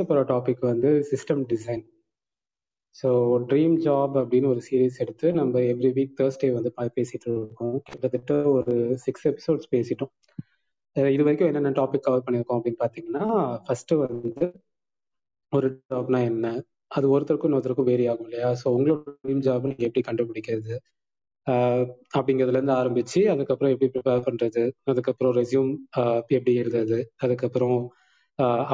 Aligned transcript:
மக்களே 0.00 0.22
பேச 0.22 0.32
டாபிக் 0.32 0.60
வந்து 0.60 1.06
system 1.10 1.44
design 1.52 1.84
so 3.02 3.06
dream 3.48 3.74
job 3.84 4.14
அப்படின்னு 4.14 4.46
ஒரு 4.46 4.60
சீரீஸ் 4.70 4.98
எடுத்து 4.98 5.32
நம்ம 5.32 5.58
எவ்ரி 5.60 5.90
வீக் 5.98 6.14
தேர்ஸ்டே 6.20 6.52
வந்து 6.52 6.72
பா- 6.76 6.90
பேசிட்டு 6.94 7.36
இருக்கோம். 7.36 7.80
கிட்டத்தட்ட 7.84 8.50
ஒரு 8.50 8.98
சிக்ஸ் 8.98 9.28
எபிசோட்ஸ் 9.28 9.68
பேசிட்டோம். 9.70 10.12
இது 10.92 11.22
வரைக்கும் 11.22 11.46
என்னென்ன 11.46 11.70
டாபிக் 11.70 12.00
கவர் 12.00 12.22
பண்ணியிருக்கோம் 12.30 12.60
அப்படின்னு 12.60 12.78
பார்த்தீங்கன்னா 12.78 13.24
ஃபர்ஸ்ட் 13.66 13.90
வந்து 13.90 14.52
ஒரு 15.50 15.82
ஜாப்னா 15.90 16.22
என்ன? 16.24 16.64
அது 16.86 17.20
ஒருத்தருக்கும் 17.20 17.48
இன்னொருத்தருக்கும் 17.48 17.82
வேரி 17.82 18.06
ஆகும் 18.06 18.28
இல்லையா? 18.28 18.56
ஸோ 18.64 18.68
உங்களோட 18.68 19.02
ட்ரீம் 19.26 19.44
ஜாப் 19.46 19.60
நீங்கள் 19.60 19.90
எப்படி 19.90 20.00
கண்டுபிடிக்கிறது? 20.10 20.76
அப்படிங்கிறதுலேருந்து 22.14 22.74
ஆரம்பிச்சு 22.80 23.26
அதுக்கப்புறம் 23.26 23.78
எப்படி 23.78 23.90
ப்ரிப்பேர் 23.94 24.24
பண்ணுறது 24.28 24.70
அதுக்கப்புறம் 24.84 25.34
ரெஸ்யூம் 25.34 25.76
எப்படி 26.26 26.60
எழுதுறது? 26.60 27.04
அதுக்கப்புறம் 27.16 27.92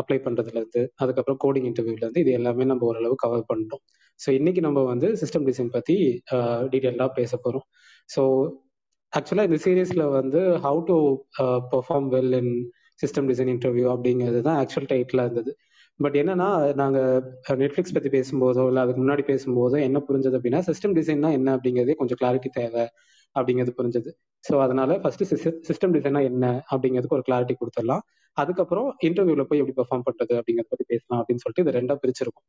அப்ளை 0.01 0.19
பண்றதுல 0.27 0.61
அதுக்கப்புறம் 1.03 1.41
கோடிங் 1.45 1.69
இன்டர்வியூலேருந்து 1.71 2.23
இது 2.25 2.33
எல்லாமே 2.39 2.67
நம்ம 2.71 2.87
ஓரளவு 2.91 3.15
கவர் 3.25 3.49
பண்ணிட்டோம். 3.51 3.83
ஸோ 4.21 4.29
இன்னைக்கு 4.39 4.61
நம்ம 4.67 4.83
வந்து 4.93 5.09
சிஸ்டம் 5.23 5.47
டிசைன் 5.49 5.75
பற்றி 5.77 5.97
டீட்டெயிலாக 6.73 7.11
பேச 7.19 7.33
போகிறோம் 7.45 7.67
ஸோ 8.15 8.23
ஆக்சுவலாக 9.13 9.49
இந்த 9.49 9.59
சீரீஸில் 9.65 10.05
வந்து 10.19 10.41
how 10.65 10.81
to 10.91 10.97
perform 11.73 12.09
well 12.15 12.37
in 12.41 12.53
system 13.03 13.29
design 13.31 13.51
interview 13.55 13.87
அப்படிங்கிறது 13.95 14.41
தான் 14.49 14.59
ஆக்சுவல் 14.63 14.89
டைட்டிலாக 14.93 15.27
இருந்தது. 15.29 15.53
பட் 16.01 16.17
என்னன்னா 16.21 16.49
நாங்க 16.81 16.99
நெட்ஃபிளிக்ஸ் 17.63 17.95
பத்தி 17.97 18.11
பேசும்போதோ 18.17 18.65
இல்லை 18.71 18.81
அதுக்கு 18.85 19.03
முன்னாடி 19.03 19.23
பேசும்போதோ 19.31 19.77
என்ன 19.89 19.99
புரிஞ்சது 20.09 20.37
அப்படின்னா 20.39 20.61
சிஸ்டம் 20.69 20.97
டிசைன்னா 20.99 21.31
என்ன 21.39 21.49
அப்படிங்கிறதே 21.57 21.97
கொஞ்சம் 22.01 22.21
கிளாரிட்டி 22.23 22.51
தேவை 22.59 22.85
அப்படிங்கிறது 23.37 23.73
புரிஞ்சது. 23.79 24.11
ஸோ 24.45 24.55
அதனால 24.65 24.99
ஃபர்ஸ்ட் 25.03 25.25
சிஸ்டம் 25.71 25.95
டிசைனா 25.97 26.21
என்ன 26.31 26.45
அப்படிங்கிறதுக்கு 26.73 27.19
ஒரு 27.19 27.27
கிளாரிட்டி 27.29 27.57
கொடுத்துடலாம். 27.61 28.05
அதுக்கப்புறம் 28.43 28.89
இன்டர்வியூல 29.09 29.43
போய் 29.49 29.61
எப்படி 29.63 29.77
பெர்ஃபார்ம் 29.81 30.07
பண்றது 30.09 30.35
அப்படிங்கிறத 30.39 30.71
பத்தி 30.73 30.87
பேசலாம் 30.93 31.21
அப்படின்னு 31.21 31.43
சொல்லிட்டு 31.45 31.65
இது 31.65 31.77
ரெண்டா 31.79 31.95
பிரிச்சிருக்கும். 32.03 32.47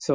ஸோ 0.00 0.14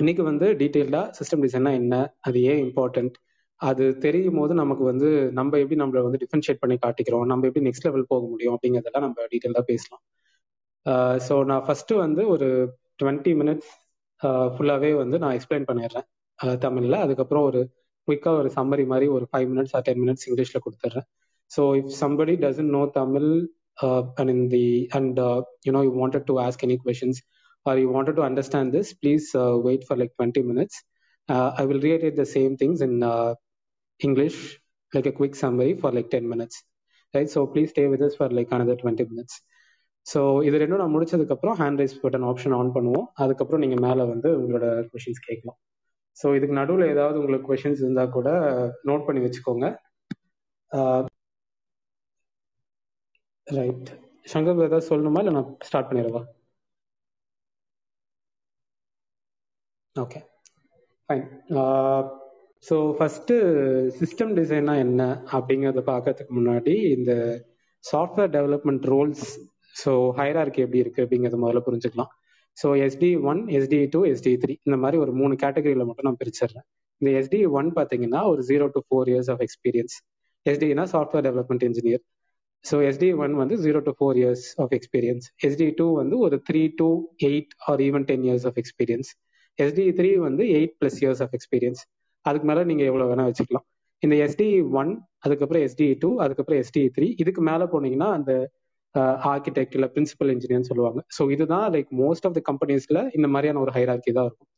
இன்னைக்கு 0.00 0.22
வந்து 0.30 0.46
டீட்டெயில்டா 0.60 1.02
சிஸ்டம் 1.18 1.44
டிசைனா 1.44 1.72
என்ன? 1.80 1.94
அது 2.26 2.38
ஏன் 2.50 2.60
இம்பார்ட்டன்ட் 2.66 3.16
அது 3.60 3.84
தெரியும் 4.04 4.38
போது 4.40 4.52
நமக்கு 4.60 4.84
வந்து 4.90 5.08
நம்ம 5.38 5.58
எப்படி 5.62 5.76
நம்மளை 5.82 6.00
வந்து 6.06 6.20
டிஃபரன்ஷியேட் 6.22 6.62
பண்ணி 6.62 6.76
காட்டிக்கிறோம்? 6.84 7.26
நம்ம 7.32 7.46
எப்படி 7.48 7.64
நெக்ஸ்ட் 7.68 7.86
லெவல் 7.88 8.10
போக 8.12 8.22
முடியும் 8.32 8.54
அப்படிங்கறதெல்லாம் 8.56 9.04
நம்ம 9.06 9.26
டீட்டெயிலாக 9.32 9.64
பேசலாம். 9.70 10.02
ஸோ 11.26 11.34
நான் 11.50 11.64
ஃபர்ஸ்ட் 11.66 11.92
வந்து 12.06 12.22
ஒரு 12.34 12.48
டுவெண்ட்டி 13.02 13.32
மினிட்ஸ் 13.40 13.70
ஃபுல்லாகவே 14.54 14.90
வந்து 15.02 15.16
நான் 15.22 15.34
எக்ஸ்பிளைன் 15.36 15.68
பண்ணிடுறேன். 15.70 16.06
தமிழில். 16.64 16.98
அதுக்கப்புறம் 17.04 17.44
ஒரு 17.50 17.60
குயிக்காக 18.08 18.36
ஒரு 18.42 18.50
சம்மரி 18.56 18.84
மாதிரி 18.92 19.06
ஒரு 19.16 19.24
five 19.30 19.48
minutes 19.52 19.74
or 19.78 19.84
ten 19.88 20.00
minutes 20.04 20.26
இங்கிலீஷில் 20.28 20.62
கொடுத்துட்றேன். 20.64 21.06
So 21.50 21.62
if 21.80 21.92
somebody 22.02 22.34
doesn't 22.44 22.72
know 22.76 22.82
Tamil 23.00 23.30
uh, 23.78 24.02
and 24.18 24.30
in 24.30 24.48
the 24.48 24.90
and 24.92 25.18
uh, 25.18 25.42
you 25.64 25.72
know 25.72 25.82
you 25.82 25.90
wanted 25.90 26.26
to 26.28 26.38
ask 26.38 26.62
any 26.62 26.78
questions 26.78 27.20
or 27.66 27.78
you 27.78 27.88
wanted 27.88 28.16
to 28.16 28.22
understand 28.22 28.72
this, 28.72 28.92
please 28.92 29.34
uh, 29.34 29.56
wait 29.56 29.84
for 29.86 29.96
like 29.96 30.10
20 30.16 30.42
minutes. 30.42 30.82
Uh, 31.28 31.52
I 31.56 31.64
will 31.64 31.80
reiterate 31.80 32.16
the 32.16 32.26
same 32.26 32.56
things 32.56 32.80
in 32.80 33.02
uh, 33.02 33.34
English, 34.00 34.58
like 34.92 35.06
a 35.06 35.12
quick 35.12 35.36
summary 35.36 35.74
for 35.74 35.92
like 35.92 36.10
10 36.10 36.28
minutes. 36.28 36.62
Right? 37.14 37.30
So 37.30 37.46
please 37.46 37.70
stay 37.70 37.86
with 37.86 38.02
us 38.02 38.16
for 38.16 38.28
like 38.28 38.48
another 38.50 38.76
20 38.76 39.04
minutes. 39.04 39.34
So 40.06 40.20
இது 40.46 40.56
ரெண்டும் 40.60 40.80
நான் 40.82 40.94
முடிச்சதுக்கு 40.94 41.34
அப்புறம் 41.34 41.56
hand 41.58 41.80
raise 41.80 42.00
button 42.04 42.24
option 42.30 42.54
on 42.56 42.72
பண்ணுவோம் 42.76 43.04
அதுக்கப்புறம் 43.22 43.62
நீங்க 43.64 43.76
மேலே 43.84 44.04
வந்து 44.12 44.28
உங்களோட 44.38 44.66
கொஷின்ஸ் 44.92 45.20
கேட்கலாம் 45.26 45.58
ஸோ 46.20 46.34
இதுக்கு 46.38 46.56
நடுவில் 46.60 46.90
ஏதாவது 46.94 47.18
உங்களுக்கு 47.20 47.50
கொஷின்ஸ் 47.50 47.82
இருந்தா 47.84 48.04
கூட 48.16 48.30
நோட் 48.88 49.04
பண்ணி 49.06 49.20
வச்சுக்கோங்க 49.26 49.68
ரைட் 53.46 53.88
சங்கர் 54.32 54.64
ஏதாவது 54.66 54.88
சொல்லணுமா? 54.90 55.20
இல்லை 55.22 55.32
நான் 55.36 55.50
start 55.68 55.88
பண்ணிடவா? 55.90 56.22
Okay 59.96 60.20
fine 61.08 61.24
so 62.66 62.76
first 62.98 63.34
system 64.00 64.34
டிசைனா 64.38 64.74
என்ன 64.86 65.02
அப்படிங்கிறத 65.36 65.80
பார்க்கறதுக்கு 65.92 66.32
முன்னாடி 66.38 66.74
இந்த 66.96 67.12
software 67.84 68.32
development 68.36 68.84
roles 68.92 69.24
so 69.82 69.92
hierarchy 70.20 70.60
எப்படி 70.64 70.82
இருக்கு 70.84 71.02
அப்படிங்கிறத 71.04 71.38
முதல்ல 71.44 71.62
புரிஞ்சுக்கலாம். 71.68 72.10
So 72.56 72.68
SD 72.86 73.10
one 73.30 73.40
SD 73.58 73.80
two 73.94 74.00
SD 74.12 74.32
three 74.42 74.54
இந்த 74.66 74.76
மாதிரி 74.84 74.96
ஒரு 75.04 75.12
மூணு 75.20 75.34
கேட்டகரியில் 75.44 75.86
மட்டும் 75.88 76.08
நான் 76.08 76.20
பிரிச்சிடுறேன். 76.22 76.66
இந்த 77.00 77.10
எஸ்டி 77.20 77.40
ஒன் 77.58 77.68
பார்த்தீங்கன்னா 77.78 78.20
ஒரு 78.32 78.42
zero 78.50 78.66
to 78.76 78.82
four 78.86 79.10
years 79.12 79.30
of 79.34 79.42
experience 79.46 79.96
எஸ்டினா 80.46 80.84
software 80.94 81.24
development 81.28 81.64
engineer 81.68 82.02
so 82.64 82.76
SD 82.88 83.08
one 83.24 83.32
வந்து 83.40 83.54
zero 83.64 83.78
to 83.86 83.92
four 83.98 84.18
years 84.20 84.46
of 84.64 84.72
experience 84.78 85.24
SD 85.46 85.68
two 85.80 85.86
வந்து 86.00 86.16
ஒரு 86.26 86.36
three 86.48 86.62
to 86.80 86.88
eight 87.30 87.52
or 87.70 87.80
even 87.88 88.06
ten 88.10 88.24
years 88.28 88.46
of 88.50 88.58
experience 88.62 89.10
SD 89.58 89.86
three 89.98 90.10
வந்து 90.26 90.44
eight 90.58 90.76
plus 90.80 90.98
years 91.02 91.22
of 91.24 91.34
experience 91.38 91.82
அதுக்கு 92.24 92.46
மேலே 92.50 92.62
நீங்கள் 92.70 92.88
எவ்வளோ 92.90 93.06
வேணால் 93.10 93.28
வச்சுக்கலாம். 93.30 93.66
இந்த 94.02 94.14
எஸ்டி 94.26 94.48
ஒன் 94.80 94.90
அதுக்கப்புறம் 95.24 95.64
எஸ்டி 95.66 95.86
டூ 96.02 96.10
அதுக்கப்புறம் 96.24 96.60
எஸ்டி 96.62 96.82
த்ரீ 96.96 97.08
இதுக்கு 97.22 97.42
மேலே 97.50 97.64
போனீங்கன்னா 97.74 98.08
அந்த 98.18 98.32
ஆர்கிடெக்ட் 99.32 99.74
இல்லை 99.76 99.88
பிரின்சிபல் 99.94 100.30
இன்ஜினியர்னு 100.34 100.68
சொல்லுவாங்க. 100.70 101.00
ஸோ 101.16 101.22
இதுதான் 101.34 101.66
லைக் 101.74 101.90
மோஸ்ட் 102.02 102.26
ஆஃப் 102.28 102.36
த 102.38 102.40
கம்பெனிஸ்ல 102.50 102.98
இந்த 103.18 103.28
மாதிரியான 103.34 103.60
ஒரு 103.64 103.72
ஹைராக்கி 103.76 104.12
தான் 104.18 104.26
இருக்கும். 104.28 104.48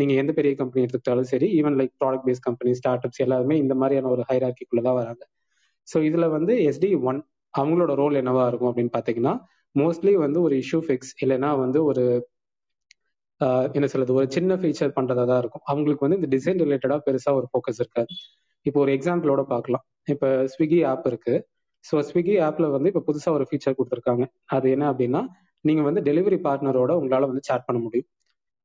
நீங்க 0.00 0.12
எந்த 0.22 0.32
பெரிய 0.38 0.52
கம்பெனி 0.62 0.82
எடுத்துக்கிட்டாலும் 0.84 1.30
சரி 1.32 1.46
even 1.60 1.76
like 1.80 1.94
product 2.02 2.26
based 2.28 2.46
company 2.48 2.72
startups 3.06 3.22
எல்லாருமே 3.26 3.56
இந்த 3.64 3.74
மாதிரியான 3.82 4.10
ஒரு 4.16 4.24
ஹைராக்கிக்குள்ள 4.30 4.82
தான் 4.88 4.98
வராங்க. 5.00 5.22
ஸோ 5.90 5.98
இதுல 6.08 6.26
வந்து 6.36 6.52
எஸ்டி 6.70 6.90
ஒன் 7.10 7.20
அவங்களோட 7.54 7.92
ரோல் 8.02 8.18
என்னவா 8.22 8.44
இருக்கும் 8.50 8.70
அப்படின்னு 8.70 8.94
பாத்தீங்கன்னா 8.96 9.34
மோஸ்ட்லி 9.74 10.12
வந்து 10.24 10.38
ஒரு 10.46 10.54
இஷ்யூ 10.62 10.80
ஃபிக்ஸ் 10.86 11.14
இல்லைன்னா 11.24 11.50
வந்து 11.64 11.78
ஒரு 11.90 12.04
என்ன 13.76 13.86
சொல்றது 13.92 14.16
ஒரு 14.20 14.26
சின்ன 14.34 14.56
ஃபீச்சர் 14.60 14.96
பண்றதா 14.96 15.22
தான் 15.30 15.40
இருக்கும். 15.42 15.62
அவங்களுக்கு 15.70 16.04
வந்து 16.06 16.18
இந்த 16.20 16.28
டிசைன் 16.34 16.58
ரிலேட்டடா 16.64 16.96
பெருசா 17.06 17.30
ஒரு 17.38 17.46
ஃபோக்கஸ் 17.52 17.80
இருக்காது. 17.82 18.10
இப்போ 18.66 18.78
ஒரு 18.84 18.90
எக்ஸாம்பிளோட 18.96 19.42
பார்க்கலாம் 19.52 19.84
இப்போ 20.12 20.28
ஸ்விக்கி 20.54 20.80
ஆப் 20.90 21.06
இருக்கு. 21.10 21.34
ஸோ 21.84 22.02
ஸ்விக்கி 22.08 22.34
ஆப்ல 22.46 22.66
வந்து 22.74 22.90
இப்போ 22.92 23.02
புதுசா 23.08 23.30
ஒரு 23.36 23.44
ஃபீச்சர் 23.50 23.76
கொடுத்துருக்காங்க. 23.78 24.24
அது 24.56 24.66
என்ன 24.74 24.84
அப்படின்னா 24.92 25.22
நீங்க 25.64 25.82
வந்து 25.88 26.00
டெலிவரி 26.08 26.38
பார்ட்னரோட 26.46 26.92
உங்களால 27.00 27.28
வந்து 27.30 27.44
சேட் 27.48 27.66
பண்ண 27.68 27.78
முடியும். 27.86 28.08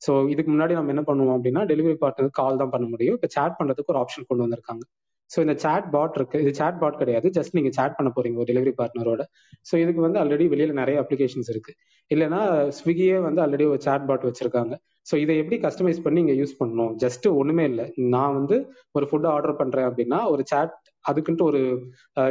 ஸோ 0.02 0.12
இதுக்கு 0.34 0.50
முன்னாடி 0.54 0.74
நம்ம 0.80 0.92
என்ன 0.96 1.04
பண்ணுவோம் 1.10 1.36
அப்படின்னா 1.38 1.62
டெலிவரி 1.72 1.98
பார்ட்னருக்கு 2.04 2.40
கால் 2.42 2.62
தான் 2.62 2.74
பண்ண 2.76 2.86
முடியும். 2.94 3.16
இப்போ 3.20 3.30
சேட் 3.38 3.58
பண்றதுக்கு 3.60 3.94
ஒரு 3.94 4.02
ஆப்ஷன் 4.04 4.28
கொண்டு 4.30 4.46
வந்திருக்காங்க. 4.46 4.84
ஸோ 5.32 5.38
இந்த 5.46 5.56
சேட் 5.64 5.88
பாட் 5.96 6.18
இருக்கு. 6.20 6.38
இது 6.44 6.52
சேட் 6.60 6.80
பாட் 6.82 6.98
கிடையாது. 7.02 7.28
ஜஸ்ட் 7.38 7.56
நீங்க 7.58 7.72
சேட் 7.78 7.96
பண்ண 7.98 8.10
போறீங்க 8.18 8.38
ஒரு 8.42 8.50
டெலிவரி 8.52 8.74
பார்ட்னரோட 8.80 9.22
ஸோ 9.70 9.74
இதுக்கு 9.84 10.02
வந்து 10.08 10.20
ஆல்ரெடி 10.24 10.46
வெளியில 10.54 10.74
நிறைய 10.82 10.98
அப்ளிகேஷன்ஸ் 11.04 11.50
இருக்கு. 11.54 11.72
இல்லைன்னா 12.12 12.42
ஸ்விக்கியே 12.80 13.18
வந்து 13.28 13.42
ஆல்ரெடி 13.46 13.66
ஒரு 13.74 13.82
சேட் 13.88 14.06
பாட் 14.10 14.28
வச்சிருக்காங்க. 14.30 14.74
ஸோ 15.10 15.16
இதை 15.24 15.34
எப்படி 15.42 15.58
கஸ்டமைஸ் 15.66 16.04
பண்ணி 16.06 16.20
இங்க 16.26 16.36
யூஸ் 16.42 16.56
பண்ணணும்? 16.60 16.94
ஜஸ்ட் 17.04 17.26
ஒண்ணுமே 17.42 17.66
இல்லை. 17.72 17.86
நான் 18.16 18.36
வந்து 18.40 18.56
ஒரு 18.98 19.08
ஃபுட் 19.10 19.28
ஆர்டர் 19.34 19.60
பண்றேன் 19.62 19.88
அப்படின்னா 19.90 20.20
ஒரு 20.34 20.44
சேட் 20.52 20.74
அதுக்குன்ட்டு 21.10 21.48
ஒரு 21.50 21.62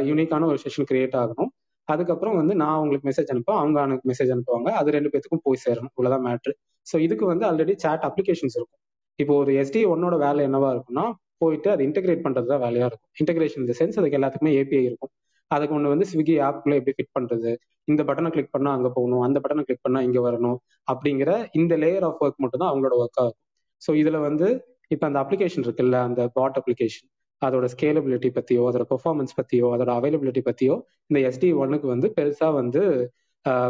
யூனிக்கான 0.09 0.47
ஒரு 0.51 0.59
செஷன் 0.65 0.89
கிரியேட் 0.91 1.15
ஆகணும். 1.23 1.51
அதுக்கப்புறம் 1.87 2.37
வந்து 2.41 2.53
நான் 2.63 2.79
உங்களுக்கு 2.83 3.07
மெசேஜ் 3.09 3.31
அனுப்புவேன். 3.33 3.59
அவங்க 3.61 3.77
எனக்கு 3.87 4.07
மெசேஜ் 4.11 4.31
அனுப்புவாங்க. 4.35 4.69
அது 4.79 4.95
ரெண்டு 4.97 5.11
பேத்துக்கும் 5.13 5.43
போய் 5.47 5.63
சேரணும். 5.65 5.93
இவ்வளவுதான் 5.95 6.25
மேட்ரு 6.27 6.53
ஸோ 6.87 6.95
இதுக்கு 7.05 7.25
வந்து 7.31 7.45
ஆல்ரெடி 7.49 7.73
சேட் 7.83 8.03
அப்ளிகேஷன்ஸ் 8.09 8.57
இருக்கும். 8.59 8.81
இப்போ 9.19 9.33
ஒரு 9.43 9.51
எஸ்டி 9.61 9.81
ஒன்னோட 9.93 10.15
வேலை 10.25 10.41
என்னவா 10.47 10.69
இருக்கும்னா 10.75 11.05
போயிட்டு 11.41 11.69
அதை 11.73 11.81
இன்டெகிரேட் 11.87 12.23
பண்றது 12.25 12.47
தான் 12.53 12.61
வேலையா 12.65 12.85
இருக்கும். 12.89 13.11
இன்டெகிரேஷன் 13.21 13.61
இந்த 13.65 13.73
சென்ஸ் 13.79 13.97
அதுக்கு 14.01 14.17
எல்லாத்துக்குமே 14.19 14.53
ஏபிஐ 14.59 14.83
இருக்கும். 14.89 15.11
அதுக்கு 15.51 15.75
ஒன்று 15.77 15.93
வந்து 15.93 16.07
ஸ்விக்கி 16.11 16.35
ஆப்ல 16.49 16.75
எப்படி 16.79 16.95
ஃபிட் 16.97 17.15
பண்றது? 17.17 17.51
இந்த 17.87 18.01
பட்டனை 18.07 18.29
கிளிக் 18.35 18.53
பண்ணா 18.55 18.69
அங்க 18.77 18.89
போகணும் 18.97 19.23
அந்த 19.25 19.37
பட்டனை 19.43 19.63
கிளிக் 19.67 19.83
பண்ணா 19.87 19.99
இங்க 20.07 20.19
வரணும் 20.27 20.57
அப்படிங்கிற 20.91 21.31
இந்த 21.59 21.73
லேயர் 21.83 22.05
ஆஃப் 22.09 22.21
ஒர்க் 22.25 22.41
மட்டும் 22.43 22.61
தான் 22.63 22.71
அவங்களோட 22.71 22.95
ஒர்க் 23.03 23.19
ஆகும் 23.23 23.37
ஸோ 23.81 23.91
இதுல 24.01 24.19
வந்து 24.27 24.47
இப்போ 24.93 25.05
அந்த 25.09 25.19
அப்ளிகேஷன் 25.23 25.65
இருக்குல்ல 25.67 25.99
அந்த 26.07 26.21
பாட் 26.37 26.57
அப்ளிகேஷன் 26.61 27.07
அதோட 27.41 27.65
ஸ்கேலபிலிட்டி 27.73 28.29
பத்தியோ 28.37 28.63
அதோட 28.69 28.85
பெர்ஃபார்மன்ஸ் 28.91 29.33
பத்தியோ 29.39 29.67
அதோட 29.75 29.91
அவைலபிலிட்டி 29.99 30.41
பத்தியோ 30.49 30.75
இந்த 31.09 31.19
எஸ்டி 31.29 31.49
ஒன்னுக்கு 31.63 31.87
வந்து 31.93 32.07
பெருசா 32.17 32.49
வந்து 32.61 32.81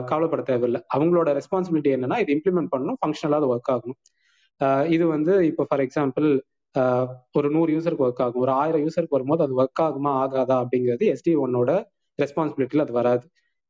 கவலைப்பட 0.09 0.41
தேவையில்லை. 0.49 0.79
அவங்களோட 0.95 1.29
ரெஸ்பான்சிபிலிட்டி 1.37 1.91
என்னன்னா 1.95 2.17
இது 2.23 2.31
இம்ப்ளிமெண்ட் 2.35 2.69
பண்ணணும் 2.73 2.97
ஃபங்க்ஷனலாக 2.99 3.39
அது 3.41 3.49
ஒர்க் 3.53 3.71
ஆகணும். 3.73 3.97
இது 4.95 5.05
வந்து 5.15 5.33
இப்போ 5.49 5.63
ஃபார் 5.69 5.83
எக்ஸாம்பிள் 5.85 6.27
ஒரு 7.37 7.47
நூறு 7.55 7.71
யூசருக்கு 7.75 8.05
ஒர்க் 8.07 8.21
ஆகும். 8.25 8.43
ஒரு 8.45 8.53
ஆயிரம் 8.61 8.83
யூசருக்கு 8.85 9.17
வரும்போது 9.17 9.43
அது 9.45 9.53
ஒர்க் 9.61 9.81
ஆகுமா 9.87 10.11
ஆகாதா 10.23 10.57
அப்படிங்கிறது 10.63 11.05
எஸ்டி 11.13 11.33
ஒன்னோட 11.45 11.71
ரெஸ்பான்சிபிலிட்டியில் 12.19 12.85
அது 12.85 12.95
வராது. 12.99 13.25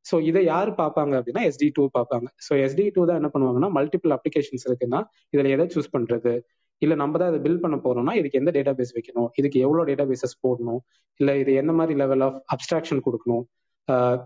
ஸோ 0.05 0.15
இதை 0.29 0.41
யார் 0.53 0.69
பார்ப்பாங்க 0.81 1.13
அப்படின்னா 1.19 1.43
எஸ்டி 1.49 1.67
டூ 1.77 1.83
பார்ப்பாங்க. 1.97 2.27
ஸோ 2.47 2.53
எஸ்டி 2.65 2.85
டூ 2.95 3.03
தான் 3.09 3.19
என்ன 3.21 3.29
பண்ணுவாங்கன்னா 3.35 3.69
மல்டிபிள் 3.77 4.13
அப்ளிகேஷன்ஸ் 4.17 4.65
இருக்குன்னா 4.69 4.99
இதில் 5.33 5.53
எதை 5.55 5.65
சூஸ் 5.75 5.93
பண்ணுறது 5.95 6.33
இல்லை 6.81 6.95
நம்ம 7.01 7.17
தான் 7.21 7.29
இதை 7.31 7.39
பில் 7.45 7.61
பண்ண 7.63 7.75
போறோம்னா 7.83 8.13
இதுக்கு 8.19 8.39
எந்த 8.39 8.51
டேட்டா 8.55 8.71
பேஸ் 8.79 8.93
வைக்கணும்? 8.95 9.27
இதுக்கு 9.39 9.57
எவ்வளோ 9.65 9.83
டேட்டா 9.89 10.05
பேசஸ் 10.09 10.35
போடணும்? 10.45 10.81
இல்லை 11.19 11.33
இது 11.41 11.51
எந்த 11.61 11.73
மாதிரி 11.79 11.93
லெவல் 12.01 12.23
ஆஃப் 12.27 12.39
அப்ட்ராக்ஷன் 12.55 13.01
கொடுக்கணும்? 13.05 13.43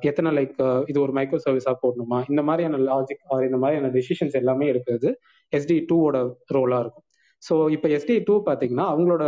எத்தனை 0.09 0.29
லைக் 0.37 0.55
இது 0.91 0.97
ஒரு 1.05 1.13
மைக்ரோ 1.17 1.39
சர்வீஸாக 1.45 1.75
போடணுமா? 1.83 2.19
இந்த 2.31 2.41
மாதிரியான 2.47 2.79
லாஜிக் 2.89 3.23
ஆர் 3.33 3.45
இந்த 3.49 3.57
மாதிரியான 3.63 3.91
டிசிஷன்ஸ் 3.97 4.37
எல்லாமே 4.41 4.67
இருக்கிறது 4.73 5.09
எஸ்டி 5.53 5.77
டூவோட 5.91 6.17
ரோலாக 6.57 6.83
இருக்கும். 6.85 7.05
ஸோ 7.47 7.53
இப்போ 7.75 7.87
எஸ்டி 7.97 8.15
டூ 8.27 8.35
பார்த்தீங்கன்னா 8.47 8.85
அவங்களோட 8.93 9.23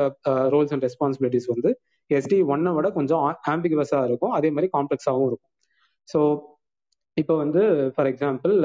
ரோல்ஸ் 0.53 0.73
அண்ட் 0.75 0.85
ரெஸ்பான்சிபிலிட்டிஸ் 0.87 1.49
வந்து 1.53 1.69
எஸ்டி 2.17 2.37
ஒன்னை 2.53 2.71
விட 2.77 2.87
கொஞ்சம் 2.97 3.23
ஆம்பிகுவஸாக 3.53 4.07
இருக்கும். 4.09 4.33
அதே 4.37 4.49
மாதிரி 4.55 4.69
காம்ப்ளெக்ஸாகவும் 4.77 5.29
இருக்கும். 5.31 5.51
ஸோ 6.11 6.19
இப்போ 7.21 7.33
வந்து 7.43 7.61
ஃபார் 7.95 8.09
எக்ஸாம்பிள் 8.11 8.55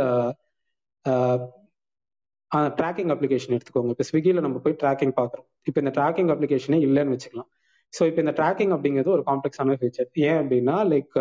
ட்ராக்கிங் 2.81 3.11
அப்ளிகேஷன் 3.15 3.55
எடுத்துக்கோங்க. 3.57 3.93
இப்போ 3.95 4.05
ஸ்விக்கியில் 4.09 4.45
நம்ம 4.47 4.59
போய் 4.65 4.81
ட்ராக்கிங் 4.83 5.15
பார்க்குறோம் 5.21 5.47
இப்போ 5.69 5.79
இந்த 5.83 5.93
ட்ராக்கிங் 5.99 6.31
அப்ளிகேஷனே 6.35 6.79
இல்லைன்னு 6.87 7.15
வச்சுக்கலாம். 7.15 7.49
ஸோ 7.97 8.03
இப்போ 8.11 8.21
இந்த 8.25 8.33
ட்ராக்கிங் 8.39 8.73
அப்படிங்கிறது 8.77 9.11
ஒரு 9.17 9.25
காம்ப்ளெக்ஸான 9.31 9.77
ஃபீச்சர் 9.81 10.09
ஏன் 10.29 10.39
அப்படின்னா 10.43 10.77
லைக் 10.93 11.17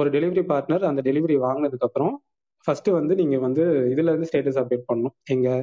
ஒரு 0.00 0.08
டெலிவரி 0.16 0.42
பார்ட்னர் 0.52 0.84
அந்த 0.90 1.00
டெலிவரி 1.08 1.36
வாங்கினதுக்கப்புறம் 1.46 2.14
ஃபர்ஸ்ட் 2.66 2.88
வந்து 2.98 3.14
நீங்கள் 3.20 3.42
வந்து 3.46 3.64
இதுலேருந்து 3.92 4.28
ஸ்டேட்டஸ் 4.30 4.58
அப்டேட் 4.60 4.86
பண்ணணும். 4.90 5.14
எங்கள் 5.34 5.62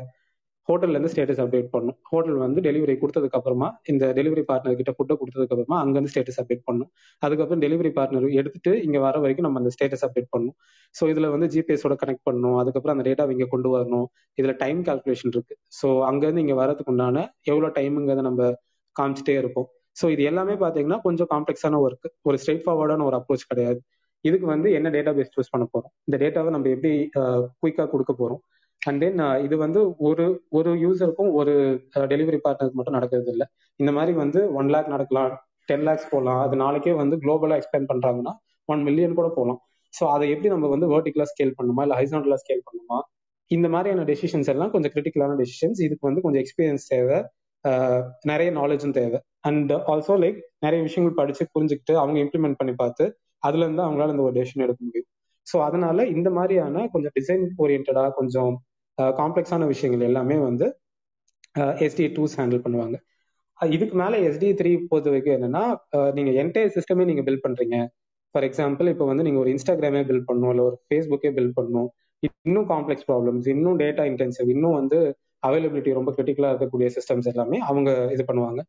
ஹோட்டல்ல 0.70 0.96
இருந்து 0.96 1.12
ஸ்டேட்டஸ் 1.14 1.42
அப்டேட் 1.44 1.70
பண்ணும். 1.76 1.96
ஹோட்டல் 2.10 2.38
வந்து 2.44 2.60
டெலிவரி 2.68 2.94
கொடுத்ததுக்கு 3.02 3.38
அப்புறமா 3.40 3.68
இந்த 3.92 4.06
டெலிவரி 4.18 4.44
பார்ட்னர் 4.50 4.78
கிட்ட 4.80 4.92
ஃபுட்டை 4.98 5.16
கொடுத்ததுக்கு 5.22 5.54
அப்புறமா 5.56 5.78
அங்க 5.84 5.96
இருந்து 5.98 6.12
ஸ்டேட்டஸ் 6.14 6.40
அப்டேட் 6.42 6.64
பண்ணும். 6.70 6.90
அதுக்கப்புறம் 7.26 7.64
டெலிவரி 7.66 7.92
பார்ட்னர் 7.98 8.28
எடுத்துட்டு 8.40 8.74
இங்க 8.88 9.00
வர 9.06 9.16
வரைக்கும் 9.24 9.48
நம்ம 9.48 9.60
அந்த 9.62 9.72
ஸ்டேட்டஸ் 9.76 10.06
அப்டேட் 10.08 10.30
பண்ணணும் 10.34 10.58
ஸோ 10.96 11.04
இதுல 11.14 11.30
வந்து 11.36 11.48
ஜிபிஎஸோட 11.56 11.96
கனெக்ட் 12.04 12.26
பண்ணணும் 12.30 12.58
அதுக்கப்புறம் 12.62 12.96
அந்த 12.96 13.06
டேட்டா 13.10 13.26
இங்க 13.36 13.48
கொண்டு 13.54 13.70
வரணும். 13.76 14.08
இதுல 14.40 14.54
டைம் 14.64 14.82
கால்குலேஷன் 14.90 15.34
இருக்கு. 15.36 15.56
ஸோ 15.80 15.88
அங்க 16.10 16.22
இருந்து 16.28 16.44
இங்க 16.46 16.56
வரதுக்கு 16.62 16.94
உண்டான 16.94 17.18
எவ்வளவு 17.52 17.74
டைமுங்கிறத 17.80 18.24
நம்ம 18.30 18.52
காமிச்சிட்டே 18.96 19.36
இருப்போம். 19.42 19.68
ஸோ 20.00 20.06
இது 20.16 20.24
எல்லாமே 20.32 20.54
பாத்தீங்கன்னா 20.64 21.00
கொஞ்சம் 21.08 21.30
காம்ப்ளெக்ஸான 21.34 21.80
ஒர்க் 21.86 22.08
ஒரு 22.30 22.38
ஸ்ட்ரெயிட் 22.42 22.64
ஃபார்வர்டான 22.66 23.06
ஒரு 23.10 23.16
அப்ரோச் 23.20 23.50
கிடையாது. 23.52 23.80
இதுக்கு 24.26 24.48
வந்து 24.54 24.70
என்ன 24.78 24.88
டேட்டா 24.96 25.12
பேஸ் 25.18 25.34
சூஸ் 25.36 25.52
பண்ண 25.54 25.66
போறோம்? 25.74 25.92
இந்த 26.08 26.16
டேட்டாவை 26.24 26.50
நம்ம 26.56 26.70
எப்படி 26.76 26.92
குயிக்கா 27.62 27.86
கொடுக்க 27.94 28.14
போறோம்? 28.22 28.42
அண்ட் 28.82 29.00
தென் 29.04 29.20
uh, 29.20 29.36
இது 29.46 29.56
வந்து 29.58 29.80
ஒரு 30.00 30.26
ஒரு 30.50 30.72
யூசருக்கும் 30.84 31.32
ஒரு 31.40 31.54
uh, 31.98 32.06
டெலிவரி 32.14 32.40
பார்ட்னருக்கு 32.46 32.78
மட்டும் 32.80 32.98
நடக்கிறது 32.98 33.32
இல்லை 33.34 33.48
இந்த 33.80 33.92
மாதிரி 33.92 34.14
வந்து 34.24 34.40
ஒன் 34.60 34.72
லேக் 34.74 34.90
நடக்கலாம் 34.90 35.34
டென் 35.70 35.86
லேக்ஸ் 35.88 36.10
போகலாம் 36.10 36.40
அது 36.46 36.56
நாளைக்கே 36.56 36.94
வந்து 36.94 37.16
குளோபலா 37.26 37.58
எக்ஸ்பேண்ட் 37.60 37.90
பண்றாங்கன்னா 37.92 38.34
ஒன் 38.70 38.82
மில்லியன் 38.84 39.18
கூட 39.20 39.28
போகலாம் 39.38 39.60
ஸோ 39.94 40.04
அதை 40.06 40.26
எப்படி 40.30 40.50
நம்ம 40.50 40.68
வந்து 40.68 40.88
வேர்ட்டிகலா 40.94 41.28
ஸ்கேல் 41.32 41.56
பண்ணுமா? 41.58 41.82
இல்லை 41.82 41.98
ஹைசான்டலா 41.98 42.38
ஸ்கேல் 42.44 42.64
பண்ணுமா? 42.68 42.98
இந்த 43.52 43.68
மாதிரியான 43.70 44.04
டெசிஷன்ஸ் 44.04 44.50
எல்லாம் 44.50 44.72
கொஞ்சம் 44.72 44.94
கிரிட்டிக்கலான 44.94 45.36
டெசிஷன்ஸ் 45.42 45.80
இதுக்கு 45.80 46.08
வந்து 46.10 46.22
கொஞ்சம் 46.22 46.42
எக்ஸ்பீரியன்ஸ் 46.44 46.86
தேவை. 46.88 47.18
Uh, 47.66 48.00
நிறைய 48.24 48.50
நாலேஜும் 48.52 48.96
தேவை. 49.00 49.18
அண்ட் 49.42 49.72
ஆல்சோ 49.92 50.14
லைக் 50.24 50.40
நிறைய 50.60 50.80
விஷயங்கள் 50.82 51.18
படிச்சு 51.20 51.44
புரிஞ்சுக்கிட்டு 51.56 51.94
அவங்க 51.96 52.18
இம்ப்ளிமெண்ட் 52.20 52.58
பண்ணி 52.58 52.74
பார்த்து 52.76 53.06
அதுல 53.44 53.64
இருந்து 53.64 53.84
அவங்களால 53.86 54.14
இந்த 54.16 54.24
ஒரு 54.24 54.36
டெசிஷன் 54.40 54.64
எடுக்க 54.66 54.82
முடியும். 54.84 55.10
ஸோ 55.48 55.58
அதனால 55.60 56.06
இந்த 56.08 56.30
மாதிரியான 56.30 56.84
கொஞ்சம் 56.88 57.14
டிசைன் 57.20 57.44
ஓரியன்டா 57.58 58.04
கொஞ்சம் 58.12 58.52
காம்ப்ளெக்ஸான 59.20 59.68
விஷயங்கள் 59.74 60.08
எல்லாமே 60.10 60.38
வந்து 60.50 60.68
எஸ்டி 61.88 62.06
டூஸ் 62.18 62.36
ஹேண்டில் 62.40 62.64
பண்ணுவாங்க. 62.66 62.98
இதுக்கு 63.60 63.96
மேல 64.02 64.14
எஸ்டி 64.28 64.50
த்ரீ 64.60 64.72
பொறுத்த 64.92 65.08
வரைக்கும் 65.12 65.36
என்னன்னா 65.38 65.64
நீங்க 66.18 66.32
என்டையர் 66.44 66.76
சிஸ்டமே 66.78 67.04
நீங்க 67.10 67.24
பில்ட் 67.28 67.44
பண்றீங்க. 67.46 67.78
ஃபார் 68.36 68.46
எக்ஸாம்பிள் 68.48 68.88
இப்போ 68.94 69.06
வந்து 69.12 69.26
நீங்க 69.28 69.40
ஒரு 69.44 69.50
இன்ஸ்டாகிராமே 69.56 70.02
பில்ட் 70.10 70.28
பண்ணணும் 70.30 70.52
இல்லை 70.54 70.64
ஒரு 70.70 70.78
ஃபேஸ்புக்கே 70.88 71.32
பில்ட் 71.38 71.56
பண்ணணும். 71.58 71.90
இன்னும் 72.28 72.68
காம்ப்ளெக்ஸ் 72.74 73.08
ப்ராப்ளம்ஸ் 73.10 73.48
இன்னும் 73.54 73.78
டேட்டா 73.84 74.04
இன்டென்சிவ் 74.12 74.50
இன்னும் 74.56 74.78
வந்து 74.80 74.98
அவைலபிலிட்டி 75.48 75.92
ரொம்ப 76.00 76.12
கிரிட்டிக்கலா 76.18 76.50
இருக்கக்கூடிய 76.54 76.88
சிஸ்டம்ஸ் 76.98 77.28
எல்லாமே 77.32 77.58
அவங்க 77.70 77.90
இது 78.16 78.24
பண்ணுவாங்க. 78.30 78.62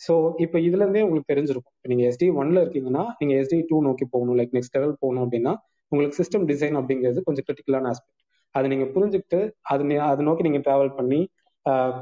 ஸோ 0.00 0.12
இப்போ 0.44 0.58
இதுல 0.66 0.82
இருந்தே 0.84 1.02
உங்களுக்கு 1.06 1.30
தெரிஞ்சிருக்கும். 1.32 1.74
இப்போ 1.76 1.88
நீங்க 1.92 2.04
எஸ்டி 2.10 2.26
ஒன்ல 2.40 2.58
இருக்கீங்கன்னா 2.64 3.04
நீங்க 3.20 3.32
எஸ்டி 3.40 3.58
டூ 3.70 3.78
நோக்கி 3.86 4.06
போகணும் 4.14 4.36
லைக் 4.40 4.54
நெக்ஸ்ட் 4.56 4.76
லெவல் 4.78 4.94
போகணும் 5.02 5.24
அப்படின்னா 5.26 5.52
உங்களுக்கு 5.92 6.18
சிஸ்டம் 6.20 6.44
டிசைன் 6.50 6.78
அப்படிங்கிறது 6.80 7.20
கொஞ்சம் 7.28 7.46
கிரிட்டிக்கலான 7.46 7.88
ஆஸ்பெக்ட் 7.92 8.22
அதை 8.54 8.66
நீங்க 8.72 8.86
புரிஞ்சுக்கிட்டு 8.94 9.40
அது 9.72 9.82
அதை 10.10 10.22
நோக்கி 10.28 10.46
நீங்க 10.48 10.60
டிராவல் 10.66 10.96
பண்ணி 10.98 11.20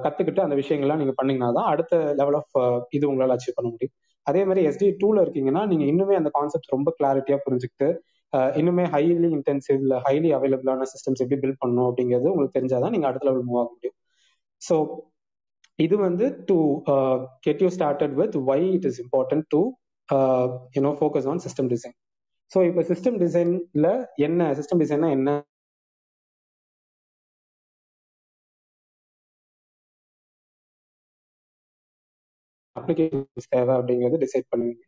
கத்துக்கிட்டு 0.04 0.40
அந்த 0.44 0.56
விஷயங்கள்லாம் 0.60 1.00
நீங்க 1.02 1.14
பண்ணீங்கன்னா 1.16 1.48
தான் 1.56 1.68
அடுத்த 1.72 1.94
லெவல் 2.20 2.36
ஆஃப் 2.40 2.56
இது 2.96 3.04
உங்களால் 3.10 3.34
அச்சீவ் 3.36 3.56
பண்ண 3.56 3.68
முடியும். 3.72 3.94
அதே 4.26 4.40
மாதிரி 4.48 4.62
எஸ்டி 4.68 4.86
டூல 5.02 5.18
இருக்கீங்கன்னா 5.24 5.62
நீங்க 5.70 5.84
இன்னுமே 5.92 6.14
அந்த 6.20 6.30
கான்செப்ட் 6.36 6.74
ரொம்ப 6.76 6.88
கிளாரிட்டியா 6.98 7.38
புரிஞ்சுக்கிட்டு 7.46 7.88
இன்னுமே 8.60 8.84
ஹைலி 8.94 9.28
இன்டென்சிவ் 9.36 9.78
இல்லை 9.84 9.98
ஹைலி 10.06 10.30
அவைலபிளான 10.38 10.86
சிஸ்டம்ஸ் 10.92 11.22
எப்படி 11.24 11.38
பில்ட் 11.42 11.60
பண்ணணும் 11.62 11.88
அப்படிங்கிறது 11.90 12.30
உங்களுக்கு 12.32 12.56
தெரிஞ்சாதான் 12.58 12.94
நீங்க 12.94 13.06
அடுத்த 13.10 13.26
லெவல் 13.28 13.46
மூவ் 13.48 13.60
ஆக 13.62 13.70
முடியும். 13.74 13.96
ஸோ 14.62 14.76
இது 15.78 15.96
வந்து 16.06 16.26
to 16.48 16.56
get 17.46 17.62
you 17.64 17.68
started 17.76 18.14
with 18.20 18.36
why 18.50 18.60
it 18.76 18.86
is 18.90 19.00
important 19.04 19.46
to 19.54 19.60
you know 20.76 20.92
focus 21.00 21.28
on 21.32 21.42
system 21.46 21.70
design 21.74 21.96
so 22.52 22.58
இப்போ 22.68 22.82
சிஸ்டம் 22.90 23.16
டிசைன்ல 23.24 23.88
என்ன 24.26 24.50
சிஸ்டம் 24.60 24.80
டிசைன்னா 24.82 25.10
என்ன 25.18 25.30
அப்ளிகேஷன்ஸ் 32.88 33.50
தேவை 33.54 33.72
அப்படிங்கிறது 33.78 34.18
டிசைட் 34.24 34.46
பண்ணுவீங்க. 34.52 34.82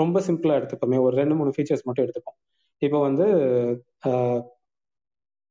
ரொம்ப 0.00 0.20
சிம்பிளா 0.26 0.54
எடுத்துப்போமே. 0.60 0.98
ஒரு 1.06 1.14
ரெண்டு 1.20 1.34
மூணு 1.38 1.50
ஃபீச்சர்ஸ் 1.56 1.84
மட்டும் 1.88 2.04
எடுத்துப்போம். 2.06 2.36
இப்போ 2.82 2.98
வந்து 3.08 3.26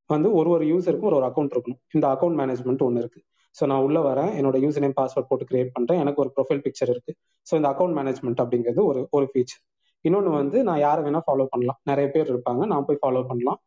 வந்து 0.10 0.30
ஒரு 0.40 0.50
ஒரு 0.56 0.66
யூசருக்கும் 0.72 1.10
ஒரு 1.10 1.18
ஒரு 1.20 1.28
அக்கௌண்ட் 1.28 1.54
இருக்கணும். 1.56 1.80
இந்த 1.96 2.06
அக்கௌண்ட் 2.14 2.38
மேனேஜ்மெண்ட் 2.42 2.84
ஒன்று 2.88 3.02
இருக்கு. 3.04 3.20
ஸோ 3.56 3.64
நான் 3.72 3.84
உள்ள 3.86 4.00
வரேன். 4.10 4.32
என்னோட 4.40 4.58
யூசர் 4.64 4.84
நேம் 4.86 4.98
பாஸ்வேர்ட் 5.00 5.30
போட்டு 5.30 5.46
கிரியேட் 5.52 5.72
பண்றேன். 5.76 6.00
எனக்கு 6.04 6.22
ஒரு 6.24 6.32
ப்ரொஃபைல் 6.36 6.62
பிக்சர் 6.66 6.92
இருக்கு. 6.94 7.12
ஸோ 7.48 7.54
இந்த 7.60 7.68
அக்கௌண்ட் 7.74 7.96
மேனேஜ்மெண்ட் 8.00 8.42
அப்படிங்கிறது 8.44 8.82
ஒரு 8.90 9.02
ஒரு 9.18 9.28
ஃபீச்சர் 9.32 9.62
இன்னொன்று 10.06 10.32
வந்து 10.40 10.58
நான் 10.68 10.82
யாரை 10.88 11.02
வேணா 11.06 11.22
ஃபாலோ 11.28 11.46
பண்ணலாம். 11.54 11.80
நிறைய 11.90 12.08
பேர் 12.16 12.28
இருப்பாங்க. 12.34 12.64
நான் 12.72 12.86
போய் 12.90 13.02
ஃபாலோ 13.04 13.22
பண்ணலாம். 13.30 13.60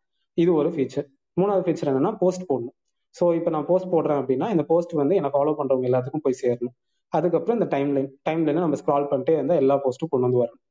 இது 0.42 0.50
ஒரு 0.60 0.70
ஃபீச்சர் 0.74 1.06
மூணாவது 1.40 1.64
ஃபீச்சர் 1.66 1.90
என்னன்னா 1.92 2.12
போஸ்ட் 2.22 2.44
போடணும். 2.50 2.76
ஸோ 3.14 3.24
இப்போ 3.38 3.50
நான் 3.54 3.66
போஸ்ட் 3.70 3.92
போடுறேன் 3.94 4.20
அப்படின்னா 4.22 4.46
இந்த 4.54 4.64
போஸ்ட் 4.72 4.92
வந்து 5.00 5.14
என்னை 5.20 5.30
ஃபாலோ 5.36 5.54
பண்றவங்க 5.60 5.88
எல்லாத்துக்கும் 5.90 6.24
போய் 6.26 6.40
சேரணும். 6.44 6.74
அதுக்கப்புறம் 7.12 7.56
இந்த 7.58 7.68
டைம் 7.74 7.90
லைன் 7.96 8.10
டைம் 8.28 8.42
லைனை 8.46 8.62
நம்ம 8.64 8.78
ஸ்க்ரால் 8.80 9.08
பண்ணிட்டே 9.10 9.34
இருந்தால் 9.38 9.60
எல்லா 9.62 9.76
போஸ்ட்டும் 9.84 10.10
கொண்டு 10.12 10.26
வந்து 10.28 10.40
வரணும். 10.42 10.62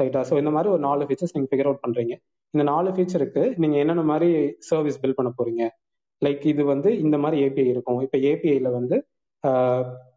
ரைட்டா 0.00 0.20
ஸோ 0.28 0.34
இந்த 0.42 0.50
மாதிரி 0.56 0.68
ஒரு 0.74 0.82
நாலு 0.88 1.06
ஃபீச்சர்ஸ் 1.08 1.34
நீங்கள் 1.36 1.50
ஃபிகர் 1.52 1.68
அவுட் 1.70 1.82
பண்றீங்க. 1.84 2.14
இந்த 2.54 2.64
நாலு 2.72 2.90
ஃபீச்சருக்கு 2.96 3.42
நீங்கள் 3.62 3.80
என்னென்ன 3.82 4.04
மாதிரி 4.12 4.28
சர்வீஸ் 4.70 5.00
பில் 5.02 5.18
பண்ண 5.18 5.30
போறீங்க? 5.38 5.64
லைக் 6.22 6.44
இது 6.52 6.62
வந்து 6.72 6.90
இந்த 7.04 7.16
மாதிரி 7.22 7.36
ஏபிஐ 7.46 7.68
இருக்கும். 7.74 8.00
இப்போ 8.06 8.18
ஏபிஐல 8.30 8.70
வந்து 8.78 8.96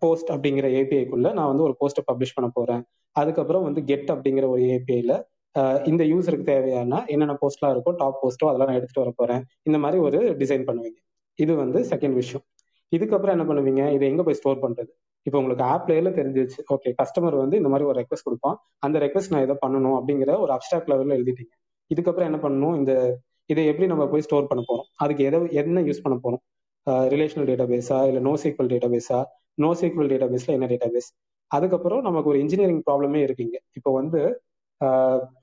போஸ்ட் 0.04 0.30
அப்படிங்கிற 0.34 0.68
ஏபிஐக்குள்ள 0.80 1.28
நான் 1.38 1.50
வந்து 1.52 1.66
ஒரு 1.68 1.76
போஸ்ட்டை 1.80 2.04
பப்ளிஷ் 2.10 2.36
பண்ண 2.38 2.50
போறேன். 2.58 2.84
அதுக்கப்புறம் 3.16 3.66
வந்து 3.68 3.82
கெட் 3.92 4.12
அப்படிங்கிற 4.16 4.48
ஒரு 4.56 4.64
ஏபிஐல 4.76 5.14
இந்த 5.90 6.04
யூஸருக்கு 6.12 6.48
தேவையான 6.52 6.98
என்னென்ன 7.14 7.34
போஸ்ட்லாம் 7.42 7.74
இருக்கோ 7.74 7.92
டாப் 8.02 8.20
போஸ்ட்டோ 8.22 8.48
அதெல்லாம் 8.50 8.70
நான் 8.70 8.80
எடுத்துட்டு 8.80 9.04
வர 9.04 9.12
போறேன். 9.20 9.44
இந்த 9.68 9.78
மாதிரி 9.84 9.98
ஒரு 10.08 10.20
டிசைன் 10.42 10.66
பண்ணுவீங்க. 10.70 11.00
இது 11.44 11.54
வந்து 11.62 11.80
செகண்ட் 11.92 12.18
விஷயம். 12.22 12.44
இதுக்கப்புறம் 12.96 13.36
என்ன 13.36 13.46
பண்ணுவீங்க? 13.50 13.84
இதை 13.96 14.06
எங்க 14.12 14.24
போய் 14.28 14.38
ஸ்டோர் 14.40 14.64
பண்றது? 14.66 14.92
இப்போ 15.28 15.38
உங்களுக்கு 15.42 15.64
ஆப் 15.74 15.88
லேயர்ல 15.90 16.12
தெரிஞ்சிச்சு 16.20 16.60
ஓகே 16.74 16.90
கஸ்டமர் 17.02 17.36
வந்து 17.44 17.56
இந்த 17.62 17.70
மாதிரி 17.74 17.88
ஒரு 17.92 17.98
ரெக்வஸ்ட் 18.02 18.28
கொடுப்பான். 18.28 18.58
அந்த 18.86 18.98
ரெக்வஸ்ட் 19.06 19.32
நான் 19.34 19.46
இதை 19.48 19.56
பண்ணணும் 19.66 19.96
அப்படிங்கிற 20.00 20.32
ஒரு 20.44 20.52
அப்டாக் 20.58 20.90
லெவலில் 20.92 21.16
எழுதிட்டீங்க. 21.18 21.54
இதுக்கப்புறம் 21.92 22.30
என்ன 22.30 22.40
பண்ணணும்? 22.46 22.76
இந்த 22.80 22.92
இதை 23.54 23.64
எப்படி 23.72 23.88
நம்ம 23.94 24.04
போய் 24.12 24.26
ஸ்டோர் 24.28 24.50
பண்ண 24.52 24.62
போறோம்? 24.70 24.88
அதுக்கு 25.04 25.24
எதை 25.30 25.40
என்ன 25.62 25.82
யூஸ் 25.90 26.04
பண்ண 26.06 26.16
போறோம்? 26.26 26.44
ரிலேஷனல் 27.14 27.48
டேட்டா 27.50 27.66
பேஸா 27.74 27.98
இல்ல 28.10 28.20
நோ 28.28 28.34
சீக்வல் 28.42 28.70
டேட்டா 28.74 28.90
பேஸா 28.96 29.20
நோ 29.64 29.70
சீக்வல் 29.80 30.10
டேட்டா 30.12 30.28
பேஸ்ல 30.34 30.52
என்ன 30.58 30.68
டேட்டா 30.72 30.88
பேஸ் 30.96 31.10
அதுக்கப்புறம் 31.52 32.02
நமக்கு 32.08 32.30
ஒரு 32.32 32.40
இன்ஜினியரிங் 32.44 32.82
ப்ராப்ளமே 32.88 33.20
இருக்கீங்க 33.28 33.56
இப்போ 33.78 33.92
வந்து 34.00 34.20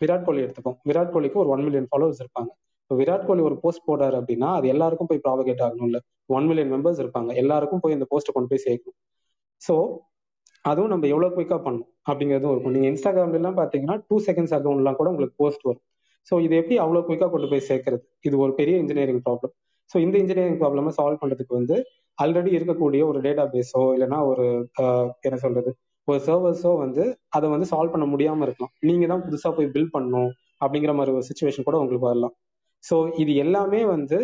விராட் 0.01 0.25
கோலி 0.27 0.41
எடுத்துப்போம். 0.45 0.77
விராட் 0.89 1.13
கோலிக்கு 1.15 1.39
ஒரு 1.43 1.51
ஒன் 1.55 1.63
மில்லியன் 1.67 1.89
ஃபாலோவர்ஸ் 1.91 2.21
இருப்பாங்க. 2.23 2.51
இப்போ 2.85 2.95
விராட் 3.01 3.27
கோலி 3.29 3.43
ஒரு 3.49 3.57
போஸ்ட் 3.63 3.85
போடுறாரு 3.89 4.17
அப்படின்னா 4.21 4.49
அது 4.59 4.67
எல்லாருக்கும் 4.75 5.11
போய் 5.11 5.23
ப்ராபகேட் 5.27 5.63
ஆகணும் 5.67 5.89
இல்ல 5.91 5.99
ஒன் 6.37 6.47
மில்லியன் 6.49 6.73
மெம்பர்ஸ் 6.75 7.01
இருப்பாங்க. 7.05 7.31
எல்லாருக்கும் 7.43 7.83
போய் 7.85 7.97
இந்த 7.97 8.07
போஸ்ட்டை 8.13 8.35
கொண்டு 8.37 8.51
போய் 8.53 8.65
சேர்க்கணும். 8.67 8.99
ஸோ 9.67 9.75
அதுவும் 10.71 10.93
நம்ம 10.93 11.07
எவ்வளோ 11.13 11.29
குயிக்காக 11.37 11.61
பண்ணணும் 11.65 11.89
அப்படிங்கிறதும் 12.09 12.53
இருக்கும். 12.55 12.75
நீங்கள் 12.77 12.91
இன்ஸ்டாகிராம்லாம் 12.93 13.59
பார்த்தீங்கன்னா 13.61 13.97
டூ 14.09 14.17
செகண்ட்ஸ் 14.27 14.55
அக்கௌண்ட்லாம் 14.59 14.99
கூட 15.01 15.09
உங்களுக்கு 15.13 15.37
போஸ்ட் 15.43 15.65
வரும். 15.69 15.85
ஸோ 16.29 16.35
இது 16.47 16.55
எப்படி 16.61 16.77
அவ்வளோ 16.85 17.01
குயிக்காக 17.07 17.31
கொண்டு 17.35 17.49
போய் 17.53 17.67
சேர்க்கறது? 17.71 18.03
இது 18.29 18.35
ஒரு 18.45 18.53
பெரிய 18.61 18.75
இன்ஜினியரிங் 18.83 19.23
ப்ராப்ளம் 19.27 19.55
ஸோ 19.93 19.97
இந்த 20.05 20.17
இன்ஜினியரிங் 20.23 20.59
ப்ராப்ளமை 20.61 20.91
சால்வ் 20.99 21.21
பண்ணுறதுக்கு 21.23 21.55
வந்து 21.61 21.77
ஆல்ரெடி 22.23 22.51
இருக்கக்கூடிய 22.59 23.03
ஒரு 23.11 23.19
டேட்டா 23.27 23.45
பேஸோ 23.55 23.83
இல்லைன்னா 23.95 24.19
ஒரு 24.31 24.45
என்ன 25.27 25.37
சொல்றது 25.45 25.71
ஒரு 26.09 26.19
சர்வர்ஸோ 26.27 26.71
வந்து 26.85 27.03
அதை 27.37 27.47
வந்து 27.55 27.67
சால்வ் 27.73 27.93
பண்ண 27.95 28.07
முடியாமல் 28.13 28.47
இருக்கலாம். 28.47 28.73
நீங்கள் 28.89 29.11
தான் 29.13 29.25
புதுசாக 29.27 29.53
போய் 29.57 29.69
பில்ட் 29.75 29.93
பண்ணணும் 29.97 30.31
அப்படிங்கிற 30.65 30.93
மாதிரி 30.99 31.13
ஒரு 31.19 31.27
சுச்சுவேஷன் 31.29 31.67
கூட 31.69 31.77
உங்களுக்கு 31.83 32.09
வரலாம். 32.11 32.35
ஸோ 32.85 32.97
இது 33.23 33.33
எல்லாமே 33.45 33.81
வந்து 33.95 34.19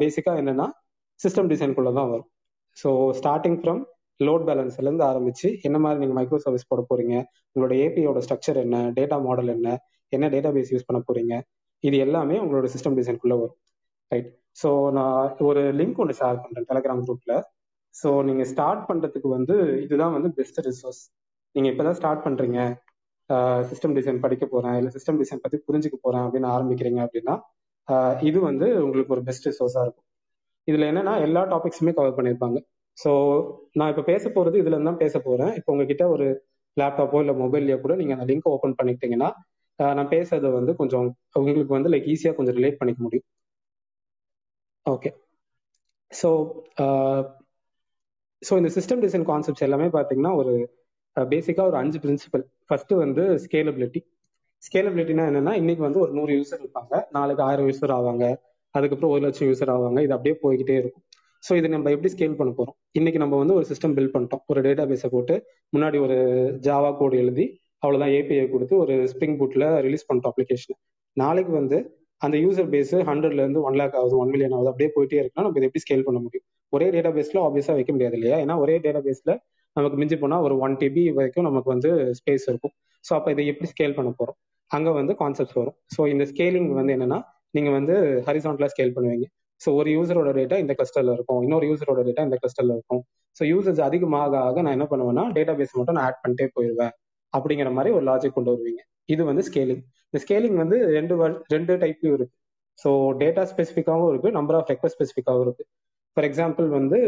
பேசிக்காக 0.00 0.42
என்னன்னா 0.42 0.66
சிஸ்டம் 1.20 1.50
டிசைன்குள்ளே 1.52 1.92
தான் 1.98 2.10
வரும். 2.12 2.28
ஸோ 2.76 2.88
ஸ்டார்டிங் 3.20 3.58
ஃப்ரம் 3.60 3.80
லோட் 4.20 4.44
பேலன்ஸ்ல 4.48 4.86
இருந்து 4.88 5.04
ஆரம்பிச்சு 5.10 5.48
என்ன 5.62 5.76
மாதிரி 5.78 6.00
நீங்க 6.02 6.14
மைக்ரோ 6.18 6.38
சர்வீஸ் 6.46 6.70
போட 6.70 6.82
போறீங்க 6.90 7.14
உங்களோட 7.56 7.74
ஏபியோட 7.84 8.20
ஸ்ட்ரக்சர் 8.26 8.58
என்ன 8.64 8.76
டேட்டா 8.98 9.16
மாடல் 9.26 9.50
என்ன 9.56 9.68
என்ன 10.12 10.28
டேட்டா 10.34 10.50
பேஸ் 10.56 10.72
யூஸ் 10.74 10.88
பண்ண 10.88 11.00
போறீங்க 11.08 11.34
இது 11.84 11.96
எல்லாமே 12.06 12.36
உங்களோட 12.44 12.66
சிஸ்டம் 12.74 12.96
டிசைன்குள்ள 12.98 13.34
வரும். 13.40 13.58
ரைட் 14.10 14.30
ஸோ 14.62 14.68
நான் 14.98 15.18
ஒரு 15.48 15.62
லிங்க் 15.80 16.00
ஒன்று 16.02 16.14
ஷேர் 16.20 16.42
பண்றேன் 16.44 16.66
டெலகிராம் 16.70 17.02
குரூப்ல 17.06 17.34
ஸோ 17.94 18.08
நீங்க 18.28 18.42
ஸ்டார்ட் 18.52 18.82
பண்றதுக்கு 18.88 19.28
வந்து 19.36 19.54
இதுதான் 19.84 20.14
வந்து 20.16 20.30
பெஸ்ட் 20.38 20.60
ரிசோர்ஸ் 20.66 21.02
நீங்க 21.54 21.68
இப்பதான் 21.72 21.98
ஸ்டார்ட் 22.00 22.24
பண்றீங்க. 22.26 22.58
சிஸ்டம் 23.70 23.94
டிசைன் 23.98 24.18
படிக்க 24.24 24.44
போறேன் 24.46 24.76
இல்லை 24.78 24.90
சிஸ்டம் 24.96 25.18
டிசைன் 25.20 25.42
பத்தி 25.44 25.58
புரிஞ்சுக்க 25.68 25.96
போறேன் 26.06 26.24
அப்படின்னு 26.26 26.48
ஆரம்பிக்கிறீங்க 26.56 27.00
அப்படின்னா 27.06 27.34
இது 28.28 28.38
வந்து 28.48 28.66
உங்களுக்கு 28.84 29.14
ஒரு 29.16 29.22
பெஸ்ட் 29.28 29.46
ரிசோர்ஸா 29.48 29.82
இருக்கும். 29.86 30.06
இதுல 30.68 30.86
என்னன்னா 30.92 31.14
எல்லா 31.26 31.42
டாபிக்ஸுமே 31.52 31.92
கவர் 31.98 32.16
பண்ணியிருப்பாங்க 32.18 32.58
ஸோ 32.98 33.10
நான் 33.78 33.90
இப்போ 33.92 34.04
பேச 34.12 34.24
போறது 34.36 34.56
இதுல 34.62 34.78
தான் 34.88 35.02
பேச 35.04 35.14
போறேன். 35.26 35.52
இப்போ 35.58 35.70
உங்ககிட்ட 35.74 36.04
ஒரு 36.14 36.26
லேப்டாப்போ 36.76 37.18
இல்லை 37.24 37.34
மொபைல்லையோ 37.42 37.76
கூட 37.84 37.94
நீங்க 38.00 38.12
அந்த 38.16 38.26
லிங்க் 38.30 38.48
ஓப்பன் 38.54 38.78
பண்ணிட்டீங்கன்னா 38.80 39.28
நான் 39.78 40.12
பேசுறது 40.14 40.50
வந்து 40.58 40.72
கொஞ்சம் 40.80 41.06
உங்களுக்கு 41.38 41.76
வந்து 41.78 41.90
லைக் 41.94 42.08
ஈஸியா 42.12 42.32
கொஞ்சம் 42.38 42.56
ரிலேட் 42.58 42.78
பண்ணிக்க 42.80 43.00
முடியும். 43.06 43.26
ஓகே 44.86 45.10
ஸோ 46.10 46.28
ஸோ 48.42 48.52
இந்த 48.60 48.70
சிஸ்டம் 48.76 49.02
டிசைன் 49.04 49.26
கான்செப்ட்ஸ் 49.30 49.66
எல்லாமே 49.66 49.88
பார்த்தீங்கன்னா 49.96 50.32
ஒரு 50.40 50.52
பேசிக்காக 51.16 51.68
ஒரு 51.70 51.78
அஞ்சு 51.82 51.98
பிரின்சிபல் 52.04 52.44
ஃபர்ஸ்ட் 52.68 52.92
வந்து 53.04 53.22
ஸ்கேலபிலிட்டி 53.44 54.00
ஸ்கேலபிலிட்டினா 54.66 55.24
என்னன்னா 55.30 55.52
இன்னைக்கு 55.60 55.82
வந்து 55.86 56.00
ஒரு 56.04 56.12
நூறு 56.18 56.32
யூசர் 56.38 56.62
இருப்பாங்க. 56.62 56.94
நாளைக்கு 57.16 57.42
ஆயிரம் 57.48 57.68
யூசர் 57.70 57.92
ஆவாங்க. 57.98 58.24
அதுக்கப்புறம் 58.74 59.12
ஒரு 59.14 59.22
லட்சம் 59.26 59.48
யூசர் 59.50 59.72
ஆவாங்க. 59.74 59.98
இது 60.06 60.14
அப்படியே 60.16 60.36
போய்கிட்டே 60.44 60.76
இருக்கும். 60.82 61.04
ஸோ 61.46 61.52
இது 61.56 61.68
நம்ம 61.68 61.90
எப்படி 61.90 62.10
ஸ்கேல் 62.14 62.36
பண்ண 62.38 62.50
போறோம்? 62.58 62.76
இன்னைக்கு 62.92 63.18
நம்ம 63.22 63.34
வந்து 63.36 63.54
ஒரு 63.54 63.66
சிஸ்டம் 63.70 63.94
பில்ட் 63.96 64.12
பண்ணிட்டோம். 64.14 64.42
ஒரு 64.46 64.60
டேட்டா 64.60 64.84
பேஸை 64.90 65.08
போட்டு 65.10 65.34
முன்னாடி 65.76 65.98
ஒரு 66.06 66.16
ஜாவா 66.66 66.90
கோடு 66.96 67.16
எழுதி 67.18 67.46
அவ்வளோதான் 67.82 68.12
ஏபிஐ 68.18 68.46
கொடுத்து 68.50 68.74
ஒரு 68.76 68.94
ஸ்ப்ரிங் 69.12 69.36
பூட்ல 69.40 69.64
ரிலீஸ் 69.86 70.06
பண்ணிட்டோம் 70.08 70.32
அப்ளிகேஷன் 70.32 70.78
நாளைக்கு 71.16 71.52
வந்து 71.52 71.78
அந்த 72.22 72.36
யூசர் 72.38 72.70
பேஸ் 72.74 72.94
ஹண்ட்ரட்ல 73.10 73.42
இருந்து 73.44 73.62
ஒன் 73.62 73.78
லேக் 73.80 73.96
ஆகுது 74.00 74.16
ஒன் 74.22 74.30
மில்லியன் 74.34 74.54
ஆகுது 74.56 74.70
அப்படியே 74.72 74.90
போயிட்டே 74.96 75.18
இருக்குன்னா 75.20 75.44
நம்ம 75.46 75.58
இதை 75.60 75.68
எப்படி 75.68 75.82
ஸ்கேல் 75.84 76.06
பண்ண 76.08 76.18
முடியும்? 76.18 76.46
ஒரே 76.72 76.86
டேட்டா 76.94 77.10
பேஸ்ல 77.18 77.42
ஆப்வியஸா 77.46 77.74
வைக்க 77.78 77.90
முடியாது 77.92 78.16
இல்லையா? 78.18 78.36
ஏன்னா 78.44 78.54
ஒரே 78.58 78.76
டேட்டா 78.86 79.00
பேஸ்ல 79.08 79.32
நமக்கு 79.76 79.96
மிஞ்சி 80.00 80.16
போனா 80.16 80.36
ஒரு 80.40 80.54
ஒன் 80.58 80.76
டிபி 80.76 81.02
வரைக்கும் 81.12 81.46
நமக்கு 81.48 81.68
வந்து 81.74 81.90
ஸ்பேஸ் 82.20 82.46
இருக்கும். 82.48 82.74
ஸோ 83.04 83.12
அப்போ 83.14 83.30
இதை 83.30 83.46
எப்படி 83.46 83.68
ஸ்கேல் 83.72 83.94
பண்ண 83.94 84.10
போறோம்? 84.20 84.38
அங்க 84.70 84.90
வந்து 84.90 85.12
கான்செப்ட்ஸ் 85.22 85.58
வரும். 85.60 85.76
ஸோ 85.96 86.08
இந்த 86.12 86.24
ஸ்கேலிங் 86.24 86.70
வந்து 86.72 86.94
என்னன்னா 86.96 87.18
நீங்க 87.50 87.70
வந்து 87.70 87.94
ஹரிசான்டலா 88.28 88.68
ஸ்கேல் 88.74 88.94
பண்ணுவீங்க. 88.96 89.26
ஸோ 89.64 89.68
ஒரு 89.80 89.90
யூசரோட 89.96 90.30
டேட்டா 90.38 90.56
இந்த 90.62 90.72
கிளஸ்டர்ல 90.78 91.12
இருக்கும். 91.16 91.40
இன்னொரு 91.46 91.66
யூசரோட 91.70 92.00
டேட்டா 92.08 92.24
இந்த 92.28 92.36
கிளஸ்டர்ல 92.42 92.74
இருக்கும். 92.78 93.02
ஸோ 93.36 93.42
யூசர்ஸ் 93.52 93.82
அதிகமாக 93.88 94.38
ஆக 94.48 94.62
நான் 94.66 94.76
என்ன 94.78 94.86
பண்ணுவேன்னா 94.92 95.24
டேட்டா 95.36 95.54
பேஸ் 95.60 95.76
மட்டும் 95.78 95.96
நான் 95.98 96.06
ஆட் 96.08 96.20
பண்ணிட்டே 96.24 96.48
போயிடுவேன். 96.56 96.92
அப்படிங்கிற 97.34 97.70
மாதிரி 97.78 97.90
ஒரு 97.98 98.04
லாஜிக் 98.10 98.36
கொண்டு 98.36 98.52
வருவீங்க. 98.54 98.82
இது 99.14 99.22
வந்து 99.30 99.42
ஸ்கேலிங் 99.48 99.82
இந்த 100.08 100.18
ஸ்கேலிங் 100.24 100.58
வந்து 100.62 100.76
ரெண்டு 100.98 101.14
ரெண்டு 101.54 101.72
டைப்லயும் 101.82 102.16
இருக்கு. 102.18 102.34
ஸோ 102.82 102.90
டேட்டா 103.22 103.42
ஸ்பெசிஃபிக்காகவும் 103.52 104.10
இருக்கு 104.12 104.30
நம்பர் 104.38 104.56
ஆஃப் 104.58 104.70
ரெக்வஸ்ட் 104.72 104.96
ஸ்பெசிஃபிக்காகவும் 104.98 105.46
இருக்கு. 105.46 105.64
ஃபார் 106.16 106.26
எக்ஸாம்பிள் 106.28 106.66
வந்து 106.78 106.98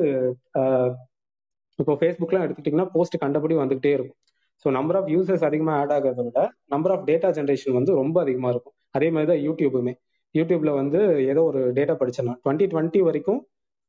இப்போ 1.78 1.92
ஃபேஸ்புக்லாம் 2.00 2.44
எடுத்துக்கிட்டிங்கன்னா 2.44 2.88
போஸ்ட் 2.94 3.16
கண்டபடி 3.24 3.54
வந்துகிட்டே 3.62 3.92
இருக்கும். 3.96 4.18
ஸோ 4.64 4.68
நம்பர் 4.76 4.96
ஆஃப் 5.00 5.10
யூசர்ஸ் 5.14 5.44
அதிகமாக 5.48 5.80
ஆட் 5.80 5.92
ஆகிறத 5.96 6.22
விட 6.28 6.40
நம்பர் 6.74 6.92
ஆஃப் 6.94 7.04
டேட்டா 7.10 7.28
ஜென்ரேஷன் 7.36 7.76
வந்து 7.78 7.92
ரொம்ப 8.00 8.16
அதிகமாக 8.24 8.52
இருக்கும். 8.54 8.74
அதே 8.96 9.08
மாதிரி 9.14 9.28
தான் 9.32 9.42
யூடியூபுமே. 9.46 9.92
யூடியூப்ல 10.34 10.70
வந்து 10.80 11.00
ஏதோ 11.32 11.42
ஒரு 11.50 11.60
டேட்டா 11.78 11.94
படிச்சேன் 12.00 12.30
டுவெண்ட்டி 12.44 12.66
டுவெண்ட்டி 12.72 13.00
வரைக்கும் 13.08 13.40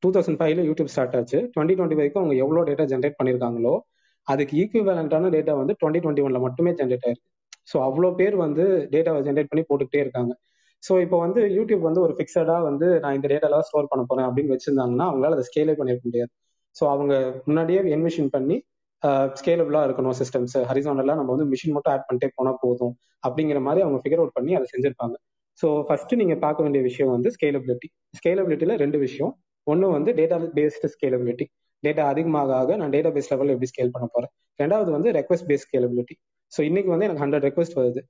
டூ 0.03 0.10
தௌசண்ட் 0.15 0.39
ஃபைவ்ல 0.39 0.62
யூடியூப் 0.69 0.91
ஸ்டார்ட் 0.93 1.15
ஆச்சு. 1.19 1.39
டுவெண்ட்டி 1.53 1.75
டுவெண்ட்டி 1.77 1.98
வரைக்கும் 2.00 2.22
அவங்க 2.22 2.36
எவ்வளோ 2.43 2.62
டேட்டா 2.69 2.86
ஜென்ரேட் 2.91 3.17
பண்ணியிருக்காங்களோ 3.19 3.74
அதுக்கு 4.27 4.53
ஈக்குவலண்டான 4.62 5.31
டேட்டா 5.36 5.53
வந்து 5.62 5.74
டுவெண்ட்டி 5.79 6.01
டுவெண்ட்டி 6.03 6.24
ஒன்ல 6.27 6.39
மட்டுமே 6.46 6.72
ஜென்ரேட் 6.79 7.05
ஆயிருக்கு. 7.08 7.27
ஸோ 7.72 7.77
அவ்வளோ 7.88 8.10
பேர் 8.19 8.36
வந்து 8.46 8.63
டேட்டாவை 8.93 9.22
ஜென்ரேட் 9.27 9.50
பண்ணி 9.51 9.63
போட்டுக்கிட்டே 9.69 10.01
இருக்காங்க. 10.05 10.34
ஸோ 10.84 10.93
இப்போ 11.05 11.17
வந்து 11.25 11.41
யூடியூப் 11.58 11.84
வந்து 11.88 12.01
ஒரு 12.05 12.13
ஃபிக்ஸடாக 12.17 12.62
வந்து 12.69 12.88
நான் 13.03 13.15
இந்த 13.17 13.27
டேட்டாலாம் 13.31 13.65
ஸ்டோர் 13.69 13.89
பண்ண 13.91 14.03
போறேன் 14.10 14.27
அப்படின்னு 14.27 14.53
வச்சிருந்தாங்கன்னா 14.55 15.05
அவங்களால 15.10 15.38
அதை 15.38 15.46
ஸ்கேலே 15.50 15.75
பண்ணிருக்க 15.79 16.05
முடியாது. 16.10 16.31
ஸோ 16.75 16.84
அவங்க 16.93 17.13
முன்னாடியே 17.48 17.79
என்மிஷன் 17.96 18.29
பண்ணி 18.36 18.58
ஸ்கேலபிளா 19.39 19.81
இருக்கணும் 19.88 20.15
சிஸ்டம்ஸ் 20.22 20.55
ஹரிசானலா 20.69 21.13
நம்ம 21.19 21.31
வந்து 21.36 21.48
மிஷின் 21.51 21.75
மட்டும் 21.75 21.93
ஆட் 21.93 22.08
பண்ணிட்டே 22.08 22.29
போனா 22.38 22.51
போதும் 22.63 22.93
அப்படிங்கிற 23.27 23.60
மாதிரி 23.67 23.84
அவங்க 23.86 24.00
ஃபிகர் 24.03 24.22
அவுட் 24.22 24.36
பண்ணி 24.38 24.51
அதை 24.58 24.65
செஞ்சிருப்பாங்க. 24.74 25.15
ஸோ 25.60 25.68
ஃபர்ஸ்ட் 25.88 26.13
நீங்க 26.22 26.36
பார்க்க 26.44 26.66
வேண்டிய 26.66 26.82
விஷயம் 26.89 27.12
வந்து 27.16 27.30
ஸ்கேலபிலிட்டி 27.36 27.88
ஸ்கேலபிலிட்டியில 28.18 28.75
ரெண்டு 28.84 28.98
விஷயம். 29.06 29.34
ஒன்று 29.68 29.88
வந்து 29.98 30.12
டேட்டா 30.20 30.38
பேஸ்டு 30.58 30.89
ஸ்கேலபிலிட்டி 30.96 31.46
டேட்டா 31.84 32.04
அதிகமாக 32.12 32.54
ஆக 32.60 32.75
நான் 32.80 32.94
டேட்டா 32.96 33.10
பேஸ் 33.16 33.30
லெவலில் 33.32 33.54
எப்படி 33.56 33.70
ஸ்கேல் 33.72 33.92
பண்ண 33.96 34.06
போறேன்? 34.16 34.32
ரெண்டாவது 34.60 34.89
வந்து 34.96 35.10
ரெக்வஸ்ட் 35.18 35.48
பேஸ் 35.50 35.66
ஸ்கேலபிலிட்டி 35.68 36.16
ஸோ 36.51 36.60
இன்னைக்கு 36.70 36.89
வந்து 36.94 37.06
எனக்கு 37.08 37.24
ஹண்ட்ரட் 37.24 37.46
ரெக்வஸ்ட் 37.48 37.78
வருது. 37.80 38.01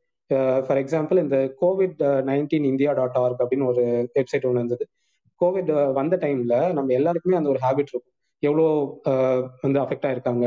ஃபார் 0.65 0.79
எக்ஸாம்பிள் 0.83 1.17
இந்த 1.23 1.37
Covid 1.61 2.01
nineteen 2.29 2.67
India 2.71 2.91
dot 2.99 3.17
org 3.23 3.41
அப்படின்னு 3.43 3.67
ஒரு 3.71 3.83
வெப்சைட் 4.17 4.45
ஒன்று 4.49 4.61
இருந்தது. 4.61 4.85
கோவிட் 5.41 5.71
வந்த 5.99 6.15
டைம்ல 6.23 6.55
நம்ம 6.77 6.93
எல்லாருக்குமே 6.99 7.37
அந்த 7.39 7.49
ஒரு 7.53 7.59
ஹேபிட் 7.65 7.91
இருக்கும். 7.93 8.15
எவ்வளோ 8.43 8.65
வந்து 9.63 9.79
அஃபெக்ட் 9.83 10.07
ஆயிருக்காங்க? 10.09 10.45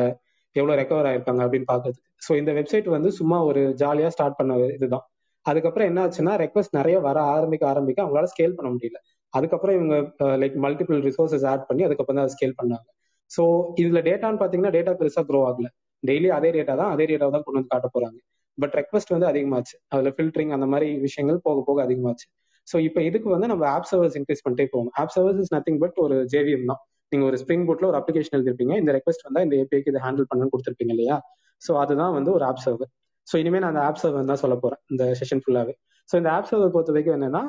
எவ்வளோ 0.57 0.75
ரெக்கவர் 0.81 1.09
ஆயிருக்காங்க 1.11 1.43
அப்படின்னு 1.47 1.69
பார்க்கறதுக்கு. 1.73 2.09
ஸோ 2.27 2.33
இந்த 2.41 2.51
வெப்சைட் 2.59 2.89
வந்து 2.97 3.11
சும்மா 3.21 3.39
ஒரு 3.51 3.63
ஜாலியாக 3.83 4.13
ஸ்டார்ட் 4.17 4.39
பண்ண 4.41 4.59
இதுதான். 4.77 5.05
அதுக்கப்புறம் 5.47 5.89
என்ன 5.91 6.01
ஆச்சுன்னா 6.07 6.35
ரெக்வஸ்ட் 6.45 6.77
நிறைய 6.79 6.97
வர 7.07 7.19
ஆரம்பிக்க 7.35 7.65
ஆரம்பிக்க 7.73 7.99
அவங்களால 8.05 8.29
ஸ்கேல் 8.33 8.57
பண்ண 8.59 8.69
முடியல. 8.75 8.99
அதுக்கப்புறம் 9.35 9.77
இவங்க 9.79 9.95
லைக் 10.43 10.57
மல்டிபிள் 10.65 10.99
ரிசோர்சஸ் 11.09 11.47
ஆட் 11.53 11.65
பண்ணி 11.69 11.83
அதுக்கப்புறம் 11.87 12.21
தான் 12.21 12.33
ஸ்கேல் 12.35 12.59
பண்ணாங்க. 12.61 12.87
ஸோ 13.31 13.43
இதுல 13.83 14.01
டேட்டான்னு 14.09 14.41
பாத்தீங்கன்னா 14.43 14.73
டேட்டா 14.77 14.93
பெருசா 15.01 15.23
க்ரோ 15.31 15.41
ஆகல. 15.51 15.69
டெய்லி 16.03 16.29
அதே 16.39 16.51
டேட்டா 16.57 16.75
தான் 16.83 16.93
அதே 16.95 17.05
டேட்டா 17.11 17.27
தான் 17.35 17.45
கொண்டு 17.47 17.59
வந்து 17.59 17.73
காட்ட 17.75 17.89
போறாங்க. 17.97 18.19
பட் 18.59 18.75
ரெக்வஸ்ட் 18.81 19.13
வந்து 19.15 19.29
அதிகமாச்சு. 19.33 19.75
அதுல 19.95 20.09
ஃபில்டரிங் 20.17 20.53
அந்த 20.57 20.67
மாதிரி 20.73 20.89
விஷயங்கள் 21.07 21.39
போக 21.47 21.61
போக 21.69 21.79
அதிகமாச்சு. 21.87 22.27
ஸோ 22.69 22.77
இப்போ 22.89 23.01
இதுக்கு 23.09 23.29
வந்து 23.35 23.47
நம்ம 23.53 23.65
ஆப் 23.77 23.89
சர்வர்ஸ் 23.91 24.17
இன்க்ரீஸ் 24.19 24.43
பண்ணிட்டே 24.45 24.67
போகணும். 24.75 24.95
App 25.01 25.13
servers 25.15 25.41
is 25.45 25.53
nothing 25.55 25.79
but 25.85 25.97
ஒரு 26.05 26.17
ஜேவிஎம் 26.35 26.67
தான். 26.71 26.81
நீங்க 27.13 27.25
ஒரு 27.31 27.39
ஸ்பிரிங் 27.43 27.65
போட்ல 27.69 27.87
ஒரு 27.93 27.99
அப்ளிகேஷன் 28.01 28.37
எழுதிருப்பீங்க. 28.39 28.75
இந்த 28.83 28.91
ரெக்வஸ்ட் 28.97 29.25
வந்தா 29.27 29.41
இந்த 29.47 29.55
ஏபிஐக்கு 29.63 29.93
இதை 29.93 30.03
ஹேண்டில் 30.07 30.29
பண்ணணும்னு 30.31 30.53
கொடுத்துருப்பீங்க 30.55 30.93
இல்லையா? 30.97 31.17
ஸோ 31.63 31.73
அதுதான் 31.83 32.15
வந்து 32.19 32.31
ஒரு 32.37 32.45
ஆப் 32.51 32.63
சர்வர் 32.67 32.91
ஸோ 33.31 33.35
இனிமே 33.43 33.59
நான் 33.63 33.73
அந்த 33.75 33.83
ஆப் 33.89 34.01
சர்வர் 34.03 34.31
தான் 34.31 34.43
சொல்ல 34.45 34.57
போறேன். 34.63 34.81
இந்த 34.93 35.05
செஷன் 35.21 35.43
ஃபுல்லாவே 35.45 35.75
ஸோ 36.09 36.15
இந்த 36.21 36.31
ஆப் 36.37 36.49
சர்வர் 36.51 36.73
பொறுத்த 36.77 36.95
வரைக்கும் 36.95 37.17
என்னன்னா 37.19 37.43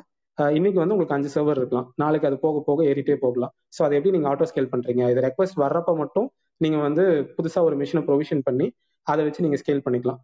இன்னைக்கு 0.57 0.79
வந்து 0.81 0.93
உங்களுக்கு 0.95 1.15
அஞ்சு 1.15 1.29
சர்வர் 1.33 1.59
இருக்கலாம். 1.61 1.87
நாளைக்கு 2.01 2.27
அது 2.29 2.37
போக 2.45 2.61
போக 2.67 2.83
ஏறிட்டே 2.91 3.15
போகலாம். 3.23 3.51
ஸோ 3.75 3.81
அதை 3.85 3.93
எப்படி 3.97 4.13
நீங்க 4.15 4.27
ஆட்டோ 4.29 4.45
ஸ்கேல் 4.51 4.69
பண்றீங்க? 4.71 5.01
இது 5.13 5.19
ரெக்வஸ்ட் 5.25 5.57
வர்றப்ப 5.63 5.91
மட்டும் 6.03 6.27
நீங்க 6.61 6.77
வந்து 6.87 7.03
புதுசா 7.37 7.59
ஒரு 7.67 7.75
மிஷினை 7.81 8.01
ப்ரொவிஷன் 8.07 8.41
பண்ணி 8.47 8.67
அதை 9.07 9.21
வச்சு 9.27 9.43
நீங்க 9.45 9.57
ஸ்கேல் 9.61 9.83
பண்ணிக்கலாம். 9.87 10.21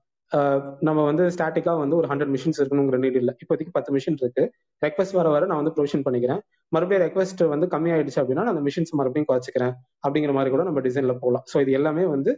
நம்ம 0.87 0.99
வந்து 1.09 1.23
ஸ்டாட்டிக்கா 1.35 1.73
வந்து 1.81 1.95
ஒரு 1.99 2.07
ஹண்ட்ரட் 2.11 2.31
மிஷின்ஸ் 2.33 2.59
இருக்கணுங்கிற 2.61 2.97
நீட் 3.03 3.19
இல்லை. 3.21 3.33
இப்போதைக்கு 3.41 3.71
பத்து 3.77 3.91
மிஷின் 3.95 4.17
இருக்கு. 4.21 4.43
ரெக்வஸ்ட் 4.81 5.15
வர 5.19 5.27
வர 5.35 5.45
நான் 5.51 5.59
வந்து 5.61 5.73
ப்ரொவிஷன் 5.77 6.03
பண்ணிக்கிறேன். 6.07 6.41
மறுபடியும் 6.71 7.03
ரெக்வஸ்ட் 7.05 7.41
வந்து 7.53 7.67
கம்மியாயிடுச்சு 7.73 8.19
அப்படின்னா 8.21 8.45
அந்த 8.53 8.63
மிஷின்ஸ் 8.67 8.93
மறுபடியும் 8.99 9.29
குறைச்சிக்கிறேன். 9.31 9.73
அப்படிங்கிற 10.05 10.33
மாதிரி 10.37 10.51
கூட 10.55 10.65
நம்ம 10.69 10.81
டிசைன்ல 10.87 11.15
போகலாம். 11.23 11.45
ஸோ 11.51 11.57
இது 11.63 11.71
எல்லாமே 11.79 12.05
வந்து 12.15 12.33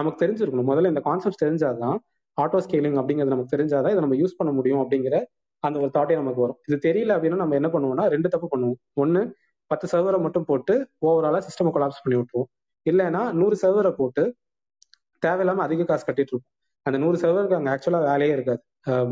நமக்கு 0.00 0.20
தெரிஞ்சிருக்கணும். 0.24 0.68
முதல்ல 0.72 0.92
இந்த 0.92 1.02
கான்செப்ட் 1.08 1.42
தெரிஞ்சாதான் 1.44 1.98
ஆட்டோ 2.42 2.58
ஸ்கேலிங் 2.64 2.98
அப்படிங்கிறது 3.00 3.34
நமக்கு 3.34 3.54
தெரிஞ்சாதான் 3.54 3.92
இதை 3.94 4.02
நம்ம 4.06 4.16
யூஸ் 4.22 4.38
பண்ண 4.40 4.50
முடியும் 4.58 4.82
அப்படிங்கிற 4.84 5.16
அந்த 5.64 5.76
ஒரு 5.84 5.90
தாட்டே 5.96 6.14
நமக்கு 6.20 6.42
வரும். 6.44 6.58
இது 6.68 6.76
தெரியல 6.88 7.14
அப்படின்னா 7.16 7.38
நம்ம 7.42 7.56
என்ன 7.60 7.68
பண்ணுவோம்னா 7.74 8.04
ரெண்டு 8.14 8.28
தப்பு 8.34 8.46
பண்ணுவோம். 8.52 8.78
ஒன்னு 9.02 9.22
பத்து 9.70 9.86
சர்வரை 9.92 10.18
மட்டும் 10.26 10.46
போட்டு 10.50 10.74
ஓவராலா 11.08 11.40
சிஸ்டம் 11.46 11.74
கொலாப்ஸ் 11.74 12.02
பண்ணி 12.04 12.16
விட்டுருவோம். 12.20 12.48
இல்லைன்னா 12.86 13.22
நூறு 13.40 13.56
சர்வரை 13.62 13.92
போட்டு 14.00 14.22
தேவையில்லாம 15.22 15.62
அதிக 15.66 15.84
காசு 15.90 16.04
கட்டிட்டு 16.08 16.32
இருப்போம். 16.34 16.54
அந்த 16.86 16.96
நூறு 17.02 17.16
சர்வருக்கு 17.22 17.58
அங்கே 17.58 17.70
ஆக்சுவலா 17.74 18.00
வேலையே 18.10 18.32
இருக்காது. 18.36 18.60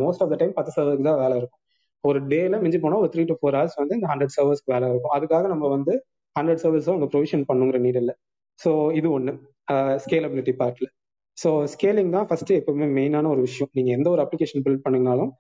மோஸ்ட் 0.03 0.23
ஆஃப் 0.25 0.31
த 0.33 0.37
டைம் 0.43 0.55
பத்து 0.59 0.73
சர்வருக்கு 0.77 1.07
தான் 1.09 1.21
வேலை 1.25 1.35
இருக்கும். 1.41 1.61
ஒரு 2.05 2.19
டேல 2.33 2.59
மிஞ்சி 2.65 2.79
போனா 2.85 2.99
ஒரு 3.03 3.11
த்ரீ 3.15 3.23
டு 3.31 3.35
ஃபோர் 3.41 3.57
ஹவர்ஸ் 3.59 3.77
வந்து 3.81 3.97
இந்த 3.99 4.09
ஹண்ட்ரட் 4.13 4.35
சர்வர்ஸ்க்கு 4.37 4.73
வேலை 4.75 4.87
இருக்கும். 4.93 5.13
அதுக்காக 5.17 5.49
நம்ம 5.55 5.69
வந்து 5.77 5.93
ஹண்ட்ரட் 6.37 6.63
சர்வீஸும் 6.65 6.97
அங்கே 6.97 7.09
ப்ரொவிஷன் 7.15 7.45
பண்ணுங்கிற 7.51 7.79
நீட் 7.87 7.99
இல்லை. 8.03 8.15
ஸோ 8.61 8.71
இது 8.99 9.09
ஒன்று 9.17 9.33
ஸ்கேலபிலிட்டி 10.05 10.55
பார்ட்ல 10.63 10.89
ஸோ 11.39 11.51
ஸ்கேலிங் 11.73 12.11
தான் 12.17 12.27
ஃபர்ஸ்ட் 12.29 12.53
எப்பவுமே 12.61 12.87
மெயினான 12.99 13.29
ஒரு 13.35 13.43
விஷயம். 13.49 13.71
நீங்க 13.77 13.91
எந்த 13.97 14.09
ஒரு 14.15 14.23
அப்ளிகேஷன் 14.25 14.65
பில்ட் 14.67 14.85
பண்ணீங்கனாலும் 14.87 15.33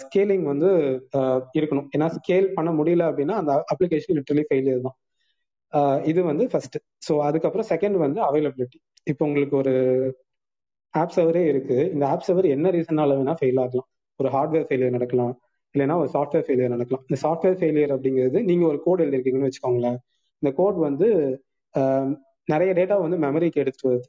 ஸ்கேலிங் 0.00 0.44
வந்து 0.52 0.68
இருக்கணும். 1.58 1.88
ஏன்னா 1.96 2.06
ஸ்கேல் 2.18 2.46
பண்ண 2.56 2.70
முடியல 2.78 3.04
அப்படின்னா 3.10 3.34
அந்த 3.42 3.52
அப்ளிகேஷன் 3.72 4.16
லிட்டரலி 4.18 4.44
ஃபெயிலியர் 4.48 4.86
தான். 4.86 4.96
இது 6.10 6.20
வந்து 6.30 6.44
ஃபர்ஸ்ட் 6.52 6.76
ஸோ 7.06 7.14
அதுக்கப்புறம் 7.28 7.68
செகண்ட் 7.72 7.96
வந்து 8.04 8.20
அவைலபிலிட்டி 8.28 8.78
இப்போ 9.06 9.22
உங்களுக்கு 9.28 9.56
ஒரு 9.62 9.74
ஆப் 10.94 11.14
சர்வரே 11.16 11.42
இருக்கு. 11.52 11.76
இந்த 11.94 12.04
ஆப் 12.12 12.24
சர்வர் 12.26 12.46
என்ன 12.56 12.70
ரீசனால 12.76 13.16
வேணா 13.18 13.34
ஃபெயில் 13.40 13.60
ஆகலாம். 13.64 13.88
ஒரு 14.20 14.28
ஹார்ட்வேர் 14.36 14.66
ஃபெயிலியர் 14.68 14.96
நடக்கலாம். 14.96 15.34
இல்லைன்னா 15.74 15.96
ஒரு 16.02 16.10
சாஃப்ட்வேர் 16.14 16.44
ஃபெயிலியர் 16.46 16.74
நடக்கலாம். 16.74 17.04
இந்த 17.08 17.18
சாஃப்ட்வேர் 17.24 17.58
ஃபெயிலியர் 17.60 17.92
அப்படிங்கிறது 17.96 18.38
நீங்க 18.50 18.64
ஒரு 18.72 18.78
கோட் 18.86 19.02
எழுதிருக்கீங்கன்னு 19.04 19.48
வச்சுக்கோங்களேன். 19.48 19.98
இந்த 20.42 20.50
கோட் 20.60 20.78
வந்து 20.88 21.08
நிறைய 22.48 22.70
டேட்டா 22.78 22.96
வந்து 23.04 23.18
மெமரிக்கு 23.26 23.62
எடுத்துட்டு 23.62 23.90
வருது. 23.90 24.08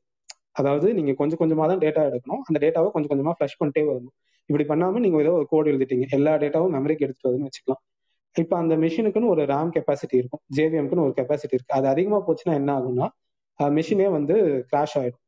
அதாவது 0.55 0.87
நீங்க 0.97 1.11
கொஞ்சம் 1.19 1.39
கொஞ்சமா 1.41 1.65
தான் 1.71 1.81
டேட்டா 1.85 2.01
எடுக்கணும். 2.09 2.41
அந்த 2.47 2.57
டேட்டாவை 2.65 2.89
கொஞ்சம் 2.95 3.11
கொஞ்சமா 3.11 3.33
ஃபிளஷ் 3.37 3.57
பண்ணிட்டே 3.59 3.83
வரணும். 3.91 4.15
இப்படி 4.49 4.65
பண்ணாம 4.71 4.99
நீங்க 5.03 5.17
ஏதோ 5.25 5.33
ஒரு 5.39 5.47
கோட் 5.51 5.69
எழுதிட்டீங்க. 5.71 6.05
எல்லா 6.17 6.31
டேட்டாவும் 6.43 6.73
மெமரிக்கு 6.77 7.05
எடுத்துட்டு 7.05 7.29
வருதுன்னு 7.29 7.49
வச்சுக்கலாம். 7.49 7.81
இப்போ 8.35 8.55
அந்த 8.61 8.73
மிஷினுக்குன்னு 8.83 9.31
ஒரு 9.33 9.43
ரேம் 9.53 9.71
கெப்பாசிட்டி 9.75 10.15
இருக்கும். 10.21 10.41
ஜேவிஎம்க்குன்னு 10.57 11.05
ஒரு 11.07 11.13
கெப்பாசிட்டி 11.19 11.55
இருக்கு. 11.57 11.75
அது 11.79 11.87
அதிகமா 11.93 12.19
போச்சுன்னா 12.27 12.55
என்ன 12.61 12.71
ஆகும்னா 12.79 13.07
மிஷினே 13.59 14.07
வந்து 14.17 14.35
கிராஷ் 14.71 14.95
ஆயிடும். 14.99 15.23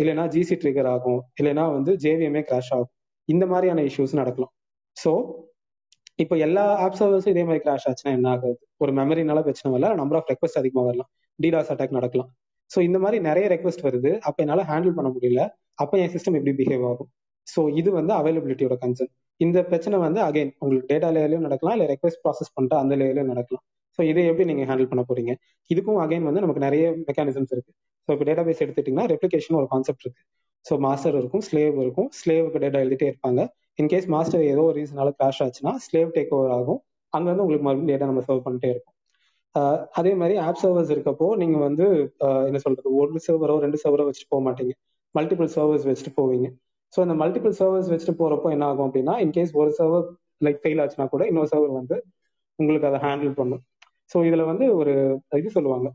இல்லைன்னா 0.00 0.24
ஜிசி 0.34 0.54
ட்ரிகர் 0.62 0.88
ஆகும். 0.94 1.20
இல்லைன்னா 1.40 1.64
வந்து 1.76 1.92
ஜேவிஎம்ஏ 2.04 2.42
கிராஷ் 2.50 2.72
ஆகும். 2.76 2.92
இந்த 3.28 3.44
மாதிரியான 3.52 3.82
இஷ்யூஸ் 3.88 4.14
நடக்கலாம். 4.20 4.52
ஸோ 4.96 5.10
இப்போ 6.22 6.34
எல்லா 6.46 6.64
ஆப் 6.84 6.96
சர்வர்ஸும் 7.00 7.32
இதே 7.34 7.42
மாதிரி 7.48 7.62
கிராஷ் 7.66 7.86
ஆச்சுன்னா 7.90 8.12
என்ன 8.18 8.28
ஆகுது? 8.34 8.56
ஒரு 8.82 8.92
மெமரினால 8.92 9.42
பிரச்சனை 9.46 9.68
வரல. 9.74 9.90
நம்பர் 10.00 10.18
ஆஃப் 10.18 10.30
ரெக்வஸ்ட் 10.32 10.60
அதிகமாக 10.62 10.86
வரலாம். 10.88 11.10
டிடாஸ் 11.38 11.70
அட்டாக் 11.74 11.96
நடக்கலாம். 11.98 12.30
ஸோ 12.70 12.78
இந்த 12.88 12.98
மாதிரி 13.04 13.18
நிறைய 13.28 13.46
ரெக்வஸ்ட் 13.54 13.84
வருது. 13.88 14.10
அப்போ 14.28 14.38
என்னால் 14.44 14.64
ஹேண்டில் 14.70 14.96
பண்ண 14.98 15.08
முடியல. 15.16 15.42
அப்போ 15.82 15.94
என் 16.02 16.12
சிஸ்டம் 16.14 16.36
எப்படி 16.38 16.52
பிஹேவ் 16.60 16.84
ஆகும்? 16.90 17.10
ஸோ 17.46 17.60
இது 17.80 17.90
வந்து 17.98 18.12
அவைலபிலிட்டியோட 18.20 18.74
கன்சர்ன் 18.84 19.12
இந்த 19.44 19.58
பிரச்சனை 19.68 19.96
வந்து 20.06 20.20
அகைன் 20.28 20.50
உங்களுக்கு 20.62 20.88
டேட்டா 20.92 21.08
லேயர்லையும் 21.16 21.46
நடக்கலாம். 21.46 21.76
இல்லை 21.76 21.86
ரெக்வஸ்ட் 21.92 22.20
ப்ராசஸ் 22.24 22.52
பண்ணுற 22.56 22.74
அந்த 22.82 22.94
லேயர்லையும் 23.00 23.30
நடக்கலாம். 23.32 23.64
ஸோ 23.96 24.00
இதை 24.10 24.22
எப்படி 24.30 24.46
நீங்கள் 24.50 24.68
ஹேண்டில் 24.70 24.90
பண்ண 24.90 25.02
போறீங்க? 25.10 25.32
இதுக்கும் 25.70 26.00
அகைன் 26.04 26.26
வந்து 26.28 26.42
நமக்கு 26.44 26.62
நிறைய 26.66 26.84
மெக்கானிசம்ஸ் 27.08 27.52
இருக்கு. 27.56 27.72
ஸோ 28.04 28.10
இப்போ 28.14 28.26
டேட்டா 28.28 28.42
பேஸ் 28.48 28.62
எடுத்துட்டீங்கன்னா 28.66 29.06
ரெப்ளிகேஷன் 29.14 29.58
ஒரு 29.60 29.68
கான்செப்ட் 29.72 30.04
இருக்கு. 30.06 30.22
ஸோ 30.66 30.76
மாஸ்டர் 30.86 31.16
இருக்கும் 31.20 31.44
ஸ்லேவ் 31.48 31.76
இருக்கும். 31.84 32.08
ஸ்லேவுக்கு 32.20 32.62
டேட்டா 32.64 32.80
எழுதிட்டே 32.84 33.08
இருப்பாங்க. 33.12 33.40
இன்கேஸ் 33.82 34.08
மாஸ்டர் 34.14 34.44
ஏதோ 34.52 34.62
ஒரு 34.70 34.76
ரீசனால 34.80 35.10
கிராஷ் 35.18 35.42
ஆச்சுன்னா 35.46 35.72
ஸ்லேவ் 35.86 36.10
டேக் 36.16 36.32
ஓவர் 36.38 36.54
ஆகும். 36.58 36.80
அங்கே 37.12 37.28
வந்து 37.32 37.44
உங்களுக்கு 37.44 37.66
மறுபடியும் 37.66 37.92
டேட்டா 37.92 38.08
நம்ம 38.10 38.22
சர்வ் 38.28 38.46
பண்ணிட்டே 38.46 38.70
இருக்கும் 38.74 38.96
அதே 39.98 40.12
மாதிரி 40.20 40.34
ஆப் 40.46 40.60
சர்வர்ஸ் 40.62 40.92
இருக்கப்போ 40.94 41.26
நீங்க 41.42 41.56
வந்து 41.68 41.86
என்ன 42.48 42.58
சொல்றது 42.64 42.88
ஒரு 43.00 43.20
சர்வரோ 43.26 43.54
ரெண்டு 43.64 43.78
சர்வரோ 43.84 44.06
வச்சுட்டு 44.08 44.32
போக 44.34 44.42
மாட்டீங்க. 44.48 44.74
மல்டிபிள் 45.14 45.48
சர்வர்ஸ் 45.56 45.86
வச்சுட்டு 45.90 46.12
போவீங்க. 46.20 46.48
ஸோ 46.92 46.98
அந்த 47.04 47.14
மல்டிபிள் 47.22 47.54
சர்வர்ஸ் 47.60 47.90
வச்சுட்டு 47.92 48.14
போறப்போ 48.20 48.48
என்ன 48.56 48.64
ஆகும் 48.70 48.86
அப்படின்னா 48.88 49.14
இன்கேஸ் 49.24 49.52
ஒரு 49.62 49.70
சர்வர் 49.78 50.06
லைக் 50.46 50.60
ஃபெயில் 50.62 50.80
ஆச்சுன்னா 50.82 51.06
கூட 51.14 51.22
இன்னொரு 51.30 51.50
சர்வர் 51.52 51.74
வந்து 51.80 51.96
உங்களுக்கு 52.58 52.88
அதை 52.90 53.00
ஹேண்டில் 53.06 53.34
பண்ணும். 53.40 53.62
ஸோ 54.12 54.18
இதுல 54.28 54.44
வந்து 54.52 54.64
ஒரு 54.80 54.92
இது 55.40 55.50
சொல்லுவாங்க 55.56 55.88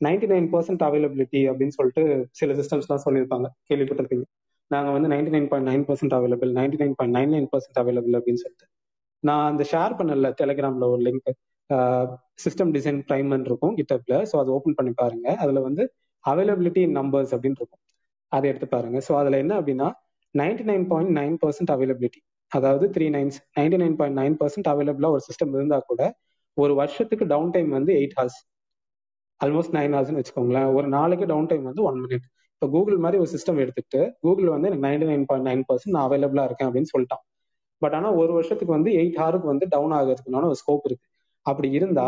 நைன்டி 0.00 0.26
நைன் 0.32 0.48
பர்சன்ட் 0.54 0.84
அவைலபிலிட்டி 0.88 1.40
அப்படின்னு 1.50 1.74
சொல்லிட்டு 1.78 2.02
சில 2.38 2.52
சிஸ்டம்ஸ்லாம் 2.60 3.04
சொல்லியிருப்பாங்க. 3.06 3.46
கேள்விப்பட்டிருப்பீங்க. 3.68 4.24
நாங்கள் 4.70 4.94
வந்து 4.96 5.08
ninety 5.12 5.32
nine 5.34 5.48
point 5.50 5.68
nine 5.70 5.84
percent 5.88 6.14
available 6.18 6.50
ninety 6.58 6.78
nine 6.82 6.94
point 6.98 7.16
nine 7.18 7.32
nine 7.34 7.48
percent 7.52 7.80
available 7.82 8.16
அப்படின்னு 8.18 8.42
சொல்லிட்டு. 8.44 8.66
நான் 9.22 9.46
அந்த 9.52 9.64
ஷேர் 9.72 9.98
பண்ணல 9.98 10.30
டெலிகிராம்ல 10.40 10.86
ஒரு 10.94 11.02
லிங்க் 11.08 11.30
சிஸ்டம் 12.44 12.72
டிசைன் 12.76 13.00
ப்ரைமன் 13.08 13.44
இருக்கும் 13.48 13.74
கிட்டப்ல 13.78 14.14
ஸோ 14.30 14.34
அதை 14.42 14.50
ஓப்பன் 14.56 14.76
பண்ணி 14.78 14.92
பாருங்க. 15.02 15.26
அதுல 15.44 15.60
வந்து 15.68 15.82
அவைலபிலிட்டி 16.24 16.82
நம்பர்ஸ் 16.98 17.32
அப்படின்னு 17.34 17.60
இருக்கும். 17.60 17.82
அதை 18.32 18.46
எடுத்து 18.50 18.68
பாருங்க. 18.76 18.98
ஸோ 19.06 19.12
அதுல 19.20 19.38
என்ன 19.44 19.54
அப்படின்னா 19.60 19.88
ninety 20.34 20.64
nine 20.70 20.86
point 20.90 21.12
nine 21.20 21.36
percent 21.42 21.72
availability 21.74 22.20
அதாவது 22.52 22.84
three 22.94 23.06
nines 23.16 23.38
ninety 23.58 23.78
nine 23.82 23.96
point 24.00 24.18
nine 24.20 24.36
percent 24.40 24.68
அவைலபிளா 24.72 25.08
ஒரு 25.16 25.22
சிஸ்டம் 25.28 25.52
இருந்தா 25.56 25.78
கூட 25.90 26.02
ஒரு 26.56 26.72
வருஷத்துக்கு 26.80 27.24
டவுன் 27.32 27.52
டைம் 27.54 27.70
வந்து 27.78 27.92
எயிட் 28.00 28.16
ஹார்ஸ் 28.18 28.38
ஆல்மோஸ்ட் 29.40 29.74
நைன் 29.76 29.94
ஹவர்ஸ்னு 29.96 30.20
வச்சுக்கோங்களேன். 30.20 30.68
ஒரு 30.76 30.86
நாளைக்கு 30.96 31.26
டவுன் 31.32 31.48
டைம் 31.50 31.64
வந்து 31.70 31.82
ஒன் 31.88 31.98
மினிட் 32.04 32.26
இப்போ 32.54 32.66
கூகுள் 32.74 32.98
மாதிரி 33.04 33.18
ஒரு 33.22 33.30
சிஸ்டம் 33.34 33.58
எடுத்துட்டு 33.64 34.00
கூகுள் 34.24 34.52
வந்து 34.54 34.68
எனக்கு 34.70 34.86
ninety 34.86 35.06
nine 35.10 35.24
point 35.30 35.48
nine 35.50 35.64
percent 35.68 35.94
நான் 35.96 36.06
அவைலபிளா 36.08 36.44
இருக்கேன் 36.48 36.68
அப்படின்னு 36.68 36.90
சொல்லிட்டான். 36.94 37.22
பட் 37.82 37.94
ஆனால் 37.98 38.16
ஒரு 38.22 38.32
வருஷத்துக்கு 38.38 38.72
வந்து 38.78 38.90
எயிட் 39.00 39.18
ஹாருக்கு 39.22 39.48
வந்து 39.52 39.66
டவுன் 39.74 39.94
ஆகிறதுக்குனால 39.98 40.48
ஒரு 40.52 40.58
ஸ்கோப் 40.62 40.86
இருக்கு. 40.88 41.06
அப்படி 41.46 41.68
இருந்தா 41.78 42.06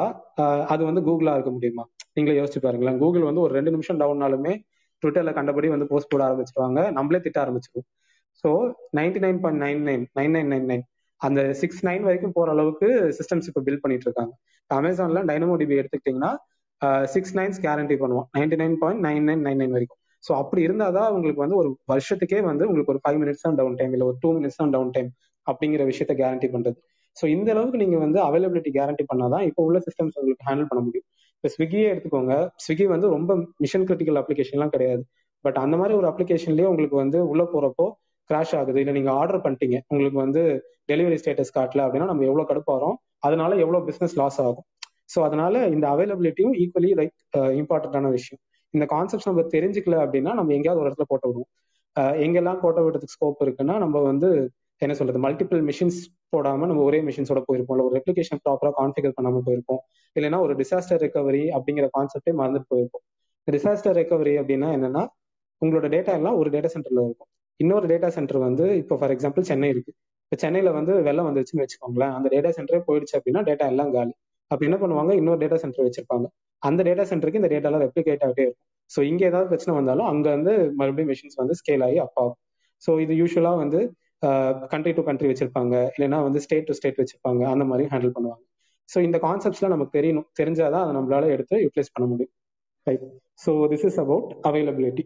அது 0.73 0.83
வந்து 0.89 1.03
கூகுளா 1.09 1.33
இருக்க 1.39 1.51
முடியுமா? 1.57 1.85
நீங்களே 2.17 2.37
யோசிச்சு 2.41 2.61
பாருங்களேன். 2.67 2.99
கூகுள் 3.03 3.29
வந்து 3.29 3.43
ஒரு 3.47 3.53
ரெண்டு 3.59 3.73
நிமிஷம் 3.75 4.01
டவுன்னாலுமே 4.03 4.53
ட்விட்டர்ல 5.03 5.33
கண்டபடி 5.39 5.69
வந்து 5.75 5.89
போஸ்ட் 5.93 6.11
போட 6.13 6.23
ஆரம்பிச்சிருவாங்க. 6.29 6.81
நம்மளே 6.99 7.21
திட்ட 7.27 7.39
ஆரம்பிச்சிருவோம். 7.45 7.89
So 8.45 8.49
ninety 8.99 9.21
nine 9.25 9.41
point 9.43 9.63
nine 9.65 9.83
nine 9.89 10.05
nine 10.19 10.35
nine 10.37 10.51
nine 10.53 10.69
nine 10.71 10.85
அந்த 11.21 11.41
சிக்ஸ் 11.61 11.83
நைன் 11.89 12.03
வரைக்கும் 12.09 12.35
போற 12.39 12.49
அளவுக்கு 12.55 12.89
சிஸ்டம்ஸ் 13.19 13.47
இப்போ 13.51 13.61
பில்ட் 13.67 13.83
பண்ணிட்டு 13.85 14.07
இருக்காங்க. 14.09 14.33
அமேசான்ல 14.71 15.21
டைனமோ 15.31 15.55
டிபி 15.61 15.79
எடுத்துக்கிட்டீங்கன்னா 15.83 16.33
சிக்ஸ் 17.15 17.35
நைன்ஸ் 17.39 17.61
கேரண்டி 17.67 17.97
பண்ணுவோம். 18.03 18.27
Ninety 18.37 18.57
nine 18.63 18.75
point 18.83 19.03
nine 19.07 19.25
nine 19.29 19.43
nine 19.47 19.61
nine 19.63 19.75
வரைக்கும். 19.77 20.01
ஸோ 20.25 20.33
அப்படி 20.43 20.61
இருந்தாதான் 20.69 21.09
உங்களுக்கு 21.17 21.43
வந்து 21.45 21.59
ஒரு 21.63 21.71
வருஷத்துக்கே 21.93 22.41
வந்து 22.51 22.65
உங்களுக்கு 22.69 22.93
ஒரு 22.95 23.01
ஃபைவ் 23.05 23.19
மினிட்ஸ் 23.23 23.45
தான் 23.47 23.59
டவுன் 23.61 23.79
டைம் 23.81 23.93
இல்லை 23.97 24.07
ஒரு 24.11 24.19
டூ 24.23 24.31
மினிட்ஸ் 24.39 24.61
தான் 24.61 24.73
டவுன் 24.77 24.93
டைம் 24.97 25.11
அப்படிங்கிற 25.47 25.83
விஷயத்த 25.91 26.15
கேரண்டி 26.21 26.49
பண்றது. 26.55 26.79
ஸோ 27.17 27.25
இந்த 27.27 27.49
அளவுக்கு 27.55 27.79
நீங்க 27.83 27.99
வந்து 27.99 28.19
அவைலபிலிட்டி 28.29 28.71
கேரண்டி 28.79 29.05
பண்ணாதான் 29.13 29.45
இப்போ 29.49 29.61
உள்ள 29.69 29.79
சிஸ்டம்ஸ் 29.87 30.17
உங்களுக்கு 30.21 30.47
ஹேண்டில் 30.49 30.69
பண்ண 30.71 30.81
முடியும். 30.87 31.07
இப்போ 31.37 31.49
ஸ்விக்கியே 31.55 31.87
எடுத்துக்கோங்க. 31.93 32.35
ஸ்விக்கி 32.65 32.87
வந்து 32.95 33.09
ரொம்ப 33.09 33.33
மிஷன் 33.65 33.87
கிரிட்டிக்கல் 33.89 34.19
அப்ளிகேஷன்லாம் 34.23 34.73
கிடையாது. 34.75 35.03
பட் 35.45 35.59
அந்த 35.65 35.75
மாதிரி 35.77 35.95
ஒரு 36.01 36.07
அப்ளிகேஷன்லயே 36.13 36.69
உங்களுக்கு 36.73 36.97
வந்து 36.97 37.19
உள்ள 37.33 37.43
போறப்போ 37.55 37.87
கிராஷ் 38.31 38.55
ஆகுது. 38.61 38.79
இல்லை 38.83 38.95
நீங்க 38.95 39.11
ஆர்டர் 39.13 39.43
பண்ணிட்டீங்க. 39.45 39.77
உங்களுக்கு 39.89 40.19
வந்து 40.25 40.43
டெலிவரி 40.93 41.19
ஸ்டேட்டஸ் 41.23 41.55
காட்டல 41.59 41.85
அப்படின்னா 41.87 42.09
நம்ம 42.13 42.25
எவ்வளவு 42.25 42.49
கடுப்பாரோம் 42.51 42.97
அதனால 43.19 43.53
எவ்வளவு 43.57 43.87
பிசினஸ் 43.87 44.17
லாஸ் 44.21 44.41
ஆகும். 44.41 44.67
ஸோ 45.07 45.19
அதனால 45.21 45.55
இந்த 45.69 45.87
அவைலபிலிட்டியும் 45.95 46.55
ஈக்குவலி 46.63 46.91
லைக் 47.01 47.15
இம்பார்ட்டன்டான 47.61 48.11
விஷயம். 48.11 48.41
இந்த 48.75 48.85
கான்செப்ட் 48.87 49.29
நம்ம 49.31 49.43
தெரிஞ்சுக்கல 49.55 49.97
அப்படின்னா 50.05 50.33
நம்ம 50.35 50.53
எங்கேயாவது 50.53 50.83
ஒரு 50.83 50.89
இடத்துல 50.91 51.07
போட்ட 51.09 51.27
விடுவோம். 51.29 51.51
எங்கெல்லாம் 52.25 52.61
போட்ட 52.61 52.81
விடுறதுக்கு 52.85 53.15
ஸ்கோப் 53.17 53.43
இருக்குன்னா 53.45 53.75
நம்ம 53.79 54.01
வந்து 54.01 54.29
என்ன 54.83 54.95
சொல்றது 54.95 55.19
மல்டிபிள் 55.27 55.61
மிஷின்ஸ் 55.69 56.01
போடாம 56.33 56.67
நம்ம 56.71 56.83
ஒரே 56.89 56.99
மிஷின்ஸோட 57.09 57.41
போயிருப்போம் 57.49 57.83
ஒரு 57.87 57.95
ரெப்ளிகேஷன் 57.99 58.41
ப்ராப்பரா 58.45 58.71
கான்ஃபிகர் 58.81 59.15
பண்ணாம 59.19 59.41
போயிருப்போம். 59.47 59.81
இல்லைன்னா 60.17 60.39
ஒரு 60.47 60.55
டிசாஸ்டர் 60.61 61.01
ரெக்கவரி 61.05 61.45
அப்படிங்கிற 61.57 61.87
கான்செப்டே 61.97 62.33
மறந்துட்டு 62.41 62.69
போயிருப்போம். 62.73 63.05
டிசாஸ்டர் 63.49 63.97
ரெக்கவரி 64.01 64.35
அப்படின்னா 64.41 64.69
என்னன்னா 64.77 65.03
உங்களோட 65.63 65.87
டேட்டா 65.95 66.13
எல்லாம் 66.21 66.37
ஒரு 66.41 66.49
டேட்டா 66.55 66.71
சென்டர்ல 66.75 67.03
இருக்கும். 67.09 67.29
இன்னொரு 67.61 67.87
டேட்டா 67.93 68.09
சென்டர் 68.17 68.39
வந்து 68.39 68.65
இப்போ 68.83 68.95
ஃபார் 69.01 69.13
எக்ஸாம்பிள் 69.15 69.47
சென்னை 69.51 69.69
இருக்கு. 69.75 69.93
இப்போ 70.25 70.37
சென்னையில 70.45 70.71
வந்து 70.79 70.93
வெள்ளம் 71.09 71.29
வந்துருச்சுன்னு 71.29 71.65
வச்சுக்கோங்களேன். 71.65 72.15
அந்த 72.17 72.29
டேட்டா 72.35 72.51
சென்டரே 72.59 72.81
போயிடுச்சு 72.89 73.15
அப்படின்னா 73.19 73.43
டேட்டா 73.49 73.67
எல்லாம் 73.73 73.93
காலி. 73.97 74.15
அப்ப 74.51 74.61
என்ன 74.69 74.77
பண்ணுவாங்க? 74.83 75.13
இன்னொரு 75.21 75.39
டேட்டா 75.43 75.59
சென்டர் 75.65 75.87
வச்சிருப்பாங்க. 75.87 76.27
அந்த 76.63 76.81
டேட்டா 76.89 77.05
சென்டருக்கு 77.11 77.41
இந்த 77.43 77.51
டேட்டாலாம் 77.55 77.85
ரெப்ளிகேட் 77.87 78.25
ஆகிட்டே 78.27 78.45
இருக்கும். 78.47 78.65
ஸோ 78.91 79.01
இங்க 79.11 79.23
ஏதாவது 79.31 79.49
பிரச்சனை 79.53 79.73
வந்தாலும் 79.77 80.09
அங்க 80.13 80.27
வந்து 80.37 80.53
மறுபடியும் 80.81 81.11
மிஷின்ஸ் 81.13 81.39
வந்து 81.43 81.55
ஸ்கேல் 81.61 81.85
ஆகி 81.87 81.99
அப் 82.05 82.19
ஆகும். 82.23 82.39
ஸோ 82.83 82.91
இது 83.05 83.15
யூஸ்வலா 83.23 83.53
வந்து 83.63 83.81
கண்ட்ரி 84.73 84.93
டு 84.99 85.03
கண்ட்ரி 85.09 85.29
வச்சிருப்பாங்க. 85.31 85.75
இல்லைன்னா 85.95 86.19
வந்து 86.27 86.41
ஸ்டேட் 86.47 86.69
டு 86.69 86.77
ஸ்டேட் 86.79 87.01
வச்சிருப்பாங்க. 87.03 87.43
அந்த 87.55 87.65
மாதிரி 87.71 87.85
ஹேண்டில் 87.93 88.15
பண்ணுவாங்க. 88.17 88.43
ஸோ 88.89 88.99
இந்த 89.07 89.19
கான்செப்ட்ஸ்லாம் 89.27 89.75
நமக்கு 89.75 89.97
தெரியணும். 89.99 90.27
தெரிஞ்சாதான் 90.41 90.85
அதை 90.85 90.93
நம்மளால 90.99 91.31
எடுத்து 91.37 91.57
யூட்டிலைஸ் 91.65 91.95
பண்ண 91.95 92.07
முடியும். 92.13 92.33
Right 92.87 93.05
so 93.45 93.53
this 93.73 93.87
is 93.91 93.99
about 94.05 94.31
availability 94.51 95.05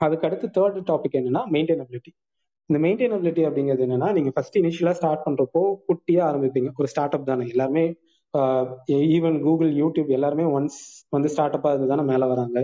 அதுக்கு 0.00 0.26
அடுத்து 0.28 0.46
தேர்ட் 0.56 0.78
டாபிக் 0.90 1.16
என்னன்னா 1.20 1.42
மெயின்டைனபிலிட்டி 1.54 2.10
இந்த 2.70 2.78
மெயின்டைனபிலிட்டி 2.84 3.42
அப்படிங்கிறது 3.48 3.84
என்னன்னா 3.86 4.08
நீங்க 4.16 4.30
ஃபர்ஸ்ட் 4.34 4.56
இனிஷியலா 4.60 4.92
ஸ்டார்ட் 4.98 5.24
பண்றப்போ 5.26 5.60
குட்டியா 5.88 6.22
ஆரம்பிப்பீங்க. 6.30 6.70
ஒரு 6.80 6.88
ஸ்டார்ட் 6.92 7.14
அப் 7.16 7.28
தானே 7.30 7.44
எல்லாமே 7.54 7.84
ஈவன் 9.16 9.36
கூகுள் 9.46 9.70
யூடியூப் 9.82 10.10
எல்லாருமே 10.16 10.44
ஒன்ஸ் 10.56 10.78
வந்து 11.14 11.28
ஸ்டார்ட் 11.34 11.56
அப்பா 11.58 11.70
இருந்து 11.72 11.90
தானே 11.92 12.04
மேலே 12.10 12.26
வராங்க. 12.32 12.58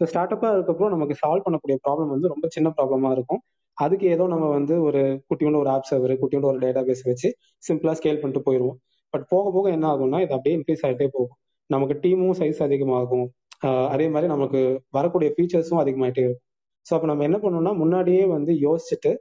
ஸோ 0.00 0.04
ஸ்டார்ட் 0.10 0.34
அப்பா 0.36 0.48
இருக்கப்போ 0.56 0.88
நமக்கு 0.94 1.14
சால்வ் 1.22 1.44
பண்ணக்கூடிய 1.46 1.76
ப்ராப்ளம் 1.86 2.12
வந்து 2.14 2.28
ரொம்ப 2.34 2.46
சின்ன 2.56 2.68
ப்ராப்ளமா 2.78 3.10
இருக்கும். 3.16 3.40
அதுக்கு 3.78 4.06
ஏதோ 4.14 4.24
நம்ம 4.32 4.46
வந்து 4.58 4.74
ஒரு 4.88 5.00
குட்டியோண்டு 5.28 5.60
ஒரு 5.62 5.70
ஆப் 5.74 5.88
சர்வர் 5.90 6.14
குட்டியோண்டு 6.22 6.50
ஒரு 6.50 6.58
டேட்டா 6.64 6.82
பேஸ் 6.88 7.02
வச்சு 7.10 7.28
சிம்பிளா 7.66 7.92
ஸ்கேல் 7.98 8.20
பண்ணிட்டு 8.22 8.42
போயிடுவோம் 8.48 8.78
பட் 9.14 9.24
போக 9.32 9.44
போக 9.56 9.66
என்ன 9.76 9.86
ஆகும்னா 9.92 10.18
இது 10.24 10.34
அப்படியே 10.36 10.54
இன்க்ரீஸ் 10.58 10.84
ஆகிட்டே 10.86 11.06
போகும். 11.16 11.36
நமக்கு 11.70 11.94
டீமும் 12.04 12.36
சைஸ் 12.40 12.60
அதிகமாகும். 12.66 13.26
அதே 13.92 14.06
மாதிரி 14.14 14.28
நமக்கு 14.34 14.60
வரக்கூடிய 14.96 15.28
ஃபீச்சர்ஸும் 15.36 15.80
அதிகமாயிட்டே 15.84 16.22
இருக்கும். 16.26 16.44
ஸோ 16.86 16.92
அப்போ 16.96 17.08
நம்ம 17.10 17.24
என்ன 17.28 17.38
பண்ணோம்னா 17.44 17.72
முன்னாடியே 17.82 18.24
வந்து 18.36 18.52
யோசிச்சுட்டு 18.66 19.12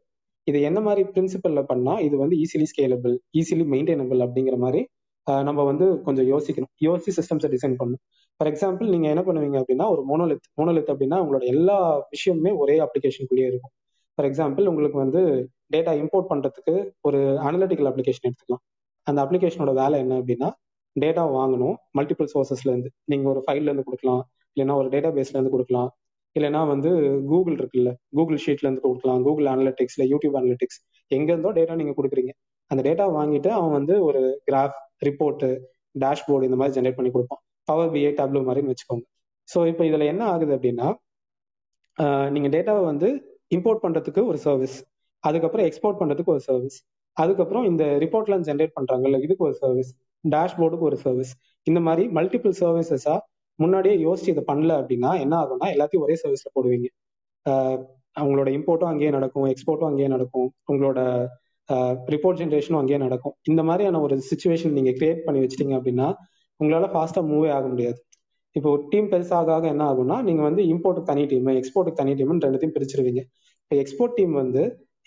இது 0.48 0.60
என்ன 0.70 0.80
மாதிரி 0.88 1.02
பிரின்சிபல்ல 1.16 1.62
பண்ணா 1.72 1.94
இது 2.08 2.16
வந்து 2.24 2.36
ஈஸிலி 2.44 2.68
ஸ்கேலபிள் 2.72 3.16
ஈஸிலி 3.40 3.66
மெயின்டைனபிள் 3.74 4.20
அப்படிங்கிற 4.26 4.58
மாதிரி 4.66 4.82
நம்ம 5.48 5.62
வந்து 5.70 5.86
கொஞ்சம் 6.06 6.28
யோசிக்கணும். 6.34 6.72
யோசிச்சு 6.88 7.14
சிஸ்டம்ஸை 7.18 7.50
டிசைன் 7.56 7.76
பண்ணணும். 7.80 8.02
ஃபார் 8.40 8.50
எக்ஸாம்பிள் 8.52 8.88
நீங்க 8.94 9.08
என்ன 9.14 9.24
பண்ணுவீங்க 9.28 9.58
அப்படின்னா 9.62 9.86
ஒரு 9.94 10.02
மோனோலித் 10.10 10.48
மோனோலித் 10.60 10.92
அப்படின்னா 10.94 11.18
உங்களோட 11.24 11.46
எல்லா 11.56 11.78
விஷயமுமே 12.14 12.52
ஒரே 12.62 12.76
அப்ளிகேஷனுக்குள்ளேயே 12.86 13.50
இருக்கும். 13.52 13.74
ஃபார் 14.18 14.28
எக்ஸாம்பிள் 14.30 14.70
உங்களுக்கு 14.72 14.98
வந்து 15.04 15.22
டேட்டா 15.74 15.92
இம்போர்ட் 16.02 16.30
பண்ணுறதுக்கு 16.32 16.74
ஒரு 17.08 17.20
அனலிட்டிக்கல் 17.48 17.90
அப்ளிகேஷன் 17.90 18.28
எடுத்துக்கலாம். 18.28 18.64
அந்த 19.08 19.20
அப்ளிகேஷனோட 19.26 19.72
வேலை 19.82 19.98
என்ன 20.04 20.14
அப்படின்னா 20.22 20.50
டேட்டா 20.96 21.24
வாங்கணும் 21.38 21.76
மல்டிபிள் 21.98 22.30
சோர்சஸ்லேருந்து 22.34 22.90
நீங்கள் 23.12 23.32
ஒரு 23.34 23.42
ஃபைல்லேருந்து 23.46 23.86
கொடுக்கலாம் 23.90 24.22
இல்லைன்னா 24.58 24.76
ஒரு 24.82 24.90
டேட்டா 24.94 25.10
பேஸ்லேருந்து 25.18 25.54
கொடுக்கலாம். 25.56 25.90
இல்லைன்னா 26.36 26.62
வந்து 26.72 26.90
கூகுள் 27.32 27.58
இருக்குல்ல 27.60 27.92
கூகுள் 28.18 28.42
ஷீட்லேருந்து 28.46 28.84
கொடுக்கலாம் 28.86 29.22
கூகுள் 29.28 29.48
அனலிட்டிக்ஸ்ல 29.54 30.04
யூடியூப் 30.14 30.36
அனலிட்டிக்ஸ் 30.40 30.80
எங்கேருந்தோ 31.12 31.52
டேட்டா 31.60 31.76
நீங்கள் 31.82 31.98
கொடுக்குறீங்க. 32.00 32.32
அந்த 32.72 32.82
டேட்டா 32.88 33.06
வாங்கிட்டு 33.20 33.50
அவன் 33.58 33.74
வந்து 33.80 33.94
ஒரு 34.08 34.22
கிராஃப் 34.50 34.78
ரிப்போர்ட்டு 35.08 35.50
டேஷ்போர்டு 36.04 36.48
இந்த 36.50 36.58
மாதிரி 36.60 36.76
ஜென்ரேட் 36.78 36.98
பண்ணி 37.00 37.12
கொடுப்பான். 37.16 37.42
பவர் 37.68 37.92
பிஐ 37.94 38.12
டேப்லோ 38.20 38.42
மாதிரின்னு 38.50 38.74
வச்சுக்கோங்க. 38.74 39.06
ஸோ 39.50 39.60
இப்போ 39.72 39.84
இதில் 39.90 40.10
என்ன 40.14 40.24
ஆகுது 40.34 40.52
அப்படின்னா 40.58 40.88
நீங்கள் 42.36 42.54
டேட்டாவை 42.56 42.84
வந்து 42.92 43.10
இம்போர்ட் 43.52 43.84
பண்றதுக்கு 43.84 44.26
ஒரு 44.26 44.38
சர்வீஸ் 44.38 44.78
அதுக்கப்புறம் 45.20 45.66
எக்ஸ்போர்ட் 45.66 46.00
பண்றதுக்கு 46.00 46.34
ஒரு 46.36 46.40
சர்வீஸ் 46.40 46.78
அதுக்கப்புறம் 47.14 47.66
இந்த 47.66 47.84
ரிப்போர்ட்லாம் 47.86 48.44
ஜென்ரேட் 48.50 48.76
பண்றாங்கல்ல 48.80 49.22
இதுக்கு 49.22 49.46
ஒரு 49.46 49.54
சர்வீஸ் 49.54 49.92
டேஷ்போர்டுக்கு 50.24 50.88
ஒரு 50.90 50.98
சர்வீஸ் 50.98 51.32
இந்த 51.64 51.80
மாதிரி 51.80 52.08
மல்டிபிள் 52.08 52.54
சர்வீசஸா 52.60 53.16
முன்னாடியே 53.56 53.96
யோசிச்சு 54.06 54.28
இதை 54.28 54.44
பண்ணல 54.48 54.72
அப்படின்னா 54.82 55.12
என்ன 55.20 55.34
ஆகும்னா 55.44 55.68
எல்லாத்தையும் 55.76 56.06
ஒரே 56.06 56.16
சர்வீஸ்ல 56.24 56.50
போடுவீங்க. 56.56 56.88
அவங்களோட 58.20 58.50
இம்போர்ட்டும் 58.58 58.92
அங்கேயே 58.92 59.12
நடக்கும் 59.12 59.48
எக்ஸ்போர்ட்டும் 59.54 59.90
அங்கேயே 59.90 60.08
நடக்கும் 60.08 60.48
உங்களோட 60.72 61.00
ரிப்போர்ட் 62.14 62.40
ஜென்ரேஷனும் 62.42 62.82
அங்கேயே 62.82 62.98
நடக்கும். 62.98 63.36
இந்த 63.44 63.64
மாதிரியான 63.64 64.02
ஒரு 64.02 64.16
சுச்சுவேஷன் 64.30 64.76
நீங்க 64.78 64.92
கிரியேட் 65.00 65.26
பண்ணி 65.26 65.40
வச்சிட்டீங்க 65.44 65.76
அப்படின்னா 65.80 66.08
உங்களால 66.60 66.86
ஃபாஸ்டா 66.94 67.22
மூவே 67.32 67.50
ஆக 67.52 67.66
முடியாது. 67.68 68.00
இப்போ 68.58 68.68
ஒரு 68.76 68.84
டீம் 68.92 69.08
பெருசாக 69.12 69.52
ஆக 69.56 69.66
என்ன 69.74 69.84
ஆகும்னா 69.92 70.18
நீங்க 70.28 70.42
வந்து 70.48 70.62
இம்போர்ட்டுக்கு 70.74 71.10
தனி 71.12 71.24
டீம் 71.32 71.50
எக்ஸ்போர்ட்டுக்கு 71.62 72.00
தனி 72.02 72.12
டீம்னு 72.20 72.44
ரெண்டுத்தையும் 72.46 72.76
பிரிச்சிருவீங்க. 72.78 73.22
இப்போ 73.64 73.76
எக்ஸ்போர்ட் 73.84 74.16
டீம் 74.18 74.34
வந்து 74.42 74.62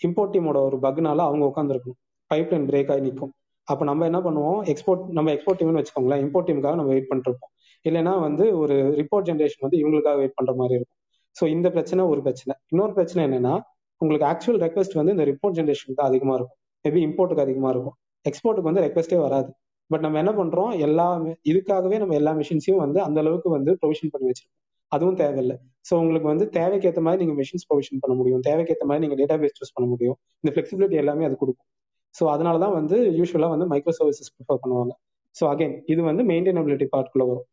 இம்போர்ட் 0.07 0.33
டீமோட 0.35 0.57
ஒரு 0.67 0.77
பக்னால 0.85 1.23
அவங்க 1.29 1.43
உட்காந்துருக்கும் 1.51 1.97
பைப் 2.31 2.51
லைன் 2.53 2.67
பிரேக் 2.69 2.91
ஆகி 2.93 3.03
நிற்கும். 3.07 3.31
அப்போ 3.67 3.83
நம்ம 3.89 4.05
என்ன 4.09 4.19
பண்ணுவோம்? 4.27 4.61
எக்ஸ்போர்ட் 4.71 5.03
நம்ம 5.17 5.31
எக்ஸ்போர்ட் 5.35 5.59
டீம்னு 5.59 5.81
வச்சுக்கோங்களேன் 5.81 6.21
இம்போர்ட் 6.25 6.47
டீமுக்காக 6.49 6.77
நம்ம 6.79 6.91
வெயிட் 6.93 7.09
பண்ணிருப்போம் 7.11 7.51
இல்லைன்னா 7.85 8.13
வந்து 8.27 8.45
ஒரு 8.61 8.75
ரிப்போர்ட் 9.01 9.27
ஜென்ரேஷன் 9.29 9.63
வந்து 9.65 9.77
இவங்களுக்காக 9.81 10.17
வெயிட் 10.21 10.37
பண்ற 10.39 10.53
மாதிரி 10.61 10.75
இருக்கும். 10.79 10.97
ஸோ 11.35 11.43
இந்த 11.55 11.67
பிரச்சனை 11.75 12.01
ஒரு 12.13 12.21
பிரச்சனை. 12.27 12.53
இன்னொரு 12.71 12.93
பிரச்சனை 12.97 13.21
என்னன்னா 13.27 13.53
உங்களுக்கு 14.01 14.27
ஆக்சுவல் 14.31 14.61
ரெக்வஸ்ட் 14.65 14.97
வந்து 14.99 15.13
இந்த 15.15 15.25
ரிப்போர்ட் 15.31 15.57
ஜென்ரேஷன் 15.59 15.97
தான் 15.99 16.09
அதிகமா 16.11 16.33
இருக்கும். 16.39 16.59
மேபி 16.85 17.01
இம்போர்ட்டுக்கு 17.07 17.45
அதிகமா 17.45 17.69
இருக்கும். 17.75 17.95
எக்ஸ்போர்ட்டுக்கு 18.25 18.69
வந்து 18.71 18.83
ரெக்வஸ்டே 18.87 19.19
வராது. 19.25 19.49
பட் 19.91 20.03
நம்ம 20.05 20.17
என்ன 20.23 20.31
பண்றோம்? 20.39 20.71
எல்லா 20.87 21.05
இதுக்காகவே 21.51 21.97
நம்ம 22.03 22.15
எல்லா 22.19 22.31
மிஷின்ஸையும் 22.39 22.81
வந்து 22.85 22.99
அந்த 23.07 23.17
அளவுக்கு 23.23 23.49
வந்து 23.57 23.71
ப்ரொவிஷன் 23.81 24.11
பண்ணி 24.13 24.27
வச்சிருக்கோம். 24.31 24.57
அதுவும் 24.95 25.17
தேவையில்லை. 25.21 25.55
ஸோ 25.87 25.93
உங்களுக்கு 26.01 26.27
வந்து 26.31 26.45
தேவைக்கேற்ற 26.57 27.01
மாதிரி 27.07 27.21
நீங்க 27.23 27.35
மிஷின்ஸ் 27.41 27.65
ப்ரொவிஷன் 27.69 28.01
பண்ண 28.03 28.13
முடியும். 28.21 28.41
தேவைக்கேற்ற 28.49 28.85
மாதிரி 28.89 29.03
நீங்க 29.05 29.17
டேட்டா 29.21 29.37
பேஸ் 29.43 29.57
சூஸ் 29.59 29.73
பண்ண 29.75 29.87
முடியும். 29.93 30.17
இந்த 30.41 30.51
ஃபிளெக்சிபிலிட்டி 30.55 30.97
எல்லாமே 31.03 31.25
அது 31.29 31.35
கொடுக்கும். 31.43 31.67
ஸோ 32.15 32.23
அதனால 32.33 32.55
தான் 32.63 32.75
வந்து 32.79 32.97
யூஸ்வலாக 33.19 33.51
வந்து 33.55 33.67
மைக்ரோ 33.73 33.93
சர்வீசஸ் 33.99 34.31
ப்ரிஃபர் 34.35 34.61
பண்ணுவாங்க. 34.63 34.93
ஸோ 35.35 35.43
அகைன் 35.51 35.75
இது 35.93 36.01
வந்து 36.09 36.23
மெயின்டைனபிலிட்டி 36.31 36.87
பார்ட்குள்ள 36.95 37.25
வரும். 37.31 37.47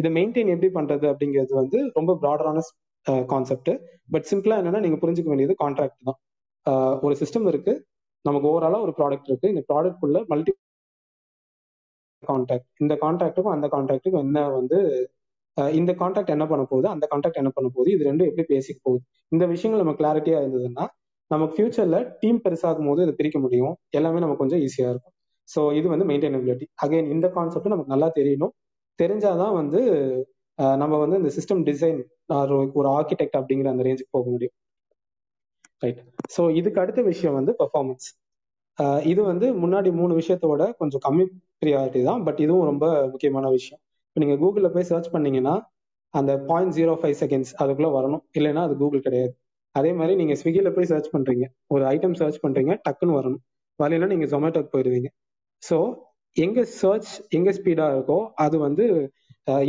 இதை 0.00 0.10
மெயின்டைன் 0.18 0.52
எப்படி 0.54 0.70
பண்றது 0.78 1.06
அப்படிங்கிறது 1.12 1.54
வந்து 1.60 1.78
ரொம்ப 1.98 2.12
ப்ராடரான 2.22 2.58
கான்செப்ட் 3.32 3.70
பட் 4.14 4.26
சிம்பிளா 4.30 4.56
என்னன்னா 4.60 4.80
நீங்க 4.84 4.98
புரிஞ்சுக்க 5.02 5.28
வேண்டியது 5.32 5.54
கான்ட்ராக்ட் 5.62 6.06
தான். 6.08 6.18
ஒரு 7.04 7.14
சிஸ்டம் 7.22 7.46
இருக்கு. 7.52 7.72
நமக்கு 8.24 8.48
ஓவராலா 8.50 8.78
ஒரு 8.86 8.92
ப்ராடக்ட் 8.98 9.28
இருக்கு. 9.30 9.48
இந்த 9.54 9.62
ப்ராடக்ட் 9.70 10.28
மல்டி 10.32 10.52
கான்ட்ராக்ட் 12.22 12.68
இந்த 12.80 12.94
கான்ட்ராக்ட்டுக்கும் 13.02 13.54
அந்த 13.56 13.66
கான்ட்ராக்ட்டுக்கும் 13.74 14.24
என்ன 14.26 14.40
வந்து 14.58 14.78
இந்த 15.78 15.92
கான்ட்ராக்ட் 16.00 16.34
என்ன 16.34 16.44
பண்ண 16.46 16.62
போகுது 16.70 16.86
அந்த 16.94 17.04
கான்ட்ராக்ட் 17.10 17.40
என்ன 17.42 17.50
பண்ண 17.54 17.68
போகுது 17.76 17.90
இது 17.94 18.02
ரெண்டும் 18.10 18.28
எப்படி 18.30 18.44
பேசிக்க 18.54 18.78
போகுது? 18.82 19.02
இந்த 19.32 19.44
விஷயங்கள் 19.52 19.82
நம்ம 19.82 19.94
கிளாரிட்டியா 20.00 20.38
இருந்ததுன்னா 20.42 20.84
நமக்கு 21.30 21.54
ஃபியூச்சர்ல 21.56 21.96
டீம் 22.20 22.38
பெருசாகும் 22.44 22.88
போது 22.88 23.00
இதை 23.02 23.14
பிரிக்க 23.16 23.38
முடியும். 23.38 23.74
எல்லாமே 23.90 24.20
நமக்கு 24.24 24.42
கொஞ்சம் 24.42 24.62
ஈஸியா 24.66 24.88
இருக்கும். 24.90 25.14
ஸோ 25.48 25.60
இது 25.78 25.86
வந்து 25.88 26.06
மெயின்டைனபிலிட்டி 26.10 26.66
அகைன் 26.84 27.10
இந்த 27.14 27.26
கான்செப்ட் 27.36 27.72
நமக்கு 27.74 27.94
நல்லா 27.94 28.08
தெரியணும். 28.18 28.52
தெரிஞ்சாதான் 28.98 29.54
வந்து 29.60 29.80
ஆஹ் 30.58 30.78
நம்ம 30.82 30.94
வந்து 30.98 31.16
இந்த 31.20 31.30
சிஸ்டம் 31.36 31.60
டிசைன் 31.68 31.98
ஒரு 32.78 32.88
ஆர்கிடெக்ட் 32.96 33.36
அப்படிங்கிற 33.40 33.68
அந்த 33.72 33.84
ரேஞ்சுக்கு 33.88 34.14
போக 34.16 34.26
முடியும். 34.30 34.54
ரைட் 35.82 36.00
ஸோ 36.36 36.42
இதுக்கு 36.60 36.80
அடுத்த 36.80 37.00
விஷயம் 37.02 37.36
வந்து 37.40 37.52
பெர்ஃபார்மன்ஸ் 37.60 38.08
இது 39.10 39.20
வந்து 39.22 39.46
முன்னாடி 39.62 39.90
மூணு 40.00 40.12
விஷயத்தோட 40.18 40.62
கொஞ்சம் 40.80 41.02
கம்மி 41.06 41.24
ப்ரியாரிட்டி 41.62 42.00
தான். 42.08 42.22
பட் 42.26 42.40
இதுவும் 42.44 42.66
ரொம்ப 42.70 42.84
முக்கியமான 43.12 43.46
விஷயம். 43.56 43.80
இப்போ 44.08 44.20
நீங்கள் 44.22 44.40
கூகுளில் 44.42 44.72
போய் 44.74 44.88
சர்ச் 44.92 45.10
பண்ணீங்கன்னா 45.14 45.54
அந்த 46.14 46.32
பாயிண்ட் 46.50 46.74
ஜீரோ 46.78 46.92
ஃபைவ் 47.00 47.16
செகண்ட்ஸ் 47.22 47.52
அதுக்குள்ளே 47.62 47.90
வரணும். 47.98 48.22
இல்லைன்னா 48.38 48.62
அது 48.68 48.74
கூகுள் 48.82 49.04
கிடையாது. 49.06 49.32
அதே 49.74 49.90
மாதிரி 49.98 50.14
நீங்கள் 50.20 50.38
ஸ்விக்கியில் 50.40 50.74
போய் 50.76 50.90
சர்ச் 50.92 51.10
பண்ணுறீங்க 51.14 51.46
ஒரு 51.74 51.84
ஐட்டம் 51.94 52.16
சர்ச் 52.20 52.38
பண்ணுறீங்க 52.44 52.72
டக்குன்னு 52.86 53.16
வரணும். 53.18 53.42
வரலைன்னா 53.78 54.08
நீங்கள் 54.12 54.30
ஜொமேட்டோக்கு 54.32 54.70
போயிடுவீங்க. 54.74 55.08
ஸோ 55.62 55.76
எங்கே 56.36 56.62
சர்ச் 56.80 57.12
எங்கே 57.36 57.52
ஸ்பீடாக 57.58 57.94
இருக்கோ 57.96 58.18
அது 58.44 58.56
வந்து 58.66 58.84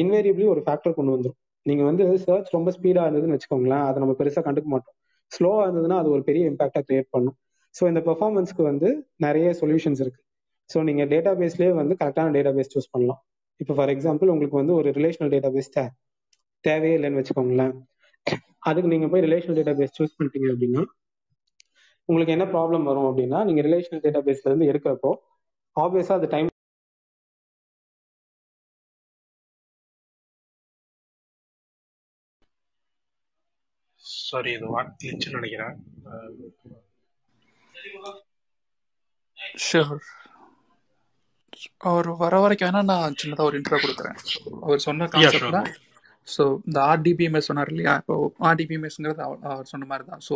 இன்வேரியபிளி 0.01 0.45
ஒரு 0.53 0.61
ஃபேக்டர் 0.65 0.95
கொண்டு 0.97 1.13
வந்துடும் 1.15 1.37
நீங்கள் 1.65 1.87
வந்து 1.89 2.03
சர்ச் 2.25 2.49
ரொம்ப 2.57 2.69
ஸ்பீடாக 2.77 3.05
இருந்ததுன்னு 3.07 3.35
வச்சுக்கோங்களேன் 3.35 3.85
அதை 3.89 3.97
நம்ம 4.03 4.13
பெருசாக 4.19 4.43
கண்டுக்க 4.47 4.69
மாட்டோம். 4.73 4.95
ஸ்லோவாக 5.31 5.65
இருந்ததுன்னா 5.67 5.97
அது 6.01 6.09
ஒரு 6.15 6.23
பெரிய 6.29 6.43
இம்பாக்டாக 6.51 6.83
கிரியேட் 6.87 7.09
பண்ணும். 7.15 7.35
ஸோ 7.75 7.83
இந்த 7.91 8.01
பெர்ஃபார்மன்ஸ்க்கு 8.07 8.63
வந்து 8.71 8.89
நிறைய 9.25 9.47
சொல்யூஷன்ஸ் 9.61 10.01
இருக்கு. 10.03 10.21
ஸோ 10.69 10.77
நீங்க 10.87 11.03
டேட்டா 11.13 11.31
பேஸ்லேயே 11.39 11.71
வந்து 11.79 11.93
கரெக்டான 12.01 12.33
டேட்டா 12.35 12.51
பேஸ் 12.55 12.73
சூஸ் 12.73 12.91
பண்ணலாம். 12.93 13.21
இப்போ 13.59 13.73
ஃபார் 13.77 13.91
எக்ஸாம்பிள் 13.93 14.31
உங்களுக்கு 14.33 14.59
வந்து 14.59 14.73
ஒரு 14.75 14.89
ரிலேஷனல் 14.97 15.33
டேட்டா 15.33 15.51
பேஸ் 15.55 15.71
தேவையே 16.65 16.95
இல்லைன்னு 16.97 17.19
வச்சுக்கோங்களேன். 17.19 17.73
அதுக்கு 18.69 18.91
நீங்க 18.93 19.07
போய் 19.11 19.25
ரிலேஷனல் 19.25 19.57
டேட்டா 19.59 19.73
பேஸ் 19.79 19.97
சூஸ் 19.97 20.15
பண்ணிட்டீங்க 20.17 20.49
அப்படின்னா 20.53 20.83
உங்களுக்கு 22.09 22.35
என்ன 22.35 22.45
ப்ராப்ளம் 22.53 22.87
வரும் 22.89 23.09
அப்படின்னா 23.09 23.39
நீங்க 23.47 23.61
ரிலேஷனல் 23.67 24.03
டேட்டா 24.05 24.21
பேஸ்ல 24.27 24.49
இருந்து 24.49 24.69
எடுக்கிறப்போ 24.71 25.11
ஆப்வியஸா 25.75 26.15
அது 26.19 26.29
டைம் 26.33 26.47
சாரி 34.21 34.51
இது 34.57 34.67
வாட் 34.73 34.93
கிளிச்சுன்னு 35.01 35.39
நினைக்கிறேன். 35.39 35.75
ஷூர் 39.63 39.93
அவர் 41.89 42.07
வர 42.23 42.35
வரைக்கும் 42.43 42.67
வேணா 42.69 42.81
நான் 42.89 43.19
சின்னதாக 43.21 43.49
ஒரு 43.49 43.57
இன்ட்ரோ 43.59 43.77
கொடுக்குறேன். 43.83 44.17
அவர் 44.65 44.85
சொன்ன 44.87 45.05
யா 45.05 45.11
கான்செப்ட் 45.13 45.43
ஷூர் 45.43 45.55
தான் 45.57 45.69
ஸோ 46.27 46.43
இந்த 46.67 46.79
ஆர்டிபிஎம்எஸ் 46.91 47.47
சொன்னார் 47.49 47.69
இல்லையா? 47.73 47.93
இப்போ 48.01 48.15
ஆர்டிபிஎம்எஸ்ங்கிறது 48.49 49.21
அவர் 49.53 49.69
சொன்ன 49.71 49.87
மாதிரி 49.91 50.05
தான் 50.11 50.21
ஸோ 50.27 50.35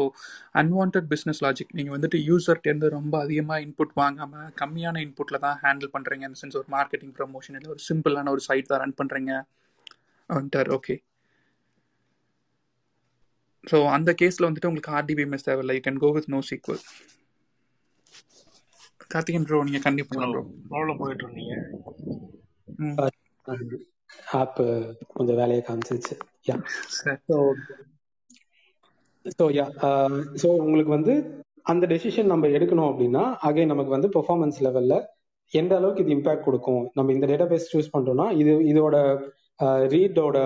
அன்வான்ட் 0.62 0.98
பிஸ்னஸ் 1.12 1.42
லாஜிக் 1.46 1.76
நீங்கள் 1.80 1.96
வந்துட்டு 1.96 2.20
யூசர்ட்டேருந்து 2.30 2.90
ரொம்ப 2.98 3.16
அதிகமாக 3.26 3.64
இன்புட் 3.66 3.94
வாங்காமல் 4.02 4.52
கம்மியான 4.62 5.02
இன்புட்டில் 5.06 5.44
தான் 5.46 5.58
ஹேண்டில் 5.64 5.94
பண்ணுறீங்க 5.96 6.28
இந்த 6.30 6.40
சென்ஸ் 6.42 6.60
ஒரு 6.62 6.70
மார்க்கெட்டிங் 6.78 7.14
ப்ரமோஷன் 7.20 7.58
இல்லை 7.60 7.72
ஒரு 7.76 7.84
சிம்பிளான 7.90 8.32
ஒரு 8.36 8.44
சைட் 8.50 8.72
தான் 8.72 8.82
ரன் 8.84 8.98
பண்ணுறீங்க 9.02 9.34
வந்துட்டார். 10.30 10.72
ஓகே 10.80 10.96
ஸோ 13.72 13.78
அந்த 13.98 14.12
கேஸில் 14.22 14.48
வந்துட்டு 14.48 14.70
உங்களுக்கு 14.70 14.96
ஆர்டிபிஎம்எஸ் 15.00 15.48
தேவையில்லை. 15.50 15.76
You 15.78 15.84
can 15.90 16.02
go 16.06 16.12
with 16.18 16.32
no 16.36 16.42
SQL 16.52 16.82
Karthikan 19.14 19.46
bro 19.48 19.60
நீங்கள் 19.68 19.86
கண்டிப்பாக 19.88 20.14
பண்ணலாம் 20.14 20.34
ப்ரோ 20.36 20.44
ஃப்ளோவில் 20.68 21.00
போயிட்டு 21.02 21.24
இருந்தீங்க. 21.26 21.56
ம். 22.80 22.98
ஆப் 24.40 24.60
கொஞ்சம் 25.16 25.40
வேலையை 25.42 25.62
காமிச்சிச்சு 25.68 26.16
yeah 26.50 26.56
so 27.28 27.38
so 29.38 29.46
yeah 29.58 29.66
so 30.42 30.48
உங்களுக்கு 30.64 30.92
வந்து 30.98 31.14
அந்த 31.72 31.86
டெசிஷன் 31.88 32.32
நம்ம 32.32 32.48
எடுக்கணும் 32.48 32.90
அப்படின்னா 32.90 33.24
அகைன் 33.50 33.72
நமக்கு 33.74 33.96
வந்து 33.96 34.10
பெர்ஃபார்மன்ஸ் 34.16 34.58
லெவல்ல 34.66 34.96
எந்த 35.54 35.74
அளவுக்கு 35.78 36.04
இது 36.04 36.16
இம்பாக்ட் 36.16 36.46
கொடுக்கும்? 36.46 36.84
நம்ம 36.94 37.12
இந்த 37.14 37.26
டேட்டா 37.32 37.46
பேஸ் 37.52 37.72
சூஸ் 37.74 37.94
பண்றோம்னா 37.96 38.26
இது 38.42 38.54
இதோட 38.72 38.96
ரீடோட 39.94 40.38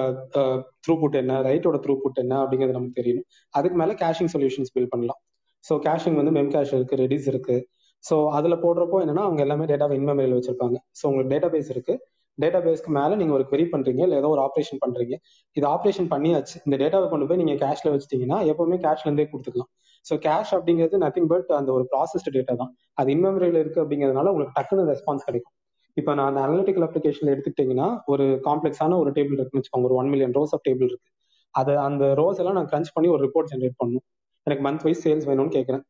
த்ரூபுட் 0.84 1.16
என்ன 1.22 1.42
ரைட்டோட 1.42 1.78
த்ரூபுட் 1.86 2.22
என்ன 2.24 2.34
அப்படிங்கிறது 2.44 2.78
நமக்கு 2.78 3.00
தெரியும். 3.02 3.24
அதுக்கு 3.54 3.78
மேல 3.78 3.94
கேஷிங் 4.02 4.32
சொல்யூஷன்ஸ் 4.34 4.74
பில்ட் 4.76 4.92
பண்ணலாம். 4.94 5.20
ஸோ 5.64 5.76
கேஷிங் 5.88 6.18
வந்து 6.22 6.34
மெம் 6.38 6.52
கேஷ் 6.56 6.74
இருக்கு 6.78 7.00
ரெடிஸ் 7.04 7.28
இருக்கு. 7.28 7.56
ஸோ 8.04 8.16
அதில் 8.38 8.62
போடுறப்போ 8.64 8.98
என்னன்னா 9.04 9.24
அவங்க 9.28 9.42
எல்லாமே 9.46 9.66
டேட்டாவை 9.72 9.96
இன்மெமரியில் 10.00 10.36
வச்சிருப்பாங்க. 10.38 10.78
ஸோ 11.00 11.04
உங்களுக்கு 11.10 11.34
டேட்டா 11.34 11.50
பேஸ் 11.56 11.72
இருக்கு. 11.76 11.94
டேட்டா 12.38 12.60
பேஸ்க்கு 12.66 12.92
மேலே 12.98 13.14
நீங்கள் 13.20 13.36
ஒரு 13.38 13.46
query 13.52 13.66
பண்ணுறீங்க 13.74 14.02
இல்லை 14.06 14.18
ஏதோ 14.22 14.30
ஒரு 14.34 14.42
ஆப்ரேஷன் 14.48 14.80
பண்ணுறீங்க 14.84 15.14
இது 15.58 15.66
ஆப்ரேஷன் 15.76 16.10
பண்ணியாச்சு. 16.14 16.56
இந்த 16.68 16.76
டேட்டாவை 16.82 17.08
கொண்டு 17.14 17.28
போய் 17.30 17.40
நீங்கள் 17.42 17.60
கேஷ்ல 17.64 17.92
வச்சிட்டீங்கன்னா 17.94 18.38
எப்பவுமே 18.52 18.78
கேஷ்லேருந்தே 18.86 19.26
கொடுத்துக்கலாம். 19.32 19.70
ஸோ 20.06 20.16
கேஷ் 20.26 20.52
அப்படிங்கிறது 20.58 20.98
நத்திங் 21.06 21.30
பட் 21.32 21.50
அந்த 21.60 21.70
ஒரு 21.78 21.86
ப்ராசஸ்டு 21.94 22.34
டேட்டா 22.38 22.56
தான். 22.62 22.72
அது 23.00 23.10
இன்மெமரியில் 23.16 23.60
இருக்குது 23.64 23.84
அப்படிங்கிறதுனால 23.84 24.32
உங்களுக்கு 24.34 24.58
டக்குன்னு 24.60 24.86
ரெஸ்பான்ஸ் 24.92 25.26
கிடைக்கும். 25.30 25.56
இப்போ 25.98 26.12
நான் 26.18 26.30
அந்த 26.32 26.42
அனலிட்டிக்கல் 26.48 26.86
அப்ளிகேஷன் 26.88 27.32
எடுத்துக்கிட்டீங்கன்னா 27.34 27.88
ஒரு 28.14 28.26
காம்ப்ளெக்ஸான 28.48 28.98
ஒரு 29.04 29.12
டேபிள் 29.18 29.38
இருக்குன்னு 29.40 29.62
வச்சுக்கோங்க. 29.62 29.88
ஒரு 29.90 29.98
one 30.02 30.10
million 30.14 30.36
rows 30.40 30.54
of 30.56 30.66
table 30.68 30.88
இருக்கு. 30.92 31.10
அதை 31.56 31.76
அந்த 31.88 32.04
ரோஸ் 32.22 32.40
எல்லாம் 32.42 32.58
நான் 32.60 32.70
கிரன்ச் 32.74 32.92
பண்ணி 32.96 33.10
ஒரு 33.16 33.22
ரிப்போர்ட் 33.28 33.50
ஜென்ரேட் 33.54 33.78
பண்ணணும் 33.82 34.06
எனக்கு 34.48 34.64
மந்த் 34.68 34.84
வைஸ் 34.88 35.02
சேல்ஸ் 35.06 35.28
வேணும்னு 35.30 35.54
கேட்குறேன். 35.58 35.84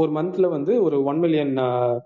ஒரு 0.00 0.10
மந்த்ல 0.16 0.46
வந்து 0.54 0.72
ஒரு 0.86 0.96
ஒன் 1.10 1.20
மில்லியன் 1.22 1.52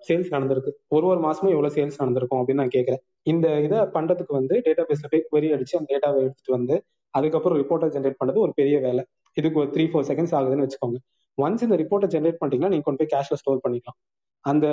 சேல்ஸ் 0.06 0.30
நடந்திருக்கு. 0.34 0.72
ஒரு 0.96 1.04
ஒரு 1.12 1.20
மாசமும் 1.26 1.52
எவ்வளவு 1.54 1.74
சேல்ஸ் 1.76 2.00
நடந்திருக்கும் 2.02 2.40
அப்படின்னு 2.40 2.62
நான் 2.62 2.74
கேட்கறேன். 2.76 3.02
இந்த 3.32 3.46
இதை 3.66 3.78
பண்றதுக்கு 3.96 4.32
வந்து 4.38 4.54
டேட்டா 4.66 4.84
பேஸ்ல 4.90 5.10
போய் 5.12 5.24
கொரி 5.32 5.48
அடிச்சு 5.56 5.76
அந்த 5.80 5.88
டேட்டாவை 5.94 6.20
எடுத்துட்டு 6.24 6.56
வந்து 6.58 6.76
அதுக்கப்புறம் 7.14 7.58
ரிப்போர்ட்டை 7.62 7.88
ஜென்ரேட் 7.96 8.18
பண்றது 8.20 8.38
ஒரு 8.46 8.52
பெரிய 8.60 8.76
வேலை. 8.86 9.02
இதுக்கு 9.36 9.60
ஒரு 9.62 9.70
த்ரீ 9.74 9.84
ஃபோர் 9.90 10.06
செகண்ட்ஸ் 10.10 10.34
ஆகுதுன்னு 10.38 10.64
வச்சுக்கோங்க. 10.66 10.98
ஒன்ஸ் 11.38 11.64
இந்த 11.66 11.76
ரிப்போர்ட்டை 11.82 12.08
ஜென்ரேட் 12.14 12.38
பண்ணிட்டீங்கன்னா 12.40 12.72
நீங்க 12.74 12.86
கொண்டு 12.88 13.00
போய் 13.02 13.12
கேஷ்ல 13.14 13.36
ஸ்டோர் 13.42 13.62
பண்ணிக்கலாம். 13.64 13.98
அந்த 14.44 14.66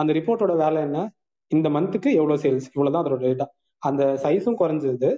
அந்த 0.00 0.10
ரிப்போர்ட்டோட 0.18 0.54
வேலை 0.64 0.78
என்ன? 0.86 1.00
இந்த 1.50 1.68
மந்த்துக்கு 1.76 2.10
எவ்வளவு 2.20 2.42
சேல்ஸ் 2.44 2.68
இவ்வளவுதான் 2.74 3.02
அதோட 3.04 3.18
டேட்டா 3.26 3.46
அந்த 3.82 4.02
சைஸும் 4.24 4.58
குறைஞ்சது. 4.62 5.10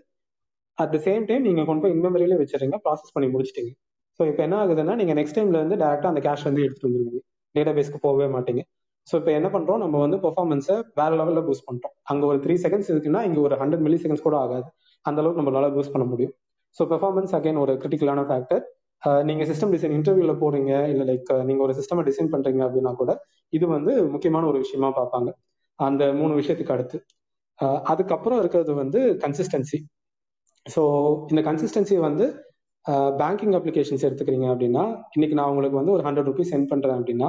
அட் 0.79 0.93
த 0.95 0.99
சேம் 1.07 1.25
டைம் 1.31 1.47
நீங்க 1.49 1.65
கொண்டு 1.69 1.83
போய் 1.83 1.95
இன்மெமரியிலே 1.97 2.39
வச்சிருங்க 2.43 2.79
ப்ராசஸ் 2.87 3.15
பண்ணி 3.17 3.29
முடிச்சிட்டீங்க. 3.35 3.73
ஸோ 4.19 4.23
இப்போ 4.31 4.43
என்ன 4.47 4.57
ஆகுதுன்னா 4.63 4.95
நீங்க 5.01 5.15
நெக்ஸ்ட் 5.19 5.37
டைம்ல 5.39 5.59
இருந்து 5.61 5.77
டேரெக்டாக 5.83 6.11
அந்த 6.13 6.21
கேஷ் 6.27 6.47
வந்து 6.49 6.63
எடுத்துட்டு 6.67 6.89
வந்துருவீங்க. 6.89 7.21
டேட்டா 7.55 7.73
பேஸ்க்கு 7.79 8.01
போகவே 8.07 8.27
மாட்டீங்க. 8.35 8.63
ஸோ 9.09 9.15
இப்போ 9.21 9.33
என்ன 9.39 9.49
பண்ணுறோம் 9.55 9.81
நம்ம 9.85 9.97
வந்து 10.05 10.19
பெர்ஃபார்மன்ஸை 10.25 10.77
வேற 11.01 11.11
லெவலில் 11.21 11.45
பூஸ்ட் 11.49 11.67
பண்ணுறோம் 11.69 11.95
அங்கே 12.11 12.25
ஒரு 12.31 12.39
த்ரீ 12.45 12.55
செகண்ட்ஸ் 12.65 12.91
இருக்குன்னா 12.93 13.21
இங்கே 13.29 13.41
ஒரு 13.47 13.57
ஹண்ட்ரட் 13.63 13.83
மில்லி 13.87 13.99
செகண்ட்ஸ் 14.05 14.27
கூட 14.27 14.37
ஆகாது. 14.45 14.69
அந்த 15.05 15.19
அளவுக்கு 15.23 15.41
நம்மளால 15.41 15.69
பூஸ்ட் 15.77 15.95
பண்ண 15.95 16.07
முடியும். 16.13 16.35
ஸோ 16.77 16.85
பெர்ஃபார்மன்ஸ் 16.93 17.35
அகைன் 17.39 17.61
ஒரு 17.65 17.73
கிரிட்டிக்கலான 17.83 18.25
ஃபேக்டர் 18.31 18.63
நீங்க 19.29 19.43
சிஸ்டம் 19.51 19.73
டிசைன் 19.75 19.95
இன்டர்வியூவில் 19.97 20.41
போறீங்க 20.43 20.73
இல்லை 20.93 21.05
லைக் 21.11 21.31
நீங்க 21.49 21.61
ஒரு 21.67 21.75
சிஸ்டம் 21.79 22.01
டிசைன் 22.09 22.31
பண்ணுறீங்க 22.35 22.63
அப்படின்னா 22.67 22.93
கூட 23.01 23.13
இது 23.53 23.67
வந்து 23.77 23.93
முக்கியமான 24.15 24.47
ஒரு 24.53 24.59
விஷயமா 24.65 24.89
பார்ப்பாங்க. 25.01 25.29
அந்த 25.79 26.03
மூணு 26.21 26.33
விஷயத்துக்கு 26.41 26.75
அடுத்து. 26.77 26.99
அதுக்கப்புறம் 27.93 28.39
இருக்கிறது 28.43 28.73
வந்து 28.83 29.01
கன்சிஸ்டன்சி 29.25 29.79
ஸோ 30.67 30.83
இந்த 31.31 31.41
கன்சிஸ்டன்சி 31.49 31.97
வந்து 32.09 32.27
பேங்கிங் 33.21 33.55
அப்ளிகேஷன்ஸ் 33.59 34.05
எடுத்துக்கிறீங்க 34.09 34.47
அப்படின்னா 34.53 34.83
இன்னைக்கு 35.17 35.37
நான் 35.39 35.51
உங்களுக்கு 35.53 35.79
வந்து 35.81 35.95
ஒரு 35.97 36.03
ஹண்ட்ரட் 36.07 36.29
ருபீஸ் 36.31 36.53
சென்ட் 36.55 36.71
பண்றேன் 36.73 36.99
அப்படின்னா 36.99 37.29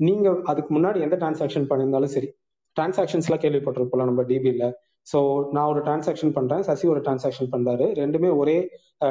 நீங்க 0.00 0.28
அதுக்கு 0.52 0.70
முன்னாடி 0.76 0.98
எந்த 1.06 1.16
டிரான்சாக்ஷன் 1.22 1.68
பண்ணியிருந்தாலும் 1.70 2.12
சரி 2.16 2.28
டிரான்சாக்ஷன்ஸ்லாம் 2.76 3.42
கேள்விப்பட்டிருப்போம்ல 3.44 4.06
நம்ம 4.10 4.22
டிபியில் 4.30 4.66
ஸோ 5.06 5.18
நான் 5.54 5.68
ஒரு 5.72 5.80
டிரான்சாக்ஷன் 5.86 6.32
பண்றேன் 6.38 6.64
சசி 6.68 6.84
ஒரு 6.92 7.00
டிரான்சாக்ஷன் 7.06 7.50
பண்றாரு 7.52 7.86
ரெண்டுமே 8.00 8.30
ஒரே 8.40 8.56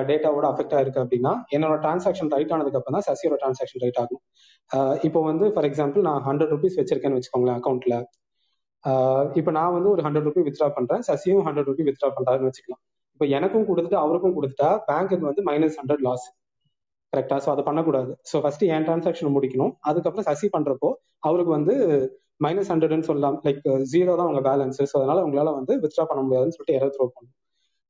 டேட்டாவோட 0.09 0.45
அஃபெக்ட் 0.51 0.75
ஆயிருக்கு 0.77 1.01
அப்படின்னா 1.03 1.31
என்னோட 1.55 1.75
டிரான்சாக்ஷன் 1.85 2.31
ரைட் 2.35 2.51
ஆனதுக்கு 2.55 2.79
அப்புறம் 2.79 2.97
தான் 2.97 3.07
சசியோட 3.09 3.35
டிரான்சாக்ஷன் 3.43 3.81
ரைட் 3.83 3.99
ஆகும். 4.03 4.21
இப்போ 5.07 5.19
வந்து 5.29 5.47
ஃபார் 5.53 5.67
எக்ஸாம்பிள் 5.69 6.05
நான் 6.09 6.21
ஹண்ட்ரட் 6.27 6.51
ருபீஸ் 6.55 6.77
வச்சிருக்கேன்னு 6.81 7.19
வச்சுக்கோங்களேன் 7.19 7.57
அக்கௌண்ட்ல 7.59 7.97
இப்போ 9.39 9.51
நான் 9.57 9.75
வந்து 9.77 9.89
ஒரு 9.93 10.01
ஹண்ட்ரட் 10.05 10.27
ருபி 10.29 10.41
வித்ரா 10.47 10.67
பண்றேன் 10.77 11.03
சசியும் 11.09 11.43
ஹண்ட்ரட் 11.47 11.69
ருபி 11.69 11.83
வித்ரா 11.89 12.09
பண்றாருன்னு 12.17 12.49
வச்சுக்கலாம். 12.49 12.81
இப்போ 13.15 13.25
எனக்கும் 13.37 13.67
கொடுத்துட்டு 13.67 13.97
அவருக்கும் 14.03 14.35
கொடுத்துட்டா 14.37 14.69
பேங்க்குக்கு 14.87 15.25
வந்து 15.29 15.43
மைனஸ் 15.49 15.77
ஹண்ட்ரட் 15.79 16.03
லாஸ் 16.07 16.25
கரெக்டா 17.13 17.35
ஸோ 17.43 17.49
அதை 17.53 17.63
பண்ணக்கூடாது. 17.67 18.11
ஸோ 18.29 18.35
ஃபர்ஸ்ட் 18.43 18.63
என் 18.75 18.85
டிரான்சாக்ஷன் 18.87 19.33
முடிக்கணும்? 19.35 19.73
அதுக்கப்புறம் 19.89 20.27
சசி 20.29 20.47
பண்றப்போ 20.55 20.89
அவருக்கு 21.27 21.51
வந்து 21.57 21.73
மைனஸ் 22.45 22.71
ஹண்ட்ரட்னு 22.71 23.07
சொல்லலாம் 23.09 23.37
லைக் 23.45 23.61
ஜீரோ 23.93 24.13
தான் 24.19 24.29
உங்க 24.31 24.41
பேலன்ஸ் 24.49 24.79
ஸோ 24.91 24.95
அதனால 25.01 25.19
உங்களால 25.27 25.53
வந்து 25.59 25.73
வித்ரா 25.83 26.05
பண்ண 26.09 26.21
முடியாதுன்னு 26.25 26.55
சொல்லிட்டு 26.55 26.77
எரர் 26.79 26.93
த்ரோ 26.95 27.05
பண்ணும் 27.13 27.35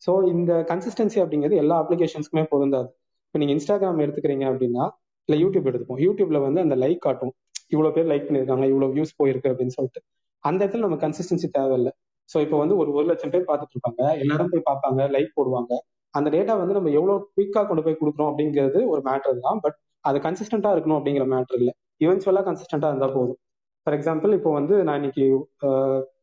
ஸோ 0.06 0.12
இந்த 0.34 0.52
கன்சிஸ்டன்சி 0.72 1.20
அப்படிங்கிறது 1.24 1.58
எல்லா 1.64 1.76
அப்ளிகேஷன்ஸ்க்குமே 1.84 2.44
பொருந்தாது. 2.54 2.90
இப்போ 3.28 3.40
நீங்க 3.42 3.54
இன்ஸ்டாகிராம் 3.58 4.04
எடுத்துக்கிறீங்க 4.06 4.46
அப்படின்னா 4.52 4.84
இல்லை 5.30 5.38
யூடியூப் 5.44 5.68
எடுத்துப்போம். 5.70 6.02
யூடியூப்ல 6.08 6.40
வந்து 6.48 6.60
அந்த 6.66 6.76
லைக் 6.84 7.02
காட்டும். 7.06 7.34
இவ்வளோ 7.74 7.90
பேர் 7.96 8.10
லைக் 8.12 8.28
பண்ணியிருக்காங்க 8.28 8.66
இவ்வளோ 8.72 8.88
வியூஸ் 8.96 9.14
போயிருக்கு 9.20 9.50
அப்படின்னு 9.54 9.76
சொல்லிட்டு. 9.78 10.02
அந்த 10.44 10.60
இடத்துல 10.64 10.86
நம்ம 10.88 10.98
கன்சிஸ்டன்சி 11.06 11.48
தேவையில்லை. 11.58 11.92
ஸோ 12.30 12.38
இப்போ 12.46 12.58
வந்து 12.64 12.76
ஒரு 12.82 12.90
ஒரு 12.98 13.06
லட்சம் 13.12 13.34
பேர் 13.34 13.48
பார்த்துட்டு 13.50 13.76
இருப்பாங்க 13.76 14.04
எல்லாரும் 14.24 14.52
போய் 14.54 14.68
பார்ப்பாங்க 14.70 15.02
லைக் 15.16 15.32
போடுவாங்க. 15.38 15.74
அந்த 16.14 16.28
டேட்டா 16.36 16.54
வந்து 16.62 16.76
நம்ம 16.78 16.92
எவ்வளோ 17.00 17.16
குயிக்காக 17.36 17.66
கொண்டு 17.70 17.84
போய் 17.86 18.00
கொடுக்குறோம் 18.02 18.30
அப்படிங்கிறது 18.32 18.80
ஒரு 18.94 19.02
மேட்டர் 19.10 19.42
தான். 19.48 19.60
பட் 19.66 19.78
அது 20.06 20.18
கன்சிஸ்டண்டா 20.28 20.70
இருக்கணும் 20.76 20.98
அப்படிங்கிற 21.00 21.26
மேட்டர் 21.34 21.58
இல்லை. 21.62 21.74
ஈவென்ச்சுவலாக 22.04 22.46
கன்சிஸ்டண்டா 22.50 22.90
இருந்தா 22.92 23.10
போதும். 23.18 23.40
ஃபார் 23.88 23.96
எக்ஸாம்பிள் 23.98 24.32
இப்போ 24.38 24.52
வந்து 24.60 24.76
நான் 24.88 25.00
இன்னைக்கு 25.02 25.26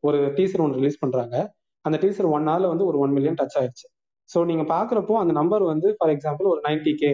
ஒரு 0.07 0.19
டீசர் 0.37 0.63
ஒன்று 0.65 0.79
ரிலீஸ் 0.81 1.01
பண்றாங்க. 1.03 1.35
அந்த 1.85 1.97
டீசர் 2.03 2.27
ஒன் 2.35 2.47
ஹவர்ல 2.49 2.71
வந்து 2.73 2.85
ஒரு 2.89 2.97
ஒன் 3.03 3.13
மில்லியன் 3.17 3.37
டச் 3.39 3.57
ஆயிடுச்சு 3.59 3.87
ஸோ 4.29 4.39
நீங்க 4.49 4.63
பாக்குறப்போ 4.73 5.13
அந்த 5.21 5.33
நம்பர் 5.39 5.63
வந்து 5.71 5.87
ஃபார் 5.97 6.11
எக்ஸாம்பிள் 6.15 6.47
ஒரு 6.53 6.61
நைன்டி 6.67 6.93
கே 7.01 7.11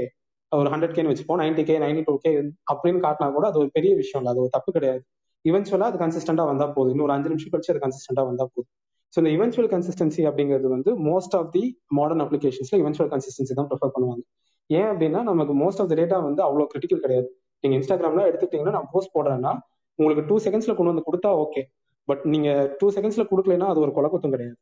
ஒரு 0.52 0.69
ஹண்ட்ரட் 0.73 0.93
கேன்னு 0.95 1.12
வச்சுப்போம். 1.12 1.39
Ninety 1.43 1.63
K 1.69 1.75
ninety 1.84 2.02
two 2.08 2.13
K 2.23 2.32
அப்படின்னு 2.71 2.99
காட்டினா 3.06 3.28
கூட 3.38 3.45
அது 3.52 3.60
ஒரு 3.63 3.69
பெரிய 3.78 3.91
விஷயம் 4.02 4.21
இல்லை. 4.21 4.32
அது 4.34 4.43
ஒரு 4.45 4.52
தப்பு 4.56 4.69
கிடையாது. 4.78 5.02
இவென்ச்சுவலா 5.45 5.88
அது 5.91 5.99
கன்சிஸ்டண்டா 6.04 6.45
வந்தா 6.52 6.65
போதும். 6.75 6.93
இன்னொரு 6.95 7.13
அஞ்சு 7.15 7.30
நிமிஷம் 7.32 7.52
கழிச்சு 7.54 7.71
அது 7.73 7.82
கன்சிஸ்டண்டா 7.86 8.23
வந்தா 8.30 8.45
போதும். 8.54 8.71
ஸோ 9.13 9.17
இந்த 9.21 9.32
இவென்ச்சுவல் 9.38 9.69
கன்சிஸ்டன்சி 9.73 10.21
அப்படிங்கிறது 10.30 10.67
வந்து 10.75 10.91
மோஸ்ட் 11.10 11.36
ஆஃப் 11.39 11.52
தி 11.56 11.63
மாடர்ன் 11.99 12.23
அப்ளிகேஷன்ஸ்ல 12.25 12.78
இவென்ச்சுவல் 12.82 13.12
கன்சிஸ்டன்சி 13.13 13.54
தான் 13.60 13.69
ப்ரிஃபர் 13.71 13.93
பண்ணுவாங்க. 13.95 14.23
ஏன் 14.69 14.89
அப்படின்னா 14.91 15.21
நமக்கு 15.32 15.54
மோஸ்ட் 15.63 15.82
ஆஃப் 15.84 15.89
த 15.91 15.95
டேட்டா 16.02 16.17
வந்து 16.28 16.41
அவ்வளோ 16.47 16.65
கிரிட்டிக்கல் 16.73 17.04
கிடையாது. 17.06 17.30
நீங்க 17.63 17.75
இன்ஸ்டாகிராம்ல 17.80 18.23
எடுத்துட்டீங்கன்னா 18.32 18.73
நான் 18.78 18.89
போஸ்ட் 18.93 19.13
போடுறேன்னா 19.15 19.54
உங்களுக்கு 19.99 20.23
டூ 20.30 20.36
செகண்ட்ஸ்ல 20.45 20.73
கொண்டு 20.75 20.91
வந்து 20.93 21.06
கொடுத்தா 21.08 21.30
ஓகே 21.43 21.62
பட் 22.08 22.21
நீங்க 22.34 22.49
டூ 22.82 22.88
செகண்ட்ஸ்ல 22.97 23.23
கொடுக்கலனா 23.32 23.69
அது 23.71 23.80
ஒரு 23.86 23.91
குழப்பத்தும் 23.97 24.34
கிடையாது. 24.36 24.58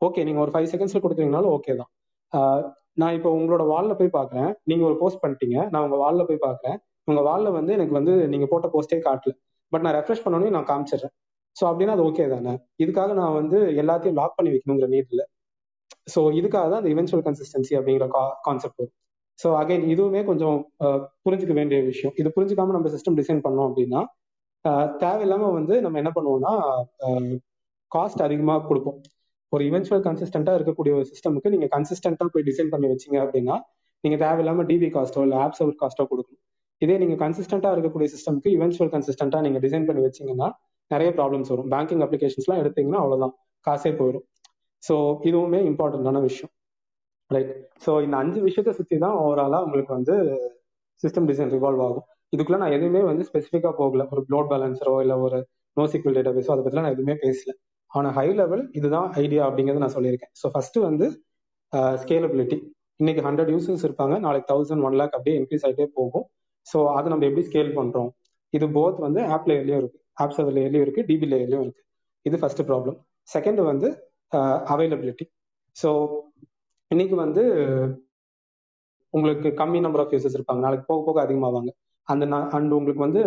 ஓகே 0.00 0.20
நீங்க 0.28 0.40
ஒரு 0.44 0.52
ஃபைவ் 0.54 0.70
செகண்ட்ஸ்ல 0.72 1.00
கொடுக்குறீங்கனாலும் 1.04 1.52
ஓகே 1.56 1.74
தான். 1.80 1.90
நான் 3.00 3.14
இப்போ 3.18 3.30
உங்களோட 3.38 3.62
வால்ல 3.72 3.92
போய் 4.00 4.16
பாக்குறேன். 4.16 4.50
நீங்க 4.70 4.82
ஒரு 4.88 4.96
போஸ்ட் 5.02 5.22
பண்ணிட்டீங்க. 5.22 5.58
நான் 5.72 5.84
உங்க 5.86 5.96
வால்ல 6.04 6.22
போய் 6.30 6.44
பாக்குறேன். 6.48 6.76
உங்க 7.10 7.20
வால்ல 7.28 7.48
வந்து 7.58 7.72
எனக்கு 7.76 7.94
வந்து 7.98 8.12
நீங்க 8.32 8.46
போட்ட 8.52 8.66
போஸ்டே 8.74 8.98
காட்டல. 9.06 9.32
பட் 9.72 9.84
நான் 9.84 9.96
ரெஃப்ரெஷ் 9.98 10.24
பண்ணோன்னே 10.24 10.50
நான் 10.56 10.68
காமிச்சிடுறேன். 10.70 11.14
ஸோ 11.56 11.62
அப்படின்னா 11.70 11.94
அது 11.96 12.04
ஓகே 12.08 12.26
தானே? 12.34 12.52
இதுக்காக 12.82 13.14
நான் 13.20 13.36
வந்து 13.40 13.58
எல்லாத்தையும் 13.82 14.18
லாக் 14.20 14.36
பண்ணி 14.38 14.50
வைக்கணுங்கிற 14.54 14.88
நீட் 14.94 15.10
இல்லை. 15.14 15.24
ஸோ 16.12 16.20
இதுக்காக 16.40 16.66
தான் 16.72 16.80
அந்த 16.82 16.90
இவென்ச்சுவல் 16.94 17.24
கன்சிஸ்டன்சி 17.28 17.72
அப்படிங்கிற 17.78 18.06
கான்செப்ட் 18.48 18.80
வரும். 18.82 18.96
ஸோ 19.38 19.48
அகைன் 19.60 19.84
இதுவுமே 19.92 20.20
கொஞ்சம் 20.30 20.58
புரிஞ்சுக்க 21.24 21.54
வேண்டிய 21.60 21.78
விஷயம். 21.90 22.14
இது 22.20 22.28
புரிஞ்சுக்காம 22.36 22.74
நம்ம 22.76 22.90
சிஸ்டம் 22.94 23.18
டிசைன் 23.20 23.44
பண்ணோம் 23.46 23.68
அப்படின்னா 23.70 24.00
தேவையில்லாம 25.02 25.50
வந்து 25.58 25.74
நம்ம 25.84 25.98
என்ன 26.02 26.10
பண்ணுவோம்னா 26.16 26.52
காஸ்ட் 27.92 28.22
அதிகமாக 28.26 28.64
கொடுப்போம். 28.68 28.98
ஒரு 29.52 29.62
இவென்ச்சுவல் 29.68 30.04
கன்சிஸ்டண்டா 30.08 30.52
இருக்கக்கூடிய 30.58 30.92
ஒரு 30.98 31.06
சிஸ்டமுக்கு 31.12 31.52
நீங்க 31.54 31.66
கன்சிஸ்டண்டா 31.74 32.26
போய் 32.34 32.46
டிசைன் 32.50 32.70
பண்ணி 32.74 32.86
வச்சீங்க 32.92 33.18
அப்படின்னா 33.24 33.56
நீங்க 34.04 34.16
தேவையில்லாம 34.24 34.64
டிபி 34.70 34.88
காஸ்ட்டோ 34.96 35.24
இல்லை 35.26 35.38
ஆப் 35.44 35.56
சர்வர் 35.58 35.80
காஸ்ட்டோ 35.82 36.06
கொடுக்கணும். 36.12 36.41
இதே 36.84 36.96
நீங்க 37.02 37.16
கன்சிஸ்டண்டா 37.24 37.70
இருக்கக்கூடிய 37.74 38.08
சிஸ்டம்க்கு 38.14 38.48
இவென்ச்சுவல் 38.56 38.90
கன்சிஸ்டண்டா 38.94 39.38
நீங்க 39.46 39.58
டிசைன் 39.64 39.86
பண்ணி 39.88 40.02
வச்சீங்கன்னா 40.06 40.48
நிறைய 40.90 41.10
ப்ராப்ளம்ஸ் 41.18 41.50
வரும். 41.52 41.68
பேங்கிங் 41.74 42.02
அப்ளிகேஷன்ஸ்லாம் 42.06 42.60
எடுத்தீங்கன்னா 42.62 43.00
அவ்வளவுதான். 43.02 43.34
காசே 43.66 43.90
போயிடும் 44.00 44.24
ஸோ 44.82 44.94
இதுவுமே 45.28 45.60
இம்பார்ட்டன்டான 45.70 46.20
விஷயம். 46.28 46.52
ரைட் 47.30 47.52
ஸோ 47.84 47.90
இந்த 48.06 48.16
அஞ்சு 48.22 48.40
விஷயத்தை 48.48 48.72
சுற்றி 48.78 48.96
தான் 49.04 49.16
ஓவராலா 49.24 49.58
உங்களுக்கு 49.66 49.92
வந்து 49.98 50.14
சிஸ்டம் 51.02 51.28
டிசைன் 51.30 51.52
ரிவால்வ் 51.56 51.82
ஆகும். 51.86 52.06
இதுக்குள்ள 52.34 52.58
நான் 52.62 52.74
எதுவுமே 52.78 53.00
வந்து 53.10 53.24
ஸ்பெசிஃபிக்காக 53.28 53.74
போகல. 53.80 54.02
ஒரு 54.12 54.22
லோட் 54.34 54.50
பேலன்ஸரோ 54.52 54.94
இல்லை 55.04 55.16
ஒரு 55.26 55.38
நோ 55.76 55.84
சீக்வல் 55.92 56.16
டேட்டா 56.18 56.32
பேஸோ 56.36 56.52
அதை 56.54 56.62
பற்றிலாம் 56.64 56.86
நான் 56.86 56.96
எதுவுமே 56.96 57.16
பேசல. 57.24 57.52
ஆனால் 57.90 58.14
ஹை 58.18 58.28
லெவல் 58.40 58.62
இதுதான் 58.78 59.08
ஐடியா 59.22 59.42
அப்படிங்கிறத 59.48 59.82
நான் 59.84 59.96
சொல்லியிருக்கேன். 59.96 60.32
ஸோ 60.40 60.48
ஃபர்ஸ்ட் 60.52 60.78
வந்து 60.88 61.06
ஸ்கேலபிலிட்டி 62.02 62.58
இன்னைக்கு 63.00 63.22
ஹண்ட்ரட் 63.26 63.50
யூசர்ஸ் 63.54 63.84
இருப்பாங்க. 63.88 64.14
நாளைக்கு 64.26 64.48
தௌசண்ட் 64.52 64.84
ஒன் 64.88 64.96
லேக் 65.00 65.14
அப்படியே 65.18 65.36
இன்க்ரீஸ் 65.40 65.64
ஆகிட்டே 65.66 65.86
போகும். 65.98 66.26
ஸோ 66.66 66.78
அதை 66.96 67.06
நம்ம 67.12 67.26
எப்படி 67.28 67.44
ஸ்கேல் 67.48 67.72
பண்றோம்? 67.78 68.10
இது 68.52 68.66
போத் 68.76 68.98
வந்து 69.06 69.20
ஆப் 69.34 69.48
லேயர்லயும் 69.50 69.80
இருக்கு. 69.82 69.98
ஆப் 70.22 70.34
சர்வர் 70.36 70.56
லேயர்லயும் 70.58 70.84
இருக்கு 70.86 71.02
டிபி 71.10 71.26
லேயர்லயும் 71.32 71.64
இருக்கு. 71.66 71.82
இது 72.26 72.36
ஃபர்ஸ்ட் 72.42 72.62
ப்ராப்ளம் 72.70 72.98
செகண்ட் 73.28 73.60
வந்து 73.70 73.88
அவைலபிலிட்டி 74.72 75.24
ஸோ 75.76 75.90
இன்னைக்கு 76.90 77.16
வந்து 77.24 77.42
உங்களுக்கு 79.14 79.48
கம்மி 79.60 79.78
நம்பர் 79.80 80.02
ஆஃப் 80.02 80.12
யூசர்ஸ் 80.14 80.36
இருப்பாங்க. 80.38 80.62
நாளைக்கு 80.66 80.86
போக 80.86 81.00
போக 81.08 81.18
அதிகமாவாங்க. 81.26 81.70
அந்த 82.08 82.24
அண்ட் 82.56 82.72
உங்களுக்கு 82.78 83.02
வந்து 83.06 83.22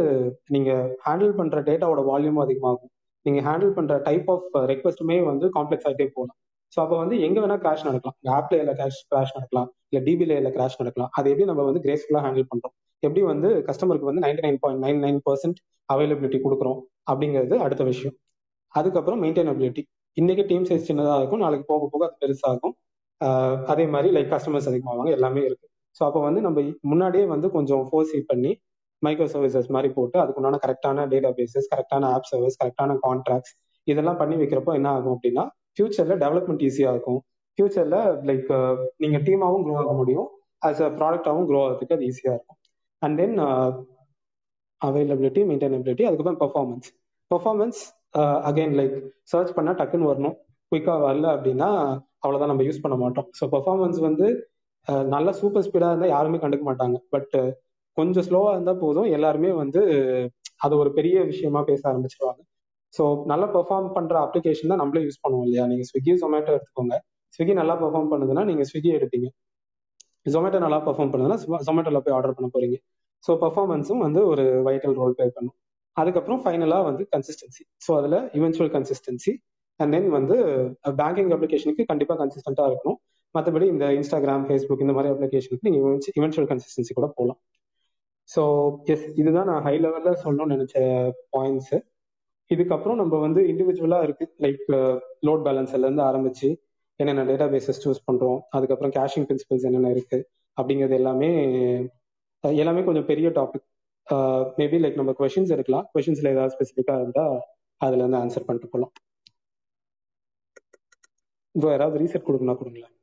நீங்க 0.56 0.72
ஹேண்டில் 1.06 1.34
பண்ற 1.36 1.60
டேட்டாவோட 1.70 2.02
வால்யூமும் 2.12 2.46
அதிகமாகும். 2.46 2.92
நீங்க 3.26 3.40
ஹேண்டில் 3.50 3.76
பண்ற 3.78 3.94
டைப் 4.08 4.28
ஆஃப் 4.34 4.50
ரெக்வஸ்ட்டுமே 4.72 5.18
வந்து 5.24 5.46
காம்ப்ளெக்ஸ் 5.58 5.88
ஆகிட்டே 5.90 6.08
போகலாம். 6.16 6.38
ஸோ 6.74 6.78
அப்போ 6.82 6.96
வந்து 6.98 7.16
எங்க 7.22 7.38
வேணா 7.44 7.58
கிராஷ் 7.64 7.86
நடக்கலாம். 7.88 8.18
ஆப்ல 8.38 8.54
லேயர்ல 8.58 8.74
கிராஷ் 8.80 9.00
கிராஷ் 9.12 9.34
நடக்கலாம். 9.38 9.70
இல்ல 9.90 10.00
டிபி 10.08 10.26
லேயர்ல 10.30 10.50
கிராஷ் 10.58 10.78
நடக்கலாம். 10.80 11.12
அதை 11.18 11.28
எப்படி 11.32 11.48
நம்ம 11.52 11.64
வந்து 11.64 11.82
கிரேஸ்ஃபுல்லா 11.86 12.22
ஹேண்டில் 12.26 12.48
பண்றோம்? 12.52 12.74
எப்படி 13.04 13.22
வந்து 13.32 13.50
கஸ்டமருக்கு 13.68 14.10
வந்து 14.12 14.24
ninety 14.26 14.44
nine 14.46 14.60
point 14.64 14.82
nine 14.86 15.02
nine 15.06 15.20
percent 15.28 15.60
availability 15.90 16.40
கொடுக்குறோம்? 16.46 16.80
அப்படிங்கிறது 17.12 17.56
அடுத்த 17.58 17.84
விஷயம். 17.84 18.16
அதுக்கப்புறம் 18.74 19.22
மெயின்டைனபிலிட்டி 19.24 19.82
இன்னைக்கு 20.18 20.44
டீம் 20.46 20.68
சைஸ் 20.70 20.88
சின்னதாக 20.90 21.20
இருக்கும். 21.22 21.44
நாளைக்கு 21.46 21.66
போக 21.66 21.88
போக 21.94 22.04
அது 22.06 22.18
பெருசாகும். 22.24 22.76
அதே 23.68 23.86
மாதிரி 23.88 24.10
லைக் 24.16 24.32
கஸ்டமர்ஸ் 24.34 24.70
அதிகமாவாங்க. 24.72 25.12
எல்லாமே 25.12 25.42
இருக்கு. 25.46 25.66
ஸோ 25.96 26.02
அப்போ 26.06 26.20
வந்து 26.20 26.42
நம்ம 26.42 26.62
முன்னாடியே 26.82 27.26
வந்து 27.26 27.48
கொஞ்சம் 27.52 27.84
ஃபோர்ஸி 27.90 28.20
பண்ணி 28.26 28.52
மைக்ரோ 29.02 29.28
சர்வீசஸ் 29.34 29.70
மாதிரி 29.70 29.90
போட்டு 29.94 30.18
அதுக்குண்டான 30.20 30.60
கரெக்டான 30.66 31.06
டேட்டா 31.12 31.30
பேசஸ் 31.38 31.68
கரெக்டான 31.74 32.10
ஆப் 32.14 32.28
சர்வீஸ் 32.32 32.58
கரெக்டான 32.64 32.96
கான்ட்ராக்ட்ஸ் 33.06 33.54
இதெல்லாம் 33.88 34.18
பண்ணி 34.18 34.36
வைக்கிறப்போ 34.36 34.72
என்ன 34.74 34.90
ஆகும் 34.90 35.14
அப்படின்னா 35.16 35.44
ஃபியூச்சர்ல 35.76 36.16
டெவலப்மெண்ட் 36.24 36.64
ஈஸியா 36.68 36.90
இருக்கும். 36.96 37.20
ஃபியூச்சர்ல 37.58 37.98
லைக் 38.30 38.48
uh, 38.58 38.74
நீங்க 39.04 39.18
டீமாவும் 39.28 39.64
க்ரோ 39.66 39.76
ஆக 39.82 39.92
முடியும். 40.00 40.28
ஆஸ் 40.62 40.82
அ 40.88 40.90
ப்ராடக்டாகவும் 41.00 41.48
க்ரோ 41.50 41.60
ஆகிறதுக்கு 41.66 41.96
அது 41.98 42.08
ஈஸியா 42.12 42.32
இருக்கும். 42.38 42.60
அண்ட் 43.02 43.18
தென் 43.22 43.36
அவைலபிலிட்டி 44.82 45.42
மெயின்டைனபிலிட்டி 45.50 46.04
அதுக்கப்புறம் 46.08 46.40
performance 46.44 46.88
performance 47.32 47.80
again 48.50 48.76
like 48.80 48.96
search 49.32 49.56
பண்ணா 49.58 49.72
டக்குன்னு 49.82 50.10
வரணும். 50.12 50.36
குயிக்காக 50.72 51.02
வரல 51.08 51.28
அப்படின்னா 51.36 51.70
அவ்வளோதான் 52.24 52.52
நம்ம 52.52 52.66
யூஸ் 52.68 52.84
பண்ண 52.84 52.96
மாட்டோம். 53.04 53.28
ஸோ 53.40 53.44
பெர்ஃபார்மன்ஸ் 53.56 54.00
வந்து 54.08 54.28
uh, 54.88 55.04
நல்ல 55.16 55.30
சூப்பர் 55.42 55.66
ஸ்பீடாக 55.68 55.94
இருந்தால் 55.94 56.14
யாருமே 56.16 56.40
கண்டுக்க 56.44 56.66
மாட்டாங்க. 56.72 56.98
பட் 57.16 57.34
uh, 57.42 57.50
கொஞ்சம் 57.98 58.26
ஸ்லோவாக 58.28 58.56
இருந்தால் 58.56 58.82
போதும். 58.86 59.10
எல்லாருமே 59.18 59.52
வந்து 59.62 59.82
அது 60.66 60.74
ஒரு 60.82 60.90
பெரிய 60.98 61.18
விஷயமா 61.32 61.62
பேச 61.70 61.82
ஆரம்பிச்சிருவாங்க. 61.92 62.42
ஸோ 62.98 63.04
நல்லா 63.32 63.48
பெர்ஃபார்ம் 63.56 63.88
பண்ற 63.98 64.16
அப்ளிகேஷன் 64.26 64.72
தான் 64.74 64.82
நம்மளே 64.82 65.02
யூஸ் 65.08 65.22
பண்ணுவோம் 65.24 65.46
இல்லையா? 65.48 65.64
நீங்க 65.72 65.84
ஸ்விக்கி 65.90 66.12
ஜொமேட்டோ 66.24 66.52
எடுத்துக்கோங்க. 66.58 66.96
ஸ்விக்கி 67.36 67.54
நல்லா 67.62 67.76
பெர்ஃபார்ம் 67.82 68.10
பண்ணுதுன்னா 68.12 68.44
நீங்க 68.50 68.64
ஸ்விக்கி 68.70 68.92
எடுப்பீங்க. 68.98 69.28
ஜொமேட்டோ 70.36 70.60
நல்லா 70.66 70.80
பெர்ஃபார்ம் 70.86 71.12
பண்ணுதுன்னா 71.14 71.38
ஜொமேட்டோல 71.68 72.00
போய் 72.06 72.16
ஆர்டர் 72.18 72.36
பண்ண 72.38 72.50
போறீங்க. 72.56 72.78
ஸோ 73.24 73.34
பெர்ஃபார்மன்ஸும் 73.44 74.04
வந்து 74.06 74.22
ஒரு 74.32 74.44
வைட்டல் 74.68 74.96
ரோல் 75.02 75.16
பிளே 75.18 75.28
பண்ணும். 75.38 75.56
அதுக்கப்புறம் 75.98 76.42
ஃபைனலா 76.44 76.80
வந்து 76.90 77.04
கன்சிஸ்டன்சி 77.14 77.64
ஸோ 77.86 77.92
அதுல 78.00 78.16
இவென்ச்சுவல் 78.38 78.72
கன்சிஸ்டன்சி 78.76 79.34
அண்ட் 79.80 79.94
தென் 79.96 80.10
வந்து 80.18 80.36
பேங்கிங் 81.02 81.32
அப்ளிகேஷனுக்கு 81.36 81.84
கண்டிப்பா 81.92 82.16
கன்சிஸ்டண்டா 82.22 82.66
இருக்கணும். 82.72 82.98
மற்றபடி 83.36 83.66
இந்த 83.74 83.86
இன்ஸ்டாகிராம் 83.98 84.46
ஃபேஸ்புக் 84.48 84.84
இந்த 84.86 84.94
மாதிரி 84.98 85.12
அப்ளிகேஷனுக்கு 85.14 85.68
நீங்க 85.68 85.80
இவென்ச்சுவல் 86.20 86.50
கன்சிஸ்டன்சி 86.52 86.94
கூட 87.00 87.08
போகலாம் 87.18 87.40
ஸோ 88.30 88.42
எஸ் 88.94 89.08
இதுதான் 89.22 89.50
நான் 89.52 89.66
ஹை 89.68 89.74
லெவல்ல 89.86 90.12
சொல்லணும்னு 90.24 90.56
நினைச்ச 90.56 90.76
பாயிண்ட்ஸ் 91.36 91.74
இதுக்கப்புறம் 92.50 93.00
நம்ம 93.02 93.20
வந்து 93.26 93.42
இண்டிவிஜுவலா 93.52 94.00
இருக்கு. 94.06 94.26
லைக் 94.44 94.64
லோட் 95.28 95.44
பேலன்ஸ்ல 95.48 95.86
இருந்து 95.86 96.04
ஆரம்பிச்சு 96.10 96.50
என்னென்ன 97.00 97.24
டேட்டா 97.30 97.46
பேசஸ் 97.54 97.82
சூஸ் 97.86 98.06
பண்றோம் 98.10 98.40
அதுக்கப்புறம் 98.58 98.94
கேஷிங் 98.98 99.28
பிரின்சிபல்ஸ் 99.30 99.68
என்னென்ன 99.70 99.92
இருக்கு 99.96 100.20
அப்படிங்கிறது 100.58 100.98
எல்லாமே 101.02 101.30
எல்லாமே 102.44 102.82
கொஞ்சம் 102.88 103.08
பெரிய 103.12 103.28
டாபிக் 103.40 103.66
மேபி 104.60 104.78
லைக் 104.84 105.00
நம்ம 105.00 105.14
கொஷின்ஸ் 105.20 105.54
எடுக்கலாம். 105.56 105.86
கொஷின்ஸ்ல 105.94 106.34
ஏதாவது 106.36 106.54
ஸ்பெசிஃபிக்கா 106.56 106.96
இருந்தா 107.02 107.26
அதுல 107.82 108.02
இருந்து 108.04 108.20
ஆன்சர் 108.24 108.48
பண்ணிட்டு 108.48 108.72
போகலாம் 108.74 108.94
ப்ரோ 111.56 111.70
யாராவது 111.74 112.00
ரீசெட் 112.04 112.28
கொடுக்கணும் 112.28 112.60
கொடுங்களேன். 112.62 112.94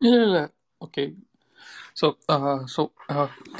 இல்லை 0.00 0.20
இல்லை 0.26 0.42
okay 0.80 1.04
so 1.98 2.06
so 2.74 2.82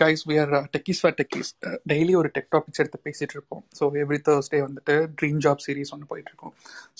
guys 0.01 0.22
we 0.31 0.35
are 0.42 0.53
techies 0.74 1.01
for 1.03 1.14
techies 1.20 1.51
daily 1.92 2.14
ஒரு 2.20 2.29
டெக் 2.37 2.51
டாபிக்ஸ் 2.55 2.81
எடுத்து 2.83 2.98
பேசிகிட்டு 3.07 3.35
இருப்போம். 3.37 3.62
ஸோ 3.79 3.85
எவ்ரி 4.03 4.18
தேர்ஸ்டே 4.29 4.61
வந்துட்டு 4.66 4.94
ட்ரீம் 5.20 5.38
ஜாப் 5.46 5.62
சீரிஸ் 5.66 5.92
ஒன்று 5.94 6.09
போயிட்டுருக்கோம் 6.11 6.53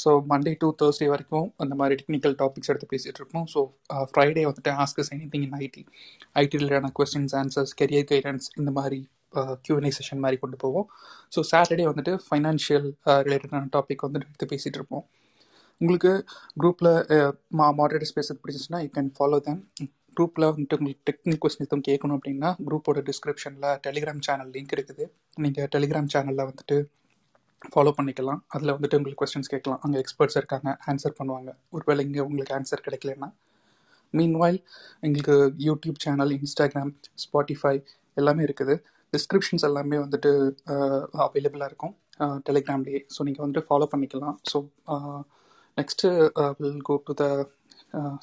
ஸோ 0.03 0.13
மண்டே 0.33 0.55
டு 0.63 0.71
தேர்ஸ்டே 0.83 1.09
வரைக்கும் 1.15 1.49
அந்த 1.65 1.77
மாதிரி 1.81 1.97
டெக்னிக்கல் 2.01 2.35
டாபிக்ஸ் 2.43 2.71
எடுத்து 2.73 2.89
பேசிகிட்டு 2.95 3.21
இருப்போம். 3.23 3.47
ஸோ 3.55 3.63
ஃப்ரைடே 4.11 4.43
uh, 4.45 4.49
வந்துட்டு 4.51 4.73
ask us 4.85 5.13
anything 5.35 5.45
in 5.49 5.57
IT 5.65 5.85
IT 6.43 6.59
ரிலேட்டான 6.63 6.93
questions 6.99 7.37
answers 7.43 7.75
career 7.83 8.09
guidance 8.13 8.49
இந்த 8.61 8.73
மாதிரி 8.79 9.01
uh, 9.41 9.55
கியூஎன்ஏ 9.65 9.93
செஷன் 9.99 10.23
மாதிரி 10.25 10.39
கொண்டு 10.45 10.59
போவோம். 10.65 10.89
ஸோ 11.35 11.43
சாட்டர்டே 11.53 11.87
வந்துட்டு 11.93 12.15
ஃபைனான்ஷியல் 12.27 12.89
ரிலேட்டடான 13.29 13.71
டாபிக் 13.77 14.05
வந்துட்டு 14.07 14.29
எடுத்து 14.31 14.51
பேசிகிட்டு 14.55 14.81
இருப்போம். 14.81 15.07
உங்களுக்கு 15.81 16.13
குரூப்பில் 16.61 16.93
மா 17.59 17.67
மாடரேட்டர்ஸ் 17.81 18.17
பேசுறது 18.17 18.41
பிடிச்சிச்சுன்னா 18.43 18.81
யூ 18.85 18.91
கேன் 18.97 19.13
ஃபாலோ 19.19 19.39
தேம் 19.49 19.61
குரூப்பில் 20.19 20.47
வந்துட்டு 20.51 20.77
உங்களுக்கு 20.79 21.05
டெக்னிக் 21.09 21.43
கொஸ்டின் 21.43 21.67
எதுவும் 21.67 21.87
கேட்கணும் 21.89 22.17
அப்படின்னா 22.19 22.51
குரூப்போட 22.67 23.03
டிஸ்கிரிப்ஷனில் 23.09 23.67
டெலிகிராம் 23.87 24.23
சேனல் 24.29 24.53
லிங்க் 24.57 24.73
இருக்குது. 24.77 25.05
நீங்கள் 25.45 25.69
டெலிகிராம் 25.75 26.13
சேனலில் 26.15 26.49
வந்துட்டு 26.51 26.79
ஃபாலோ 27.73 27.91
பண்ணிக்கலாம். 27.99 28.41
அதில் 28.55 28.75
வந்துட்டு 28.77 28.97
உங்களுக்கு 28.99 29.21
கொஸ்டின்ஸ் 29.23 29.53
கேட்கலாம். 29.53 29.81
அங்கே 29.85 29.99
எக்ஸ்பர்ட்ஸ் 30.03 30.39
இருக்காங்க 30.41 30.69
ஆன்சர் 30.91 31.17
பண்ணுவாங்க. 31.21 31.51
ஒருவேளை 31.77 32.03
இங்கே 32.09 32.23
உங்களுக்கு 32.27 32.55
ஆன்சர் 32.59 32.85
கிடைக்கலன்னா. 32.87 33.29
மீன்வாயில் 34.19 34.61
எங்களுக்கு 35.07 35.35
யூடியூப் 35.69 35.99
சேனல் 36.05 36.33
இன்ஸ்டாகிராம் 36.37 36.93
ஸ்பாட்டிஃபை 37.25 37.75
எல்லாமே 38.21 38.43
இருக்குது. 38.49 38.75
டிஸ்கிரிப்ஷன்ஸ் 39.15 39.67
எல்லாமே 39.69 39.99
வந்துட்டு 40.05 40.31
அவைலபிளாக 41.25 41.71
இருக்கும் 41.71 41.95
டெலிகிராம்லேயே 42.47 43.01
ஸோ 43.15 43.21
நீங்கள் 43.29 43.45
வந்துட்டு 43.45 43.67
ஃபாலோ 43.69 43.89
பண்ணிக்கலாம். 43.93 44.37
So 44.51 44.59
next 45.81 46.09
will 46.61 46.83
go 46.89 46.97
to 47.09 47.15
the 47.23 47.27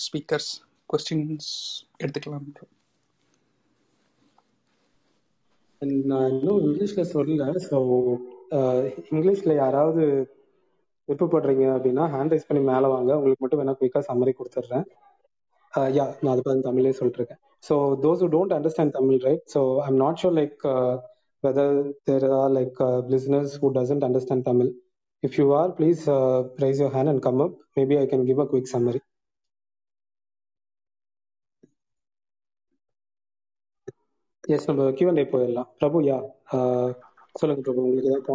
speakers 0.05 0.49
questions 0.93 1.51
எடுத்துக்கலாம். 1.99 2.47
நான் 6.12 6.29
இன்னும் 6.34 6.62
இங்கிலீஷ்ல 6.65 7.03
சொல்லல. 7.13 7.45
ஸோ 7.69 7.77
இங்கிலீஷ்ல 9.13 9.53
யாராவது 9.63 10.03
விருப்பப்படுறீங்க 11.10 11.65
அப்படின்னா 11.75 12.05
ஹேண்ட் 12.13 12.34
ரைஸ் 12.34 12.47
பண்ணி 12.49 12.62
மேலே 12.71 12.88
வாங்க. 12.95 13.12
உங்களுக்கு 13.19 13.43
மட்டும் 13.43 13.62
வேணா 13.62 13.75
குயிக்காக 13.79 14.05
சம்மரி 14.12 14.34
கொடுத்துட்றேன். 14.39 14.86
யா 15.97 16.03
நான் 16.21 16.31
அதை 16.34 16.41
பார்த்து 16.43 16.67
தமிழ்லேயே 16.67 16.95
சொல்லிட்டு 16.97 17.19
இருக்கேன் 17.21 17.39
so 17.67 17.75
those 18.03 18.21
who 18.23 18.27
don't 18.36 18.53
understand 18.58 18.93
Tamil 18.97 19.17
right 19.27 19.43
so 19.53 19.62
I'm 19.86 19.97
not 20.03 20.19
sure 20.21 20.36
like 20.39 20.62
whether 21.43 21.77
there 22.10 22.25
are 22.38 22.53
like 22.58 22.77
listeners 23.13 23.55
who 23.63 23.69
doesn't 23.77 24.05
understand 24.08 24.45
Tamil 24.49 24.69
if 25.23 25.36
you 25.39 25.45
are 25.62 25.71
please 25.79 26.03
raise 26.63 26.81
your 26.84 26.95
hand 26.97 27.12
and 27.13 27.23
come 27.27 27.41
up 27.45 27.58
maybe 27.79 27.97
I 28.03 28.05
can 28.13 28.25
give 28.29 28.41
a 28.45 28.47
quick 28.53 28.71
summary 28.75 29.01
yes 34.45 34.67
நம்ம 34.69 34.84
Q&A 34.97 35.25
போயிடலாம். 35.31 35.69
பிரபு 35.79 35.99
யா 36.08 36.17
சொல்லுங்க 37.39 37.62
பிரபு 37.65 37.81
உங்களுக்கு 37.81 38.10
ஏதாவது 38.12 38.25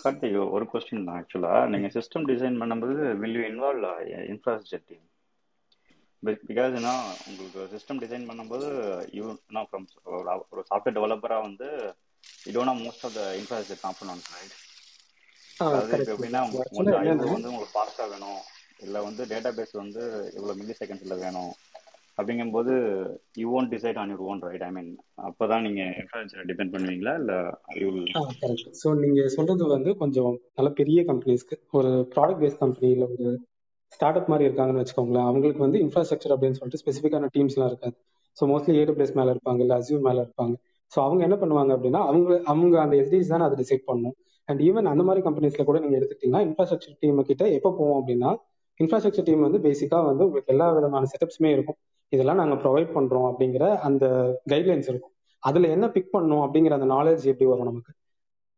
கார்த்திக் 0.00 0.36
ஒரு 0.56 0.64
question 0.72 1.06
தான் 1.06 1.18
ஆக்சுவலா 1.20 1.54
நீங்க 1.72 1.88
system 1.96 2.28
design 2.30 2.60
பண்ணும்போது 2.62 2.94
will 3.22 3.38
you 3.38 3.44
involve 3.50 3.86
infrastructure 4.32 4.86
team 4.88 5.06
because 6.46 6.74
ஏன்னா 6.80 6.94
உங்களுக்கு 7.28 7.62
சிஸ்டம் 7.72 8.00
டிசைன் 8.02 8.28
பண்ணும்போது 8.28 8.68
யூ 9.18 9.24
நான் 9.56 9.68
ஃப்ரம் 9.68 9.86
ஒரு 10.52 10.62
சாஃப்ட்வேர் 10.70 10.96
டெவலப்பரா 10.98 11.38
வந்து 11.48 11.68
don't 12.46 12.82
most 12.84 13.06
of 13.08 13.16
the 13.18 13.24
infrastructure 13.40 13.84
components 13.84 14.28
right 14.34 14.56
இப்போ 15.96 16.10
எப்படின்னா 16.14 16.40
உங்களுக்கு 16.44 16.78
வந்து 17.32 17.50
உங்களுக்கு 17.50 17.74
ஃபாஸ்டா 17.74 18.04
வேணும். 18.12 18.40
இல்ல 18.84 18.96
வந்து 19.06 19.22
டேட்டா 19.32 19.50
பேஸ் 19.58 19.74
வந்து 19.80 20.02
இவ்வளவு 20.36 20.58
மில்லி 20.60 20.74
செகண்ட்ஸ்ல 20.80 21.16
வேணும். 21.24 21.52
அப்படிங்கும்போது 22.18 22.72
you 23.40 23.46
won't 23.58 23.72
decide 23.74 23.98
on 24.00 24.10
your 24.12 24.24
own 24.30 24.40
right 24.46 24.64
I 24.66 24.70
mean 24.70 24.90
அப்பதான் 25.28 25.64
நீங்க 25.66 25.82
இன்ஃப்ராஸ்ட்ரக்சர் 26.00 26.48
டிபெண்ட் 26.50 26.72
பண்ணுவீங்களா? 26.74 27.14
இல்ல 27.20 27.32
யூ 27.80 27.88
கரெக்ட் 28.40 28.66
ஸோ 28.82 28.88
நீங்க 29.04 29.22
சொல்றது 29.36 29.66
வந்து 29.74 29.92
கொஞ்சம் 30.02 30.34
நல்ல 30.58 30.70
பெரிய 30.80 31.02
கம்பெனிஸ்க்கு 31.10 31.56
ஒரு 31.80 31.92
ப்ராடக்ட் 32.14 32.42
பேஸ்ட் 32.42 32.62
கம்பெனி 32.64 32.90
இல்லை 32.96 33.08
ஒரு 33.14 33.28
ஸ்டார்ட் 33.92 34.18
அப் 34.18 34.30
மாதிரி 34.32 34.46
இருக்காங்கன்னு 34.48 34.82
வச்சுக்கோங்களேன் 34.82 35.26
அவங்களுக்கு 35.28 35.64
வந்து 35.64 35.80
இன்ஃப்ராஸ்ட்ரக்சர் 35.84 36.34
அப்படின்னு 36.34 36.58
சொல்லிட்டு 36.58 36.82
ஸ்பெசிஃபிக்கான 36.82 37.30
டீம்ஸ்லாம் 37.34 37.70
இருக்காது. 37.72 37.96
ஸோ 38.36 38.44
மோஸ்ட்லி 38.50 38.76
ஏடபிள்யூஎஸ் 38.82 39.16
மேல 39.18 39.32
இருப்பாங்க 39.34 39.60
இல்லை 39.64 39.76
அசியூ 39.80 39.98
மேல 40.06 40.18
இருப்பாங்க. 40.24 40.54
ஸோ 40.92 40.98
அவங்க 41.06 41.22
என்ன 41.26 41.36
பண்ணுவாங்க 41.42 41.72
அப்படின்னா 41.76 42.00
அவங்க 42.08 42.30
அவங்க 42.46 42.74
அந்த 42.84 42.94
எஸ்டிஸ் 43.02 43.32
தான் 43.32 43.46
அதை 43.46 43.56
டிசைட் 43.62 43.84
பண்ணும். 43.90 44.14
அண்ட் 44.48 44.60
ஈவன் 44.68 44.90
அந்த 44.92 45.02
மாதிரி 45.08 45.20
கம்பெனிஸ்ல 45.26 45.64
கூட 45.64 45.78
நீங்க 45.78 45.96
எடுத்துக்கிட்டீங்கன்னா 45.98 46.44
இன்ஃப்ராஸ்ட்ரக்சர் 46.46 46.96
டீம் 47.02 47.20
கிட்ட 47.30 47.44
எப்போ 47.58 47.70
போவோம் 47.78 47.98
அப்படின்னா 48.00 48.30
இன்ஃப்ராஸ்ட்ரக்சர் 48.80 49.26
டீம் 49.28 49.46
வந்து 49.46 49.60
பேசிக்கா 49.66 49.98
வந்து 50.08 50.22
உங்களுக்கு 50.28 50.52
எல்லா 50.54 50.66
விதமான 50.76 51.08
செட்டப்ஸுமே 51.12 51.50
இருக்கும். 51.56 51.78
இதெல்லாம் 52.12 52.40
நாங்கள் 52.40 52.60
ப்ரொவைட் 52.64 52.90
பண்ணுறோம் 52.96 53.28
அப்படிங்கிற 53.30 53.64
அந்த 53.88 54.04
கைட்லைன்ஸ் 54.52 54.90
இருக்கும். 54.90 55.14
அதில் 55.42 55.72
என்ன 55.74 55.86
பிக் 55.94 56.12
பண்ணணும் 56.14 56.44
அப்படிங்கிற 56.44 56.74
அந்த 56.78 56.88
நாலேஜ் 56.94 57.24
எப்படி 57.32 57.48
வரும் 57.52 57.70
நமக்கு? 57.70 57.92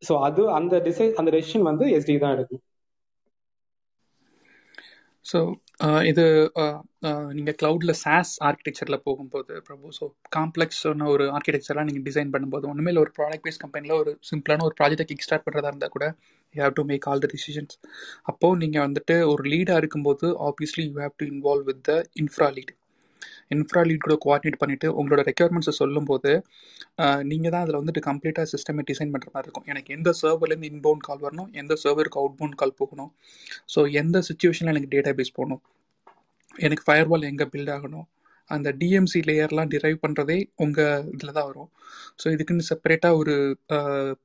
ஸோ 0.03 0.15
அது 0.27 0.43
அந்த 0.59 0.75
டிசை 0.87 1.07
அந்த 1.21 1.31
டெசிஷன் 1.37 1.69
வந்து 1.71 1.85
எஸ்டி 1.99 2.17
தான் 2.25 2.35
எடுக்கும் 2.37 2.63
ஸோ 5.27 5.39
இது 6.11 6.25
நீங்கள் 7.37 7.57
க்ளவுடில் 7.61 7.93
சாஸ் 8.03 8.33
ஆர்கிடெக்சரில் 8.49 9.05
போகும்போது 9.07 9.53
பிரபு 9.69 9.93
ஸோ 9.99 10.05
காம்ப்ளெக்ஸான 10.37 11.07
ஒரு 11.15 11.25
ஆர்கிடெக்சர்லாம் 11.37 11.89
நீங்கள் 11.89 12.07
டிசைன் 12.09 12.33
பண்ணும்போது 12.35 12.69
ஒன்றுமே 12.73 12.93
ஒரு 13.05 13.13
ப்ராடக்ட் 13.19 13.45
பேஸ் 13.47 13.63
கம்பெனியில் 13.65 13.97
ஒரு 13.99 14.13
சிம்பிளான 14.31 14.65
ஒரு 14.65 14.77
ப்ராஜெக்டை 14.81 15.07
கிக் 15.11 15.25
ஸ்டார்ட் 15.27 15.47
பண்ணுறதா 15.47 15.73
இருந்தால் 15.73 15.95
கூட 15.97 16.07
you 16.55 16.61
have 16.63 16.77
to 16.77 16.85
make 16.93 17.07
all 17.11 17.25
the 17.25 17.31
decisions 17.35 17.75
அப்போது 18.25 18.61
நீங்கள் 18.63 18.85
வந்துட்டு 18.87 19.17
ஒரு 19.33 19.45
லீடாக 19.53 19.83
இருக்கும்போது 19.83 20.29
obviously 20.51 20.87
you 20.91 20.97
have 21.01 21.17
to 21.17 21.27
involve 21.33 21.67
with 21.71 21.83
the 21.83 21.95
infra 22.23 22.49
lead 22.57 22.73
infra 23.57 23.83
lead 23.89 24.05
கூட 24.07 24.17
கோஆர்டினேட் 24.25 24.61
பண்ணிவிட்டு 24.63 24.89
உங்களோட 25.01 25.23
ரெக்யர்மெண்ட்ஸை 25.31 25.75
சொல்லும்போது 25.81 26.33
நீங்கள் 27.31 27.53
தான் 27.55 27.65
அதில் 27.65 27.81
வந்துட்டு 27.81 28.03
கம்ப்ளீட்டாக 28.09 28.49
சிஸ்டமை 28.55 28.85
டிசைன் 28.91 29.13
பண்ணுற 29.15 29.29
மாதிரி 29.35 29.47
இருக்கும். 29.49 29.69
எனக்கு 29.73 29.95
எந்த 29.99 30.11
சர்வர்லேருந்து 30.23 30.71
இன்பவுண்ட் 30.73 31.07
கால் 31.09 31.25
வரணும் 31.27 31.51
எந்த 31.63 31.77
சர்வருக்கு 31.85 32.21
அவுட்பவுண்ட் 32.23 32.59
கால் 32.63 32.79
போகணும் 32.81 33.13
ஸோ 33.75 33.83
எந்த 34.03 34.23
சுச்சுவேஷனில் 34.31 34.75
எனக்கு 34.75 34.93
டேட்டா 34.97 35.15
பேஸ் 35.21 35.37
போகணும் 35.39 35.63
எனக்கு 36.67 36.85
ஃபயர்வால் 36.89 37.31
எங்கே 37.31 37.47
பில்ட் 37.55 37.73
ஆகணும் 37.77 38.09
அந்த 38.51 38.69
டிஎம்சி 38.81 39.21
லேயர்லாம் 39.29 39.71
டிரைவ் 39.73 39.99
பண்ணுறதே 40.03 40.37
உங்கள் 40.65 41.05
இதில் 41.15 41.35
தான் 41.37 41.47
வரும். 41.51 41.69
ஸோ 42.21 42.27
இதுக்குன்னு 42.35 42.67
செப்பரேட்டாக 42.69 43.21
ஒரு 43.21 43.35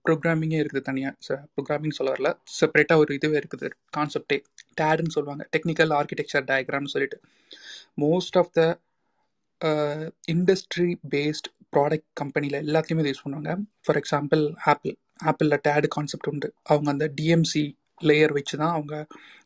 ப்ரோக்ராமிங்கே 0.06 0.60
இருக்குது 0.64 0.82
தனியாக 0.90 1.38
ப்ரோக்ராமிங் 1.54 1.96
சொல்ல 1.98 2.10
வரல. 2.16 2.32
செப்பரேட்டாக 2.58 3.04
ஒரு 3.04 3.12
இதுவே 3.18 3.38
இருக்குது 3.42 3.70
கான்செப்டே 3.98 4.38
டேடுன்னு 4.80 5.16
சொல்லுவாங்க. 5.18 5.46
டெக்னிக்கல் 5.56 5.94
ஆர்கிடெக்சர் 6.00 6.46
டயக்ராம்னு 6.52 6.94
சொல்லிட்டு. 6.96 7.20
Most 8.06 8.40
of 8.42 8.52
the 8.60 8.62
industry 10.34 10.90
based 11.14 11.48
product 11.76 12.10
கம்பெனியில் 12.22 12.58
எல்லாத்தையுமே 12.66 13.04
யூஸ் 13.10 13.24
பண்ணுவாங்க. 13.26 13.52
ஃபார் 13.86 14.00
எக்ஸாம்பிள் 14.02 14.44
ஆப்பிள் 14.72 14.96
ஆப்பிளில் 15.30 15.62
டேடு 15.68 15.88
கான்செப்ட் 15.96 16.30
உண்டு. 16.32 16.48
அவங்க 16.72 16.90
அந்த 16.96 17.06
டிஎம்சி 17.18 17.64
லேயர் 18.02 18.34
வச்சு 18.38 18.56
தான் 18.62 18.74
அவங்க 18.76 18.94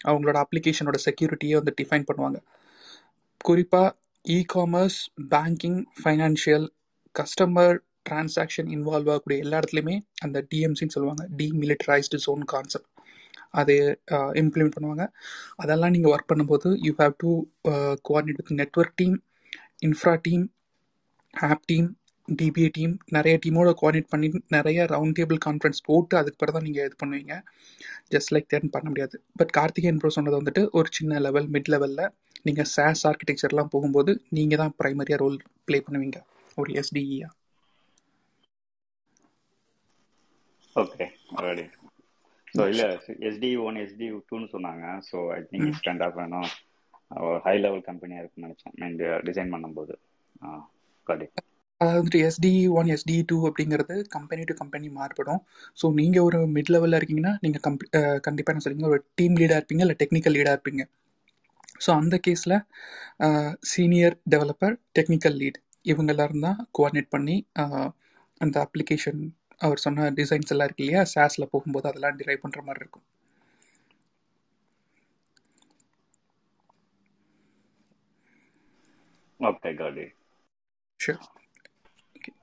அவங்களோட 0.09 0.37
அப்ளிகேஷனோட 0.45 0.97
செக்யூரிட்டியை 1.07 1.55
வந்து 1.59 1.73
டிஃபைன் 1.79 2.07
பண்ணுவாங்க. 2.09 2.39
குறிப்பாக 3.47 3.89
e 4.25 4.37
commerce 4.55 4.99
banking 5.33 5.79
financial 6.01 6.67
customer 7.15 7.75
transaction 8.09 8.69
involve 8.75 9.09
ஆகக்கூடிய 9.13 9.43
எல்லா 9.45 9.57
இடத்துலையுமே 9.61 9.95
அந்த 10.25 10.37
டிஎம்சின்னு 10.51 10.95
சொல்லுவாங்க. 10.95 11.23
டிமிலிட்டரைஸ்டு 11.39 12.19
ஜோன் 12.25 12.43
கான்செப்ட் 12.53 12.89
அதை 13.59 13.75
இம்ப்ளிமெண்ட் 14.41 14.75
பண்ணுவாங்க. 14.77 15.03
அதெல்லாம் 15.63 15.93
நீங்கள் 15.95 16.13
ஒர்க் 16.13 16.31
பண்ணும்போது 16.31 16.69
you 16.85 16.91
have 17.01 17.13
to 17.23 17.31
coordinate 18.09 18.39
with 18.41 18.57
network 18.61 18.97
team 19.01 19.17
infra 19.79 20.13
team 20.27 20.45
app 21.33 21.65
team 21.71 21.89
DBA 22.27 22.67
team 22.77 22.93
நிறைய 23.15 23.35
டீமோட 23.43 23.69
கோஆர்டினேட் 23.79 24.11
பண்ணி 24.11 24.27
நிறைய 24.55 24.85
ரவுண்ட் 24.93 25.15
டேபிள் 25.17 25.39
கான்ஃபரன்ஸ் 25.45 25.81
போட்டு 25.87 26.13
அதுக்கு 26.19 26.39
பிறகு 26.41 26.55
தான் 26.57 26.65
நீங்கள் 26.67 26.85
இது 26.87 26.95
பண்ணுவீங்க. 27.01 27.35
ஜஸ்ட் 28.13 28.31
லைக் 28.33 28.49
தேர்ன் 28.53 28.73
பண்ண 28.75 28.87
முடியாது. 28.91 29.15
பட் 29.39 29.51
கார்த்திகேயன் 29.57 29.99
ப்ரோ 30.01 30.11
சொன்னது 30.17 30.39
வந்துட்டு 30.41 30.63
ஒரு 30.79 30.89
சின்ன 30.97 31.19
லெவல் 31.27 31.49
மிட் 31.55 31.71
லெவலில் 31.73 32.11
நீங்கள் 32.47 32.69
சாஸ் 32.75 33.03
ஆர்கிடெக்சர்லாம் 33.09 33.73
போகும்போது 33.73 34.13
நீங்கள் 34.37 34.61
தான் 34.63 34.75
ப்ரைமரியாக 34.81 35.21
ரோல் 35.23 35.37
ப்ளே 35.67 35.79
பண்ணுவீங்க. 35.87 36.19
ஒரு 36.57 36.71
எஸ்டிஇயா 36.81 37.29
ஓகே 40.75 41.05
ஸோ 42.55 42.63
இல்லை 42.71 42.87
எஸ்டி 43.29 43.49
ஒன் 43.67 43.77
எஸ்டி 43.83 44.07
டூன்னு 44.29 44.47
சொன்னாங்க. 44.53 44.85
ஸோ 45.09 45.17
ஐ 45.37 45.39
திங்க் 45.51 46.03
ஆஃப் 46.07 46.17
வேணும் 46.21 46.49
ஒரு 47.11 47.39
ஹை 47.45 47.55
லெவல் 47.63 47.83
கம்பெனியாக 47.89 48.21
இருக்குன்னு 48.23 48.47
நினச்சேன். 48.47 48.75
மீன் 48.81 48.95
டிசைன் 49.29 49.51
பண்ணும்போது. 49.55 49.93
வந்துட்டு 51.81 52.19
எஸ்டி 52.27 52.51
ஒன் 52.79 52.89
எஸ்டி 52.95 53.15
டூ 53.29 53.37
அப்படிங்கிறது 53.47 53.95
கம்பெனி 54.15 54.43
டு 54.49 54.53
கம்பெனி 54.59 54.87
மாறுபடும். 54.97 55.41
ஸோ 55.79 55.85
நீங்கள் 55.99 56.25
ஒரு 56.27 56.39
மிட் 56.55 56.71
லெவலில் 56.73 56.97
இருக்கீங்கன்னா 56.99 57.33
நீங்கள் 57.45 57.63
கம்ப் 57.65 57.83
கண்டிப்பாக 58.27 58.53
என்ன 58.53 58.63
சொல்லுவீங்க 58.65 58.91
ஒரு 58.93 59.01
டீம் 59.19 59.37
லீடாக 59.41 59.59
இருப்பீங்க 59.59 59.83
இல்லை 59.85 59.97
டெக்னிக்கல் 60.01 60.35
லீடாக 60.37 60.55
இருப்பீங்க. 60.57 60.83
ஸோ 61.85 61.89
அந்த 62.01 62.15
கேஸில் 62.27 62.57
சீனியர் 63.73 64.15
டெவலப்பர் 64.33 64.75
டெக்னிக்கல் 64.99 65.37
லீட் 65.41 65.59
இவங்க 65.93 66.11
எல்லாரும் 66.15 66.45
தான் 66.47 66.59
கோஆர்டினேட் 66.77 67.13
பண்ணி 67.15 67.35
அந்த 68.41 68.55
அப்ளிகேஷன் 68.65 69.21
அவர் 69.65 69.83
சொன்ன 69.85 70.09
டிசைன்ஸ் 70.19 70.51
எல்லாம் 70.53 70.67
இருக்கு 70.69 70.83
இல்லையா? 70.85 71.01
சாஸில் 71.15 71.51
போகும்போது 71.53 71.87
அதெல்லாம் 71.91 72.17
டிரைவ் 72.21 72.43
பண்ணுற 72.45 72.61
மாதிரி 72.67 72.81
இருக்கும். 72.83 73.05
Okay, 79.43 79.73
got 79.73 79.97
it. 79.97 80.11
Sure. 80.99 81.19
Okay. 82.17 82.33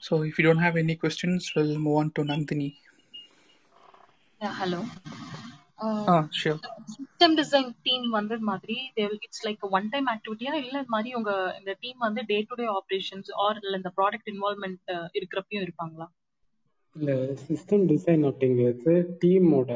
So 0.00 0.22
if 0.22 0.38
you 0.38 0.44
don't 0.44 0.58
have 0.58 0.76
any 0.76 0.96
questions, 0.96 1.52
we'll 1.54 1.78
move 1.78 1.96
on 1.96 2.10
to 2.12 2.22
Nandini. 2.22 2.70
Yeah, 4.40 4.54
hello. 4.54 4.80
Ah, 5.84 6.22
sure. 6.40 6.58
System 6.92 7.34
design 7.38 7.68
team 7.86 8.06
வந்து 8.16 8.36
மாதிரி 8.48 8.76
இட்ஸ் 9.16 9.42
லைக் 9.46 9.62
ஒன் 9.76 9.86
டைம் 9.92 10.08
ஆக்டிவிட்டியா 10.12 10.52
இல்ல 10.60 10.74
இது 10.82 10.92
மாதிரி 10.94 11.10
உங்க 11.18 11.32
இந்த 11.58 11.72
டீம் 11.82 11.98
வந்து 12.06 12.22
day 12.30 12.36
to 12.48 12.54
day 12.60 12.66
operations 12.78 13.30
or 13.44 13.58
இல்ல 13.62 13.74
இந்த 13.80 13.90
ப்ராடக்ட் 13.98 14.28
இன்வால்மெண்ட் 14.32 14.90
இருக்கிறப்பையும் 15.18 15.64
இருப்பாங்களா 15.66 16.06
இல்ல 16.96 17.10
சிஸ்டம் 17.44 17.84
டிசைன் 17.92 18.24
அப்படிங்கிறது 18.30 18.94
டீமோட 19.22 19.70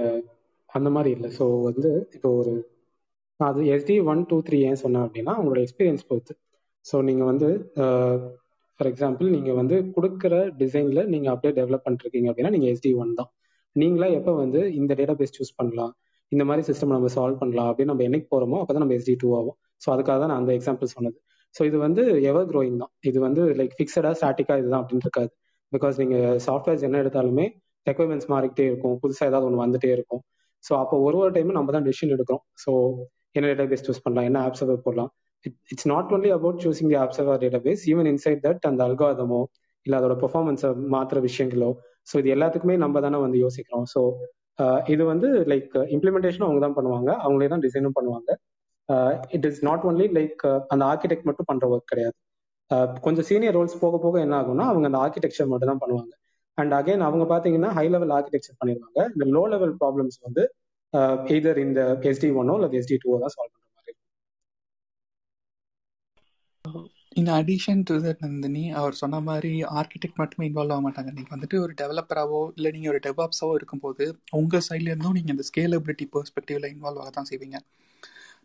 அந்த 0.70 0.90
மாதிரி 0.96 1.12
இல்லை 1.16 1.30
ஸோ 1.38 1.46
வந்து 1.68 1.92
இப்போ 2.16 2.30
ஒரு 2.40 2.54
அது 3.40 3.62
எஸ்டி 3.76 3.96
ஒன் 4.12 4.22
டூ 4.32 4.38
த்ரீ 4.48 4.60
ஏன் 4.70 4.82
சொன்னேன் 4.84 5.06
அப்படின்னா 5.06 5.34
உங்களோட 5.40 5.62
எக்ஸ்பீரியன்ஸ் 5.66 6.08
பொறுத்து 6.10 6.34
ஸோ 6.84 6.96
நீங்கள் 7.08 7.28
வந்து 7.30 7.48
ஃபார் 8.80 8.90
எக்ஸாம்பிள் 8.92 9.28
நீங்கள் 9.36 9.56
வந்து 9.60 9.76
கொடுக்குற 9.96 10.34
டிசைனில் 10.60 11.08
நீங்கள் 11.14 11.32
அப்படியே 11.34 11.52
டெவலப் 11.60 11.86
பண்ணிருக்கீங்க 11.86 12.28
அப்படின்னா 12.30 12.52
நீங்கள் 12.56 12.70
எஸ்டி 12.74 12.90
ஒன் 13.02 13.14
தான். 13.20 13.30
நீங்களா 13.76 14.06
எப்போ 14.18 14.32
வந்து 14.42 14.60
இந்த 14.80 14.92
டேட்டா 15.00 15.14
பேஸ் 15.20 15.36
சூஸ் 15.38 15.56
பண்ணலாம்? 15.60 15.92
இந்த 16.32 16.44
மாதிரி 16.48 16.62
சிஸ்டம் 16.68 16.94
நம்ம 16.96 17.08
சால்வ் 17.16 17.40
பண்ணலாம் 17.42 17.68
அப்படின்னு 17.70 17.92
நம்ம 17.92 18.04
என்னைக்கு 18.08 18.28
அப்போ 18.62 18.72
தான் 18.76 18.84
நம்ம 18.84 18.96
எஸ்டி 18.98 19.14
டூ 19.22 19.28
ஆகும். 19.40 19.56
ஸோ 19.84 19.88
அதுக்காக 19.94 20.16
தான் 20.22 20.30
நான் 20.32 20.40
அந்த 20.42 20.52
எக்ஸாம்பிள் 20.58 20.92
சொன்னது. 20.96 21.18
ஸோ 21.56 21.60
இது 21.68 21.76
வந்து 21.86 22.02
எவர் 22.30 22.48
க்ரோயிங் 22.52 22.78
தான். 22.82 22.92
இது 23.10 23.18
வந்து 23.26 23.42
லைக் 23.60 23.74
ஃபிக்ஸடாக 23.78 24.14
ஸ்டாட்டிக்காக 24.20 24.58
இதுதான் 24.62 24.82
அப்படின்னு 24.82 25.06
இருக்காது. 25.08 25.30
பிகாஸ் 25.72 25.96
நீங்கள் 26.02 26.38
சாஃப்ட்வேர்ஸ் 26.46 26.84
என்ன 26.88 26.98
எடுத்தாலுமே 27.04 27.46
ரெக்குவயர்மெண்ட்ஸ் 27.86 28.30
மாறிக்கிட்டே 28.32 28.66
இருக்கும். 28.70 28.96
புதுசாக 29.02 29.30
ஏதாவது 29.30 29.46
ஒன்று 29.48 29.62
வந்துட்டே 29.64 29.90
இருக்கும். 29.96 30.22
ஸோ 30.64 30.72
அப்போ 30.82 30.96
ஒரு 31.06 31.16
ஒரு 31.22 31.32
டைமும் 31.36 31.58
நம்ம 31.58 31.72
தான் 31.76 31.86
டெசிஷன் 31.88 32.12
எடுக்கிறோம். 32.16 32.44
ஸோ 32.64 32.70
என்ன 33.36 33.44
டேட்டா 33.50 33.66
பேஸ் 33.72 33.86
சூஸ் 33.88 34.02
பண்ணலாம்? 34.04 34.26
என்ன 34.30 34.38
ஆப்ஸ் 34.46 34.64
போடலாம்? 34.86 35.10
It's 35.72 35.88
not 35.92 36.12
only 36.16 36.30
about 36.38 36.60
choosing 36.64 36.90
the 36.92 36.98
app 37.02 37.14
server 37.18 37.40
database 37.66 37.84
even 37.92 38.08
inside 38.12 38.42
that 38.46 38.66
அந்த 38.70 38.82
அல்காதமோ 38.88 39.40
இல்லை 39.86 39.96
அதோட 40.00 40.14
பெர்ஃபார்மன்ஸை 40.22 40.70
மாற்றுற 40.94 41.18
விஷயங்களோ 41.28 41.70
ஸோ 42.10 42.14
இது 42.22 42.28
எல்லாத்துக்குமே 42.36 42.76
நம்ம 42.84 43.00
தானே 43.06 43.18
வந்து 43.24 43.38
யோசிக்கிறோம். 43.44 43.86
ஸோ 43.94 44.00
இது 44.94 45.02
வந்து 45.12 45.28
லைக் 45.52 45.74
இம்ப்ளிமெண்டேஷனும் 45.96 46.46
அவங்க 46.48 46.62
தான் 46.66 46.76
பண்ணுவாங்க 46.78 47.10
அவங்களே 47.24 47.48
தான் 47.52 47.64
டிசைனும் 47.66 47.96
பண்ணுவாங்க. 47.98 48.30
It 49.36 49.46
is 49.50 49.60
not 49.68 49.84
only 49.90 50.06
like 50.18 50.42
அந்த 50.72 50.82
ஆர்கிடெக்ட் 50.92 51.26
மட்டும் 51.28 51.48
பண்ற 51.50 51.64
ஒர்க் 51.72 51.90
கிடையாது. 51.92 52.16
கொஞ்சம் 53.06 53.26
சீனியர் 53.30 53.56
ரோல்ஸ் 53.58 53.76
போக 53.84 53.98
போக 54.04 54.16
என்ன 54.24 54.34
ஆகும்னா 54.40 54.64
அவங்க 54.72 54.86
அந்த 54.90 55.00
ஆர்கிடெக்சர் 55.04 55.50
மட்டும் 55.52 55.70
தான் 55.72 55.82
பண்ணுவாங்க. 55.84 56.12
அண்ட் 56.58 56.74
அகைன் 56.78 57.04
அவங்க 57.08 57.24
பாத்தீங்கன்னா 57.34 57.70
ஹை 57.78 57.86
லெவல் 57.94 58.14
ஆர்கிடெக்சர் 58.18 58.58
பண்ணிருவாங்க 58.60 59.00
இந்த 59.14 59.24
லோ 59.36 59.42
லெவல் 59.54 59.74
ப்ராப்ளம்ஸ் 59.82 60.18
வந்து 60.26 60.42
எய்தர் 61.34 61.60
இந்த 61.66 61.80
எஸ்டி 62.10 62.30
ஒன்னோ 62.42 62.56
இல்லை 62.58 62.70
எஸ்டி 62.80 62.96
டூவோ 63.04 63.18
தான் 63.24 63.34
சால்வ் 63.36 63.52
பண்ணுவாங்க 63.54 63.76
மாதிரி 63.78 63.94
in 67.20 67.30
addition 67.36 67.82
to 67.88 67.94
that 68.04 68.22
Nandini 68.24 68.62
அவர் 68.80 68.98
சொன்ன 69.00 69.20
மாதிரி 69.28 69.52
ஆர்கிடெக்ட் 69.78 70.20
மட்டுமே 70.20 70.44
இன்வால்வ் 70.48 70.74
ஆக 70.74 70.82
மாட்டாங்க. 70.86 71.10
நீங்கள் 71.16 71.34
வந்துட்டு 71.34 71.56
ஒரு 71.64 71.72
டெவலப்பராகவோ 71.80 72.40
இல்லை 72.56 72.70
நீங்கள் 72.74 72.92
ஒரு 72.92 73.00
டெவாப்ஸாவோ 73.06 73.52
இருக்கும்போது 73.58 74.04
உங்கள் 74.40 74.64
சைட்லேருந்தும் 74.68 75.16
நீங்கள் 75.18 75.34
இந்த 75.36 75.44
ஸ்கேலபிலிட்டி 75.50 76.06
பெர்ஸ்பெக்டிவில் 76.14 76.68
இன்வால்வ் 76.74 77.02
ஆக 77.04 77.12
தான் 77.18 77.28
செய்வீங்க. 77.30 77.58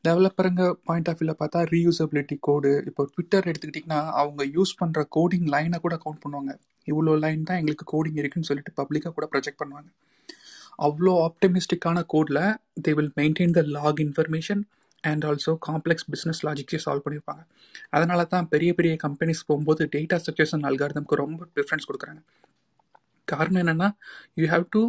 டெவலப்பருங்க 0.08 0.64
பாயிண்ட் 0.88 1.10
ஆஃப் 1.10 1.20
வியூவில் 1.20 1.40
பார்த்தா 1.42 1.60
ரீயூசபிலிட்டி 1.74 2.36
கோடு 2.48 2.72
இப்போ 2.90 3.04
ட்விட்டர் 3.14 3.46
எடுத்துக்கிட்டிங்கன்னா 3.52 4.00
அவங்க 4.22 4.44
யூஸ் 4.56 4.74
பண்ணுற 4.82 5.02
கோடிங் 5.18 5.48
லைனை 5.54 5.80
கூட 5.86 5.98
கவுண்ட் 6.06 6.24
பண்ணுவாங்க. 6.24 6.54
இவ்வளோ 6.88 7.14
லைன் 7.26 7.48
தான் 7.50 7.60
எங்களுக்கு 7.62 7.86
கோடிங் 7.94 8.20
இருக்குன்னு 8.22 8.50
சொல்லிட்டு 8.50 8.74
பப்ளிக்காக 8.80 9.14
கூட 9.18 9.28
ப்ரொஜெக்ட் 9.34 9.62
பண்ணுவாங்க. 9.62 9.90
அவ்வளோ 10.88 11.12
ஆப்டமிஸ்டிக்கான 11.28 11.98
கோடில் 12.14 12.42
they 12.86 12.94
will 13.00 13.14
maintain 13.20 13.56
the 13.58 13.64
log 13.78 14.02
information 14.08 14.64
and 15.12 15.26
also 15.30 15.54
complex 15.68 16.08
business 16.14 16.42
லாஜிக்ஸே 16.48 16.80
solve 16.86 17.04
பண்ணியிருப்பாங்க 17.06 17.44
அதனால 17.98 18.24
தான் 18.34 18.48
பெரிய 18.54 18.72
பெரிய 18.80 18.94
கம்பெனிஸ் 19.06 19.48
போகும்போது 19.50 19.84
டேட்டா 19.96 20.18
ஸ்ட்ரக்சர்ஸ் 20.22 20.56
அல்காரதம்க்கு 20.70 21.22
ரொம்ப 21.24 21.48
டிஃப்ரென்ஸ் 21.60 21.88
கொடுக்குறாங்க. 21.90 22.22
காரணம் 23.28 23.62
என்னென்னா 23.64 23.90
you 24.40 24.46
have 24.54 24.66
to 24.76 24.82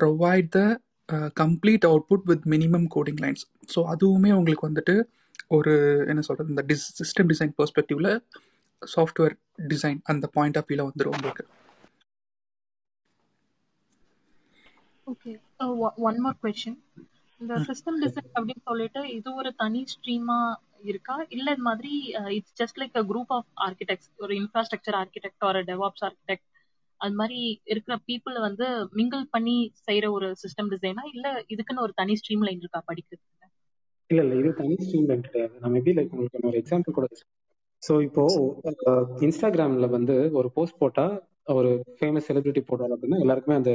provide 0.00 0.48
the 0.56 0.60
complete 1.42 1.84
output 1.90 2.26
with 2.30 2.46
minimum 2.54 2.86
coding 2.94 3.20
lines 3.24 3.44
so 3.74 3.80
அதுவுமே 3.94 4.30
உங்களுக்கு 4.38 4.68
வந்துட்டு 4.68 4.94
ஒரு 5.56 5.72
என்ன 6.10 6.20
சொல்கிறது 6.28 6.52
இந்த 6.54 6.62
டிஸ் 6.70 6.86
சிஸ்டம் 7.00 7.30
டிசைன் 7.32 7.52
பெர்ஸ்பெக்டிவில் 7.58 8.10
சாஃப்ட்வேர் 8.82 9.34
டிசைன் 9.72 10.00
அந்த 10.12 10.26
பாயிண்ட் 10.36 10.58
ஆஃப் 10.60 10.68
வியூவில் 10.70 10.88
வந்துடும் 10.88 11.16
உங்களுக்கு. 11.18 11.44
ஓகே 15.06 15.32
ஒன் 16.08 16.20
மோர் 16.24 16.38
கொஷின் 16.44 16.78
இந்த 17.40 17.54
சிஸ்டம் 17.66 17.98
டிசைன் 18.02 18.30
அப்படின்னு 18.30 18.64
சொல்லிட்டு 18.68 19.00
இது 19.16 19.28
ஒரு 19.40 19.50
தனி 19.60 19.80
ஸ்ட்ரீமா 19.92 20.38
இருக்கா? 20.84 21.16
இல்ல 21.34 21.46
இந்த 21.52 21.64
மாதிரி 21.66 21.92
it's 22.36 22.56
just 22.60 22.80
like 22.80 22.96
a 22.96 23.04
group 23.10 23.32
of 23.36 23.50
architects 23.66 24.10
ஒரு 24.18 24.32
இன்ஃப்ராஸ்ட்ரக்சர் 24.40 24.98
ஆர்கிடெக்ட் 25.00 25.46
ஒரு 25.50 25.60
டெவாப்ஸ் 25.70 26.04
ஆர்கிடெக்ட் 26.08 26.46
அது 27.00 27.14
மாதிரி 27.16 27.38
இருக்கிற 27.72 27.94
பீப்புள் 28.08 28.36
வந்து 28.46 28.66
மிங்கிள் 28.98 29.24
பண்ணி 29.34 29.56
செய்யற 29.86 30.08
ஒரு 30.12 30.28
சிஸ்டம் 30.42 30.70
டிசைனா 30.72 31.04
இல்ல 31.14 31.26
இதுக்குன்னு 31.54 31.84
ஒரு 31.86 31.94
தனி 31.96 32.16
ஸ்ட்ரீம் 32.20 32.44
லைன் 32.46 32.62
இருக்கா 32.62 32.82
படிக்கிறதுக்கு? 32.88 33.30
இல்ல 34.10 34.20
இல்ல 34.24 34.34
இது 34.40 34.50
தனி 34.58 34.74
ஸ்ட்ரீம் 34.80 35.08
லைன் 35.08 35.26
கிடையாது. 35.26 35.54
நான் 35.60 35.74
மேபி 35.74 35.92
லைக் 35.96 36.12
உங்களுக்கு 36.14 36.48
ஒரு 36.50 36.60
எக்ஸாம்பிள் 36.60 36.96
கூட 36.96 37.06
ஸோ 37.82 37.94
இப்போ 38.06 38.22
இன்ஸ்டாகிராம்ல 39.26 39.86
வந்து 39.94 40.14
ஒரு 40.38 40.48
போஸ்ட் 40.54 40.80
போட்டா 40.80 41.04
ஒரு 41.56 41.70
ஃபேமஸ் 41.96 42.28
செலிபிரிட்டி 42.28 42.62
போட்டாலும் 42.64 42.96
அப்படின்னா 42.96 43.20
எல்லாருக்குமே 43.24 43.58
அந்த 43.60 43.72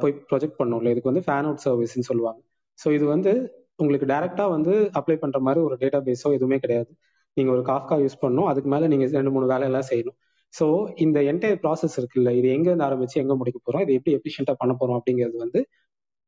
போய் 0.00 0.14
ப்ரொஜெக்ட் 0.30 0.58
பண்ணும்ல. 0.60 0.92
இதுக்கு 0.92 1.10
வந்து 1.10 1.26
ஃபேன் 1.26 1.46
அவுட் 1.48 1.64
சர்வீஸ்ன்னு 1.64 2.08
சொல்லுவாங்க. 2.10 2.40
ஸோ 2.78 2.88
இது 2.96 3.04
வந்து 3.14 3.32
உங்களுக்கு 3.78 4.06
டைரக்டா 4.06 4.44
வந்து 4.54 4.72
அப்ளை 4.98 5.16
பண்ற 5.16 5.38
மாதிரி 5.46 5.60
ஒரு 5.66 5.76
டேட்டா 5.82 5.98
பேஸோ 6.08 6.28
எதுவுமே 6.36 6.58
கிடையாது. 6.64 6.90
நீங்க 7.36 7.50
ஒரு 7.56 7.62
காஃப்கா 7.70 7.96
யூஸ் 8.02 8.20
பண்ணணும். 8.22 8.48
அதுக்கு 8.50 8.68
மேல 8.74 8.88
நீங்க 8.92 9.06
ரெண்டு 9.18 9.32
மூணு 9.34 9.46
வேலையெல்லாம் 9.52 9.88
செய்யணும். 9.90 10.16
ஸோ 10.54 10.64
இந்த 11.04 11.18
என்டையர் 11.30 11.60
ப்ராசஸ் 11.64 11.96
இருக்குல்ல 12.00 12.30
இது 12.38 12.48
எங்க 12.56 12.66
இருந்து 12.70 12.86
ஆரம்பிச்சு 12.88 13.16
எங்க 13.22 13.34
முடிக்க 13.40 13.58
போறோம் 13.66 13.82
இது 13.84 13.92
எப்படி 13.98 14.14
எஃபிஷியன்டா 14.18 14.54
பண்ண 14.62 14.72
போறோம் 14.80 14.98
அப்படிங்கிறது 14.98 15.38
வந்து 15.44 15.60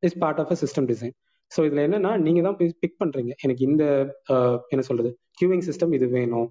is 0.02 0.18
part 0.22 0.40
of 0.42 0.52
a 0.54 0.58
system 0.62 0.88
design 0.92 1.14
so 1.52 1.60
இதுல 1.68 1.82
என்னன்னா 1.86 2.12
நீங்க 2.26 2.40
தான் 2.42 2.56
போய் 2.58 2.70
பிக் 2.82 2.98
பண்றீங்க. 3.02 3.32
எனக்கு 3.44 3.62
இந்த 3.68 3.84
என்ன 4.72 4.82
சொல்றது 4.88 5.10
கியூவிங் 5.38 5.64
சிஸ்டம் 5.68 5.92
இது 5.98 6.06
வேணும். 6.16 6.48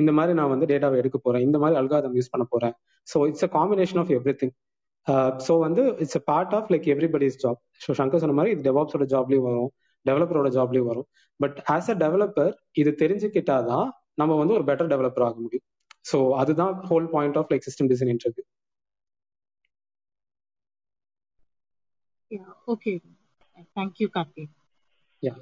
இந்த 0.00 0.10
மாதிரி 0.18 0.32
நான் 0.38 0.52
வந்து 0.54 0.66
டேட்டாவை 0.72 0.96
எடுக்க 1.02 1.18
போறேன். 1.18 1.44
இந்த 1.48 1.58
மாதிரி 1.62 1.76
அல்காதம் 1.80 2.16
யூஸ் 2.18 2.32
பண்ண 2.34 2.44
போறேன். 2.52 2.74
So 3.08 3.18
it's 3.30 3.46
a 3.48 3.50
combination 3.56 4.00
of 4.02 4.12
everything 4.42 4.54
so 5.46 5.52
வந்து 5.62 5.82
it's 6.02 6.18
a 6.18 6.24
part 6.26 6.54
of 6.58 6.68
like 6.72 6.86
everybody's 6.94 7.38
job 7.42 7.60
so 7.84 7.90
Shankar 8.00 8.22
சொன்ன 8.22 8.36
மாதிரி 8.38 8.52
இது 8.54 8.64
டெவாப்ஸோட 8.68 9.04
ஜாப்லயும் 9.12 9.46
வரும் 9.48 9.70
டெவலப்பரோட 10.06 10.48
ஜாப்லயும் 10.56 10.88
வரும். 10.90 11.06
பட் 11.40 11.56
ஆஸ் 11.74 11.90
அ 11.90 11.96
டெவலப்பர் 12.02 12.52
இது 12.76 12.90
தெரிஞ்சுக்கிட்டாதான் 13.02 13.88
நம்ம 14.20 14.36
வந்து 14.40 14.56
ஒரு 14.58 14.64
பெட்டர் 14.68 14.90
டெவலப்பர் 14.92 15.26
ஆக 15.26 15.36
முடியும். 15.40 15.66
ஸோ 16.10 16.18
அதுதான் 16.42 16.74
whole 16.90 17.08
point 17.14 17.38
of 17.40 17.50
like 17.52 17.66
system 17.68 17.90
design 17.92 18.12
interview 18.14 18.44
okay 22.72 22.92
thank you 23.76 24.08
Karthik 24.16 24.52
yeah 25.22 25.34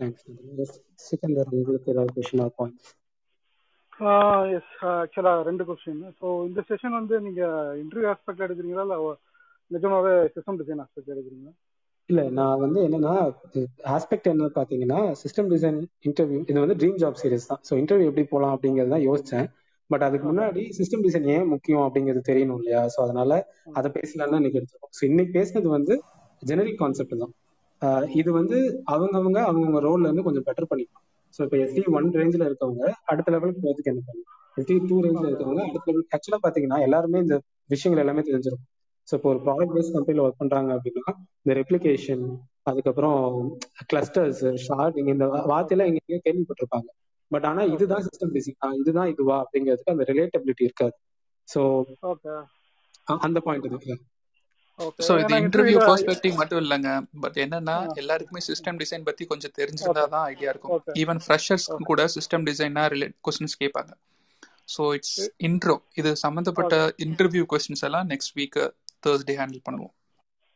thanks 0.00 0.74
Sikandar 1.06 1.52
உங்களுக்கு 1.52 1.92
ஏதாவது 1.94 2.12
கொஸ்டின் 2.16 2.42
ஆர் 2.44 2.54
பாயிண்ட்ஸ் 2.58 2.90
எஸ் 4.56 4.72
ஆக்சுவலாக 4.92 5.42
ரெண்டு 5.48 5.64
கொஸ்டின் 5.68 6.00
ஸோ 6.20 6.26
இந்த 6.48 6.60
செஷன் 6.68 6.94
வந்து 6.98 7.14
நீங்கள் 7.20 7.78
இன்டர்வியூ 7.82 8.08
ஆஸ்பெக்ட் 8.12 8.44
எடுக்கிறீங்களா? 8.46 8.84
இல்லை 8.84 9.12
நிஜமாவே 9.70 10.12
சிஸ்டம் 10.34 10.58
டிசைன் 10.60 10.80
ஆஸ்பெக்ட் 10.84 11.12
எடுக்கிறீங்களா? 11.14 11.52
இல்ல 12.10 12.22
நான் 12.38 12.62
வந்து 12.64 12.78
என்னன்னா 12.86 13.12
ஆஸ்பெக்ட் 13.94 14.30
என்ன 14.32 14.48
பாத்தீங்கன்னா 14.56 15.00
சிஸ்டம் 15.22 15.50
டிசைன் 15.52 15.78
இன்டர்வியூ 16.08 16.40
இது 16.50 16.58
வந்து 16.64 16.78
ட்ரீம் 16.80 16.98
ஜாப் 17.02 17.20
சீரிஸ் 17.22 17.48
தான். 17.50 17.60
ஸோ 17.68 17.74
இன்டர்வியூ 17.82 18.08
எப்படி 18.10 18.24
போகலாம் 18.32 18.54
அப்படிங்கறத 18.56 18.98
யோசிச்சேன். 19.08 19.46
பட் 19.90 20.04
அதுக்கு 20.08 20.26
முன்னாடி 20.30 20.62
சிஸ்டம் 20.78 21.04
டிசைன் 21.06 21.28
ஏன் 21.36 21.48
முக்கியம் 21.54 21.84
அப்படிங்கிறது 21.86 22.28
தெரியணும் 22.30 22.58
இல்லையா? 22.60 22.82
ஸோ 22.94 22.98
அதனால 23.06 23.32
அதை 23.72 23.90
பேசலாம்னு 23.98 24.40
இன்னைக்கு 24.40 24.58
எடுத்துருக்கோம். 24.60 24.94
ஸோ 24.98 25.04
இன்னைக்கு 25.10 25.32
பேசினது 25.38 25.68
வந்து 25.68 25.96
ஜெனரிக் 26.42 26.80
கான்செப்ட் 26.82 27.16
தான். 27.24 27.34
இது 28.20 28.32
வந்து 28.32 28.58
அவங்கவுங்க 28.94 29.38
அவங்கவுங்க 29.48 29.80
ரோல்ல 29.88 30.08
இருந்து 30.08 30.26
கொஞ்சம் 30.28 30.46
பெட்டர் 30.48 30.70
பண்ணிக்கலாம். 30.70 31.06
ஸோ 31.36 31.40
இப்போ 31.46 31.56
எஸ்டி 31.64 31.82
ஒன் 31.98 32.08
ரேஞ்சில் 32.20 32.46
இருக்கவங்க 32.48 32.84
அடுத்த 33.10 33.32
லெவலுக்கு 33.34 33.62
போகிறதுக்கு 33.64 33.92
என்ன 33.92 34.02
பண்ணணும் 34.08 34.30
எஸ்டி 34.60 34.74
டூ 34.88 34.96
ரேஞ்சில் 35.04 35.28
இருக்கவங்க 35.30 35.62
அடுத்த 35.68 35.86
லெவல் 35.90 36.06
ஆக்சுவலாக 36.16 36.40
பார்த்தீங்கன்னா 36.44 36.78
எல்லாருமே 36.86 37.20
இந்த 37.24 37.36
விஷயங்கள் 37.66 38.02
எல்லாமே 38.04 38.24
தெரிஞ்சிருக்கும். 38.28 38.68
ஸோ 39.08 39.12
இப்போ 39.18 39.28
ஒரு 39.32 39.40
ப்ராடக்ட் 39.46 39.74
பேஸ்ட் 39.76 39.94
கம்பெனியில் 39.96 40.24
ஒர்க் 40.24 40.40
பண்றாங்க 40.42 40.70
அப்படின்னா 40.76 41.12
இந்த 41.42 41.52
ரெப்ளிகேஷன் 41.60 42.24
அதுக்கப்புறம் 42.70 43.20
கிளஸ்டர்ஸ் 43.92 44.42
ஷார்டிங் 44.66 45.08
இந்த 45.14 45.26
வார்த்தையெல்லாம் 45.52 45.90
எங்கேயோ 45.92 46.20
கேள்விப்பட்டிருப்பாங்க. 46.26 46.88
பட் 47.30 47.46
ஆனா 47.50 47.62
இதுதான் 47.74 48.04
சிஸ்டம் 48.06 48.34
டிசைன் 48.36 48.78
இதுதான் 48.82 49.10
இதுவா 49.14 49.36
அப்படிங்கிறதுக்கு 49.44 49.94
அந்த 49.94 50.06
ரிலேட்டபிலிட்டி 50.12 50.64
இருக்காது. 50.68 50.94
ஸோ 51.48 51.60
அந்த 53.26 53.38
பாயிண்ட் 53.46 53.68
இருக்கு 53.70 53.94
ஸோ 55.06 55.12
இது 55.22 55.32
இன்டர்வியூ 55.42 55.78
பெர்ஸ்பெக்டிவ் 55.88 56.34
மட்டும் 56.40 56.60
இல்லைங்க. 56.64 56.90
பட் 57.22 57.36
என்னன்னா 57.44 57.76
எல்லாருக்குமே 58.02 58.40
சிஸ்டம் 58.48 58.78
டிசைன் 58.82 59.06
பத்தி 59.08 59.24
கொஞ்சம் 59.32 59.54
தெரிஞ்சிருந்தா 59.58 60.04
தான் 60.14 60.26
ஐடியா 60.32 60.50
இருக்கும். 60.52 60.72
ஈவன் 61.02 61.20
ஃப்ரெஷர்ஸ்க்கு 61.24 61.88
கூட 61.90 62.04
சிஸ்டம் 62.16 62.46
டிசைனா 62.48 62.84
ரிலேட் 62.94 63.16
கொஸ்டின்ஸ் 63.28 63.60
கேட்பாங்க. 63.62 63.92
ஸோ 64.74 64.82
இட்ஸ் 64.98 65.18
இன்ட்ரோ 65.48 65.76
இது 66.00 66.12
சம்மந்தப்பட்ட 66.24 66.76
இன்டர்வியூ 67.06 67.44
கொஸ்டின்ஸ் 67.52 67.84
எல்லாம் 67.88 68.08
நெக்ஸ்ட் 68.12 68.34
வீக் 68.40 68.58
தேர்ஸ்டே 69.06 69.36
ஹேண்டில் 69.40 69.66
பண்ணுவோம். 69.68 69.94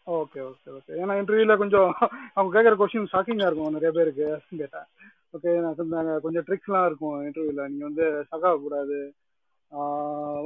ஓகே 0.06 0.40
ஓகே 0.50 0.68
ஓகே 0.78 0.92
ஏன்னா 1.02 1.14
இன்டர்வியூல 1.20 1.54
கொஞ்சம் 1.62 1.88
அவங்க 2.34 2.50
கேட்குற 2.56 2.74
கொஸ்டின் 2.80 3.12
ஷாக்கிங்காக 3.14 3.48
இருக்கும் 3.48 3.76
நிறைய 3.76 3.90
பேருக்கு. 3.98 4.26
கேட்டேன் 4.60 4.88
ஓகே 5.36 5.52
நான் 5.62 6.10
கொஞ்சம் 6.26 6.46
ட்ரிக்ஸ்லாம் 6.48 6.86
இருக்கும் 6.90 7.16
இன்டர்வியூல 7.28 7.64
நீங்கள் 7.72 7.88
வந்து 7.88 8.06
சகாக 8.32 8.56
கூடாது 8.64 8.98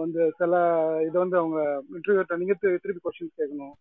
வந்து 0.03 0.21
சில 0.41 0.53
இது 1.09 1.17
வந்து 1.25 1.37
அவங்க 1.43 1.61
இன்டர்வியூ 1.97 2.43
நீங்க 2.43 2.57
திருப்பி 2.65 3.01
கொஸ்டின்ஸ் 3.05 3.39
கேட்கணும் 3.41 3.77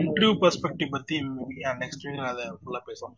இன்டர்வியூ 0.00 0.32
பெர்ஸ்பெக்டிவ் 0.42 0.90
பத்தி 0.94 1.16
நெக்ஸ்ட் 1.82 2.02
வீக் 2.06 2.18
அதை 2.30 2.44
ஃபுல்லா 2.60 2.80
பேசலாம். 2.88 3.14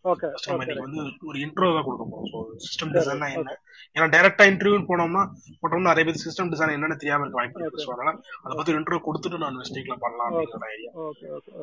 இன்னைக்கு 0.53 0.85
வந்து 0.85 1.01
ஒரு 1.29 1.37
இன்ட்ரோ 1.45 1.69
தான் 1.75 1.85
கொடுக்க 1.87 2.05
போறோம். 2.11 2.27
ஸோ 2.31 2.37
சிஸ்டம் 2.65 2.93
டிசைன் 2.95 3.25
என்ன? 3.39 3.55
ஏன்னா 3.95 4.07
டைரக்டா 4.15 4.45
இன்டர்வியூ 4.51 4.79
போனோம்னா 4.91 5.23
போட்டோம்னா 5.61 5.91
நிறைய 5.91 6.05
பேர் 6.09 6.23
சிஸ்டம் 6.25 6.51
டிசைன் 6.53 6.75
என்னன்னு 6.75 6.99
தெரியாம 7.01 7.23
இருக்க 7.25 7.41
வாய்ப்பு 7.41 7.63
இருக்கு. 7.63 7.85
ஸோ 7.85 7.91
அதனால 7.95 8.15
அதை 8.43 8.53
பத்தி 8.59 8.77
இன்ட்ரோ 8.79 8.99
கொடுத்துட்டு 9.07 9.41
நான் 9.43 9.57
நெக்ஸ்ட் 9.59 9.79
வீக்ல 9.79 9.97
பண்ணலாம் 10.05 10.29
அப்படிங்கிற 10.29 10.71
ஐடியா 10.75 10.91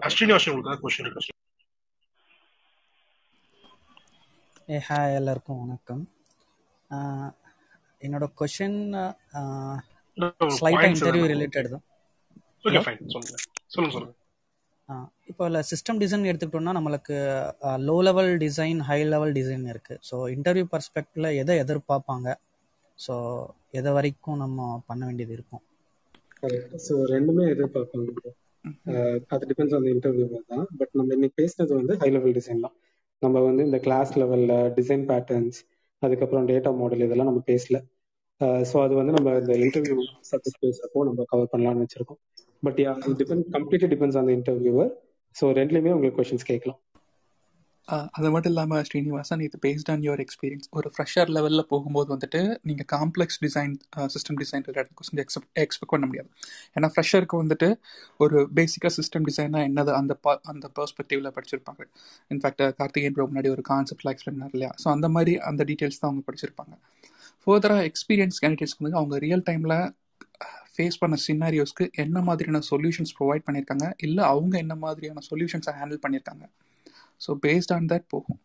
அஸ்வினி 0.09 0.35
வருஷம் 0.37 0.55
உங்களுக்கு 0.55 0.85
கொஸ்டின் 0.87 1.09
இருக்கு? 1.09 1.37
ஏ 4.75 4.79
ஹாய் 4.91 5.19
எல்லாருக்கும் 5.21 5.63
வணக்கம். 5.65 6.03
என்னோட 8.07 8.27
கொஷின் 8.41 8.79
ஸ்லைட்டாக 10.59 10.91
இன்டர்வியூ 10.95 11.27
ரிலேட்டட் 11.35 11.69
தான். 11.75 11.85
ஓகே 12.65 12.71
ஹலோ 12.71 12.83
ஃபைன் 12.87 13.13
சொல்லுங்க. 13.15 13.37
சொல்லுங்க 13.75 13.93
சொல்லுங்க. 13.97 14.15
இப்போ 15.31 15.43
இல்லை 15.49 15.61
சிஸ்டம் 15.71 15.99
டிசைன் 16.03 16.29
எடுத்துக்கிட்டோம்னா 16.31 16.73
நம்மளுக்கு 16.77 17.17
low 17.89 17.97
level 18.07 18.31
design 18.45 18.79
high 18.89 18.99
level 19.15 19.33
design 19.39 19.65
இருக்குது 19.73 20.01
ஸோ 20.09 20.17
இன்டர்வியூ 20.37 20.67
பர்ஸ்பெக்டில் 20.73 21.29
எதை 21.43 21.57
எதிர்பார்ப்பாங்க? 21.65 22.29
ஸோ 22.99 23.15
எதை 23.79 23.91
வரைக்கும் 23.97 24.41
நம்ம 24.45 24.69
பண்ண 24.89 25.03
வேண்டியது 25.09 25.35
இருக்கும்? 25.39 25.63
கரெக்ட் 26.43 26.75
ஸோ 26.87 26.95
ரெண்டுமே 27.15 27.45
எதிர்பார்ப்பாங்க. 27.55 28.33
அது 29.35 29.43
டிபெண்ட்ஸ் 29.51 29.75
ஆன் 29.79 29.89
இன்டர்வியூ 29.95 30.27
தான். 30.35 30.67
பட் 30.81 30.93
நம்ம 31.01 31.15
இன்னைக்கு 31.19 31.39
பேசினது 31.43 31.73
வந்து 31.81 31.97
ஹை 32.03 32.09
லெவல் 32.17 32.37
டிசைன் 32.39 32.65
தான். 32.67 32.77
நம்ம 33.23 33.41
வந்து 33.49 33.63
இந்த 33.69 33.79
கிளாஸ் 33.87 34.13
லெவல்ல 34.23 34.55
டிசைன் 34.81 35.07
பேட்டர்ன்ஸ் 35.13 35.61
அதுக்கப்புறம் 36.03 36.49
டேட்டா 36.49 36.71
மாடல் 36.77 37.07
இதெல்லாம் 37.07 37.31
நம்ம 37.31 37.43
பேசல. 37.47 37.79
ஸோ 38.71 38.77
அது 38.83 38.95
வந்து 38.95 39.15
நம்ம 39.17 39.33
இந்த 39.41 39.55
இன்டர்வியூ 39.65 39.97
சப்ஜெக்ட் 40.31 40.63
பேசுறப்போ 40.63 41.05
நம்ம 41.09 41.25
கவர் 41.33 41.53
பண்ணலாம்னு 41.53 41.85
வச்சிருக்கோம். 41.85 42.21
But 42.63 42.79
yeah 42.79 42.93
depend 43.21 43.47
completely 43.57 43.89
depends 43.95 44.19
on 44.21 44.31
interviewer 44.37 44.91
so 45.37 45.47
ரெண்டுலையுமே 45.59 45.93
உங்களுக்கு 45.93 46.19
கொஸ்டின்ஸ் 46.19 46.51
கேட்கலாம். 46.51 46.81
அது 48.17 48.29
மட்டும் 48.33 48.53
இல்லாமல் 48.53 48.83
ஸ்ரீனிவாசன் 48.89 49.41
இது 49.47 49.57
பேஸ்ட் 49.65 49.89
ஆன் 49.93 50.03
யுவர் 50.07 50.21
எக்ஸ்பீரியன்ஸ் 50.25 50.67
ஒரு 50.79 50.89
ஃப்ரெஷர் 50.95 51.31
லெவலில் 51.37 51.65
போகும்போது 51.73 52.09
வந்துட்டு 52.15 52.41
நீங்கள் 52.69 52.89
complex 52.93 53.39
design 53.45 53.73
system 54.15 54.39
design 54.43 54.65
related 54.69 54.95
question 54.99 55.23
expect 55.25 55.51
expect 55.63 55.93
பண்ண 55.95 56.07
முடியாது. 56.11 56.29
ஏன்னா 56.77 56.89
ஃப்ரெஷருக்கு 56.95 57.41
வந்துட்டு 57.43 57.69
ஒரு 58.21 58.37
பேசிக்காக 58.59 58.93
சிஸ்டம் 58.99 59.27
டிசைனாக 59.31 59.63
என்னது? 59.71 59.93
அந்த 60.01 60.15
பா 60.27 60.35
அந்த 60.53 60.69
பெர்ஸ்பெக்டிவில் 60.79 61.33
படிச்சிருப்பாங்க. 61.39 61.83
இன்ஃபேக்ட் 62.31 62.63
கார்த்திகேயன் 62.81 63.17
ப்ரோ 63.17 63.27
முன்னாடி 63.33 63.51
ஒரு 63.57 63.65
கான்செப்ட்லாம் 63.73 64.15
எக்ஸ்பிளைன் 64.17 64.39
பண்ணார் 64.39 64.55
இல்லையா? 64.57 64.73
ஸோ 64.85 64.89
அந்த 64.97 65.09
மாதிரி 65.17 65.35
அந்த 65.51 65.65
டீட்டெயில்ஸ் 65.71 66.01
தான் 66.03 66.11
அவங்க 66.11 66.25
படிச்சிருப்பாங்க. 66.31 66.75
ஃபர்தராக 67.47 67.85
எக்ஸ்பீரியன்ஸ் 67.91 68.41
கேண்டிடேட்ஸ்க்கு 68.45 68.85
வந்து 68.87 69.01
அவங்க 69.03 69.19
ரியல் 69.27 69.45
டைமில் 69.51 69.77
ஃபேஸ் 70.75 71.01
பண்ண 71.03 71.17
சின்னாரியோஸ்க்கு 71.27 71.85
என்ன 72.05 72.19
மாதிரியான 72.27 72.63
சொல்யூஷன்ஸ் 72.71 73.15
ப்ரொவைட் 73.19 73.47
பண்ணியிருக்காங்க 73.47 73.87
இல்லை 74.07 74.25
அவங்க 74.33 74.55
என்ன 74.65 74.75
மாதிரியான 74.85 75.23
சொல்யூஷன்ஸை 75.31 75.73
ஹேண்டில் 75.79 76.03
பண்ணியிருக்காங்க 76.05 76.45
ஸோ 77.27 77.31
பேஸ்ட் 77.47 77.73
ஆன் 77.77 77.89
தட் 77.93 78.09
போகும். 78.15 78.41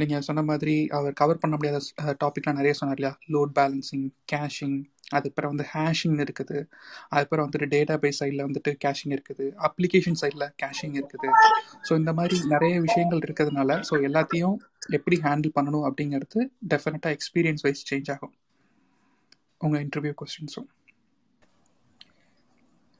நீங்கள் 0.00 0.24
சொன்ன 0.26 0.42
மாதிரி 0.50 0.74
அவர் 0.96 1.18
கவர் 1.20 1.40
பண்ண 1.42 1.54
முடியாத 1.58 1.78
டாபிக்லாம் 2.22 2.58
நிறைய 2.60 2.74
சொன்னார் 2.80 2.98
இல்லையா? 2.98 3.14
லோட் 3.34 3.52
பேலன்சிங் 3.58 4.06
கேஷிங் 4.32 4.78
அதுக்கப்புறம் 5.16 5.52
வந்து 5.52 5.66
ஹேஷிங் 5.74 6.18
இருக்குது. 6.24 6.58
அதுக்கப்புறம் 7.12 7.44
வந்துட்டு 7.46 7.68
டேட்டா 7.74 7.94
பேஸ் 8.02 8.20
சைடில் 8.22 8.44
வந்துட்டு 8.46 8.72
கேஷிங் 8.84 9.14
இருக்குது. 9.16 9.44
அப்ளிகேஷன் 9.68 10.18
சைடில் 10.22 10.46
கேஷிங் 10.62 10.96
இருக்குது. 11.00 11.30
ஸோ 11.88 11.92
இந்த 12.00 12.12
மாதிரி 12.18 12.38
நிறைய 12.54 12.74
விஷயங்கள் 12.86 13.24
இருக்கிறதுனால 13.26 13.80
ஸோ 13.90 13.96
எல்லாத்தையும் 14.08 14.58
எப்படி 14.98 15.18
ஹேண்டில் 15.26 15.56
பண்ணணும் 15.58 15.86
அப்படிங்கிறது 15.90 16.40
டெஃபினட்டாக 16.74 17.16
எக்ஸ்பீரியன்ஸ் 17.18 17.64
வைஸ் 17.66 17.86
சேஞ்ச் 17.92 18.10
ஆகும். 18.16 18.34
உங்கள் 19.66 19.82
interview 19.86 20.14
கொஸ்டின்ஸும் 20.20 20.68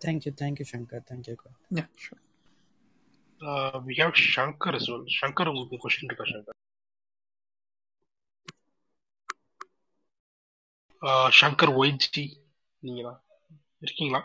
thank you 0.01 0.33
thank you 0.43 0.67
Shankar 0.73 1.05
thank you 1.11 1.37
yeah 1.79 1.85
sure 2.05 2.23
we 3.85 3.95
have 3.99 4.15
Shankar 4.27 4.79
as 4.79 4.87
well 4.91 5.05
Shankar 5.17 5.51
உங்களுக்கு 5.51 5.83
கொஸ்டின் 5.83 6.11
இருக்கா 6.11 6.27
ஷங்கர் 6.31 6.57
ஷங்கர் 11.39 11.73
ஒய்ஜி 11.79 12.25
நீங்க 12.83 13.03
இருக்கீங்களா 13.83 14.23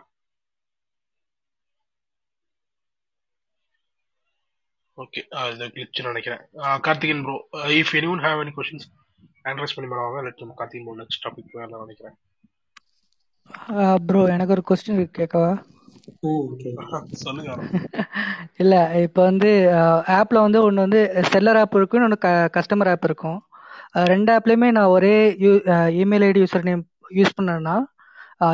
ஓகே 4.98 5.22
அது 5.40 5.68
கிளிச் 5.74 6.02
நினைக்கிறேன் 6.08 6.44
Karthikan 6.86 7.24
bro 7.26 7.36
if 7.78 7.94
any 8.00 8.10
one 8.10 8.24
have 8.26 8.42
any 8.44 8.54
questions 8.58 8.88
address 9.46 9.76
பண்ணி 9.76 9.90
மேடம் 9.92 10.26
லெட் 10.28 10.44
நம்ம 10.44 10.58
கார்த்திகன் 10.60 10.88
ப்ரோ 10.88 10.98
நெக்ஸ்ட் 11.02 11.26
டாபிக் 11.26 11.56
வேற 11.56 11.70
நினைக்கிறேன் 11.84 12.18
ப்ரோ 14.06 14.22
எனக்கு 14.34 14.56
ஒரு 14.56 14.64
கொஸ்டின் 14.68 14.98
இருக்கு 14.98 15.20
கேட்கவா 15.20 15.52
இல்லை 18.62 18.80
இப்போ 19.04 19.22
வந்து 19.24 19.50
ஆப்பில் 20.18 20.42
வந்து 20.42 20.60
ஒன்று 20.66 20.86
வந்து 20.86 21.00
செல்லர் 21.32 21.60
ஆப் 21.62 21.76
இருக்கும் 21.78 22.00
இன்னொன்று 22.00 22.20
க 22.20 22.30
கஸ்டமர் 22.56 22.90
ஆப் 22.92 23.08
இருக்கும். 23.10 23.40
ரெண்டு 24.12 24.32
ஆப்லேயுமே 24.36 24.70
நான் 24.78 24.94
ஒரே 24.96 25.16
email 26.02 26.26
ID 26.28 26.42
user 26.44 26.68
name 26.70 26.84
use 27.12 27.36
பண்ணேன்னா 27.38 27.76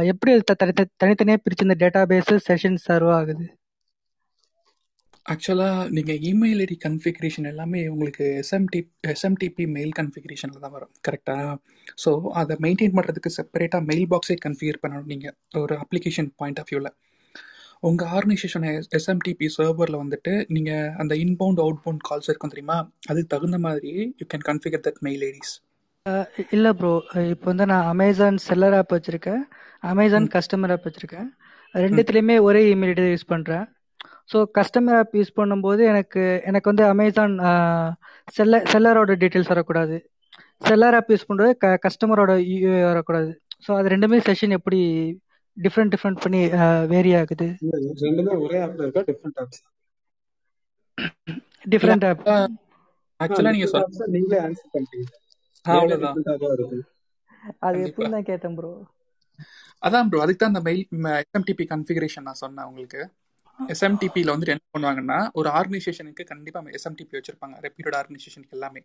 எப்படி 0.06 0.32
அது 0.34 0.44
த- 0.50 0.58
தனி 0.62 0.74
தனித்தனியாக 1.02 1.42
பிரித்து 1.44 1.68
இந்த 1.68 1.78
டேட்டா 1.84 2.02
பேஸு 2.12 2.34
செஷன் 2.48 2.80
சர்வ் 2.86 3.12
ஆகுது? 3.18 3.46
ஆக்சுவலாக 5.26 5.90
நீங்கள் 5.96 6.20
இமெயில் 6.30 6.62
ஐடி 6.64 6.76
கன்ஃபிகரேஷன் 6.86 7.46
எல்லாமே 7.46 7.82
உங்களுக்கு 7.94 8.26
எஸ்எம்டி 8.42 8.80
எஸ்எம்டிபி 9.12 9.66
மெயில் 9.76 9.94
கன்ஃபிகரேஷனில் 10.00 10.64
தான் 10.64 10.74
வரும் 10.78 10.94
கரெக்டாக 11.08 11.52
ஸோ 12.04 12.12
அதை 12.42 12.56
மெயின்டைன் 12.66 12.96
பண்ணுறதுக்கு 12.98 13.32
செப்பரேட்டாக 13.38 13.88
மெயில் 13.90 14.08
பாக்ஸே 14.14 14.38
கன்ஃபிகர் 14.46 14.82
பண்ணணும் 14.84 15.12
நீங்கள் 15.14 15.36
ஒரு 15.62 15.76
அப்ளிகேஷன் 15.84 16.30
பாயிண்ட் 16.40 16.62
ஆஃப் 16.64 16.72
வியூவில் 16.72 16.92
உங்கள் 17.84 18.10
ஆர்கனைசேஷன் 18.18 18.66
எஸ்எம்டிபி 18.98 19.48
சர்வரில் 19.56 20.02
வந்துட்டு 20.02 20.32
நீங்கள் 20.56 20.90
அந்த 21.02 21.14
இன்பவுண்ட் 21.24 21.62
அவுட்பவுண்ட் 21.66 22.02
கால்ஸ் 22.08 22.30
இருக்கும் 22.32 22.54
தெரியுமா? 22.54 22.78
அதுக்கு 23.10 23.32
தகுந்த 23.34 23.58
மாதிரி 23.66 23.92
you 24.22 24.26
can 24.34 24.46
configure 24.50 24.84
that 24.88 25.02
mail 25.08 25.24
IDs 25.30 25.54
இல்லை 26.56 26.72
ப்ரோ 26.80 26.92
இப்போ 27.34 27.48
வந்து 27.52 27.66
நான் 27.72 27.88
அமேசான் 27.94 28.38
செல்லர் 28.48 28.76
ஆப் 28.78 28.94
வச்சுருக்கேன். 28.96 29.42
அமேசான் 29.92 30.28
கஸ்டமர் 30.36 30.74
ஆப் 30.76 30.86
வச்சுருக்கேன். 30.88 31.28
ரெண்டுத்துலேயுமே 31.76 32.36
ஒரே 32.48 32.62
இமெயில் 32.74 33.02
யூஸ் 33.14 33.30
பண்ணுறேன் 33.34 33.66
ஸோ 34.32 34.38
கஸ்டமர் 34.58 34.98
ஆப் 35.02 35.16
யூஸ் 35.20 35.38
பண்ணும்போது 35.40 35.82
எனக்கு 35.92 36.24
எனக்கு 36.50 36.70
வந்து 36.72 36.86
அமேசான் 36.94 37.36
செல்ல 38.38 38.62
செல்லரோட 38.74 39.14
டீட்டெயில்ஸ் 39.22 39.52
வரக்கூடாது. 39.54 39.96
செல்லர் 40.68 40.98
ஆப் 41.00 41.12
யூஸ் 41.14 41.28
பண்ணுறது 41.30 41.52
க 41.64 41.68
கஸ்டமரோட 41.86 42.32
வரக்கூடாது. 42.92 43.32
ஸோ 43.66 43.72
அது 43.80 43.88
ரெண்டுமே 43.96 44.18
செஷன் 44.30 44.56
எப்படி 44.60 44.82
டிஃப்ரெண்ட் 45.60 45.92
டிஃப்ரெண்ட் 45.94 46.22
பண்ணி 46.24 46.42
வேரி 46.94 47.12
ஆகுது. 47.20 47.48
ரெண்டுமே 48.06 48.36
ஒரே 48.46 48.60
ஆப்ல 48.66 48.84
இருக்கா? 48.86 49.04
டிஃப்ரெண்ட் 49.10 49.40
ஆப்ஸ் 49.44 49.62
டிஃப்ரெண்ட் 51.74 52.06
ஆப் 52.10 52.22
ஆக்சுவலாக 53.20 53.54
நீங்கள் 53.56 53.72
சொல் 53.74 53.84
ஆப்ஸ் 53.86 54.04
நீங்களே 54.16 54.40
ஆன்சர் 54.46 54.72
பண்ணிட்டீங்க 54.76 55.08
அவ்வளோதான் 55.66 56.16
டிஃப்ரெண்டாக 56.18 56.38
தான் 56.44 56.56
இருக்கும் 56.58 56.86
அது 57.68 57.82
எப்படி 57.88 58.08
நான் 58.16 58.30
கேட்டேன் 58.32 58.56
ப்ரோ 58.60 58.72
அதான் 59.88 60.08
ப்ரோ 60.10 60.22
அதுக்கு 60.24 60.42
தான் 60.42 60.52
அந்த 60.54 60.62
மெயில் 60.68 60.84
எஸ்எம்டிபி 61.22 61.66
கன்ஃபிகரேஷன் 61.74 62.26
நான் 62.30 62.42
சொன்னேன் 62.44 62.68
உங்களுக்கு. 62.70 63.02
எஸ்எம்டிபியில் 63.60 64.32
வந்துட்டு 64.34 64.54
என்ன 64.56 64.66
பண்ணுவாங்கன்னா 64.76 65.20
ஒரு 65.40 65.50
ஆர்கனைசேஷனுக்கு 65.60 66.24
கண்டிப்பாக 66.32 66.76
எஸ்எம்டிபி 66.78 67.18
வச்சிருப்பாங்க. 67.18 67.56
ரெப்யூட்டட் 67.66 67.98
ஆர்கனைசேஷனுக்கு 68.00 68.56
எல்லாமே. 68.58 68.82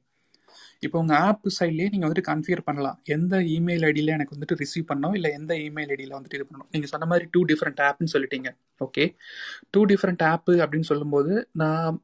இப்போ 0.85 0.97
உங்கள் 1.03 1.21
ஆப் 1.29 1.47
சைட்லேயே 1.59 1.89
நீங்கள் 1.95 2.09
வந்துட்டு 2.09 2.27
கன்ஃபிகர் 2.31 2.65
பண்ணலாம். 2.69 2.99
எந்த 3.17 3.41
இமெயில் 3.57 3.85
ஐடியில் 3.91 4.15
எனக்கு 4.17 4.35
வந்துட்டு 4.37 4.59
ரிசீவ் 4.63 4.87
பண்ணோம் 4.91 5.15
இல்லை 5.19 5.31
எந்த 5.39 5.55
இமெயில் 5.67 5.93
ஐடியில் 5.97 6.15
வந்துட்டு 6.19 6.39
இது 6.39 6.47
பண்ணணும்? 6.49 6.69
நீங்கள் 6.75 6.93
சொன்ன 6.95 7.09
மாதிரி 7.13 7.27
டூ 7.35 7.43
டிஃப்ரெண்ட் 7.51 7.83
ஆப்னு 7.89 8.13
சொல்லிட்டீங்க. 8.15 8.51
ஓகே 8.87 9.07
டூ 9.75 9.83
டிஃப்ரெண்ட் 9.93 10.25
ஆப்பு 10.33 10.55
அப்படின்னு 10.65 10.89
சொல்லும்போது 10.93 11.35
நான் 11.63 11.99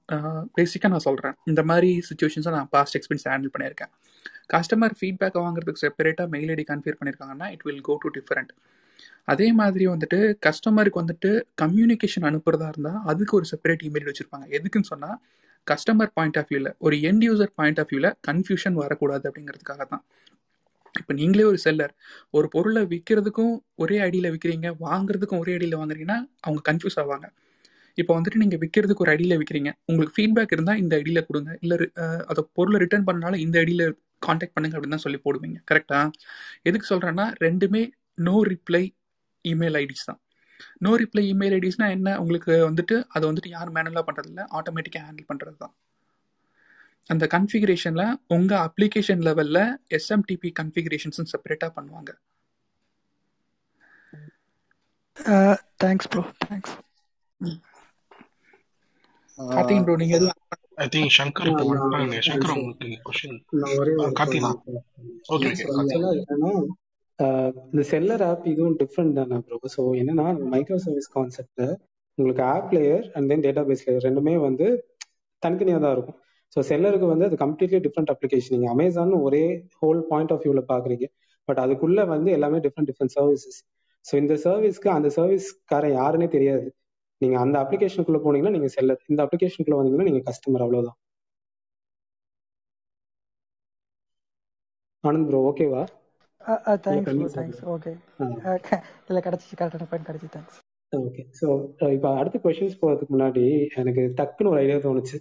பேசிக்காக 0.58 0.92
நான் 0.94 1.06
சொல்கிறேன் 1.08 1.36
இந்த 1.52 1.64
மாதிரி 1.72 1.92
சுச்சுவேஷன்ஸை 2.10 2.54
நான் 2.58 2.70
பாஸ்ட் 2.76 2.98
எக்ஸ்பீரியன்ஸ் 3.00 3.28
ஹேண்டில் 3.32 3.54
பண்ணியிருக்கேன். 3.56 3.92
கஸ்டமர் 4.54 4.94
ஃபீட்பேக் 4.98 5.40
வாங்குறதுக்கு 5.44 5.82
செப்பரேட்டாக 5.86 6.28
மெயில் 6.34 6.52
ஐடி 6.54 6.66
கன்ஃபியர் 6.70 6.98
பண்ணியிருக்காங்கன்னா 7.00 7.48
it 7.56 7.64
will 7.66 7.82
go 7.88 7.94
to 8.04 8.10
different 8.18 8.52
அதே 9.32 9.46
மாதிரி 9.58 9.84
வந்துட்டு 9.92 10.18
கஸ்டமருக்கு 10.46 11.00
வந்துட்டு 11.02 11.30
கம்யூனிகேஷன் 11.62 12.26
அனுப்புறதா 12.30 12.68
இருந்தால் 12.72 12.98
அதுக்கு 13.10 13.34
ஒரு 13.38 13.46
செப்பரேட் 13.50 13.84
இமெயில் 13.88 14.08
வச்சுருப்பாங்க. 14.08 14.46
எதுக்குன்னு 14.56 14.90
சொன்னால் 14.92 15.16
கஸ்டமர் 15.66 16.12
பாயிண்ட் 16.18 16.38
ஆஃப் 16.40 16.48
வியூவில் 16.50 16.70
ஒரு 16.86 16.96
எண்ட் 17.08 17.24
யூசர் 17.28 17.52
பாயிண்ட் 17.60 17.80
ஆஃப் 17.82 17.90
வியூவில் 17.92 18.10
கன்ஃபியூஷன் 18.28 18.76
வரக்கூடாது 18.82 19.24
அப்படிங்கிறதுக்காக 19.28 19.84
தான். 19.92 20.02
இப்போ 21.00 21.12
நீங்களே 21.20 21.44
ஒரு 21.50 21.58
செல்லர் 21.64 21.92
ஒரு 22.36 22.46
பொருளை 22.54 22.82
விற்கிறதுக்கும் 22.92 23.54
ஒரே 23.82 23.96
ஐடியில் 24.06 24.32
விற்கிறீங்க 24.34 24.68
வாங்குறதுக்கும் 24.86 25.40
ஒரே 25.44 25.52
ஐடியில் 25.58 25.78
வாங்குறீங்கன்னா 25.80 26.18
அவங்க 26.46 26.60
கன்ஃபியூஸ் 26.68 26.98
ஆவாங்க. 27.02 27.26
இப்போ 28.00 28.12
வந்துட்டு 28.16 28.40
நீங்கள் 28.42 28.60
விற்கிறதுக்கு 28.62 29.04
ஒரு 29.04 29.12
ஐடியில் 29.16 29.38
விற்கிறீங்க 29.40 29.70
உங்களுக்கு 29.90 30.14
ஃபீட்பேக் 30.16 30.54
இருந்தால் 30.56 30.80
இந்த 30.82 30.94
ஐடியில் 31.02 31.26
கொடுங்க. 31.28 31.50
இல்லை 31.64 31.76
அதை 32.30 32.42
பொருளை 32.58 32.78
ரிட்டர்ன் 32.84 33.06
பண்ணாலும் 33.10 33.42
இந்த 33.46 33.56
ஐடியில் 33.64 33.84
காண்டாக்ட் 34.26 34.54
பண்ணுங்க 34.56 34.76
அப்படின்னு 34.76 34.96
தான் 34.96 35.06
சொல்லி 35.06 35.20
போடுவீங்க. 35.26 35.58
கரெக்டாக 35.70 36.10
எதுக்கு 36.68 36.88
சொல்கிறேன்னா 36.92 37.26
ரெண்டுமே 37.46 37.82
நோ 38.28 38.36
ரிப்ளை 38.52 38.84
இமெயில் 39.44 39.78
ஐடிஸ் 39.82 40.08
தான். 40.10 40.20
நோ 40.78 40.92
ரிப்ளை 40.96 41.24
இமெயில் 41.32 41.56
ஐடிஸ்னா 41.58 41.88
என்ன? 41.90 42.08
உங்களுக்கு 42.20 42.52
வந்துட்டு 42.66 42.96
அதை 43.08 43.24
வந்துட்டு 43.30 43.50
யாரும் 43.50 43.76
மேனுவலாக 43.76 44.06
பண்ணுறதில்ல 44.08 44.44
ஆட்டோமேட்டிக்காக 44.58 45.06
ஹேண்டில் 45.08 45.30
பண்ணுறது 45.30 45.56
தான் 45.56 45.74
அந்த 47.10 47.24
கன்ஃபிகரேஷனில் 47.32 48.06
உங்கள் 48.28 48.62
அப்ளிகேஷன் 48.66 49.22
லெவலில் 49.28 49.62
எஸ்எம்டிபி 49.98 50.50
கன்ஃபிகரேஷன்ஸ் 50.60 51.32
செப்பரேட்டாக 51.32 51.72
பண்ணுவாங்க. 51.78 52.10
Thanks 55.82 56.08
bro 56.12 56.22
thanks 56.44 56.74
Karthikan 59.38 59.86
bro 59.86 59.96
நீங்கள் 59.96 60.18
எதுவும் 60.18 60.38
ஐ 60.78 60.86
திங்க் 60.88 61.10
உங்களுக்கு 62.54 62.98
கொஸ்டின் 63.06 63.38
கார்த்திகா 64.18 64.50
ஓகே 65.34 65.50
ஓகே 65.50 65.66
இந்த 67.70 67.82
செல்லர் 67.90 68.22
ஆப் 68.28 68.44
இதுவும் 68.52 68.76
டிஃப்ரெண்ட் 68.82 69.16
தானே 69.18 69.38
ப்ரோ 69.46 69.58
ஸோ 69.74 69.82
என்னன்னா 70.00 70.26
மைக்ரோ 70.52 70.78
சர்வீஸ் 70.84 71.08
கான்செப்ட்ல 71.16 71.64
உங்களுக்கு 72.18 72.42
app 72.54 72.72
layer 72.76 73.04
and 73.16 73.28
then 73.30 73.44
data 73.46 73.62
base 73.68 73.84
layer 73.86 74.06
ரெண்டுமே 74.08 74.34
வந்து 74.46 74.66
தனித்தனியாக 75.42 75.80
தான் 75.84 75.94
இருக்கும். 75.96 76.18
ஸோ 76.56 76.60
செல்லருக்கு 76.70 77.06
வந்து 77.12 77.26
அது 77.28 77.36
கம்ப்ளீட்லி 77.44 77.80
டிஃப்ரெண்ட் 77.86 78.12
அப்ளிகேஷன் 78.14 78.54
நீங்கள் 78.56 78.72
அமேசான் 78.74 79.12
ஒரே 79.26 79.44
ஹோல் 79.80 80.00
பாயிண்ட் 80.10 80.32
ஆஃப் 80.34 80.42
வியூவில் 80.44 80.70
பார்க்குறீங்க 80.72 81.06
பட் 81.48 81.60
அதுக்குள்ள 81.64 82.00
வந்து 82.14 82.30
எல்லாமே 82.36 82.58
டிஃப்ரெண்ட் 82.66 82.90
டிஃப்ரெண்ட் 82.90 83.14
சர்வீசஸ் 83.18 83.58
ஸோ 84.04 84.14
இந்த 84.22 84.34
சர்வீஸ்க்கு 84.44 84.90
அந்த 84.96 85.08
சர்வீஸ்காரன் 85.16 85.96
யாருன்னே 85.98 86.28
தெரியாது. 86.36 86.66
நீங்க 87.20 87.36
அந்த 87.44 87.56
அப்ளிகேஷனுக்குள்ள 87.64 88.20
போனீங்கன்னா 88.24 88.54
நீங்க 88.56 88.70
செல்லர் 88.76 89.00
இந்த 89.12 89.20
அப்ளிகேஷனுக்குள்ள 89.26 89.78
வந்தீங்கன்னா 89.80 90.08
நீங்க 90.10 90.22
கஸ்டமர் 90.28 90.64
அவ்வளவுதான். 90.66 90.98
ஆனந்த் 95.04 95.28
ப்ரோ 95.28 95.40
ஓகேவா 95.50 95.82
தேங்க்ஸ் 96.86 97.36
தேங்க்ஸ் 97.38 97.62
ஓகே 97.74 97.92
இல்லை 99.08 99.22
கிடச்சிச்சு 99.26 99.58
கரெக்டான 99.60 99.88
பாயிண்ட் 99.90 100.08
கிடச்சி 100.10 100.30
தேங்க்ஸ் 100.36 100.58
ஓகே 100.92 101.22
ஸோ 101.40 101.46
இப்போ 101.96 102.08
அடுத்த 102.20 102.36
கொஷின்ஸ் 102.44 102.78
போகிறதுக்கு 102.80 103.14
முன்னாடி 103.16 103.44
எனக்கு 103.80 104.02
டக்குன்னு 104.18 104.52
ஒரு 104.52 104.60
ஐடியா 104.62 104.78
தோணுச்சு. 104.86 105.18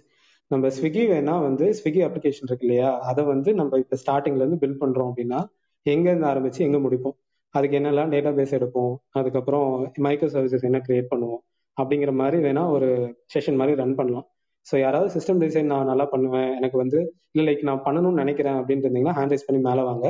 நம்ம 0.50 0.68
ஸ்விக்கி 0.76 1.02
வேணா 1.10 1.34
வந்து 1.48 1.66
ஸ்விக்கி 1.78 2.00
அப்ளிகேஷன் 2.06 2.48
இருக்கு 2.48 2.66
இல்லையா? 2.66 2.88
அதை 3.10 3.22
வந்து 3.32 3.50
நம்ம 3.60 3.78
இப்போ 3.82 3.96
ஸ்டார்டிங்ல 4.02 4.42
இருந்து 4.44 4.60
பில்ட் 4.62 4.80
பண்றோம் 4.80 5.10
அப்படின்னா 5.10 5.40
எங்க 5.86 6.06
இருந்து 6.10 6.28
ஆரம்பிச்சு 6.30 6.60
எங்க 6.68 6.78
முடிப்போம்? 6.86 7.16
அதுக்கு 7.54 7.76
என்னெல்லாம் 7.78 8.10
டேட்டா 8.14 8.30
பேஸ் 8.38 8.56
எடுப்போம்? 8.58 8.92
அதுக்கப்புறம் 9.18 9.68
மைக்ரோ 10.06 10.30
சர்வீசஸ் 10.34 10.66
என்ன 10.70 10.80
கிரியேட் 10.86 11.10
பண்ணுவோம்? 11.12 11.42
அப்படிங்கிற 11.76 12.12
மாதிரி 12.22 12.38
வேணா 12.46 12.64
ஒரு 12.76 12.88
செஷன் 13.34 13.60
மாதிரி 13.60 13.74
ரன் 13.82 13.96
பண்ணலாம். 14.00 14.26
ஸோ 14.66 14.74
யாராவது 14.84 15.10
சிஸ்டம் 15.16 15.42
டிசைன் 15.44 15.70
நான் 15.74 15.90
நல்லா 15.92 16.06
பண்ணுவேன். 16.14 16.50
எனக்கு 16.58 16.76
வந்து 16.82 16.98
இல்லை 17.36 17.44
லைக் 17.48 17.62
நான் 17.70 17.84
பண்ணணும்னு 17.86 18.22
நினைக்கிறேன் 18.22 18.58
அப்படின்ட்டு 18.60 18.88
இருந்தீங்கன்னா 18.88 19.16
ஹேண்ட் 19.18 19.34
ரைஸ் 19.34 19.48
பண்ணி 19.48 19.60
மேலே 19.68 19.84
வாங்க. 19.90 20.06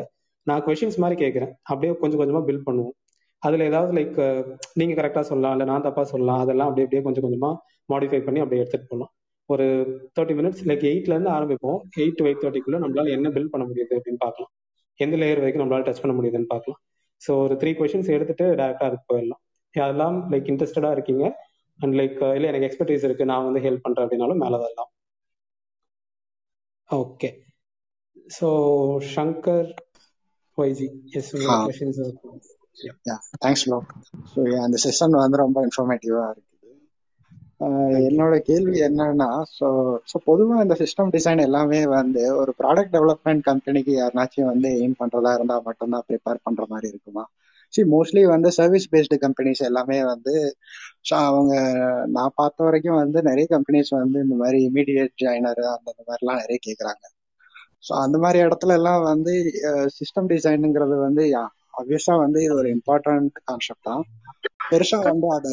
நான் 0.46 0.64
கொஷின்ஸ் 0.66 0.98
மாதிரி 1.02 1.16
கேட்குறேன். 1.22 1.52
அப்படியே 1.70 1.92
கொஞ்சம் 2.02 2.20
கொஞ்சமாக 2.20 2.44
பில்ட் 2.48 2.66
பண்ணுவோம். 2.68 2.94
அதில் 3.42 3.66
ஏதாவது 3.70 3.92
லைக் 3.98 4.18
நீங்கள் 4.80 4.98
கரெக்டாக 5.00 5.24
சொல்லலாம் 5.30 5.54
இல்லை 5.56 5.66
நான் 5.70 5.84
தப்பாக 5.86 6.06
சொல்லலாம் 6.12 6.40
அதெல்லாம் 6.44 6.68
அப்படியே 6.70 6.86
அப்படியே 6.86 7.04
கொஞ்சம் 7.06 7.24
கொஞ்சமாக 7.26 7.54
மாடிஃபை 7.92 8.20
பண்ணி 8.26 8.40
அப்படியே 8.44 8.62
எடுத்துகிட்டு 8.62 8.90
போகலாம் 8.92 9.12
ஒரு 9.52 9.66
தேர்ட்டி 10.16 10.34
மினிட்ஸ் 10.38 10.64
லைக் 10.70 10.84
எயிட்லேருந்து 10.90 11.32
ஆரம்பிப்போம். 11.36 11.78
எயிட் 12.02 12.18
டு 12.18 12.26
எயிட் 12.28 12.42
தேர்ட்டிக்குள்ள 12.44 12.78
நம்மளால 12.82 13.12
என்ன 13.16 13.30
பில்ட் 13.36 13.52
பண்ண 13.54 13.64
முடியுது 13.70 13.94
அப்படின்னு 13.98 14.20
பார்க்கலாம். 14.26 14.52
எந்த 15.04 15.16
லேயர் 15.22 15.40
வரைக்கும் 15.42 15.62
நம்மளால 15.62 15.86
டச் 15.86 16.02
பண்ண 16.02 16.14
முடியுதுன்னு 16.18 16.50
பார்க்கலாம். 16.54 16.80
ஸோ 17.22 17.30
ஒரு 17.44 17.54
த்ரீ 17.62 17.70
கொஷின்ஸ் 17.78 18.10
எடுத்துட்டு 18.16 18.44
டேரெக்டாக 18.60 18.88
அதுக்கு 18.90 19.08
போயிடலாம். 19.12 19.42
அதெல்லாம் 19.74 20.16
லைக் 20.32 20.48
இன்ட்ரெஸ்டடாக 20.52 20.96
இருக்கீங்க? 20.96 21.24
அண்ட் 21.80 21.94
லைக் 22.00 22.18
இல்லை 22.36 22.48
எனக்கு 22.50 22.68
எக்ஸ்பர்டீஸ் 22.68 23.04
இருக்கு 23.08 23.30
நான் 23.32 23.46
வந்து 23.48 23.62
ஹெல்ப் 23.66 23.84
பண்றேன் 23.84 24.04
அப்படின்னாலும் 24.06 24.42
மேலே 24.44 24.56
வரலாம். 24.64 24.90
ஓகே 26.90 27.28
ஸோ 28.38 28.48
ஷங்கர் 29.14 29.68
ஒய்ஜி 30.60 30.88
எஸ் 31.12 31.32
தேங்க்ஸ் 33.40 33.64
ப்ரோ 33.66 33.78
ஸோ 34.34 34.60
அந்த 34.62 34.76
செஷன் 34.84 35.10
வந்து 35.10 35.36
ரொம்ப 35.36 35.66
இன்ஃபர்மேட்டிவா 35.66 36.24
இருக்குது 36.30 36.48
என்னோட 38.08 38.38
கேள்வி 38.38 38.80
என்னன்னா 38.80 39.42
ஸோ 39.58 39.66
ஸோ 40.12 40.16
பொதுவாக 40.24 40.62
இந்த 40.62 40.76
சிஸ்டம் 40.78 41.10
டிசைன் 41.10 41.40
எல்லாமே 41.40 41.86
வந்து 41.86 42.36
ஒரு 42.36 42.54
ப்ராடக்ட் 42.58 42.94
டெவலப்மெண்ட் 42.94 43.40
கம்பெனிக்கு 43.40 43.92
யாருனாச்சும் 43.98 44.44
வந்து 44.44 44.68
எய்ம் 44.68 44.98
பண்றதா 44.98 45.34
இருந்தா 45.34 45.60
மட்டும்தான் 45.64 46.04
ப்ரிப்பேர் 46.08 46.42
பண்ற 46.42 46.64
மாதிரி 46.68 46.88
இருக்குமா? 46.88 47.24
சி 47.72 47.82
மோஸ்ட்லி 47.82 48.26
வந்து 48.26 48.50
சர்வீஸ் 48.50 48.94
பேஸ்டு 48.94 49.18
கம்பெனிஸ் 49.20 49.60
எல்லாமே 49.60 50.04
வந்து 50.04 50.34
அவங்க 51.10 51.52
நான் 52.06 52.32
பார்த்த 52.34 52.64
வரைக்கும் 52.64 52.94
வந்து 52.94 53.22
நிறைய 53.22 53.46
கம்பெனிஸ் 53.50 53.90
வந்து 53.90 54.20
இந்த 54.20 54.34
மாதிரி 54.34 54.68
இமீடியட் 54.68 55.14
ஜாயினர் 55.24 55.62
அந்த 55.76 55.94
மாதிரிலாம் 56.08 56.40
நிறைய 56.40 56.58
கேட்குறாங்க 56.68 57.04
ஸோ 57.84 57.92
அந்த 58.04 58.16
மாதிரி 58.18 58.38
இடத்துல 58.46 58.74
எல்லாம் 58.78 59.02
வந்து 59.04 59.32
சிஸ்டம் 59.98 60.30
டிசைனுங்கிறது 60.32 60.96
வந்து 61.06 61.24
ஆப்வியஸா 61.74 62.14
வந்து 62.24 62.38
இது 62.46 62.54
ஒரு 62.56 62.70
இம்பார்ட்டன்ட் 62.76 63.36
கான்செப்ட் 63.44 63.88
தான் 63.88 64.02
பெருசா 64.70 64.98
வந்து 65.06 65.28
அதை 65.36 65.52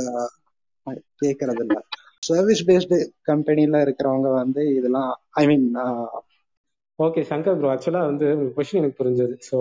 கேட்கறது 1.22 1.62
இல்லை. 1.66 1.80
சர்வீஸ் 2.24 2.64
பேஸ்டு 2.68 2.98
கம்பெனில 3.30 3.82
இருக்கிறவங்க 3.86 4.30
வந்து 4.40 4.62
இதெல்லாம் 4.78 5.12
I 5.36 5.44
mean 5.50 5.68
okay 7.00 7.22
Shankar 7.30 7.58
bro 7.58 7.70
actually 7.74 8.02
வந்து 8.08 8.28
கொஸ்டின் 8.56 8.80
எனக்கு 8.80 9.00
புரிஞ்சது. 9.00 9.36
ஸோ 9.50 9.58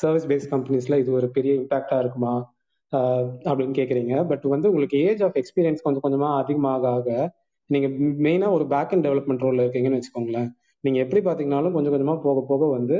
சர்வீஸ் 0.00 0.28
பேஸ்ட் 0.30 0.52
கம்பெனிஸ்ல 0.52 0.98
இது 1.02 1.10
ஒரு 1.18 1.28
பெரிய 1.36 1.52
இம்பாக்டா 1.60 1.96
இருக்குமா? 2.02 2.32
அப்படின்னு 3.48 3.74
கேக்குறீங்க. 3.78 4.14
பட் 4.30 4.44
வந்து 4.54 4.68
உங்களுக்கு 4.70 4.98
ஏஜ் 5.08 5.22
ஆஃப் 5.26 5.36
எக்ஸ்பீரியன்ஸ் 5.40 5.84
கொஞ்சம் 5.84 6.04
கொஞ்சமா 6.06 6.30
அதிகமாக 6.40 6.88
ஆக 6.90 7.08
நீங்க 7.70 7.88
மெயினா 8.26 8.48
ஒரு 8.56 8.64
பேக் 8.68 8.92
அண்ட் 8.94 9.06
டெவலப்மெண்ட் 9.06 9.44
ரோல்ல 9.44 9.64
இருக்கீங்கன்னு 9.64 9.98
வச்சுக்கோங்களேன். 9.98 10.48
நீங்க 10.84 10.98
எப்படி 11.04 11.20
பார்த்தீங்கனாலும் 11.28 11.74
கொஞ்சம் 11.76 11.94
கொஞ்சமா 11.94 12.16
போக 12.26 12.40
போக 12.50 12.68
வந்து 12.76 12.96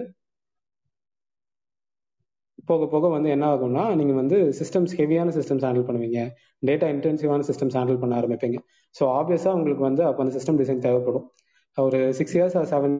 போக 2.71 2.87
போக 2.87 3.09
வந்து 3.09 3.29
என்ன 3.35 3.45
ஆகும்னா 3.55 3.85
நீங்க 3.99 4.15
வந்து 4.15 4.37
சிஸ்டம்ஸ் 4.59 4.93
ஹெவியான 5.01 5.33
சிஸ்டம்ஸ் 5.37 5.65
ஹேண்டில் 5.67 5.87
பண்ணுவீங்க. 5.89 6.21
டேட்டா 6.69 6.87
இன்டென்சிவான 6.95 7.45
சிஸ்டம்ஸ் 7.51 7.77
ஹேண்டில் 7.79 8.01
பண்ண 8.03 8.15
ஆரம்பிப்பீங்க. 8.21 8.59
ஸோ 8.95 9.05
ஆப்வியஸா 9.19 9.53
உங்களுக்கு 9.59 9.85
வந்து 9.89 10.03
அப்போ 10.09 10.23
அந்த 10.25 10.33
சிஸ்டம் 10.39 10.59
டிசைன் 10.63 10.85
தேவைப்படும். 10.87 11.27
ஒரு 11.79 12.01
six 12.19 12.37
years 12.37 12.57
or 12.61 12.69
seven 12.75 12.97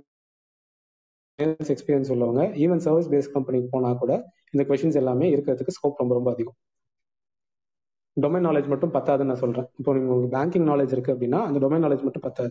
years 1.39 1.73
experience 1.75 2.11
உள்ளவங்க 2.15 2.43
ஈவன் 2.65 2.83
சர்வீஸ் 2.87 3.11
பேஸ்ட் 3.13 3.35
கம்பெனிக்கு 3.37 3.69
போனா 3.75 3.91
கூட 4.03 4.13
இந்த 4.55 4.65
கொஷின்ஸ் 4.71 4.99
எல்லாமே 5.03 5.29
இருக்கிறதுக்கு 5.35 5.77
ஸ்கோப் 5.79 6.03
ரொம்ப 6.03 6.15
ரொம்ப 6.19 6.31
அதிகம். 6.35 6.57
டொமைன் 8.17 8.47
நாலேஜ் 8.47 8.71
மட்டும் 8.73 8.93
பத்தாதுன்னு 8.95 9.31
நான் 9.33 9.43
சொல்றேன். 9.43 9.69
இப்போ 9.81 9.91
நீங்க 9.97 10.09
உங்களுக்கு 10.09 10.35
பேங்கிங் 10.37 10.69
நாலேஜ் 10.71 10.95
இருக்கு 10.97 11.13
அப்படின்னா 11.15 11.41
அந்த 11.49 11.59
டொமைன் 11.65 11.85
நாலேஜ் 11.87 12.07
மட்டும் 12.07 12.25
பத்தாது. 12.27 12.51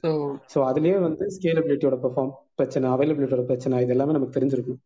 ஸோ 0.53 0.60
அதுலயே 0.70 0.97
வந்து 1.07 1.26
ஸ்கேலபிலிட்டியோட 1.36 1.97
பெர்ஃபார்ம் 2.05 2.32
பிரச்சனை 2.55 2.88
அவைலபிலிட்டியோட 2.95 3.45
பிரச்சனை 3.51 3.82
இது 3.86 3.95
எல்லாமே 3.95 4.16
நமக்கு 4.18 4.38
தெரிஞ்சிருக்கும் 4.38 4.80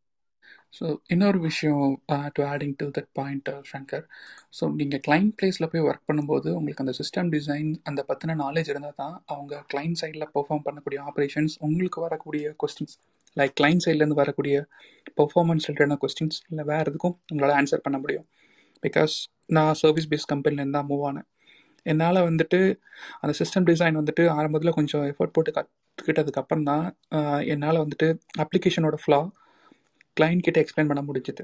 ஸோ 0.78 0.86
இன்னொரு 1.08 1.40
விஷயம் 1.40 1.90
to 2.36 2.42
adding 2.44 2.76
to 2.80 2.86
that 2.96 3.10
point 3.14 3.50
Shankar 3.72 4.06
so 4.58 4.64
நீங்கள் 4.80 5.02
கிளைண்ட் 5.08 5.34
பிளேஸில் 5.40 5.70
போய் 5.74 5.86
ஒர்க் 5.90 6.08
பண்ணும்போது 6.10 6.50
உங்களுக்கு 6.60 6.84
அந்த 6.86 6.94
சிஸ்டம் 7.00 7.30
டிசைன் 7.36 7.70
அந்த 7.84 8.02
பற்றின 8.10 8.36
நாலேஜ் 8.36 8.72
இருந்தால் 8.74 8.98
தான் 9.02 9.16
அவங்க 9.34 9.60
கிளைண்ட் 9.74 10.00
சைடில் 10.02 10.28
பெர்ஃபார்ம் 10.36 10.64
பண்ணக்கூடிய 10.68 11.02
ஆப்ரேஷன்ஸ் 11.10 11.56
உங்களுக்கு 11.68 12.02
வரக்கூடிய 12.06 12.54
கொஸ்டின்ஸ் 12.64 12.96
லைக் 13.38 13.54
கிளைண்ட் 13.62 13.86
சைட்லேருந்து 13.86 14.20
வரக்கூடிய 14.22 14.56
பெர்ஃபார்மன்ஸ் 15.20 15.68
ரிலேட்டடான 15.70 15.98
கொஸ்டின்ஸ் 16.04 16.40
இல்லை 16.50 16.66
வேறு 16.72 16.88
எதுக்கும் 16.92 17.16
உங்களால் 17.32 17.58
ஆன்சர் 17.60 17.86
பண்ண 17.88 18.00
முடியும். 18.04 18.28
பிகாஸ் 18.84 19.16
நான் 19.50 19.78
சர்வீஸ் 19.82 20.10
பேஸ்ட் 20.12 20.32
கம்பெனிலேருந்து 20.34 20.78
தான் 20.78 20.90
மூவ் 20.92 21.04
ஆனேன். 21.10 21.28
என்னால் 21.86 22.20
வந்துட்டு 22.30 22.60
அந்த 23.22 23.34
சிஸ்டம் 23.40 23.68
டிசைன் 23.70 24.00
வந்துட்டு 24.02 24.24
ஆரம்பத்தில் 24.38 24.78
கொஞ்சம் 24.78 25.06
எஃபர்ட் 25.12 25.36
போட்டு 25.36 25.52
கற்றுக்கிட்டதுக்கப்புறம் 25.58 26.68
தான் 26.72 26.86
என்னால் 27.54 27.82
வந்துட்டு 27.84 28.08
அப்ளிகேஷனோட 28.44 28.98
ஃப்ளா 29.04 29.20
கிளைண்ட் 30.18 30.46
கிட்ட 30.46 30.58
எக்ஸ்பிளைன் 30.64 30.90
பண்ண 30.92 31.02
முடிஞ்சது. 31.10 31.44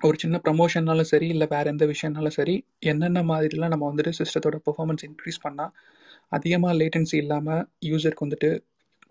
ஒரு 0.00 0.16
சின்ன 0.22 0.36
ப்ரமோஷன்னாலும் 0.46 1.10
சரி 1.10 1.26
இல்லை 1.34 1.46
வேறு 1.52 1.68
எந்த 1.74 1.84
விஷயம்னாலும் 1.92 2.36
சரி 2.38 2.54
என்னென்ன 2.92 3.20
மாதிரிலாம் 3.30 3.72
நம்ம 3.74 3.84
வந்துட்டு 3.90 4.12
சிஸ்டத்தோட 4.18 4.56
பெர்ஃபார்மன்ஸ் 4.66 5.04
இன்க்ரீஸ் 5.08 5.40
பண்ணால் 5.44 5.72
அதிகமாக 6.28 6.74
லேட்டன்சி 6.80 7.16
இல்லாமல் 7.24 7.62
யூசருக்கு 7.90 8.26
வந்துட்டு 8.26 8.50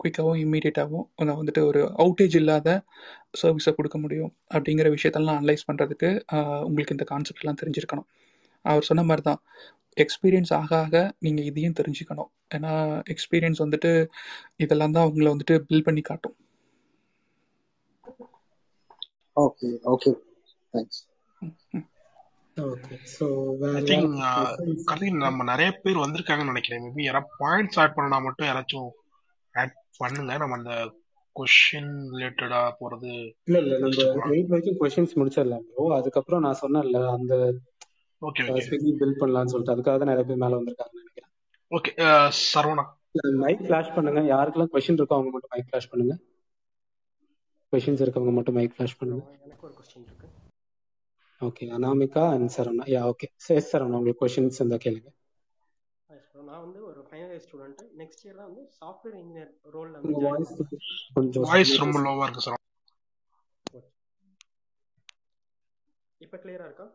குயிக்காகவும் 0.00 0.40
இம்மீடியட்டாகவும் 0.44 1.06
வந்துட்டு 1.40 1.62
ஒரு 1.70 1.80
அவுட்டேஜ் 2.02 2.36
இல்லாத 2.40 2.68
சர்வீஸை 3.40 3.72
கொடுக்க 3.78 3.98
முடியும் 4.04 4.32
அப்படிங்கிற 4.54 4.88
விஷயத்தெல்லாம் 4.96 5.38
அனலைஸ் 5.40 5.66
பண்ணுறதுக்கு 5.68 6.10
உங்களுக்கு 6.68 6.96
இந்த 6.96 7.06
கான்செப்ட்லாம் 7.12 7.60
தெரிஞ்சிருக்கணும். 7.62 8.08
அவர் 8.64 8.88
சொன்ன 8.90 9.04
மாதிரி 9.10 9.24
தான் 9.30 9.40
எக்ஸ்பீரியன்ஸ் 10.04 10.52
ஆக 10.60 10.70
ஆக 10.84 10.96
நீங்கள் 11.24 11.46
இதையும் 11.50 11.78
தெரிஞ்சுக்கணும். 11.80 12.30
ஏன்னா 12.56 12.72
எக்ஸ்பீரியன்ஸ் 13.12 13.62
வந்துட்டு 13.64 13.90
இதெல்லாம் 14.64 14.94
தான் 14.96 15.08
உங்களை 15.10 15.28
வந்துட்டு 15.34 15.56
பில் 15.68 15.86
பண்ணி 15.86 16.02
காட்டும். 16.10 16.36
ஓகே 19.36 19.68
ஓகே 19.94 20.10
தேங்க்ஸ் 20.74 21.00
நம்ம 25.24 25.44
நிறைய 25.50 25.70
பேர் 25.82 26.04
வந்திருக்காங்கன்னு 26.04 26.52
நினைக்கிறேன். 26.52 26.84
மேபி 26.84 27.02
யாராவது 27.06 27.34
பாயிண்ட்ஸ் 27.42 27.78
ஆட் 27.82 27.96
பண்ணா 27.98 28.18
மட்டும் 28.26 28.48
யாராச்சும் 28.48 28.88
பண்ணுங்க. 30.00 30.32
நம்ம 30.42 30.56
அந்த 30.60 30.74
கொஸ்டின் 31.36 31.92
ரிலேட்டடா 32.12 32.60
போறது 32.80 33.12
இல்ல 33.48 33.58
இல்ல 33.62 33.78
நம்ம 33.82 34.34
எயிட் 34.36 34.52
வரைக்கும் 34.52 34.78
கொஸ்டின்ஸ் 34.82 35.16
முடிச்சிடலாம் 35.20 35.64
ப்ரோ 35.70 35.86
அதுக்கப்புறம் 35.98 36.44
நான் 36.46 36.62
சொன்னேன்ல 36.62 37.00
அந்த 37.16 37.34
ஓகே 38.22 38.44
ஸ்விக்கி 38.66 38.92
பில் 39.00 39.18
பண்ணலாம்னு 39.20 39.52
சொல்லிட்டு. 39.52 39.74
அதுக்காக 39.74 39.96
தான் 40.02 40.12
நிறைய 40.12 40.26
பேர் 40.28 40.42
மேல 40.44 40.58
வந்திருக்காங்கன்னு 40.58 41.02
நினைக்கிறேன். 41.02 41.32
ஓகே 41.72 41.92
சரவணா. 42.52 42.84
மைக் 43.42 43.64
ஃபிளாஷ் 43.66 43.92
பண்ணுங்க. 43.96 44.20
யாருக்கெல்லாம் 44.34 44.72
கொஸ்டின் 44.72 44.98
இருக்கோ 45.00 45.16
அவங்க 45.18 45.32
மட்டும் 45.34 45.52
மைக் 45.54 45.68
ஃபிளாஷ் 45.68 45.90
பண்ணுங்க. 45.92 46.14
கொஸ்டின்ஸ் 47.72 48.02
இருக்கவங்க 48.04 48.32
மட்டும் 48.38 48.56
மைக் 48.58 48.74
ஃபிளாஷ் 48.76 48.98
பண்ணுங்க. 49.00 49.22
எனக்கு 49.46 49.64
ஒரு 49.68 49.74
கொஸ்டின் 49.78 50.06
இருக்கு. 50.08 50.28
Okay 51.40 51.64
Anamika 51.76 52.24
and 52.34 52.52
Saravana. 52.56 52.84
Yeah 52.94 53.00
okay 53.12 53.28
yes 53.56 53.70
Saravana 53.72 53.98
உங்களுக்கு 54.00 54.22
கொஸ்டின்ஸ் 54.22 54.60
இருந்தா 54.60 54.78
கேளுங்க. 54.86 55.10
நான் 56.48 56.62
வந்து 56.64 56.80
ஒரு 56.90 56.95
final 57.08 57.32
year 57.32 57.44
student 57.46 57.82
next 58.00 58.24
year 58.24 58.38
தான் 58.40 58.48
வந்து 58.50 58.64
சாஃப்ட்வேர் 58.78 59.18
இன்ஜினியர் 59.20 59.52
ரோல்ல 59.74 60.02
உங்க 60.04 60.20
வாய்ஸ் 60.26 60.54
கொஞ்சம் 61.16 61.46
வாய்ஸ் 61.48 61.74
ரொம்ப 61.82 61.98
லோவா 62.06 62.26
இருக்கு 62.26 62.46
சார் 62.46 62.62
இப்போ 66.20 66.36
கிளியரா 66.42 66.66
இருக்கா? 66.68 66.86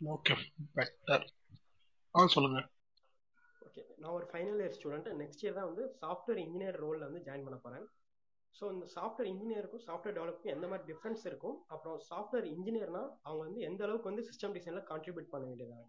ஓகே 0.00 0.34
பெட்டர் 0.76 1.24
ஆ 2.14 2.26
சொல்லுங்க. 2.34 2.60
ஓகே 3.66 3.82
நான் 4.00 4.14
ஒரு 4.16 4.26
final 4.30 4.60
year 4.62 4.74
student 4.76 5.08
next 5.20 5.42
year 5.44 5.58
தான் 5.58 5.68
வந்து 5.70 5.84
சாஃப்ட்வேர் 6.00 6.40
இன்ஜினியர் 6.44 6.78
ரோல்ல 6.82 7.08
வந்து 7.08 7.24
ஜாயின் 7.26 7.46
பண்ண 7.46 7.58
போறேன். 7.64 7.86
ஸோ 8.54 8.64
இந்த 8.72 8.86
சாஃப்ட்வேர் 8.94 9.30
இன்ஜினியருக்கும் 9.32 9.84
சாஃப்ட்வேர் 9.86 10.16
டெவலப்க்கும் 10.18 10.54
எந்த 10.54 10.66
மாதிரி 10.66 10.88
டிஃப்ரென்ஸ் 10.92 11.24
இருக்கும்? 11.26 11.56
அப்புறம் 11.74 11.98
சாஃப்ட்வேர் 12.10 12.48
இன்ஜினியர்னா 12.54 13.04
அவங்க 13.22 13.42
வந்து 13.48 13.62
எந்த 13.70 13.84
அளவுக்கு 13.86 14.10
வந்து 14.12 14.26
சிஸ்டம் 14.30 14.56
டிசைன்ல 14.58 14.82
கான்ட்ரிபியூட் 14.92 15.32
பண்ண 15.34 15.46
வேண்டியதாக 15.46 15.84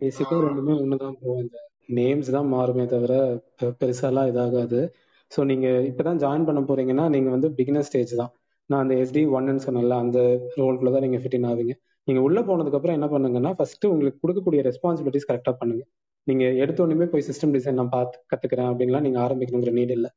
பேசிக்கா 0.00 0.36
ரெண்டுமே 0.46 0.74
ஒண்ணுதான் 0.82 1.16
ப்ரோ 1.20 1.34
இந்த 1.44 1.56
நேம்ஸ் 1.98 2.30
தான் 2.36 2.48
மாறுமே 2.54 2.84
தவிர 2.94 3.14
பெருசாலாம் 3.80 4.28
இதாகாது. 4.30 4.80
ஸோ 5.34 5.40
நீங்க 5.50 5.68
இப்பதான் 5.90 6.20
ஜாயின் 6.24 6.46
பண்ண 6.48 6.60
போறீங்கன்னா 6.68 7.06
நீங்க 7.14 7.28
வந்து 7.36 7.48
பிகினர் 7.58 7.86
ஸ்டேஜ் 7.88 8.12
தான். 8.20 8.32
நான் 8.70 8.82
அந்த 8.84 8.94
எஸ்டி 9.02 9.22
ஒன்னு 9.36 9.62
சொன்னல 9.66 9.96
அந்த 10.04 10.18
ரோல்குள்ள 10.60 10.90
தான் 10.96 11.04
நீங்க 11.06 11.18
ஃபிட் 11.22 11.36
இன் 11.38 11.48
ஆவீங்க. 11.52 11.74
நீங்க 12.08 12.20
உள்ள 12.26 12.38
போனதுக்கு 12.48 12.78
அப்புறம் 12.78 12.96
என்ன 12.98 13.08
பண்ணுங்கன்னா 13.14 13.50
ஃபர்ஸ்ட் 13.58 13.86
உங்களுக்கு 13.92 14.20
கொடுக்கக்கூடிய 14.22 14.60
ரெஸ்பான்சிபிலிட்டிஸ் 14.68 15.28
கரெக்டா 15.30 15.52
பண்ணுங்க. 15.60 15.82
நீங்க 16.26 16.44
எடுத்த 16.62 16.78
உடனே 16.84 17.06
போய் 17.12 17.26
சிஸ்டம் 17.28 17.54
டிசைன் 17.56 17.78
நான் 17.80 17.94
பார்த்து 17.96 18.18
கத்துக்கிறேன் 18.32 18.70
அப்படின்லாம் 18.70 19.04
நீங்க 19.06 19.18
ஆரம்பிக்கணுங்கிற 19.26 19.72
நீட் 19.78 19.94
இல்லை. 19.96 20.10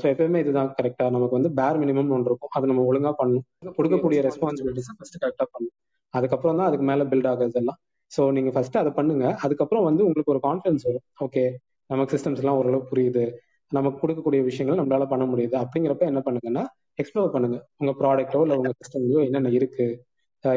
ஸோ 0.00 0.04
எப்பயுமே 0.12 0.38
இதுதான் 0.44 0.70
கரெக்டா 0.78 1.04
நமக்கு 1.16 1.36
வந்து 1.38 1.50
பேர் 1.58 1.80
மினிமம் 1.82 2.12
ஒன்று 2.16 2.30
இருக்கும். 2.30 2.52
அதை 2.56 2.64
நம்ம 2.70 2.84
ஒழுங்கா 2.90 3.12
பண்ணணும். 3.20 3.46
கொடுக்கக்கூடிய 3.78 4.20
ரெஸ்பான்சிபிலிட்டிஸ் 4.28 4.90
ஃபர்ஸ்ட் 4.98 5.18
கரெக்டா 5.24 5.46
பண்ணணும். 5.52 5.76
அதுக்கப்புறம் 6.14 6.58
தான் 6.60 6.68
அதுக்கு 6.70 6.86
மேல 6.90 7.04
பில்ட் 7.10 7.28
ஆகுறது 7.32 7.60
எல்லாம் 7.62 7.78
ஸோ 8.16 8.22
நீங்க 8.36 8.50
ஃபர்ஸ்ட் 8.54 8.76
அதை 8.82 8.90
பண்ணுங்க. 8.98 9.26
அதுக்கப்புறம் 9.44 9.86
வந்து 9.88 10.02
உங்களுக்கு 10.06 10.34
ஒரு 10.34 10.42
கான்ஃபிடன்ஸ் 10.48 10.84
வரும். 10.88 11.04
ஓகே 11.26 11.44
நமக்கு 11.90 12.12
சிஸ்டம்ஸ் 12.16 12.40
எல்லாம் 12.42 12.58
ஓரளவு 12.60 12.84
புரியுது. 12.92 13.24
நமக்கு 13.72 14.00
கொடுக்கக்கூடிய 14.02 14.40
விஷயங்கள் 14.48 14.80
நம்மளால 14.80 15.04
பண்ண 15.12 15.24
முடியுது. 15.24 15.54
அப்படிங்கிறப்ப 15.62 16.04
என்ன 16.12 16.20
பண்ணுங்கன்னா 16.26 16.64
எக்ஸ்ப்ளோர் 17.02 17.30
பண்ணுங்க. 17.34 17.58
உங்க 17.76 17.92
ப்ராடக்ட்டோ 18.00 18.40
இல்லை 18.44 18.56
உங்க 18.60 18.72
சிஸ்டம்லயோ 18.80 19.20
என்னென்ன 19.28 19.52
இருக்கு? 19.58 19.86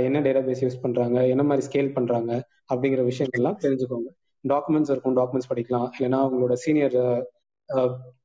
என்ன 0.08 0.20
டேட்டா 0.26 0.41
பேஸ் 0.47 0.64
யூஸ் 0.66 0.82
பண்றாங்க? 0.84 1.18
என்ன 1.34 1.43
மாதிரி 1.43 1.64
ஸ்கேல் 1.68 1.91
பண்றாங்க? 1.97 2.32
அப்படிங்கிற 2.74 3.01
விஷயங்கள்லாம் 3.12 3.60
தெரிஞ்சுக்கோங்க. 3.64 4.10
டாக்குமெண்ட்ஸ் 4.43 4.91
இருக்கும். 4.93 5.16
டாக்குமெண்ட்ஸ் 5.20 5.49
படிக்கலாம். 5.51 5.88
இல்லைன்னா 5.95 6.20
உங்களோட 6.30 6.56
சீனியர் 6.64 6.95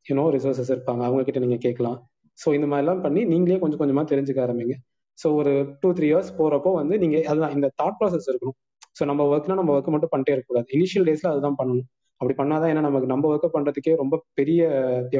யூனோ 0.09 0.25
ரிசோர்சஸ் 0.37 0.73
இருப்பாங்க. 0.75 1.03
அவங்க 1.09 1.23
கிட்ட 1.29 1.41
நீங்க 1.45 1.59
கேட்கலாம். 1.67 1.99
ஸோ 2.39 2.49
இந்த 2.59 2.67
மாதிரிலாம் 2.73 3.03
பண்ணி 3.03 3.23
நீங்களே 3.25 3.59
கொஞ்சம் 3.63 3.81
கொஞ்சமா 3.83 4.03
தெரிஞ்சுக்க 4.13 4.41
ஆரம்பிங்க. 4.47 4.75
ஸோ 5.19 5.29
ஒரு 5.41 5.53
டூ 5.81 5.89
த்ரீ 5.93 6.07
இயர்ஸ் 6.11 6.31
போறப்போ 6.39 6.71
வந்து 6.81 6.95
நீங்க 6.99 7.17
அதுதான் 7.31 7.55
இந்த 7.57 7.69
தாட் 7.83 7.99
ப்ராசஸ் 8.01 8.29
இருக்கணும். 8.33 8.59
ஸோ 8.97 9.03
நம்ம 9.11 9.23
ஒர்க்னா 9.33 9.57
நம்ம 9.61 9.73
ஒர்க் 9.77 9.93
மட்டும் 9.95 10.13
பண்ணிட்டே 10.13 10.35
இருக்கக்கூடாது. 10.35 10.69
இனிஷியல் 10.77 11.07
டேஸ்ல 11.09 11.31
அதுதான் 11.33 11.59
பண்ணணும். 11.61 11.89
அப்படி 12.21 12.35
பண்ணாதான் 12.41 12.71
ஏன்னா 12.73 12.83
நமக்கு 12.87 13.11
நம்ம 13.13 13.29
ஒர்க் 13.33 13.55
பண்றதுக்கே 13.55 13.93
ரொம்ப 14.01 14.17
பெரிய 14.41 14.61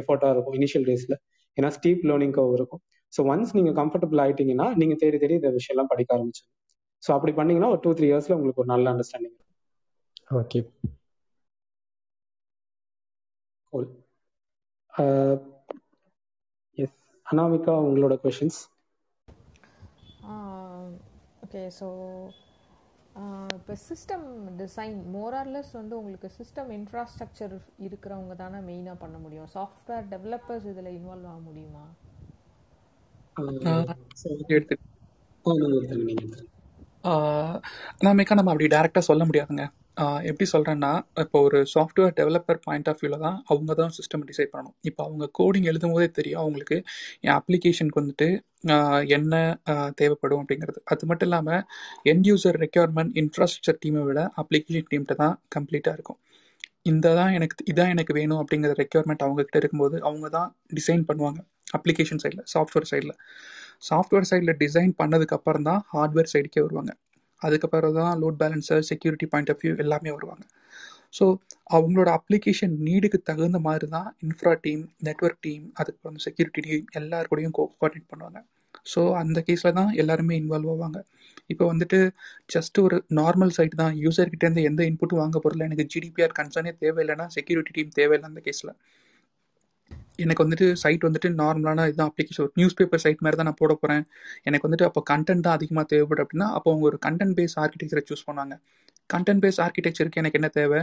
எஃபர்ட்டா 0.01 0.29
இருக்கும் 0.33 0.57
இனிஷியல் 0.59 0.85
டேஸ்ல 0.89 1.15
ஏன்னா 1.57 1.69
ஸ்டீப் 1.77 2.03
லேர்னிங் 2.09 2.35
கவ் 2.37 2.51
இருக்கும். 2.57 2.81
ஸோ 3.13 3.21
ஒன்ஸ் 3.31 3.55
நீங்க 3.57 3.71
கம்ஃபர்டபுள் 3.79 4.21
ஆயிட்டீங்கன்னா 4.23 4.67
நீங்க 4.81 4.95
தேடி 5.01 5.17
தேடி 5.17 5.35
இந்த 5.39 5.51
விஷயம்லாம் 5.57 5.91
படிக்க 5.93 6.11
ஆரம்பிச்சு 6.17 6.43
ஸோ 7.03 7.09
அப்படி 7.15 7.31
பண்ணீங்கன்னா 7.33 7.71
ஒரு 7.73 7.81
டூ 7.85 7.91
த்ரீ 7.97 8.07
இயர்ஸ்ல 8.09 8.37
உங்களுக்கு 8.37 8.63
ஒரு 8.63 8.71
நல்ல 8.73 8.91
அண்டர்ஸ்டாண்டிங் 8.93 9.37
ஓகே 10.37 10.59
கோல் 13.73 13.87
எஸ் 16.77 16.97
அனாமிகா 17.25 17.75
உங்களோட 17.85 18.15
கொஷின்ஸ் 18.23 18.61
ஓகே 21.43 21.61
ஸோ 21.77 21.87
இப்போ 23.57 23.73
system 23.87 24.25
design 24.59 24.97
more or less 25.13 25.71
வந்து 25.71 25.93
உங்களுக்கு 25.97 26.29
சிஸ்டம் 26.39 26.69
இன்ஃப்ராஸ்ட்ரக்சர் 26.77 27.55
இருக்கிறவங்க 27.79 28.35
தானே 28.35 28.59
மெயினாக 28.69 29.01
பண்ண 29.03 29.17
முடியும். 29.17 29.51
சாஃப்ட்வேர் 29.55 30.07
டெவலப்பர்ஸ் 30.13 30.69
இதில் 30.73 30.95
இன்வால்வ் 30.97 31.29
ஆக 31.33 31.39
முடியுமா? 31.49 31.83
நாமேக்கா 38.05 38.37
நம்ம 38.37 38.51
அப்படி 38.53 38.67
டேரெக்டாக 38.75 39.07
சொல்ல 39.09 39.23
முடியாதுங்க. 39.25 39.65
எப்படி 40.29 40.45
சொல்கிறேன்னா 40.53 40.91
இப்போ 41.23 41.37
ஒரு 41.47 41.59
சாஃப்ட்வேர் 41.73 42.13
டெவலப்பர் 42.19 42.59
பாயிண்ட் 42.65 42.87
ஆஃப் 42.91 42.99
வியூவில் 43.01 43.23
தான் 43.25 43.37
அவங்க 43.51 43.71
தான் 43.81 43.93
சிஸ்டம் 43.97 44.23
டிசைட் 44.29 44.51
பண்ணணும். 44.53 44.75
இப்போ 44.89 45.01
அவங்க 45.07 45.25
கோடிங் 45.39 45.67
எழுதும் 45.71 45.93
போதே 45.95 46.07
தெரியும் 46.19 46.41
அவங்களுக்கு 46.43 46.77
என் 47.25 47.35
அப்ளிகேஷனுக்கு 47.39 48.01
வந்துட்டு 48.01 48.27
என்ன 49.17 49.33
தேவைப்படும் 50.01 50.41
அப்படிங்கிறது. 50.43 50.79
அது 50.93 51.09
மட்டும் 51.11 51.29
இல்லாமல் 51.29 51.63
எண்ட் 52.11 52.27
யூசர் 52.31 52.59
ரெக்யர்மெண்ட் 52.65 53.13
இன்ஃப்ராஸ்ட்ரக்சர் 53.23 53.79
டீமை 53.85 54.03
விட 54.09 54.23
அப்ளிகேஷன் 54.43 54.89
டீம்கிட்ட 54.91 55.17
தான் 55.23 55.35
கம்ப்ளீட்டாக 55.57 55.97
இருக்கும். 55.97 56.19
இந்த 56.91 57.07
தான் 57.19 57.33
எனக்கு 57.37 57.65
இதான் 57.71 57.91
எனக்கு 57.95 58.13
வேணும் 58.19 58.41
அப்படிங்கிற 58.43 58.73
ரெக்யர்மெண்ட் 58.83 59.23
அவங்கக்கிட்ட 59.25 59.59
இருக்கும்போது 59.61 59.97
அவங்க 60.09 60.27
தான் 60.37 60.49
டிசைன் 60.77 61.03
பண்ணுவாங்க 61.09 61.39
அப்ளிகேஷன் 61.77 62.21
சைடில் 62.23 62.43
சாஃப்ட்வேர் 62.53 62.89
சைடில் 62.91 63.15
சாஃப்ட்வேர் 63.89 64.29
சைடில் 64.31 64.57
டிசைன் 64.63 64.91
பண்ணதுக்கப்புறம் 65.01 65.67
தான் 65.69 65.81
ஹார்ட்வேர் 65.93 66.31
சைடுக்கே 66.33 66.63
வருவாங்க. 66.65 66.91
அதுக்கப்புறம் 67.47 67.97
தான் 67.99 68.13
load 68.21 68.39
balancer 68.41 68.83
security 68.91 69.27
point 69.33 69.51
of 69.53 69.61
view 69.63 69.73
எல்லாமே 69.85 70.11
வருவாங்க. 70.17 70.43
ஸோ 71.17 71.25
அவங்களோட 71.77 72.09
அப்ளிகேஷன் 72.17 72.73
நீடுக்கு 72.87 73.19
தகுந்த 73.29 73.59
மாதிரி 73.67 73.87
தான் 73.95 74.09
இன்ஃப்ரா 74.25 74.53
டீம் 74.65 74.83
நெட்ஒர்க் 75.07 75.41
டீம் 75.47 75.65
அதுக்கப்புறம் 75.79 76.21
செக்யூரிட்டி 76.25 76.61
டீம் 76.67 76.85
எல்லாருக்கூடையும் 76.99 77.55
கோஆர்டினேட் 77.57 78.11
பண்ணுவாங்க. 78.13 78.39
ஸோ 78.91 79.01
அந்த 79.21 79.39
கேஸில் 79.47 79.77
தான் 79.79 79.91
எல்லாருமே 80.01 80.35
இன்வால்வ் 80.41 80.71
ஆவாங்க. 80.73 80.99
இப்போ 81.51 81.63
வந்துட்டு 81.71 81.99
ஜஸ்ட் 82.55 82.77
ஒரு 82.85 82.97
நார்மல் 83.19 83.53
சைட் 83.57 83.75
தான். 83.81 83.93
யூசர்கிட்டேருந்து 84.05 84.63
எந்த 84.69 84.81
இன்புட்டும் 84.89 85.21
வாங்க 85.23 85.37
போகிறல 85.43 85.67
எனக்கு 85.69 85.85
ஜிடிபிஆர் 85.93 86.37
கன்சர்னே 86.39 86.73
தேவையில்லைன்னா 86.83 87.27
செக்யூரிட்டி 87.37 87.73
டீம் 87.77 87.91
தேவையில்லை 87.99 88.29
அந்த 88.31 88.41
கேஸில் 88.47 88.73
எனக்கு 90.23 90.43
வந்துட்டு 90.43 90.67
சைட் 90.81 91.05
வந்துட்டு 91.07 91.29
நார்மலான 91.41 91.85
இதுதான் 91.89 92.09
அப்ளிகேஷன் 92.11 92.43
ஒரு 92.45 92.53
நியூஸ் 92.59 92.75
பேப்பர் 92.79 93.01
சைட் 93.03 93.23
மாதிரி 93.25 93.37
தான் 93.39 93.49
நான் 93.49 93.59
போட 93.61 93.73
போகிறேன் 93.81 94.03
எனக்கு 94.49 94.65
வந்துட்டு 94.67 94.87
அப்போ 94.89 95.01
கண்டென்ட் 95.11 95.45
தான் 95.47 95.57
அதிகமாக 95.59 95.85
தேவைப்படும் 95.93 96.25
அப்படின்னா 96.25 96.47
அப்போ 96.57 96.69
அவங்க 96.71 96.85
ஒரு 96.91 96.97
கண்டென்ட் 97.05 97.35
பேஸ் 97.39 97.55
ஆர்கிடெக்சரை 97.63 98.03
சூஸ் 98.09 98.25
பண்ணுவாங்க. 98.27 98.55
கண்டென்ட் 99.13 99.41
பேஸ் 99.45 99.59
ஆர்கிடெக்சருக்கு 99.65 100.21
எனக்கு 100.21 100.37
என்ன 100.39 100.49
தேவை? 100.59 100.81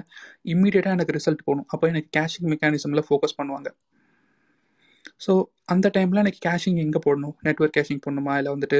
இம்மீடியட்டாக 0.52 0.96
எனக்கு 0.98 1.14
ரிசல்ட் 1.18 1.44
போகணும். 1.46 1.68
அப்போ 1.74 1.84
எனக்கு 1.92 2.10
கேஷிங் 2.18 2.48
மெக்கானிசமில் 2.54 3.06
ஃபோக்கஸ் 3.08 3.36
பண்ணுவாங்க. 3.38 3.70
ஸோ 5.24 5.32
அந்த 5.72 5.86
டைமில் 5.96 6.22
எனக்கு 6.24 6.40
கேஷிங் 6.48 6.78
எங்கே 6.84 7.00
போடணும்? 7.06 7.34
நெட்ஒர்க் 7.46 7.76
கேஷிங் 7.78 8.02
போடணுமா? 8.04 8.34
இல்லை 8.40 8.50
வந்துட்டு 8.56 8.78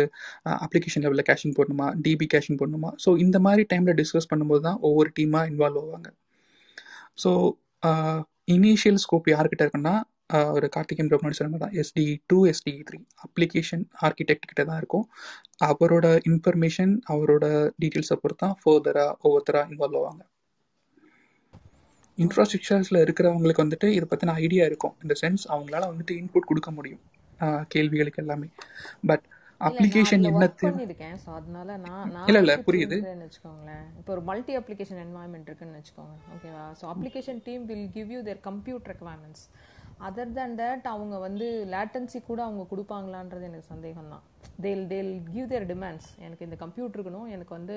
அப்ளிகேஷன் 0.64 1.04
லெவலில் 1.04 1.26
கேஷிங் 1.30 1.54
போடணுமா? 1.58 1.86
டிபி 2.04 2.26
கேஷிங் 2.34 2.58
போடணுமா? 2.60 2.90
ஸோ 3.04 3.10
இந்த 3.24 3.36
மாதிரி 3.46 3.64
டைமில் 3.72 3.96
டிஸ்கஸ் 4.00 4.30
பண்ணும்போது 4.32 4.62
தான் 4.68 4.78
ஒவ்வொரு 4.88 5.10
டீமாக 5.18 5.50
இன்வால்வ் 5.52 5.80
ஆவாங்க. 5.84 6.10
ஸோ 7.22 7.30
இனிஷியல் 8.56 9.00
ஸ்கோப் 9.04 9.28
யார்கிட்ட 9.34 9.62
இருக்குன்னா 9.64 9.96
ஒரு 10.56 10.66
கார்த்திகேயன் 10.74 11.10
பிரம்மணி 11.10 11.36
சொன்ன 11.38 11.60
தான். 11.64 11.74
SD 11.82 12.04
two 12.30 12.38
SD 12.52 12.74
three 12.88 12.98
application 13.26 13.84
architect 14.06 14.48
கிட்ட 14.50 14.62
தான் 14.70 14.80
இருக்கும். 14.82 15.06
அவரோட 15.68 16.06
இன்ஃபர்மேஷன் 16.30 16.92
அவரோட 17.12 17.46
டீட்டெயில்ஸை 17.82 18.18
பொறுத்து 18.24 18.44
தான் 18.44 18.58
ஃபர்தராக 18.62 19.14
ஒவ்வொருத்தராக 19.26 19.70
இன்வால்வ் 19.72 20.00
ஆவாங்க. 20.00 20.22
இன்ஃப்ராஸ்ட்ரக்சர்ஸில் 22.24 23.02
இருக்கிறவங்களுக்கு 23.04 23.64
வந்துட்டு 23.64 23.88
இதை 23.96 24.06
பற்றின 24.12 24.36
ஐடியா 24.44 24.64
இருக்கும். 24.70 24.94
இந்த 25.04 25.14
சென்ஸ் 25.22 25.44
அவங்களால 25.54 25.88
வந்துட்டு 25.92 26.14
இன்புட் 26.20 26.50
கொடுக்க 26.52 26.70
முடியும். 26.78 27.02
கேள்விகளுக்கு 27.74 28.22
எல்லாமே. 28.22 28.48
பட் 29.10 29.26
அப்ளிகேஷன் 29.68 30.26
என்ன 30.30 30.46
பண்ணிருக்கேன் 30.62 31.16
அதனால 31.36 31.76
நான் 31.84 32.10
இல்ல 32.30 32.40
இல்ல 32.42 32.52
புரியுது. 32.66 32.96
வச்சுக்கோங்களேன். 33.24 33.86
இப்போ 34.00 34.10
ஒரு 34.16 34.22
மல்டி 34.28 34.52
அப்ளிகேஷன் 34.60 35.00
என்வாயன்மெண்ட் 35.04 35.48
இருக்குன்னு 35.50 35.78
வச்சுக்கோங்க. 35.78 36.14
ஓகேவா 36.34 36.64
so 36.80 36.84
application 36.92 37.40
team 37.46 37.64
will 37.70 37.88
give 37.96 38.10
you 38.14 38.20
their 38.28 38.40
compute 38.48 38.86
requirements 38.92 39.44
other 40.06 40.32
than 40.32 40.56
that 40.60 40.86
அவங்க 40.92 41.18
வந்து 41.18 41.46
லேட்டன்சி 41.72 42.18
கூட 42.26 42.40
அவங்க 42.44 42.64
கொடுப்பாங்களான்றது 42.70 43.48
எனக்கு 43.50 43.72
சந்தேகம் 43.74 44.12
தான் 44.12 44.24
தேல் 44.64 44.84
தேல் 44.86 45.12
கிவ் 45.34 45.48
தேர் 45.48 45.66
டிமாண்ட்ஸ் 45.72 46.10
எனக்கு 46.26 46.44
இந்த 46.44 46.56
கம்ப்யூட்டர் 46.56 46.98
இருக்கணும் 46.98 47.28
எனக்கு 47.34 47.54
வந்து 47.54 47.76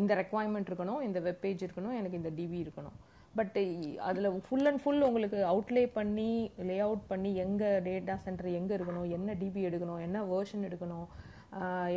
இந்த 0.00 0.12
ரெக்குவயர்மெண்ட் 0.14 0.70
இருக்கணும் 0.70 1.02
இந்த 1.02 1.20
வெப் 1.20 1.40
பேஜ் 1.40 1.64
இருக்கணும் 1.64 1.96
எனக்கு 1.98 2.16
இந்த 2.16 2.30
டிவி 2.30 2.58
இருக்கணும். 2.64 2.96
பட் 3.38 3.56
அதில் 4.08 4.40
ஃபுல் 4.46 4.66
அண்ட் 4.66 4.80
ஃபுல் 4.82 5.02
உங்களுக்கு 5.02 5.38
அவுட்லே 5.52 5.84
பண்ணி 5.92 6.30
லே 6.68 6.76
அவுட் 6.78 7.06
பண்ணி 7.08 7.30
எங்கே 7.44 7.70
டேட்டா 7.88 8.14
சென்டர் 8.26 8.50
எங்கே 8.58 8.74
இருக்கணும் 8.76 9.08
என்ன 9.16 9.34
டிபி 9.40 9.62
எடுக்கணும் 9.68 10.02
என்ன 10.06 10.18
வேர்ஷன் 10.24 10.66
எடுக்கணும் 10.68 11.06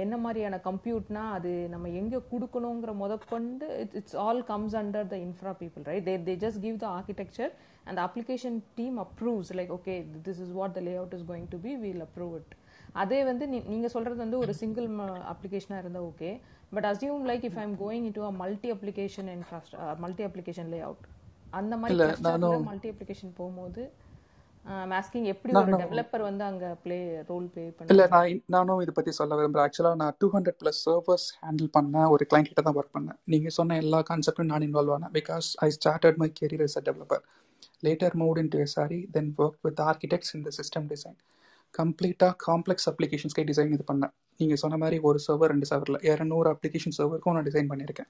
என்ன 0.01 0.15
மாதிரியான 0.17 0.55
கம்ப்யூட்னா 0.65 1.23
அது 1.31 1.51
நம்ம 1.69 1.89
எங்கே 1.99 2.19
கொடுக்கணுங்கிற 2.31 2.91
முதற்கொண்டு 2.95 3.67
it's 3.99 4.17
all 4.17 4.41
comes 4.43 4.75
under 4.75 5.07
the 5.07 5.17
infra 5.17 5.53
people 5.61 5.83
right 5.83 6.05
they 6.05 6.15
they 6.27 6.35
just 6.35 6.61
give 6.61 6.77
the 6.77 6.87
architecture 6.97 7.51
and 7.85 7.99
application 7.99 8.57
team 8.75 8.97
approves 9.05 9.51
like 9.59 9.73
okay 9.77 9.95
this 10.27 10.41
is 10.45 10.53
what 10.53 10.75
the 10.77 10.83
layout 10.95 11.15
is 11.17 11.25
going 11.27 11.49
to 11.49 11.59
be 11.59 11.73
we'll 11.77 12.03
approve 12.07 12.33
it 12.35 12.53
அதே 12.95 13.19
வந்து 13.23 13.45
நீங்கள் 13.47 13.93
சொல்கிறது 13.95 14.21
வந்து 14.25 14.39
ஒரு 14.39 14.53
single 14.53 14.87
அப்ளிகேஷனாக 15.33 15.81
இருந்தால் 15.83 16.07
okay 16.11 16.31
but 16.73 16.87
assume 16.91 17.25
like 17.25 17.45
if 17.49 17.59
I 17.59 17.63
am 17.63 17.77
going 17.83 18.05
in 18.09 18.17
to 18.19 18.23
a 18.23 18.33
multi 18.41 18.71
application 18.71 19.29
infrastructure 19.35 19.95
multi 19.99 20.25
application 20.29 20.69
layout 20.81 21.05
அந்த 21.51 21.73
மாதிரி 21.77 22.61
மல்டி 22.65 22.89
அப்ளிகேஷன் 22.89 23.33
போகும்போது 23.35 23.83
மாஸ்கிங் 24.91 25.27
எப்படி 25.31 25.51
ஒரு 25.59 25.71
டெவலப்பர் 25.81 26.23
வந்து 26.27 26.43
அங்க 26.43 26.65
ப்ளே 26.83 26.97
ரோல் 27.29 27.47
ப்ளே 27.51 27.63
பண்ண 27.71 27.91
இல்ல 27.93 28.03
நான் 28.13 28.41
நானும் 28.55 28.81
இதை 28.83 28.93
பத்தி 28.97 29.11
சொல்ல 29.19 29.37
விரும்புறேன் 29.39 29.65
ஆக்சுவலா 29.65 29.93
நான் 30.01 30.15
two 30.21 30.27
hundred 30.33 30.59
plus 30.61 30.81
servers 30.87 31.27
handle 31.41 31.69
பண்ண 31.77 32.05
ஒரு 32.13 32.25
கிளைண்ட் 32.29 32.49
கிட்ட 32.49 32.63
தான் 32.67 32.77
ஒர்க் 32.79 32.95
பண்ணேன் 32.97 33.19
நீங்க 33.33 33.49
சொன்ன 33.57 33.77
எல்லா 33.83 33.99
கான்செப்டும் 34.09 34.51
நான் 34.51 34.65
இன்வால்வ் 34.67 34.93
ஆனேன். 34.97 35.13
Because 35.17 35.49
I 35.65 35.69
started 35.77 36.19
my 36.23 36.29
career 36.39 36.65
a 36.71 36.83
developer 36.89 37.23
later 37.83 38.15
move 38.21 38.37
in 38.43 38.51
to 38.53 38.59
SRE 38.65 38.99
then 39.15 39.31
work 39.37 39.59
with 39.65 39.81
architects 39.89 40.33
இந்த 40.37 40.51
சிஸ்டம் 40.59 40.87
டிசைன் 40.93 41.17
கம்ப்ளீட்டாக 41.73 42.33
காம்ப்ளெக்ஸ் 42.47 42.87
அப்ளிகேஷன்ஸ்க்கே 42.91 43.43
டிசைன் 43.49 43.73
இது 43.75 43.85
பண்ணேன். 43.89 44.13
நீங்கள் 44.39 44.61
சொன்ன 44.63 44.77
மாதிரி 44.83 44.97
ஒரு 45.09 45.19
சர்வர் 45.25 45.51
ரெண்டு 45.53 45.67
சர்வரில் 45.71 45.99
இரநூறு 46.11 46.49
அப்ளிகேஷன் 46.53 46.97
சர்வருக்கும் 46.99 47.35
நான் 47.37 47.47
டிசைன் 47.49 47.69
பண்ணியிருக்கேன். 47.71 48.09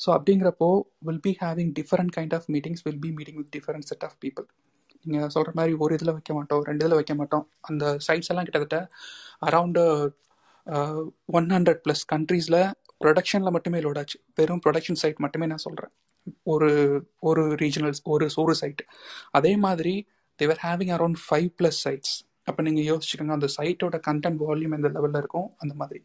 ஸோ 0.00 0.08
அப்படிங்கிறப்போ 0.16 0.68
will 1.08 1.24
be 1.26 1.32
having 1.42 1.72
different 1.78 2.14
kind 2.16 2.34
of 2.38 2.48
meetings 2.54 2.84
will 2.86 3.02
be 3.04 3.10
meeting 3.18 3.38
with 3.40 3.52
different 3.56 3.88
set 3.90 4.04
of 4.08 4.18
people 4.24 4.46
நீங்கள் 5.12 5.32
சொல்கிற 5.34 5.52
மாதிரி 5.58 5.74
ஒரு 5.84 5.94
இதில் 5.98 6.14
வைக்க 6.16 6.32
மாட்டோம் 6.38 6.62
ரெண்டு 6.68 6.82
இதில் 6.84 6.98
வைக்க 7.00 7.14
மாட்டோம். 7.20 7.44
அந்த 7.68 7.84
சைட்ஸ் 8.06 8.30
எல்லாம் 8.32 8.46
கிட்டத்தட்ட 8.48 8.78
அரவுண்டு 9.48 9.84
ஒன் 11.38 11.48
ஹண்ட்ரட் 11.56 11.82
ப்ளஸ் 11.84 12.04
கண்ட்ரீஸில் 12.14 12.60
ப்ரொடக்ஷனில் 13.04 13.54
மட்டுமே 13.56 13.80
லோட் 13.86 13.98
ஆச்சு. 14.02 14.18
வெறும் 14.38 14.62
ப்ரொடக்ஷன் 14.64 15.00
சைட் 15.02 15.18
மட்டுமே 15.24 15.46
நான் 15.52 15.64
சொல்கிறேன் 15.66 15.92
ஒரு 16.52 16.70
ஒரு 17.28 17.42
ரீஜனல் 17.62 17.98
ஒரு 18.14 18.26
ஒரு 18.44 18.54
சைட் 18.62 18.82
அதே 19.38 19.52
மாதிரி 19.66 19.94
they're 20.40 20.62
having 20.66 20.92
around 20.96 21.20
five 21.26 21.50
plus 21.58 21.80
sites 21.86 22.14
அப்போ 22.48 22.60
நீங்கள் 22.66 22.86
யோசிச்சுக்கோங்க 22.90 23.34
அந்த 23.36 23.48
சைட்டோட 23.56 23.96
கண்டென்ட் 24.08 24.40
வால்யூம் 24.42 24.74
எந்த 24.76 24.88
லெவலில் 24.96 25.20
இருக்கும் 25.22 25.48
அந்த 25.62 25.74
மாதிரி. 25.80 26.00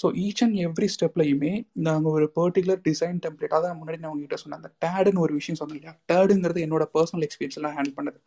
ஸோ 0.00 0.06
ஈச் 0.24 0.42
அண்ட் 0.44 0.56
எவ்ரி 0.66 0.88
ஸ்டெப்லையுமே 0.94 1.52
நாங்கள் 1.88 2.14
ஒரு 2.16 2.26
பர்டிகுலர் 2.38 2.80
டிசைன் 2.88 3.18
டெம்ப்ளேட் 3.26 3.54
அதான் 3.58 3.78
முன்னாடி 3.80 3.98
நான் 4.00 4.12
உங்ககிட்ட 4.14 4.38
சொன்னேன். 4.42 4.60
அந்த 4.60 4.70
டேடுன்னு 4.84 5.22
ஒரு 5.26 5.34
விஷயம் 5.38 5.60
சொன்னேன் 5.60 5.78
இல்லையா? 5.78 5.94
டேடுங்கிறது 6.12 6.64
என்னோட 6.66 6.86
பர்சனல் 6.96 7.26
எக்ஸ்பீரியன்ஸ்லாம் 7.28 7.76
ஹேண்டில் 7.78 7.96
பண்ணது. 7.98 8.18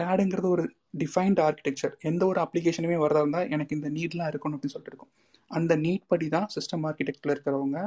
டேடுங்கிறது 0.00 0.48
ஒரு 0.56 0.64
டிஃபைன்ட் 1.02 1.40
ஆர்கிடெக்சர் 1.46 1.94
எந்த 2.10 2.22
ஒரு 2.30 2.40
அப்ளிகேஷனுமே 2.44 2.96
வரதா 3.04 3.22
இருந்தால் 3.24 3.50
எனக்கு 3.56 3.76
இந்த 3.78 3.88
நீட்லாம் 3.96 4.30
இருக்கணும் 4.32 4.56
அப்படின்னு 4.56 4.74
சொல்லிட்டு 4.74 4.92
இருக்கும். 4.92 5.12
அந்த 5.50 5.72
நீட் 5.84 6.04
படி 6.12 6.26
தான் 6.34 6.48
சிஸ்டம் 6.56 6.84
ஆர்கிடெக்டில் 6.88 7.32
இருக்கிறவங்க 7.34 7.78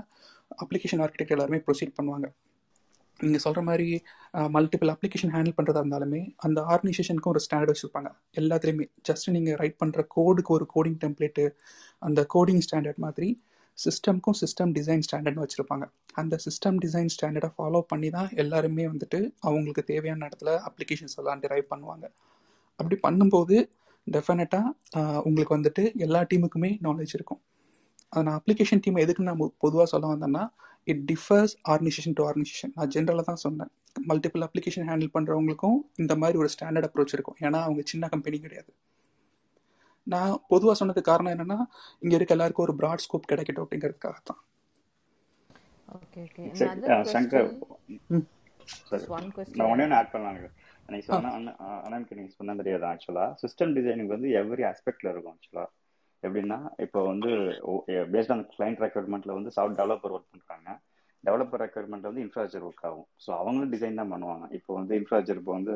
அப்ளிகேஷன் 0.64 1.04
ஆர்கிடெக்ட் 1.06 1.36
எல்லாருமே 1.36 1.60
ப்ரொசீட் 1.68 1.98
பண்ணுவாங்க. 2.00 2.28
நீங்கள் 3.20 3.44
சொல்கிற 3.44 3.62
மாதிரி 3.68 3.88
மல்டிபிள் 4.56 4.92
அப்ளிகேஷன் 4.94 5.34
ஹேண்டில் 5.36 5.56
பண்ணுறதா 5.58 5.82
இருந்தாலுமே 5.84 6.22
அந்த 6.46 6.60
ஆர்கனைசேஷனுக்கும் 6.74 7.34
ஒரு 7.34 7.42
ஸ்டாண்டர்ட் 7.46 7.72
வச்சுருப்பாங்க. 7.74 8.10
எல்லாத்துலேயுமே. 8.42 8.86
ஜஸ்ட் 9.10 9.28
நீங்கள் 9.36 9.58
ரைட் 9.62 9.78
பண்ணுற 9.82 10.02
கோடுக்கு 10.16 10.52
ஒரு 10.58 10.66
கோடிங் 10.74 11.00
டெம்ப்ளேட்டு 11.04 11.46
அந்த 12.08 12.22
கோடிங் 12.36 12.64
ஸ்டாண்டர்ட் 12.68 13.02
மாதிரி 13.06 13.30
சிஸ்டம்க்கும் 13.78 14.38
சிஸ்டம் 14.42 14.72
டிசைன் 14.78 15.04
ஸ்டாண்டர்ட்னு 15.06 15.44
வச்சுருப்பாங்க. 15.44 15.86
அந்த 16.22 16.36
சிஸ்டம் 16.46 16.78
டிசைன் 16.84 17.12
ஸ்டாண்டர்டை 17.14 17.50
ஃபாலோ 17.56 17.80
பண்ணி 17.92 18.10
தான் 18.18 18.30
எல்லாருமே 18.44 18.84
வந்துட்டு 18.92 19.20
அவங்களுக்கு 19.48 19.84
தேவையான 19.92 20.28
இடத்துல 20.30 20.52
அப்ளிகேஷன்ஸ் 20.70 21.18
எல்லாம் 21.22 21.42
டிரைவ் 21.46 21.66
பண்ணுவாங்க. 21.72 22.06
அப்படி 22.80 22.98
பண்ணும்போது 23.08 23.58
டெஃபினட்டாக 24.08 25.02
உங்களுக்கு 25.28 25.56
வந்துட்டு 25.58 25.84
எல்லா 26.06 26.22
டீமுக்குமே 26.32 26.72
நாலேஜ் 26.88 27.14
இருக்கும். 27.18 27.42
அது 28.12 28.24
நான் 28.28 28.38
அப்ளிகேஷன் 28.40 28.84
டீம் 28.86 29.04
எதுக்கு 29.04 29.28
நான் 29.30 29.42
பொதுவாக 29.64 29.88
சொல்ல 29.94 30.08
வந்தேன்னா 30.14 30.44
it 30.92 31.04
differs 31.12 31.54
organisation 31.74 32.16
to 32.18 32.24
organisation 32.30 32.74
நான் 32.78 32.92
ஜென்ரலாக 32.96 33.26
தான் 33.30 33.42
சொன்னேன். 33.46 33.72
மல்டிபிள் 34.10 34.44
அப்ளிகேஷன் 34.48 34.88
ஹேண்டில் 34.90 35.14
பண்ணுறவங்களுக்கும் 35.16 35.78
இந்த 36.04 36.14
மாதிரி 36.22 36.38
ஒரு 36.44 36.50
ஸ்டாண்டர்ட் 36.56 36.88
அப்ரோச் 36.88 37.16
இருக்கும். 37.18 37.38
ஏன்னா 37.46 37.60
அவங்க 37.68 37.82
சின்ன 37.92 38.08
கம்பெனி 38.14 38.40
கிடையாது. 38.46 38.72
நான் 40.08 40.40
பொதுவாக 40.48 40.76
சொன்னதுக்கு 40.80 41.12
காரணம் 41.12 41.34
என்னன்னா 41.36 41.60
இங்கே 42.02 42.18
இருக்க 42.18 42.38
எல்லாருக்கும் 42.38 42.66
ஒரு 42.68 42.76
ப்ராட் 42.80 43.04
ஸ்கோப் 43.06 43.30
கிடைக்கட்டும் 43.32 43.66
அப்படிங்கிறதுக்காக 43.66 44.20
தான் 44.30 44.42
சங்கர் 47.14 47.50
நான் 49.58 49.70
ஒன்னே 49.72 49.86
ஒன்று 49.86 49.98
ஆட் 50.00 50.14
பண்ணலாங்க. 50.14 50.46
நீங்க 50.90 51.06
சொன்ன 51.08 51.32
அண்ணனுக்கு 51.86 52.18
நீங்க 52.18 52.32
சொன்ன 52.38 52.56
தெரியாது 52.62 52.86
ஆக்சுவலா 52.90 53.26
சிஸ்டம் 53.42 53.74
டிசைனிங் 53.78 54.14
வந்து 54.16 54.30
எவ்ரி 54.42 54.64
ஆஸ்பெக்ட்ல 54.72 55.12
இருக்கும் 55.12 55.36
ஆக்சுவலா 55.36 55.66
எப்படின்னா 56.24 56.58
இப்போ 56.86 57.00
வந்து 57.12 57.30
பேஸ்ட் 58.14 58.34
ஆன் 58.36 58.44
கிளைண்ட் 58.54 58.84
ரெக்யர்மெண்ட்ல 58.86 59.38
வந்து 59.40 59.54
சாஃப்ட் 59.56 59.80
டெவலப்பர் 59.80 60.14
ஒர்க் 60.16 60.34
பண்றாங்க. 60.34 60.70
டெவலப்பர் 61.28 61.62
ரெக்குவயர்மெண்ட் 61.64 62.10
வந்து 62.10 62.24
இன்ஃப்ராஸ்ட்ரக்சர் 62.26 62.66
ஒர்க் 62.70 62.86
ஆகும். 62.90 63.08
ஸோ 63.26 63.30
அவங்களும் 63.42 63.74
டிசைன் 63.76 64.00
தான் 64.02 64.12
பண்ணுவாங்க. 64.14 64.46
இப்போ 64.58 64.72
வந்து 64.80 64.94
இன்ஃப்ராஸ்ட்ரக்சர் 65.00 65.42
இப்போ 65.42 65.54
வந்து 65.60 65.76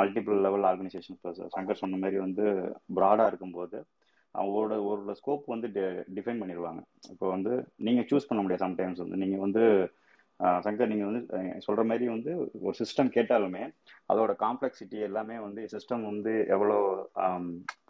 மல்டிபிள் 0.00 0.38
லெவல் 0.46 0.68
ஆர்கனைசேஷன் 0.70 1.18
சங்கர் 1.56 1.82
சொன்ன 1.82 2.00
மாதிரி 2.04 2.18
வந்து 2.26 2.46
ப்ராடாக 2.98 3.30
இருக்கும்போது 3.32 3.78
அவங்களோட 4.34 4.74
ஒரு 4.90 5.14
ஸ்கோப் 5.18 5.50
வந்து 5.54 5.68
டிஃபைன் 6.18 6.42
பண்ணிடுவாங்க. 6.42 6.80
இப்போ 7.14 7.26
வந்து 7.34 7.52
நீங்கள் 7.88 8.06
சூஸ் 8.12 8.28
பண்ண 8.28 8.42
முடியாது. 8.44 8.64
சம்டைம்ஸ் 8.66 9.02
வந்து 9.04 9.18
நீங்கள் 9.24 9.44
வந்து 9.46 9.64
சங்கர் 10.66 10.90
நீங்கள் 10.92 11.08
வந்து 11.10 11.22
சொல்கிற 11.64 11.82
மாதிரி 11.88 12.06
வந்து 12.14 12.30
ஒரு 12.66 12.74
சிஸ்டம் 12.78 13.10
கேட்டாலுமே 13.16 13.64
அதோட 14.12 14.32
காம்ப்ளெக்சிட்டி 14.44 14.98
எல்லாமே 15.08 15.36
வந்து 15.44 15.62
சிஸ்டம் 15.74 16.04
வந்து 16.10 16.32
எவ்வளோ 16.54 16.78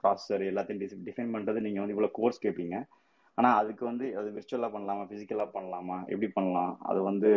ப்ராசஸர் 0.01 0.43
எல்லாத்தையும் 0.51 1.07
டிஃபைன் 1.09 1.33
பண்ணுறது 1.35 1.65
நீங்கள் 1.67 1.83
வந்து 1.83 1.95
இவ்வளோ 1.97 2.11
கோர்ஸ் 2.19 2.43
கேட்பீங்க 2.45 2.79
ஆனா 3.39 3.51
அதுக்கு 3.61 3.85
வந்து 3.91 4.07
அது 4.21 4.29
விர்ச்சுவலா 4.37 4.71
பண்ணலாமா 4.75 5.05
பிசிக்கலா 5.11 5.47
பண்ணலாமா 5.57 5.99
எப்படி 6.13 6.29
பண்ணலாம் 6.37 6.73
அது 6.91 7.01
வந்து 7.11 7.31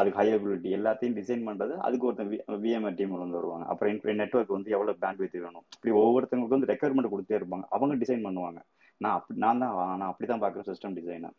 அதுக்கு 0.00 0.18
ஹையபிலிட்டி 0.20 0.70
எல்லாத்தையும் 0.78 1.14
டிசைன் 1.18 1.46
பண்றது 1.48 1.74
அதுக்கு 1.86 2.06
ஒருத்தன் 2.08 2.32
விஎம்ஆர் 2.64 2.96
டீம் 2.98 3.14
வந்து 3.22 3.38
வருவாங்க. 3.38 3.66
அப்புறம் 3.72 4.18
நெட்ஒர்க் 4.22 4.56
வந்து 4.56 4.74
எவ்வளவு 4.76 5.00
பேண்ட் 5.04 5.22
வித் 5.22 5.36
வேணும்? 5.44 5.64
இப்படி 5.76 5.92
ஒவ்வொருத்தவங்களுக்கு 6.00 6.56
வந்து 6.56 6.70
ரெக்குயர்மெண்ட் 6.72 7.12
கொடுத்தே 7.14 7.38
இருப்பாங்க. 7.38 7.66
அவங்க 7.76 7.96
டிசைன் 8.02 8.26
பண்ணுவாங்க. 8.26 8.60
நான் 9.02 9.16
அப்படி 9.18 9.38
நான் 9.44 9.62
தான் 9.64 9.74
நான் 10.00 10.10
அப்படிதான் 10.10 10.42
பாக்குறேன் 10.44 10.68
சிஸ்டம் 10.70 10.96
டிசைனர் 10.98 11.36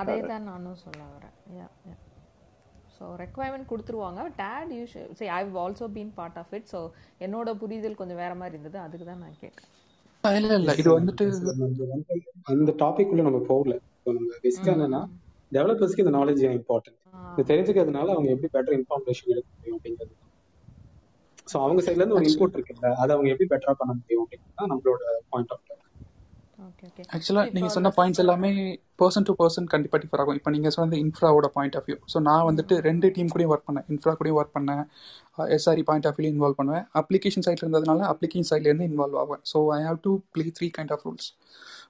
அதே 0.00 0.18
தான் 0.32 0.48
நானும் 0.50 0.80
சொல்ல 0.84 1.02
வரேன். 1.14 1.36
ஸோ 2.96 3.04
ரெக்குவயர்மெண்ட் 3.22 3.70
கொடுத்துருவாங்க. 3.70 4.20
டேட் 4.40 4.72
யூஸ் 4.78 4.96
சரி 5.18 5.30
I 5.38 5.40
also 5.64 5.86
been 5.96 6.12
part 6.18 6.38
of 6.42 6.52
it 6.58 6.68
so 6.74 6.80
என்னோட 7.26 7.50
புரிதல் 7.62 8.00
கொஞ்சம் 8.00 8.20
வேற 8.24 8.32
மாதிரி 8.40 8.56
இருந்தது. 8.56 8.78
அதுக்கு 8.86 9.06
தான் 9.10 9.22
நான் 9.24 9.40
கேட்டேன். 9.44 9.68
இல்லை 10.24 10.56
இல்லை. 10.60 10.72
இது 10.80 10.90
வந்துட்டு 10.98 11.24
அந்த 12.52 12.70
டாபிக் 12.82 13.12
உள்ள 13.12 13.22
நம்ம 13.22 13.40
போகல. 13.48 13.74
நம்ம 14.08 14.38
பேசிக்கா 14.44 14.72
என்னன்னா 14.76 15.00
டெவலப்பர்ஸ்க்கு 15.52 16.04
இந்த 16.04 16.14
நாலேஜ் 16.18 16.42
இம்பார்ட்டன்ட் 16.50 16.98
இது 17.32 17.48
தெரிஞ்சுக்கிறதுனால 17.50 18.12
அவங்க 18.14 18.28
எப்படி 18.34 18.50
பெட்டர் 18.56 18.76
இன்ஃபர்மேஷன் 18.78 19.32
எடுக்க 19.34 19.48
முடியும் 19.56 19.78
அப்படிங்கிறது. 19.78 20.14
ஸோ 21.48 21.56
அவங்க 21.64 21.80
சைட்ல 21.84 22.02
இருந்து 22.02 22.18
ஒரு 22.18 22.28
இன்புட் 22.30 22.56
இருக்குல்ல 22.56 22.88
அதை 23.02 23.10
அவங்க 23.16 23.30
எப்படி 23.32 23.48
பெட்டரா 23.52 23.74
பண்ண 23.80 23.92
முடியும் 24.00 24.22
அப்படிங்கிறது 24.24 24.58
தான் 24.60 24.70
நம்மளோட 24.72 25.02
பாயிண்ட் 25.32 25.52
ஆஃப் 25.54 25.64
ஆக்சுவலாக 27.16 27.52
நீங்கள் 27.54 27.72
சொன்ன 27.76 27.90
பாயிண்ட்ஸ் 27.98 28.22
எல்லாமே 28.22 28.50
பர்சன் 29.00 29.26
டு 29.28 29.32
பர்சன் 29.40 29.68
கண்டிப்பாக 29.72 30.00
டிஃபர் 30.02 30.20
ஆகும். 30.22 30.36
இப்போ 30.38 30.50
நீங்கள் 30.54 30.74
சொன்ன 30.76 30.98
இன்ஃப்ராவோட 31.04 31.46
பாயிண்ட் 31.56 31.76
ஆஃப் 31.78 31.86
வியூ 31.88 31.96
ஸோ 32.12 32.20
நான் 32.28 32.46
வந்துட்டு 32.48 32.74
ரெண்டு 32.88 33.06
டீம் 33.16 33.30
கூடயும் 33.32 33.52
ஒர்க் 33.54 33.66
பண்ணேன். 33.68 33.86
இன்ஃப்ரா 33.92 34.12
கூடயும் 34.18 34.38
ஒர்க் 34.40 34.54
பண்ணேன். 34.58 34.82
SRE 35.56 35.84
point 35.90 36.06
of 36.10 36.18
view 36.18 36.30
involve 36.34 36.58
பண்ணுவேன். 36.60 36.84
அப்ளிகேஷன் 37.00 37.46
சைட்ல 37.46 37.64
இருந்ததுனால 37.66 38.04
அப்ளிகேஷன் 38.12 38.50
சைட்லேருந்து 38.52 38.88
இன்வால்வ் 38.90 39.18
ஆவேன். 39.22 39.42
So 39.52 39.60
I 39.78 39.80
have 39.88 40.00
to 40.06 40.12
play 40.36 40.46
three 40.58 40.68
kind 40.78 40.94
of 40.96 41.04
roles 41.08 41.28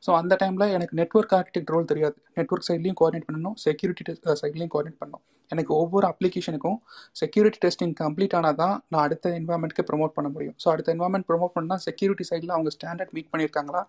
so 0.07 0.11
அந்த 0.21 0.35
டைமில் 0.41 0.73
எனக்கு 0.77 0.95
நெட்ஒர்க் 1.01 1.35
ஆர்கிடெக்ட் 1.39 1.73
ரோல் 1.75 1.91
தெரியாது. 1.91 2.17
நெட்ஒர்க் 2.39 2.69
சைட்லையும் 2.69 2.99
கோஆர்டினேட் 3.01 3.29
பண்ணணும். 3.29 3.57
செக்யூரிட்டி 3.67 4.05
சைட்லையும் 4.43 4.73
கோஆர்டினேட் 4.75 5.01
பண்ணணும். 5.03 5.25
எனக்கு 5.53 5.73
ஒவ்வொரு 5.83 6.07
அப்ளிகேஷனுக்கும் 6.11 6.79
செக்யூரிட்டி 7.21 7.59
டெஸ்டிங் 7.65 7.93
கம்ப்ளீட் 8.01 8.35
ஆனால் 8.39 8.57
தான் 8.63 8.75
நான் 8.93 9.05
அடுத்த 9.07 9.35
என்வாயன்மெண்ட்க்கு 9.41 9.85
ப்ரொமோட் 9.91 10.15
பண்ண 10.17 10.29
முடியும். 10.35 10.57
ஸோ 10.63 10.69
அடுத்த 10.75 10.95
என்வாயன்மெண்ட் 10.95 11.29
ப்ரொமோட் 11.31 11.55
பண்ணால் 11.57 11.83
செக்யூரிட்டி 11.87 12.25
சைடில் 12.31 12.55
அவங்க 12.57 12.71
ஸ்டாண்டர்ட் 12.77 13.13
மீட் 13.17 13.31
பண்ணியிருக்காங்களா? 13.33 13.83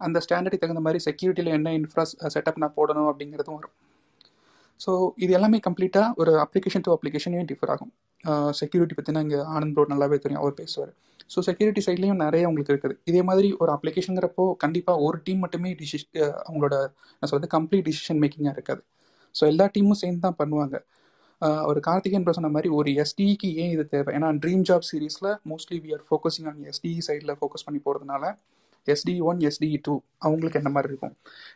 அந்த 0.00 0.18
ஸ்டாண்டர்டுக்கு 0.24 0.64
தகுந்த 0.64 0.82
மாதிரி 0.86 1.00
செக்யூரிட்டியில் 1.08 1.54
என்ன 1.58 1.72
இன்ஃப்ரா 1.80 2.04
செட்டப் 2.34 2.60
நான் 2.62 2.76
போடணும் 2.78 3.08
அப்படிங்கிறதும் 3.10 3.58
வரும். 3.58 3.74
ஸோ 4.80 4.90
இது 5.24 5.32
எல்லாமே 5.38 5.58
கம்ப்ளீட்டாக 5.66 6.08
ஒரு 6.22 6.32
அப்ளிகேஷன் 6.44 6.84
டு 6.86 6.92
அப்ளிகேஷனையும் 6.96 7.48
டிஃபர் 7.50 7.72
ஆகும். 7.74 7.92
செக்யூரிட்டி 8.60 8.94
பற்றினா 8.98 9.20
இங்கே 9.26 9.40
ஆனந்த் 9.54 9.74
ப்ரோ 9.76 9.84
நல்லாவே 9.92 10.16
தெரியும் 10.24 10.42
அவர் 10.42 10.56
பேசுவார். 10.60 10.92
ஸோ 11.32 11.38
செக்யூரிட்டி 11.48 11.82
சைட்லேயும் 11.86 12.20
நிறைய 12.24 12.48
உங்களுக்கு 12.50 12.72
இருக்குது. 12.74 12.94
இதே 13.10 13.22
மாதிரி 13.28 13.48
ஒரு 13.62 13.70
அப்ளிகேஷனுங்கிறப்போ 13.76 14.44
கண்டிப்பாக 14.64 15.04
ஒரு 15.06 15.16
டீம் 15.26 15.40
மட்டுமே 15.44 15.70
டிசிஷ் 15.80 16.06
அவங்களோட 16.46 16.74
நான் 17.22 17.30
சொல்கிறது 17.30 17.50
கம்ப்ளீட் 17.56 17.86
டிசிஷன் 17.88 18.20
மேக்கிங்காக 18.24 18.54
இருக்காது. 18.58 18.82
ஸோ 19.34 19.42
எல்லா 19.52 19.66
டீமும் 19.74 20.00
சேர்ந்து 20.02 20.24
தான் 20.26 20.38
பண்ணுவாங்க 20.42 20.76
ஒரு 21.70 21.80
கார்த்திகேயன் 21.86 22.24
ப்ரோ 22.26 22.34
சொன்ன 22.36 22.50
மாதிரி 22.54 22.68
ஒரு 22.76 22.90
எஸ்டிக்கு 23.02 23.48
ஏன் 23.62 23.72
இது 23.74 23.84
தேவை? 23.94 24.10
ஏன்னா 24.18 24.28
ட்ரீம் 24.42 24.62
ஜாப் 24.68 24.86
சீரீஸில் 24.90 25.30
mostly 25.50 25.78
we 25.84 25.90
are 25.96 26.04
focusing 26.08 26.46
on 26.50 26.60
SDE 26.70 27.00
சைடில் 27.08 27.32
ஃபோக்கஸ் 27.40 27.66
பண்ணி 27.66 27.80
போகிறதுனால 27.86 28.24
எஸ்டி 28.94 29.14
ஒன் 29.30 29.40
எஸ்டிஇ 29.48 29.78
டூ 29.86 29.94
அவங்களுக்கு 30.26 30.60
என்ன 30.60 30.72
மாதிரி 30.76 30.90
இருக்கும்? 30.92 31.14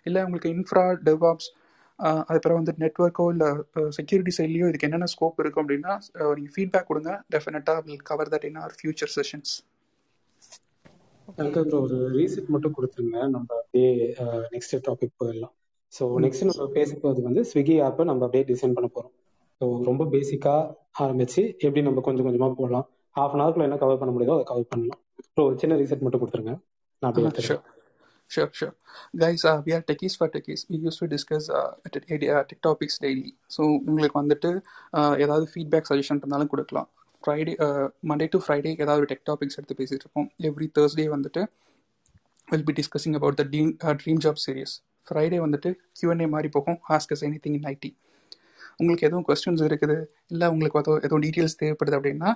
இல்லை 0.08 0.20
உங்களுக்கு 0.26 0.52
இன்ஃப்ரா 0.56 0.84
டெவாப்ஸ் 1.08 1.50
அதுக்கப்புறம் 1.98 2.58
வந்து 2.60 2.72
நெட்ஒர்க்கோ 2.82 3.24
இல்லை 3.34 3.48
செக்யூரிட்டி 3.96 4.32
சைட்லேயோ 4.36 4.68
இதுக்கு 4.70 4.86
என்னென்ன 4.88 5.08
ஸ்கோப் 5.14 5.40
இருக்கும் 5.42 5.64
அப்படின்னா 5.64 5.94
நீங்கள் 6.38 6.54
ஃபீட்பேக் 6.56 6.88
கொடுங்க. 6.90 7.12
டெஃபினட்டாக 7.34 7.82
will 7.86 8.06
cover 8.10 8.30
that 8.34 8.46
in 8.50 8.58
our 8.64 8.74
future 8.78 9.12
sessions 9.16 9.52
எனக்கு 11.40 11.76
ஒரு 11.84 11.96
ரீசெட் 12.16 12.48
மட்டும் 12.54 12.76
கொடுத்துருங்க. 12.76 13.18
நம்ம 13.34 13.48
அப்படியே 13.60 13.90
நெக்ஸ்ட் 14.54 14.74
டாபிக் 14.88 15.18
போயிடலாம். 15.22 15.54
ஸோ 15.92 16.04
நெக்ஸ்ட் 16.24 16.48
நம்ம 16.48 16.66
பேச 16.78 16.90
போகிறது 17.02 17.20
வந்து 17.28 17.42
ஸ்விக்கி 17.50 17.76
ஆப்பை 17.88 18.04
நம்ம 18.10 18.24
அப்படியே 18.26 18.46
டிசைன் 18.50 18.74
பண்ண 18.76 18.88
போகிறோம் 18.96 19.14
ஸோ 19.60 19.66
ரொம்ப 19.88 20.02
பேசிக்காக 20.14 20.60
ஆரம்பிச்சு 21.04 21.42
எப்படி 21.64 21.82
நம்ம 21.88 22.02
கொஞ்சம் 22.06 22.26
கொஞ்சமாக 22.28 22.54
போடலாம். 22.60 22.86
ஹாஃப் 23.18 23.32
அன் 23.34 23.42
ஹவர்க்குள்ள 23.42 23.68
என்ன 23.68 23.78
கவர் 23.82 24.00
பண்ண 24.00 24.12
முடியுதோ 24.14 24.34
அதை 24.36 24.44
கவர் 24.50 24.70
பண்ணலாம். 24.72 25.00
ஸோ 25.34 25.40
ஒரு 25.48 25.56
சின்ன 25.62 25.76
ரீசெட் 25.80 26.04
மட்டும் 26.06 26.22
கொடுத்துருங்க. 26.22 26.54
நான் 27.02 27.10
அப்படியே 27.10 27.28
எடுத்துக்கிறேன் 27.28 27.66
Sure, 28.30 28.48
sure. 28.52 28.74
Guys, 29.20 29.44
uh, 29.44 29.60
we 29.66 29.72
are 29.72 29.82
techies 29.82 30.16
for 30.16 30.28
techies. 30.28 30.60
We 30.70 30.76
used 30.76 31.00
to 31.00 31.06
discuss 31.08 31.50
uh, 31.50 31.72
tech 31.92 32.60
topics 32.66 32.94
daily. 33.04 33.30
So 33.54 33.62
உங்களுக்கு 33.88 34.16
வந்துட்டு 34.20 34.50
uh, 34.98 35.14
ஏதாவது 35.24 35.46
ஃபீட்பேக் 35.52 35.88
சஜஷன் 35.90 36.20
இருந்தாலும் 36.22 36.50
கொடுக்கலாம். 36.52 36.88
ஃப்ரைடே 37.22 37.54
மண்டே 38.10 38.26
டு 38.34 38.38
ஃப்ரைடே 38.44 38.70
ஏதாவது 38.84 39.08
டெக் 39.10 39.24
டாபிக்ஸ் 39.30 39.58
எடுத்து 39.58 39.76
பேசிட்டு 39.80 40.04
இருப்போம். 40.04 40.28
எவ்ரி 40.48 40.68
தேர்ஸ்டே 40.76 41.06
வந்துட்டு 41.14 41.42
will 42.48 42.66
be 42.68 42.74
discussing 42.80 43.16
about 43.20 43.38
the 43.40 43.46
dream 43.50 43.72
dream 44.02 44.22
job 44.26 44.40
series 44.44 44.74
Friday 45.08 45.40
வந்துட்டு 45.46 45.72
கியூஎன்ஏ 45.98 46.28
மாதிரி 46.36 46.50
போகும். 46.58 46.78
Ask us 46.96 47.24
anything 47.46 47.58
in 47.60 47.68
IT 47.74 47.90
உங்களுக்கு 48.80 49.06
எதுவும் 49.08 49.26
கொஸ்டின்ஸ் 49.28 49.64
இருக்குது 49.68 49.96
இல்லை 50.34 50.46
உங்களுக்கு 50.54 50.80
அதோ 50.80 50.94
எதுவும் 51.06 51.24
டீட்டெயில்ஸ் 51.26 51.58
தேவைப்படுது 51.62 51.96
அப்படின்னா 51.98 52.30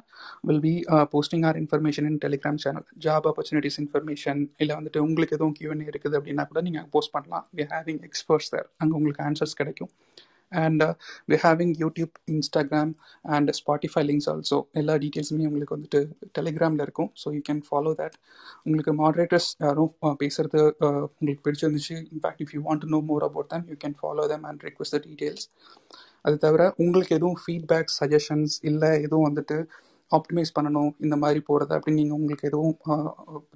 will 0.49 0.63
be 0.67 0.75
posting 1.15 1.47
or 1.51 1.59
information 1.63 2.09
in 2.11 2.21
Telegram 2.25 2.61
channel 2.65 2.87
job 3.07 3.27
opportunities 3.31 3.79
information 3.85 4.43
இல்லை 4.63 4.75
வந்துட்டு 4.81 5.03
உங்களுக்கு 5.09 5.37
எதுவும் 5.39 5.57
கியூஎன்ஏ 5.61 5.89
இருக்குது 5.93 6.19
அப்படின்னா 6.21 6.47
கூட 6.53 6.63
நீங்கள் 6.69 6.89
போஸ்ட் 6.97 7.15
பண்ணலாம். 7.17 7.47
வி 7.59 7.67
ஹேவிங் 7.75 8.03
எக்ஸ்பர்ட்ஸ் 8.11 8.53
தேர் 8.55 8.69
அங்கே 8.83 8.97
உங்களுக்கு 9.01 9.25
ஆன்சர்ஸ் 9.29 9.59
கிடைக்கும். 9.63 9.93
And 10.53 10.83
we 11.31 11.37
having 11.45 11.73
YouTube 11.83 12.15
Instagram 12.35 12.93
and 13.37 13.51
Spotify 13.61 14.03
links 14.11 14.29
also 14.33 14.59
எல்லா 14.81 14.95
டீட்டெயில்ஸுமே 15.05 15.47
உங்களுக்கு 15.51 15.77
வந்துட்டு 15.77 16.01
டெலிகிராமில் 16.39 16.85
இருக்கும். 16.87 17.11
So 17.23 17.27
you 17.37 17.41
can 17.51 17.63
follow 17.69 17.93
that 18.01 18.17
உங்களுக்கு 18.65 18.95
மாடரேட்டர்ஸ் 19.03 19.51
யாரும் 19.67 19.93
uh, 20.07 20.15
பேசுகிறது 20.23 20.63
uh, 20.87 21.05
உங்களுக்கு 21.19 21.45
பிடிச்சிருந்துச்சு. 21.47 21.97
In fact 22.15 22.43
if 22.45 22.55
you 22.57 22.63
want 22.69 22.85
to 22.87 22.91
know 22.97 23.01
more 23.11 23.27
about 23.31 23.51
them 23.55 23.67
you 23.73 23.79
can 23.85 23.99
follow 24.03 24.27
them 24.35 24.47
and 24.51 24.63
request 24.69 24.97
the 24.97 25.01
details 25.09 25.47
அது 26.25 26.37
தவிர 26.39 26.63
உங்களுக்கு 26.83 27.17
எதுவும் 27.19 27.41
ஃபீட்பேக் 27.43 27.91
சஜஷன்ஸ் 27.99 28.55
இல்லை 28.63 28.91
எதுவும் 29.07 29.27
வந்துட்டு 29.29 29.57
ஆப்டிமைஸ் 30.11 30.55
பண்ணணும் 30.57 30.91
இந்த 31.05 31.17
மாதிரி 31.17 31.41
போகிறது 31.49 31.73
அப்படின்னு 31.77 32.01
நீங்கள் 32.01 32.19
உங்களுக்கு 32.19 32.49
எதுவும் 32.51 32.75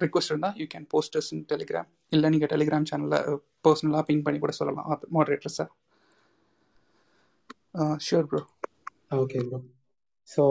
ரிக்வஸ்ட் 0.03 0.31
இருந்தால் 0.33 0.55
you 0.61 0.65
can 0.73 0.87
posters 0.93 1.29
in 1.35 1.43
Telegram 1.51 1.89
இல்லை 2.11 2.29
நீங்கள் 2.29 2.51
டெலிகிராம் 2.53 2.87
சேனலில் 2.91 3.27
பர்சனலாக 3.65 4.03
பிங் 4.09 4.23
பண்ணி 4.27 4.39
கூட 4.39 4.53
சொல்லலாம். 4.59 4.87
Moderator 5.15 5.55
sir 5.57 5.71
sure 8.05 8.29
bro 8.31 8.41
okay 9.19 9.39
bro 9.49 9.59
so 10.27 10.43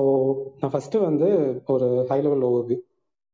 நான் 0.61 0.73
ஃபஸ்ட்டு 0.75 1.03
வந்து 1.09 1.29
ஒரு 1.75 1.89
ஹை 2.11 2.19
லெவல் 2.27 2.47
ஓவர்வியூ 2.49 2.79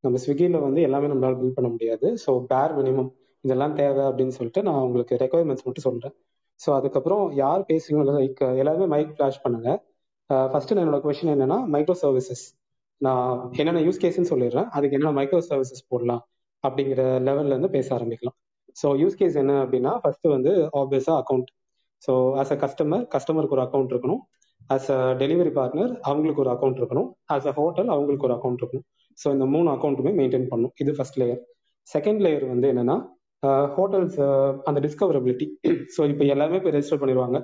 நம்ம 0.04 0.18
ஸ்விக்கியில் 0.24 0.64
வந்து 0.66 0.80
எல்லாமே 0.86 1.10
நம்மளால் 1.10 1.38
பில் 1.40 1.56
பண்ண 1.58 1.68
முடியாது. 1.74 2.06
ஸோ 2.24 2.30
பேர் 2.50 2.74
மினிமம் 2.78 3.10
இதெல்லாம் 3.44 3.76
தேவை 3.80 4.02
அப்படின்னு 4.10 4.36
சொல்லிட்டு 4.38 4.62
நான் 4.68 4.84
உங்களுக்கு 4.86 5.20
ரெக்குவயர்மெண்ட்ஸ் 5.22 5.66
மட்டும் 5.66 5.86
சொல்கிறேன் 5.88 6.14
ஸோ 6.60 6.68
அதுக்கப்புறம் 6.78 7.24
யார் 7.42 7.62
பேசுறீங்களோ 7.70 8.14
லைக் 8.20 8.42
எல்லாருமே 8.60 8.86
மைக் 8.94 9.12
ஃப்ளாஷ் 9.16 9.42
பண்ணுங்க. 9.46 9.70
Uh, 10.30 10.46
ஃபர்ஸ்ட் 10.50 10.70
என்னோட 10.72 10.98
கொஷின் 11.04 11.30
என்னன்னா 11.32 11.56
மைக்ரோ 11.72 11.94
சர்வீசஸ் 12.02 12.42
நான் 13.00 13.50
என்னென்ன 13.60 13.80
யூஸ் 13.86 13.98
கேஸ்ன்னு 14.02 14.30
சொல்லிடுறேன். 14.30 14.68
அதுக்கு 14.76 14.96
என்னென்ன 14.96 15.12
மைக்ரோ 15.18 15.40
சர்வீசஸ் 15.48 15.82
போடலாம் 15.88 16.22
அப்படிங்கிற 16.64 17.02
லெவல்ல 17.26 17.54
இருந்து 17.54 17.70
பேச 17.74 17.88
ஆரம்பிக்கலாம். 17.96 18.36
ஸோ 18.76 18.86
யூஸ் 19.00 19.18
கேஸ் 19.20 19.36
என்ன 19.42 19.52
அப்படின்னா 19.64 19.92
ஃபர்ஸ்ட் 20.02 20.26
வந்து 20.34 20.52
ஆப்வியஸா 20.80 21.14
account 21.22 21.50
so 22.02 22.12
as 22.40 22.52
a 22.54 22.58
customer 22.64 23.04
கஸ்டமருக்கு 23.14 23.56
ஒரு 23.56 23.64
அக்கௌண்ட் 23.66 23.92
இருக்கணும். 23.94 24.22
ஆஸ் 24.70 24.88
அ 24.96 24.98
டெலிவரி 25.22 25.52
பார்ட்னர் 25.58 25.92
அவங்களுக்கு 26.08 26.42
ஒரு 26.44 26.52
அக்கௌண்ட் 26.54 26.80
இருக்கணும். 26.82 27.08
ஆஸ் 27.34 27.48
அ 27.50 27.54
ஹோட்டல் 27.60 27.90
அவங்களுக்கு 27.96 28.26
ஒரு 28.28 28.36
அக்கௌண்ட் 28.38 28.60
இருக்கணும். 28.62 28.86
ஸோ 29.18 29.26
இந்த 29.36 29.46
மூணு 29.54 29.68
அக்கௌண்ட்டுமே 29.74 30.14
மெயின்டைன் 30.20 30.48
பண்ணும் 30.52 30.72
இது 30.84 30.94
ஃபர்ஸ்ட் 30.98 31.20
லேயர் 31.22 31.42
செகண்ட் 31.88 32.22
லேயர் 32.26 32.46
வந்து 32.52 32.68
என்னன்னா 32.72 32.96
ஹோட்டல்ஸ் 33.76 34.18
அந்த 34.68 34.78
டிஸ்கவரபிலிட்டி 34.86 35.46
ஸோ 35.94 36.00
இப்போ 36.12 36.24
எல்லாருமே 36.34 36.60
போய் 36.64 36.74
ரெஜிஸ்டர் 36.76 37.02
பண்ணிடுவாங்க 37.02 37.38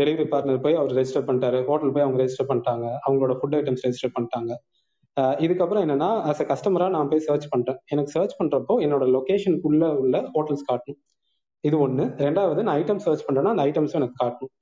டெலிவரி 0.00 0.26
பார்ட்னர் 0.32 0.62
போய் 0.64 0.76
அவர் 0.80 0.92
ரெஜிஸ்டர் 0.98 1.26
பண்ணிட்டாரு. 1.28 1.58
ஹோட்டல் 1.68 1.92
போய் 1.94 2.04
அவங்க 2.04 2.18
ரெஜிஸ்டர் 2.22 2.48
பண்ணிட்டாங்க. 2.50 2.86
அவங்களோட 3.06 3.32
ஃபுட் 3.38 3.56
ஐட்டம்ஸ் 3.58 3.82
ரெஜிஸ்டர் 3.86 4.12
பண்ணிட்டாங்க. 4.16 4.52
இதுக்கப்புறம் 5.44 5.82
என்னன்னா 5.84 6.08
அஸ் 6.30 6.40
அ 6.42 6.46
கஸ்டமரா 6.50 6.86
நான் 6.94 7.08
போய் 7.10 7.24
சர்ச் 7.26 7.46
பண்றேன் 7.54 7.78
எனக்கு 7.92 8.12
சர்ச் 8.14 8.36
பண்றப்போ 8.38 8.74
என்னோட 8.84 9.04
லொகேஷனுக்குள்ள 9.16 9.88
உள்ள 10.02 10.16
ஹோட்டல்ஸ் 10.34 10.64
காட்டணும். 10.68 11.00
இது 11.68 11.76
ஒன்று 11.86 12.04
ரெண்டாவது 12.26 12.60
நான் 12.66 12.76
ஐட்டம் 12.80 13.02
சர்ச் 13.06 13.24
பண்றேன்னா 13.26 13.52
அந்த 13.54 13.64
ஐட்டம்ஸும் 13.68 13.98
எனக்கு 14.00 14.16
காட்டணும். 14.22 14.52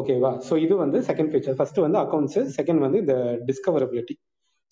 ஓகேவா 0.00 0.30
ஸோ 0.46 0.54
இது 0.64 0.74
வந்து 0.84 0.98
செகண்ட் 1.08 1.30
ஃபீச்சர் 1.32 1.56
ஃபர்ஸ்ட் 1.58 1.80
வந்து 1.86 1.98
அக்கௌண்ட்ஸ் 2.04 2.38
செகண்ட் 2.58 2.82
வந்து 2.86 2.98
இந்த 3.04 3.16
டிஸ்கவரபிலிட்டி 3.48 4.14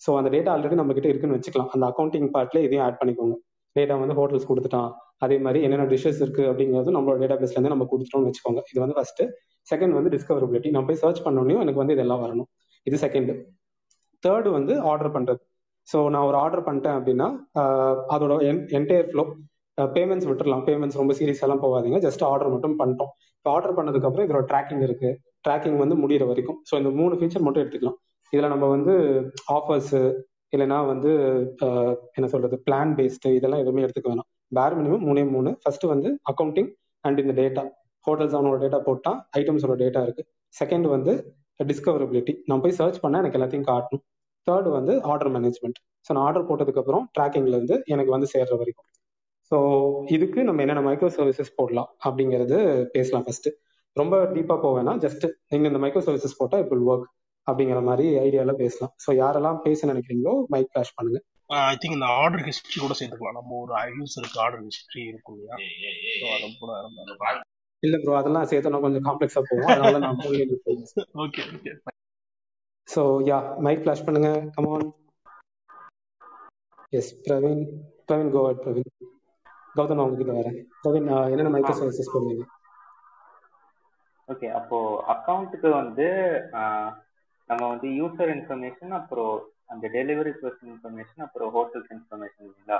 ஸோ 0.01 0.09
அந்த 0.19 0.29
டேட்டா 0.35 0.49
ஆல்ரெடி 0.55 0.75
நம்ம 0.81 0.93
கிட்ட 0.97 1.07
இருக்குன்னு 1.11 1.37
வச்சுக்கலாம். 1.37 1.71
அந்த 1.75 1.83
அக்கௌண்டிங் 1.91 2.27
பார்ட்ல 2.35 2.59
இதையும் 2.65 2.83
ஆட் 2.87 2.99
பண்ணிக்கோங்க. 3.01 3.35
டேட்டா 3.75 3.95
வந்து 4.03 4.17
ஹோட்டல்ஸ் 4.19 4.49
கொடுத்துட்டான். 4.51 4.91
அதே 5.25 5.37
மாதிரி 5.45 5.59
என்னென்ன 5.67 5.85
டிஷ்ஷஸ் 5.93 6.21
இருக்கு 6.25 6.43
அப்படிங்கிறது 6.51 6.95
நம்மளோட 6.95 7.17
டேட்டா 7.23 7.37
பேஸ்ல 7.41 7.57
இருந்து 7.57 7.73
நம்ம 7.73 7.87
கொடுத்துட்டோம்னு 7.91 8.29
வச்சுக்கோங்க. 8.29 8.61
இது 8.71 8.79
வந்து 8.83 8.97
ஃபர்ஸ்ட் 8.97 9.21
செகண்ட் 9.71 9.95
வந்து 9.97 10.11
டிஸ்கவரபிலிட்டி 10.15 10.69
நம்ம 10.75 10.87
போய் 10.89 11.01
சர்ச் 11.03 11.21
பண்ணோடனே 11.25 11.57
எனக்கு 11.65 11.81
வந்து 11.83 11.95
இதெல்லாம் 11.97 12.21
வரணும். 12.25 12.49
இது 12.87 12.97
செகண்ட் 13.05 13.31
தேர்டு 14.23 14.49
வந்து 14.57 14.73
ஆர்டர் 14.91 15.13
பண்றது. 15.15 15.41
ஸோ 15.87 15.97
நான் 16.13 16.27
ஒரு 16.29 16.37
ஆர்டர் 16.43 16.65
பண்ணிட்டேன் 16.67 16.97
அப்படின்னா 16.99 17.27
அதோட 18.15 18.33
என் 18.49 18.63
என்டையர் 18.79 19.07
ஃப்ளோ 19.11 19.23
பேமெண்ட்ஸ் 19.77 20.27
விட்டுடலாம் 20.29 20.63
பேமெண்ட்ஸ் 20.67 20.99
ரொம்ப 21.01 21.13
சீரியஸ் 21.19 21.43
எல்லாம் 21.45 21.61
போகாதீங்க. 21.65 21.99
ஜஸ்ட் 22.05 22.23
ஆர்டர் 22.31 22.53
மட்டும் 22.55 22.75
பண்ணிட்டோம். 22.81 23.11
இப்போ 23.37 23.49
ஆர்டர் 23.55 23.75
பண்ணதுக்கு 23.77 24.07
அப்புறம் 24.09 24.25
இதோட 24.27 24.41
ட்ராக்கிங் 24.51 24.83
இருக்கு. 24.87 25.09
ட்ராக்கிங் 25.45 25.77
வந்து 25.83 25.95
முடிகிற 26.03 26.25
வரைக்கும். 26.31 26.57
ஸோ 26.69 26.73
இந்த 26.81 26.89
மூணு 26.99 27.13
ஃபீச்சர் 27.19 27.45
மட்டும் 27.45 27.63
எடுத்துக்கலாம். 27.63 27.97
இதில் 28.33 28.51
நம்ம 28.53 28.65
வந்து 28.75 28.93
ஆஃபர்ஸு 29.57 30.01
இல்லைன்னா 30.55 30.79
வந்து 30.91 31.11
என்ன 32.17 32.27
சொல்றது? 32.33 32.55
பிளான் 32.67 32.93
பேஸ்டு 32.99 33.31
இதெல்லாம் 33.37 33.63
எதுவுமே 33.63 33.83
எடுத்துக்க 33.85 34.09
வேணாம். 34.13 34.28
பேர் 34.57 34.75
மினிமம் 34.79 35.03
மூணே 35.07 35.23
மூணு. 35.35 35.49
ஃபர்ஸ்ட் 35.61 35.85
வந்து 35.93 36.09
அக்கௌண்டிங் 36.31 36.69
அண்ட் 37.03 37.19
இந்த 37.23 37.33
டேட்டா 37.41 37.63
ஹோட்டல்ஸ் 38.05 38.35
அவனோட 38.37 38.57
டேட்டா 38.63 38.79
போட்டா 38.87 39.11
ஐட்டம்ஸோட 39.39 39.75
டேட்டா 39.83 40.01
இருக்கு. 40.07 40.23
செகண்ட் 40.55 40.87
வந்து 40.95 41.13
டிஸ்கவரபிலிட்டி 41.69 42.33
நான் 42.49 42.61
போய் 42.63 42.77
சர்ச் 42.79 42.99
பண்ண 43.03 43.21
எனக்கு 43.21 43.37
எல்லாத்தையும் 43.39 43.67
காட்டணும். 43.71 44.03
தேர்ட் 44.47 44.69
வந்து 44.77 44.93
ஆர்டர் 45.11 45.31
மேனேஜ்மெண்ட் 45.35 45.79
ஸோ 46.05 46.09
நான் 46.15 46.25
ஆர்டர் 46.27 46.47
போட்டதுக்கு 46.49 46.81
அப்புறம் 46.81 47.05
ட்ராக்கிங்ல 47.15 47.55
இருந்து 47.57 47.75
எனக்கு 47.93 48.11
வந்து 48.15 48.27
சேர்ற 48.33 48.53
வரைக்கும். 48.61 48.87
ஸோ 49.51 49.57
இதுக்கு 50.15 50.39
நம்ம 50.47 50.61
என்னென்ன 50.63 50.83
மைக்ரோ 50.87 51.09
சர்வீசஸ் 51.17 51.51
போடலாம் 51.59 51.89
அப்படிங்கிறது 52.07 52.57
பேசலாம் 52.95 53.25
ஃபர்ஸ்ட் 53.25 53.49
ரொம்ப 53.95 54.15
டீப்பா 54.35 54.55
போவேன்னா 54.65 54.93
ஜஸ்ட் 55.05 55.25
நீங்க 55.51 55.65
இந்த 55.71 55.79
மைக்ரோ 55.83 56.01
சர்வீசஸ் 56.07 56.37
போட்டா 56.39 56.57
இட் 56.63 56.71
வில் 56.73 56.87
ஒர்க் 56.91 57.07
அப்படிங்கிற 57.47 57.79
மாதிரி 57.89 58.07
ஐடியால 58.25 58.53
பேசலாம். 58.63 58.91
ஸோ 59.03 59.09
யாரெல்லாம் 59.21 59.59
பேச 59.65 59.87
நினைக்கிறீங்களோ 59.91 60.33
மைக் 60.53 60.69
ஃபிளாஷ் 60.71 60.93
பண்ணுங்க. 60.97 61.19
ஐ 61.49 61.75
திங்க் 61.81 61.95
இந்த 61.97 62.07
ஆர்டர் 62.21 62.43
ஹிஸ்டரி 62.47 62.79
கூட 62.81 62.95
சேர்த்துக்கலாம். 62.97 63.37
நம்ம 63.39 63.55
ஒரு 63.63 63.73
யூசருக்கு 63.99 64.41
ஆர்டர் 64.45 64.63
ஹிஸ்டரி 64.67 65.03
இருக்கும் 65.11 65.35
இல்லையா? 65.37 65.55
இல்ல 67.83 67.97
ப்ரோ 68.03 68.15
அதெல்லாம் 68.19 68.47
சேர்த்தோம்னா 68.51 68.81
கொஞ்சம் 68.85 69.05
காம்ப்ளெக்ஸா 69.07 69.41
போகும். 69.49 69.71
அதனால 69.73 69.99
நான் 70.05 70.21
okay 71.25 71.43
okay 71.55 71.73
so 72.87 73.01
yeah 73.29 73.37
mic 73.65 73.81
flash 73.83 74.05
பண்ணுங்க. 74.05 74.29
Come on 74.55 74.87
yes 76.99 77.11
Praveen 77.25 77.63
Praveen 78.07 78.31
கோவட் 78.35 78.61
Praveen 78.63 78.91
Gautham 79.77 80.01
உங்ககிட்ட 80.03 80.33
வரேன். 80.39 80.57
பிரவீன் 80.83 81.07
என்னென்ன 81.33 81.51
மைக்ரோ 81.55 81.75
சர்வீசஸ் 81.79 82.13
பண்ணுவீங்க? 82.13 82.45
ஓகே 84.29 84.47
அப்போ 84.59 84.77
அக்கௌண்ட்டுக்கு 85.13 85.69
வந்து 85.81 86.07
நம்ம 87.49 87.61
வந்து 87.73 87.87
யூசர் 87.99 88.31
இன்ஃபர்மேஷன் 88.37 88.93
அப்புறம் 88.99 89.37
அந்த 89.69 89.85
டெலிவரி 89.95 90.33
பர்சன் 90.37 90.71
இன்ஃபர்மேஷன் 90.73 91.25
அப்புறம் 91.25 91.51
ஹோட்டல்ஸ் 91.55 91.93
இன்ஃபர்மேஷன் 91.95 92.45
இல்லைங்களா? 92.45 92.79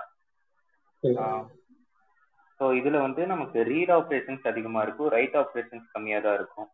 ஸோ 2.60 2.66
இதுல 2.80 2.98
வந்து 3.04 3.22
நமக்கு 3.32 3.60
ரீட் 3.70 3.94
ஆப்ரேஷன்ஸ் 3.96 4.46
அதிகமா 4.52 4.82
இருக்கும் 4.86 5.14
ரைட் 5.16 5.38
ஆப்ரேஷன்ஸ் 5.42 5.92
கம்மியா 5.94 6.20
தான் 6.26 6.38
இருக்கும். 6.40 6.70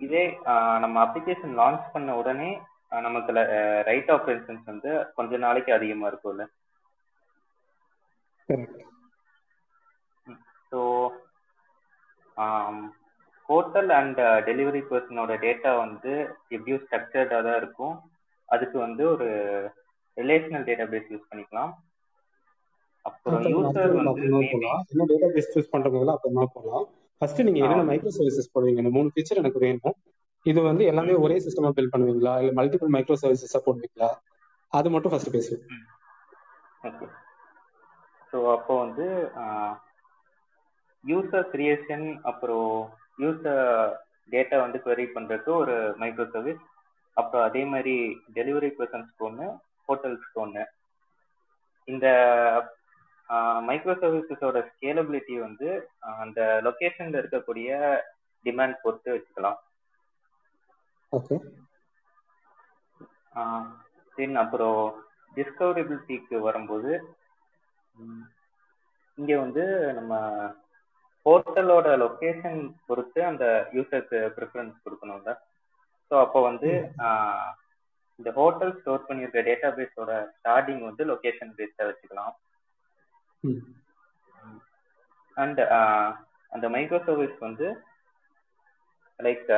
இதே 0.00 0.22
நம்ம 0.82 0.96
அப்ளிகேஷன் 1.04 1.56
லான்ச் 1.60 1.86
பண்ண 1.94 2.16
உடனே 2.20 2.50
நமக்கு 3.06 3.32
ரைட் 3.88 4.12
ஆப்ரேஷன்ஸ் 4.16 4.64
வந்து 4.72 4.90
கொஞ்ச 5.18 5.36
நாளைக்கு 5.46 5.72
அதிகமா 5.78 6.08
இருக்கும்ல. 6.10 6.44
ஸோ 10.72 10.80
ஹோட்டல் 13.48 13.90
அண்ட் 13.96 14.18
டெலிவரி 14.46 14.80
பர்சனோட 14.88 15.32
டேட்டா 15.44 15.72
வந்து 15.78 16.12
எப்படியும் 16.54 16.82
ஸ்ட்ரக்சர்டாக 16.84 17.44
தான் 17.46 17.58
இருக்கும். 17.62 17.96
அதுக்கு 18.54 18.76
வந்து 18.86 19.02
ஒரு 19.14 19.28
ரிலேஷனல் 20.16 20.66
டேட்டா 20.68 20.86
பேஸ் 20.92 21.10
யூஸ் 21.14 21.30
பண்ணிக்கலாம். 21.30 21.72
அப்புறம் 23.04 23.46
யூசர் 23.54 23.94
வந்து 24.00 24.26
என்ன 24.92 25.06
டேட்டா 25.12 25.28
பேஸ் 25.36 25.52
சூஸ் 25.54 25.72
பண்றவங்களா 25.74 26.14
அப்புறமா 26.16 26.44
போகலாம். 26.56 26.86
ஃபர்ஸ்ட் 27.20 27.46
நீங்க 27.46 27.60
என்னென்ன 27.64 27.86
மைக்ரோ 27.90 28.12
சர்வீசஸ் 28.18 28.52
போடுவீங்க? 28.54 28.82
இந்த 28.84 28.92
மூணு 28.96 29.12
ஃபீச்சர் 29.14 29.40
எனக்கு 29.42 29.62
வேணும். 29.64 29.96
இது 30.46 30.60
வந்து 30.70 30.84
எல்லாமே 30.90 31.14
ஒரே 31.24 31.36
சிஸ்டமா 31.44 31.70
பில்ட் 31.76 31.92
பண்ணுவீங்களா? 31.92 32.32
இல்ல 32.42 32.52
மல்டிபிள் 32.60 32.94
மைக்ரோ 32.96 33.16
சர்வீசஸா 33.22 33.60
போடுவீங்களா? 33.66 34.10
அது 34.72 34.88
மட்டும் 34.94 35.12
ஃபர்ஸ்ட் 35.12 35.34
பேசுவோம் 35.36 35.66
ஓகே 36.88 37.06
ஸோ 38.30 38.38
அப்போ 38.54 38.72
வந்து 38.84 39.06
யூசர் 41.04 41.46
கிரியேஷன் 41.52 42.06
அப்புறம் 42.30 42.70
யூசர் 43.22 43.62
டேட்டா 44.34 44.56
வந்து 44.64 44.78
query 44.86 45.06
பண்றதுக்கு 45.16 45.50
ஒரு 45.62 45.74
மைக்ரோ 46.02 46.26
சர்வீஸ் 46.34 46.62
அப்புறம் 47.16 47.44
அதே 47.44 47.64
மாதிரி 47.64 47.94
டெலிவரி 48.34 48.70
பர்சன்ஸ்க்கு 48.78 49.26
ஒன்று 49.28 49.46
ஹோட்டல்ஸ்க்கு 49.88 50.40
ஒன்று 50.40 50.64
இந்த 51.88 52.06
மைக்ரோ 53.68 53.94
சர்வீசஸோட 53.94 54.58
ஸ்கேலபிலிட்டி 54.70 55.34
வந்து 55.38 55.68
அந்த 56.22 56.40
லொக்கேஷன்ல 56.66 57.20
இருக்கக்கூடிய 57.22 57.68
டிமாண்ட் 58.44 58.82
பொறுத்து 58.82 59.08
வச்சுக்கலாம். 59.14 59.58
ஓகே 61.12 61.36
தென் 64.16 64.36
அப்புறம் 64.36 64.80
டிஸ்கவரபிலிட்டிக்கு 65.34 66.36
வரும்போது 66.40 66.90
இங்க 69.18 69.32
வந்து 69.38 69.64
நம்ம 69.94 70.12
ஹோட்டலோட 71.26 71.88
லொக்கேஷன் 72.02 72.60
பொறுத்து 72.86 73.20
அந்த 73.24 73.44
யூசருக்கு 73.72 74.18
ப்ரிஃபரன்ஸ் 74.36 74.82
கொடுக்கணும்ல 74.84 75.32
ஸோ 76.10 76.14
அப்போ 76.24 76.38
வந்து 76.50 76.70
இந்த 78.18 78.30
ஹோட்டல் 78.38 78.72
ஸ்டோர் 78.80 79.06
பண்ணியிருக்க 79.06 79.40
டேட்டா 79.48 79.68
பேஸோட 79.78 80.12
ஸ்டார்டிங் 80.34 80.82
வந்து 80.88 81.02
லொக்கேஷன் 81.10 81.52
பேஸ்டாக 81.58 81.88
வச்சுக்கலாம். 81.90 82.34
அண்ட் 85.36 85.60
அந்த 86.54 86.66
மைக்ரோ 86.74 87.00
சர்வீஸ் 87.08 87.36
வந்து 87.46 87.68
லைக் 89.20 89.48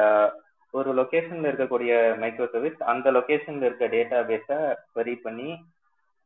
ஒரு 0.75 0.91
லொக்கேஷன்ல 1.01 1.51
இருக்கக்கூடிய 1.51 1.93
மைக்ரோ 2.23 2.47
சர்வீஸ் 2.55 2.81
அந்த 2.93 3.11
லொக்கேஷன்ல 3.17 3.69
இருக்க 3.69 3.87
டேட்டா 3.97 4.19
பேஸை 4.31 4.59
வெரி 4.99 5.15
பண்ணி 5.27 5.51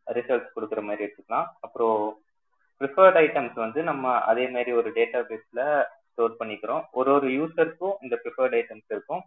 ரிசல்ட்ஸ் 0.07 0.55
கொடுக்குற 0.55 0.81
மாதிரி 0.87 1.05
எடுத்துக்கலாம் 1.07 1.49
அப்புறம் 1.67 1.99
ப்ரிஃபர்ட் 2.81 3.19
ஐட்டம்ஸ் 3.25 3.57
வந்து 3.65 3.81
நம்ம 3.91 4.15
அதே 4.31 4.45
மாதிரி 4.55 4.71
ஒரு 4.81 4.91
டேட்டா 4.99 5.21
பேஸ்ல 5.31 5.63
ஸ்டோர் 6.11 6.39
பண்ணிக்கிறோம். 6.41 6.83
ஒரு 6.99 7.11
ஒரு 7.17 7.29
யூசருக்கும் 7.39 7.99
இந்த 8.05 8.15
ப்ரிஃபர்ட் 8.23 8.57
ஐட்டம்ஸ் 8.61 8.89
இருக்கும். 8.95 9.23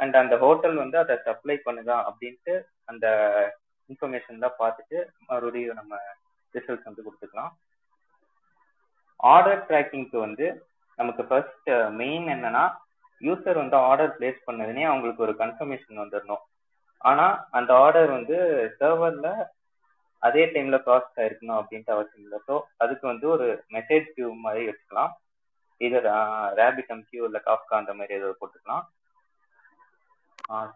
அண்ட் 0.00 0.16
அந்த 0.20 0.34
ஹோட்டல் 0.44 0.76
வந்து 0.82 0.96
அதை 1.02 1.14
சப்ளை 1.26 1.56
பண்ணுதா 1.66 1.96
அப்படின்ட்டு 2.08 2.54
அந்த 2.90 3.06
இன்ஃபர்மேஷன்லாம் 3.90 4.60
பார்த்துட்டு 4.62 4.98
மறுபடியும் 5.28 5.78
நம்ம 5.80 5.94
ரிசல்ட்ஸ் 6.54 6.88
வந்து 6.88 7.04
கொடுத்துக்கலாம். 7.06 7.52
ஆர்டர் 9.34 9.66
ட்ராக்கிங்க்கு 9.68 10.18
வந்து 10.26 10.46
நமக்கு 10.98 11.22
ஃபர்ஸ்ட் 11.28 11.70
மெயின் 12.00 12.26
என்னன்னா 12.34 12.64
யூசர் 13.20 13.60
வந்து 13.62 13.76
ஆர்டர் 13.90 14.14
பிளேஸ் 14.16 14.40
பண்ணதுனே 14.48 14.82
அவங்களுக்கு 14.90 15.24
ஒரு 15.26 15.34
கன்ஃபர்மேஷன் 15.42 16.02
வந்துடணும் 16.02 16.42
ஆனா 17.10 17.26
அந்த 17.58 17.70
ஆர்டர் 17.84 18.10
வந்து 18.18 18.36
சர்வர்ல 18.80 19.28
அதே 20.22 20.42
டைம்ல 20.52 20.76
ப்ராசஸ் 20.84 21.18
ஆயிருக்கணும் 21.22 21.58
அப்படின்ட்டு 21.60 21.94
அவசியம் 21.94 22.24
இல்லை. 22.26 22.38
ஸோ 22.48 22.54
அதுக்கு 22.82 23.04
வந்து 23.10 23.26
ஒரு 23.34 23.46
மெசேஜ் 23.76 24.06
கியூ 24.14 24.28
மாதிரி 24.44 24.62
வச்சுக்கலாம். 24.68 25.12
இது 25.80 25.96
ரேபிட்டம் 26.60 27.02
கியூ 27.08 27.22
இல்லை 27.28 27.40
காஃப்கா 27.48 27.74
அந்த 27.82 27.92
மாதிரி 27.98 28.16
ஏதாவது 28.18 28.38
போட்டுக்கலாம். 28.40 28.84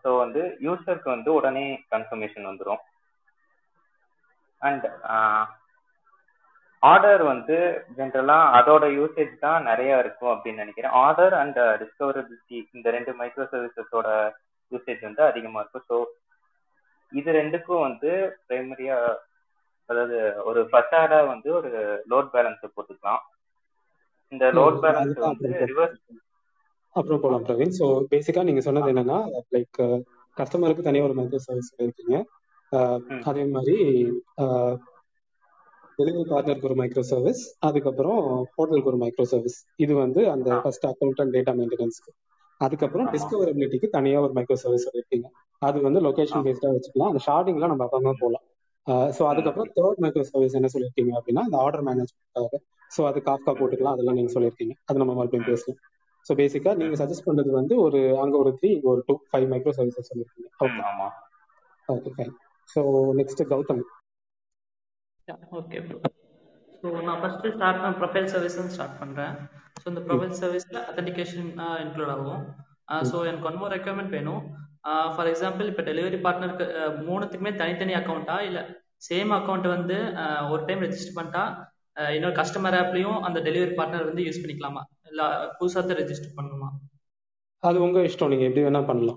ஸோ 0.02 0.10
வந்து 0.24 0.42
யூசருக்கு 0.66 1.08
வந்து 1.14 1.30
உடனே 1.38 1.64
கன்ஃபர்மேஷன் 1.94 2.48
வந்துடும் 2.50 2.82
அண்ட் 4.62 4.86
ஆர்டர் 6.82 7.22
வந்து 7.32 7.56
ஜென்ரலா 7.96 8.36
அதோட 8.58 8.84
யூசேஜ் 8.98 9.32
தான் 9.44 9.66
நிறைய 9.70 9.92
இருக்கும் 10.02 10.32
அப்படின்னு 10.34 10.62
நினைக்கிறேன். 10.64 10.94
ஆர்டர் 11.04 11.34
அண்ட் 11.40 11.58
டிஸ்கவரபிலிட்டி 11.80 12.58
இந்த 12.76 12.88
ரெண்டு 12.96 13.12
மைக்ரோ 13.20 13.46
சர்வீசஸோட 13.52 14.08
யூசேஜ் 14.72 15.02
வந்து 15.08 15.22
அதிகமா 15.30 15.60
இருக்கும். 15.62 15.86
ஸோ 15.90 15.96
இது 17.12 17.30
ரெண்டுக்கும் 17.40 17.84
வந்து 17.88 18.12
பிரைமரியா 18.46 18.96
அதாவது 19.90 20.16
ஒரு 20.48 20.62
ஃபசாடா 20.70 21.18
வந்து 21.32 21.48
ஒரு 21.58 21.70
லோட் 22.12 22.30
பேலன்ஸ் 22.34 22.64
போட்டுக்கலாம். 22.76 23.22
இந்த 24.32 24.46
லோட் 24.58 24.78
பேலன்ஸ் 24.84 25.18
வந்து 25.26 25.50
ரிவர்ஸ் 25.70 26.00
அப்புறம் 27.00 27.22
போலாம் 27.24 27.44
பிரவீன். 27.48 27.74
ஸோ 27.78 27.86
பேசிக்கா 28.12 28.42
நீங்க 28.48 28.62
சொன்னது 28.66 28.90
என்னன்னா 28.92 29.18
லைக் 29.56 29.78
கஸ்டமருக்கு 30.36 30.86
தனியாக 30.88 31.08
ஒரு 31.08 31.16
மைக்ரோ 31.18 31.40
சர்வீஸ் 31.46 31.70
இருக்கீங்க. 31.86 32.16
அதே 33.30 33.44
மாதிரி 33.54 33.76
டெலிவரி 35.98 36.24
பார்ட்னருக்கு 36.32 36.68
ஒரு 36.70 36.76
மைக்ரோ 36.80 37.02
சர்வீஸ் 37.12 37.42
அதுக்கப்புறம் 37.68 38.18
ஹோட்டலுக்கு 38.56 38.90
ஒரு 38.92 38.98
மைக்ரோ 39.04 39.24
சர்வீஸ் 39.32 39.56
இது 39.84 39.92
வந்து 40.02 40.20
அந்த 40.34 40.48
ஃபர்ஸ்ட் 40.62 40.86
அக்கௌண்ட் 40.90 41.20
அண்ட் 41.22 41.34
டேட்டா 41.36 41.52
மெயின்டெனன்ஸ்க்கு 41.60 42.12
அதுக்கப்புறம் 42.60 43.08
டிஸ்கவரபிலிட்டிக்கு 43.14 43.88
தனியாக 43.96 44.26
ஒரு 44.26 44.34
மைக்ரோ 44.38 44.56
சர்வீஸ் 44.62 44.86
இருக்கீங்க 44.92 45.26
அது 45.62 45.78
வந்து 45.86 46.00
லொகேஷன் 46.06 46.44
பேஸ்டா 46.46 46.70
வச்சுக்கலாம். 46.74 47.10
அந்த 47.12 47.20
ஷார்டிங்லாம் 47.26 47.72
நம்ம 47.72 47.84
அப்புறமா 47.86 48.12
போகலாம் 48.22 48.44
ஸோ 49.16 49.22
அதுக்கப்புறம் 49.30 49.70
தேர்ட் 49.78 50.00
மைக்ரோ 50.04 50.24
சர்வீஸ் 50.30 50.56
என்ன 50.58 50.68
சொல்லியிருக்கீங்க 50.74 51.12
அப்படின்னா 51.18 51.42
இந்த 51.48 51.56
ஆர்டர் 51.64 51.84
மேனேஜ்மெண்ட்டாக 51.88 52.58
ஸோ 52.90 53.00
அது 53.08 53.18
காஃப்கா 53.28 53.52
போட்டுக்கலாம். 53.58 53.94
அதெல்லாம் 53.94 54.18
நீங்க 54.18 54.30
சொல்லியிருக்கீங்க. 54.34 54.74
அது 54.88 55.00
நம்ம 55.02 55.14
மறுபடியும் 55.18 55.48
பேசலாம். 55.50 55.80
ஸோ 56.28 56.34
பேசிக்கா 56.40 56.70
நீங்க 56.78 56.96
சஜஸ்ட் 57.00 57.26
பண்றது 57.26 57.50
வந்து 57.58 57.74
ஒரு 57.84 58.00
அங்க 58.22 58.34
ஒரு 58.42 58.50
த்ரீ 58.58 58.68
இங்க 58.76 58.88
ஒரு 58.94 59.02
டூ 59.08 59.14
ஃபைவ் 59.30 59.46
மைக்ரோ 59.52 59.72
சர்வீசஸ் 59.78 60.10
சொல்லியிருக்கீங்க 60.10 60.48
okay 60.64 60.80
okay 61.88 62.10
fine 62.16 62.34
so 62.68 62.80
next 63.20 63.42
Gautham. 63.52 63.82
Okay 65.60 65.78
bro 65.86 65.98
so 66.80 66.88
நான் 67.06 67.20
ஃபஸ்ட்டு 67.22 67.52
ஸ்டார்ட் 67.54 67.80
பண்ண 67.82 67.94
ப்ரொஃபைல் 68.00 68.28
சர்வீஸ் 68.34 68.58
ஸ்டார்ட் 68.74 68.98
பண்ணுறேன் 69.00 69.32
ஸோ 69.80 69.86
இந்த 69.92 70.02
ப்ரொஃபைல் 70.08 70.36
சர்வீஸில் 70.42 70.80
அத்தன்டிகேஷன் 70.88 71.48
இன்க்ளூட் 71.84 72.12
ஆகும். 72.16 72.42
ஸோ 73.10 73.16
எனக்கு 73.30 73.48
ஒன் 73.50 73.58
மோர் 73.62 73.74
ரெக்யர்மெண்ட் 73.76 74.14
வேணும். 74.18 74.42
ஃபார் 75.14 75.30
எக்ஸாம்பிள் 75.32 75.70
இப்போ 75.70 75.82
டெலிவரி 75.88 76.18
பார்ட்னருக்கு 76.26 76.66
மூணுத்துக்குமே 77.08 77.52
தனித்தனி 77.62 77.94
அக்கௌண்ட்டா 78.00 78.36
இல்லை 78.48 78.62
சேம் 79.08 79.32
அக்கௌண்ட் 79.38 79.66
வந்து 79.76 79.96
ஒரு 80.52 80.62
டைம் 80.68 80.84
ரெஜிஸ்டர் 80.86 81.18
பண்ணிட்டா 81.18 81.42
இன்னொரு 82.16 82.36
கஸ்டமர் 82.40 82.76
ஆப்லயும் 82.80 83.18
அந்த 83.26 83.38
டெலிவரி 83.48 83.74
பார்ட்னர் 83.78 84.08
வந்து 84.10 84.24
யூஸ் 84.26 84.40
பண்ணிக்கலாமா? 84.42 84.82
இல்லை 85.18 85.30
புதுசாக 85.60 85.94
ரெஜிஸ்டர் 86.00 86.36
பண்ணணுமா 86.40 86.70
அது 87.68 87.78
உங்க 87.84 88.00
இஷ்டம். 88.08 88.30
நீங்க 88.32 88.44
எப்படி 88.48 88.64
வேணா 88.64 88.80
பண்ணலாம். 88.88 89.16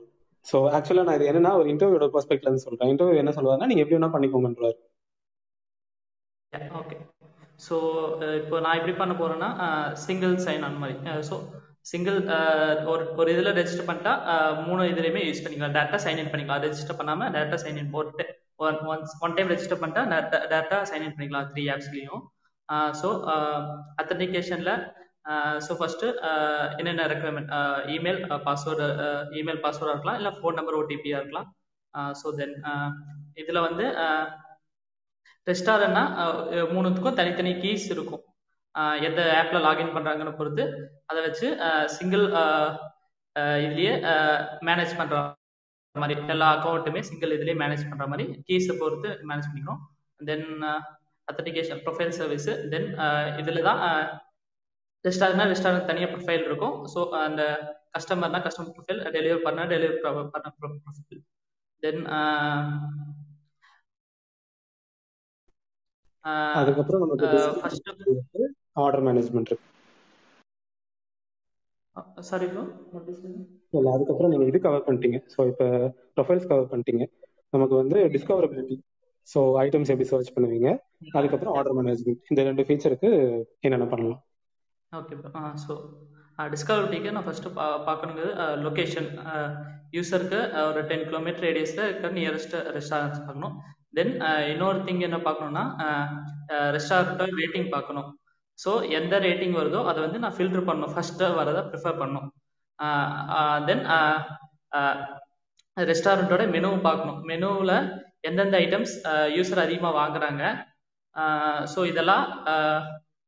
ஸோ 0.50 0.58
ஆக்சுவலா 0.76 1.04
நான் 1.08 1.18
இது 1.18 1.26
என்னன்னா 1.32 1.50
ஒரு 1.58 1.68
இன்டர்வியூட 1.72 2.06
பெர்ஸ்பெக்ட்ல 2.14 2.48
இருந்து 2.48 2.64
சொல்றேன். 2.68 2.92
இன்டர்வியூ 2.92 3.18
என்ன 3.24 3.32
சொல்லுவாங்கன்னா 3.36 3.70
நீங்க 3.72 3.82
எப்படி 3.84 3.98
வேணா 3.98 4.10
பண்ணிக்கோங்கன்றாரு. 4.14 4.78
ஓகே 6.80 6.96
ஸோ 7.66 7.76
இப்போ 8.40 8.56
நான் 8.66 8.78
எப்படி 8.80 8.94
பண்ண 9.02 9.14
போறேன்னா 9.20 9.50
சிங்கிள் 10.06 10.34
சைன் 10.46 10.64
ஆன் 10.68 10.80
மாதிரி. 10.84 10.96
ஸோ 11.30 11.36
சிங்கிள் 11.92 12.18
ஒரு 12.94 13.04
ஒரு 13.22 13.30
இதில் 13.36 13.56
ரெஜிஸ்டர் 13.60 13.90
பண்ணிட்டா 13.90 14.14
மூணு 14.68 14.82
இதுலையுமே 14.94 15.22
யூஸ் 15.28 15.44
பண்ணிக்கலாம். 15.44 15.76
டேரக்டா 15.78 16.00
சைன் 16.06 16.22
இன் 16.24 16.32
பண்ணிக்கலாம். 16.32 16.64
ரெஜிஸ்டர் 16.66 17.00
பண்ணாம 17.02 17.30
டேரக்டா 17.36 17.60
சைன் 17.66 17.80
இன் 17.82 17.94
போட்டு 17.96 18.26
one 18.70 18.80
once 18.94 19.14
one 19.26 19.36
time 19.38 19.52
register 19.54 19.82
பண்ணிட்டா 19.84 20.04
டேரக்டா 20.54 20.80
சைன் 20.92 21.06
இன் 21.08 21.16
பண்ணிக்கலாம். 21.18 21.48
த்ரீ 21.54 21.66
ஆப்ஸ்லையும் 21.76 22.24
ஸோ 23.02 23.08
அத்தன்டிகேஷனில் 24.02 24.74
ஸோ 25.66 25.72
ஃபர்ஸ்ட் 25.80 26.06
என்னென்ன 26.80 27.08
ரெக்குவயர்மெண்ட் 27.12 27.52
இமெயில் 27.96 28.20
பாஸ்வேர்டு 28.48 28.86
இமெயில் 29.42 29.64
பாஸ்வேர்டாக 29.66 29.94
இருக்கலாம் 29.96 30.20
இல்லை 30.20 30.32
ஃபோன் 30.38 30.58
நம்பர் 30.60 30.80
ஓடிபியாக 30.82 31.22
இருக்கலாம். 31.22 31.50
ஸோ 32.22 32.28
தென் 32.40 32.56
இதில் 33.42 33.66
வந்து 33.68 33.86
ரெஸ்டாரண்ட்னா 35.50 36.04
மூணுத்துக்கும் 36.74 37.20
தனித்தனி 37.20 37.52
கீஸ் 37.64 37.86
இருக்கும். 37.96 38.24
எந்த 39.08 39.22
ஆப்பில் 39.38 39.64
லாகின் 39.68 39.94
பண்ணுறாங்கன்னு 39.96 40.38
பொறுத்து 40.40 40.64
அதை 41.12 41.22
வச்சு 41.28 41.48
சிங்கிள் 41.96 42.26
இதுலேயே 43.66 43.94
மேனேஜ் 44.68 44.98
பண்ணுற 45.00 45.18
மாதிரி 46.02 46.16
எல்லா 46.34 46.48
அக்கௌண்ட்டுமே 46.56 47.02
சிங்கிள் 47.10 47.36
இதுலேயே 47.38 47.58
மேனேஜ் 47.64 47.88
பண்ணுற 47.90 48.06
மாதிரி 48.12 48.26
கீஸை 48.48 48.76
பொறுத்து 48.82 49.10
மேனேஜ் 49.30 49.50
பண்ணிக்கிறோம். 49.50 49.82
Then 50.30 50.48
authentication 51.28 51.82
profile 51.86 52.14
service 52.20 52.54
then 52.74 52.90
இதில் 53.42 53.68
தான் 53.70 53.82
ரெஸ்டாரண்ட்னா 55.06 55.46
ரெஸ்டாரண்ட் 55.52 55.90
தனியாக 55.90 56.12
ப்ரொஃபைல் 56.14 56.48
இருக்கும். 56.50 56.76
ஸோ 56.94 57.00
அந்த 57.22 57.44
கஸ்டமர்னா 57.96 58.42
கஸ்டமர் 58.46 58.76
ப்ரொஃபைல் 58.76 59.04
டெலிவரி 59.18 59.42
பண்ணா 59.48 59.66
டெலிவரி 59.74 60.00
பண்ண 60.36 60.48
ப்ரொஃபைல் 60.58 61.22
தென் 61.84 62.02
அதுக்கப்புறம் 66.56 67.04
நமக்கு 67.06 67.30
ஆர்டர் 68.84 69.06
மேனேஜ்மெண்ட் 69.08 69.52
இருக்கு. 69.52 69.68
சாரி 72.30 72.48
ப்ரோ 72.52 72.64
இல்ல 73.74 73.90
அதுக்கப்புறம் 73.96 74.32
நீங்க 74.32 74.46
இது 74.50 74.60
கவர் 74.66 74.86
பண்ணிட்டீங்க. 74.88 75.18
ஸோ 75.34 75.40
இப்போ 75.52 75.66
ப்ரொஃபைல்ஸ் 76.16 76.50
கவர் 76.52 76.72
பண்ணிட்டீங்க. 76.72 77.04
நமக்கு 77.54 77.76
வந்து 77.76 77.98
டிஸ்கவரபிலிட்டி 78.16 78.78
ஸோ 79.28 79.40
ஐட்டம்ஸ் 79.64 79.92
எப்படி 79.94 80.10
சர்ச் 80.12 80.34
பண்ணுவீங்க? 80.36 80.70
அதுக்கப்புறம் 81.18 81.56
ஆர்டர் 81.58 81.78
மேனேஜ்மெண்ட் 81.80 82.30
இந்த 82.32 82.42
ரெண்டு 82.50 82.66
ஃபீச்சருக்கு 82.68 83.10
என்னென்ன 83.66 83.88
பண்ணலாம்? 83.94 84.22
ஓகே 85.00 85.16
ஆ 85.40 85.42
ஸோ 85.64 85.74
டிஸ்கவரபிலிட்டிக்கு 86.54 87.12
நான் 87.16 87.26
ஃபஸ்ட்டு 87.26 87.52
பா 87.58 87.66
பார்க்கணுங்கிறது 87.88 88.32
லொக்கேஷன் 88.66 89.08
யூசருக்கு 89.98 90.40
ஒரு 90.70 90.82
டென் 90.90 91.06
கிலோமீட்டர் 91.10 91.46
ரேடியஸில் 91.48 91.86
இருக்கிற 91.88 92.10
நியரஸ்ட் 92.18 92.56
ரெஸ்டாரண்ட்ஸ் 92.78 93.22
பார்க்கணும். 93.26 93.54
தென் 93.98 94.12
இன்னொரு 94.54 94.80
திங் 94.88 95.04
என்ன 95.08 95.18
பார்க்கணுன்னா 95.28 95.64
ரெஸ்டாரண்ட்டோட 96.76 97.32
ரேட்டிங் 97.42 97.70
பார்க்கணும். 97.76 98.10
ஸோ 98.64 98.72
எந்த 99.00 99.14
ரேட்டிங் 99.28 99.56
வருதோ 99.60 99.82
அதை 99.92 100.00
வந்து 100.06 100.22
நான் 100.24 100.36
ஃபில்டர் 100.38 100.68
பண்ணணும். 100.70 100.94
ஃபஸ்ட்டு 100.96 101.30
வரதை 101.40 101.62
ப்ரிஃபர் 101.72 102.02
பண்ணும் 102.02 102.28
தென் 103.70 103.84
ரெஸ்டாரண்ட்டோட 105.92 106.46
மெனுவும் 106.56 106.86
பார்க்கணும். 106.90 107.22
மெனுவில் 107.32 107.76
எந்தெந்த 108.30 108.58
ஐட்டம்ஸ் 108.66 108.96
யூசர் 109.38 109.64
அதிகமாக 109.66 110.00
வாங்குறாங்க. 110.02 110.44
ஸோ 111.76 111.80
இதெல்லாம் 111.92 112.26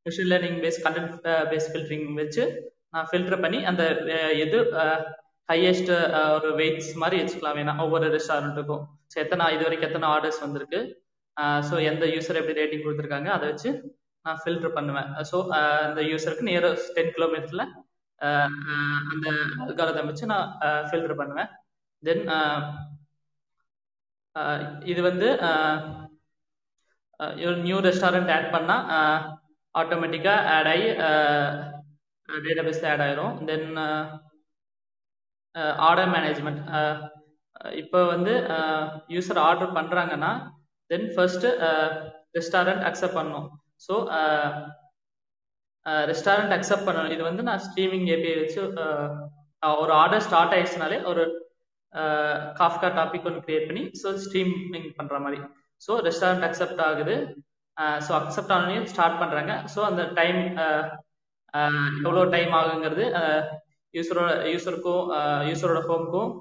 machine 0.07 0.29
learning 0.31 0.59
base 0.63 0.79
content 0.85 1.27
base 1.51 1.67
filtering 1.71 2.07
வச்சு 2.21 2.43
நான் 2.93 3.07
ஃபில்டர் 3.09 3.43
பண்ணி 3.43 3.59
அந்த 3.69 3.83
எது 4.45 4.57
ஹையஸ்ட் 5.51 5.91
ஒரு 6.35 6.49
வெயிட்ஸ் 6.59 6.91
மாதிரி 7.01 7.17
வச்சுக்கலாம். 7.21 7.57
வேணாம் 7.59 7.81
ஒவ்வொரு 7.85 8.07
ரெஸ்டாரண்ட்டுக்கும் 8.15 8.83
ஸோ 9.11 9.15
எத்தனை 9.23 9.45
இது 9.55 9.65
வரைக்கும் 9.65 9.89
எத்தனை 9.89 10.07
ஆர்டர்ஸ் 10.13 10.43
வந்திருக்கு? 10.45 10.79
ஸோ 11.67 11.75
எந்த 11.91 12.03
யூசர் 12.15 12.39
எப்படி 12.41 12.59
ரேட்டிங் 12.61 12.83
கொடுத்துருக்காங்க? 12.85 13.29
அதை 13.35 13.45
வச்சு 13.51 13.69
நான் 14.25 14.39
ஃபில்டர் 14.43 14.75
பண்ணுவேன். 14.77 15.09
ஸோ 15.29 15.37
அந்த 15.85 16.01
யூசருக்கு 16.11 16.47
நியர் 16.49 16.69
டென் 16.97 17.13
கிலோமீட்டரில் 17.17 17.65
அந்த 19.11 19.27
அல்காரதம் 19.65 20.09
வச்சு 20.11 20.25
நான் 20.33 20.47
ஃபில்டர் 20.89 21.19
பண்ணுவேன். 21.21 21.49
தென் 22.03 22.25
இது 24.91 25.01
வந்து 25.09 25.27
நியூ 27.67 27.79
ரெஸ்டாரண்ட் 27.87 28.31
ஆட் 28.35 28.53
பண்ணால் 28.55 28.85
ஆட்டோமேட்டிக்காக 29.81 30.47
ஆட் 30.55 30.69
ஆகி 30.73 30.87
டேட்டாபேஸ் 32.47 32.83
ஆட் 32.91 33.03
ஆயிரும். 33.05 33.33
தென் 33.49 33.69
ஆர்டர் 35.87 36.11
மேனேஜ்மெண்ட் 36.15 36.61
இப்போ 37.81 37.99
வந்து 38.13 38.33
யூசர் 39.15 39.39
ஆர்டர் 39.47 39.75
பண்ணுறாங்கன்னா 39.77 40.31
தென் 40.91 41.07
ஃபர்ஸ்ட் 41.15 41.45
ரெஸ்டாரண்ட் 42.37 42.83
அக்செப்ட் 42.89 43.17
பண்ணும். 43.19 43.47
ஸோ 43.85 43.93
ரெஸ்டாரண்ட் 46.09 46.55
அக்செப்ட் 46.57 46.87
பண்ணணும். 46.87 47.13
இது 47.15 47.23
வந்து 47.29 47.43
நான் 47.47 47.63
ஸ்ட்ரீமிங் 47.67 48.07
ஏபிஐ 48.15 48.35
வச்சு 48.41 48.61
ஒரு 49.81 49.91
ஆர்டர் 50.01 50.25
ஸ்டார்ட் 50.27 50.53
ஆயிடுச்சுனாலே 50.55 50.99
ஒரு 51.11 51.23
காஃப்கா 52.59 52.87
டாபிக் 52.99 53.27
ஒன்று 53.29 53.45
கிரியேட் 53.47 53.67
பண்ணி 53.69 53.83
ஸோ 54.01 54.07
ஸ்ட்ரீமிங் 54.25 54.87
பண்ணுற 54.99 55.17
மாதிரி. 55.25 55.39
ஸோ 55.85 55.91
ரெஸ்டாரண்ட் 56.07 56.47
அக்செப்ட் 56.47 56.81
ஆகுது. 56.87 57.15
ஸோ 58.05 58.11
அக்செப்ட் 58.17 58.53
ஆனே 58.55 58.77
ஸ்டார்ட் 58.91 59.19
பண்ணுறாங்க 59.21 59.53
ஸோ 59.73 59.79
அந்த 59.81 60.03
டைம் 60.13 60.39
எவ்வளோ 62.03 62.23
டைம் 62.31 62.53
ஆகுங்கிறது 62.59 63.05
யூசரோட 63.93 64.31
யூசருக்கும் 64.53 65.03
யூசரோட 65.49 65.81
ஹோம்க்கும் 65.89 66.31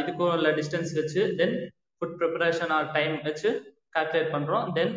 இதுக்கும் 0.00 0.32
உள்ள 0.32 0.48
டிஸ்டன்ஸ் 0.52 0.92
வச்சு 0.96 1.22
then 1.38 1.54
food 1.96 2.16
preparation 2.20 2.72
or 2.76 2.88
time 2.92 3.14
வச்சு 3.24 3.50
கால்குலேட் 3.94 4.34
பண்ணுறோம் 4.34 4.66
தென் 4.72 4.94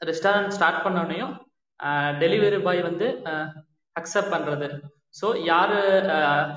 ரெஸ்டாரண்ட் 0.00 0.54
ஸ்டார்ட் 0.56 0.84
பண்ணோடனையும் 0.84 1.32
டெலிவரி 2.20 2.58
பாய் 2.62 2.82
வந்து 2.82 3.06
அக்செப்ட் 3.96 4.32
பண்ணுறது 4.34 4.68
ஸோ 5.14 5.26
யார் 5.44 5.74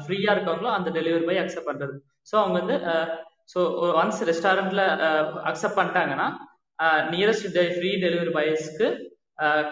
ஃப்ரீயாக 0.03 0.35
இருக்காங்களோ 0.35 0.69
அந்த 0.69 0.89
டெலிவரி 0.97 1.25
பாய் 1.25 1.41
அக்செப்ட் 1.43 1.69
பண்ணுறது 1.69 1.95
ஸோ 2.31 2.35
அவங்க 2.41 2.55
வந்து 2.61 2.77
ஸோ 3.53 3.59
ஒன்ஸ் 4.01 4.21
ரெஸ்டாரண்ட்ல 4.29 4.83
அக்செப்ட் 5.51 5.79
பண்ணிட்டாங்கன்னா 5.79 6.27
nearest 7.14 7.47
free 7.76 7.91
delivery 8.03 8.31
பாய்ஸ்க்கு 8.38 8.88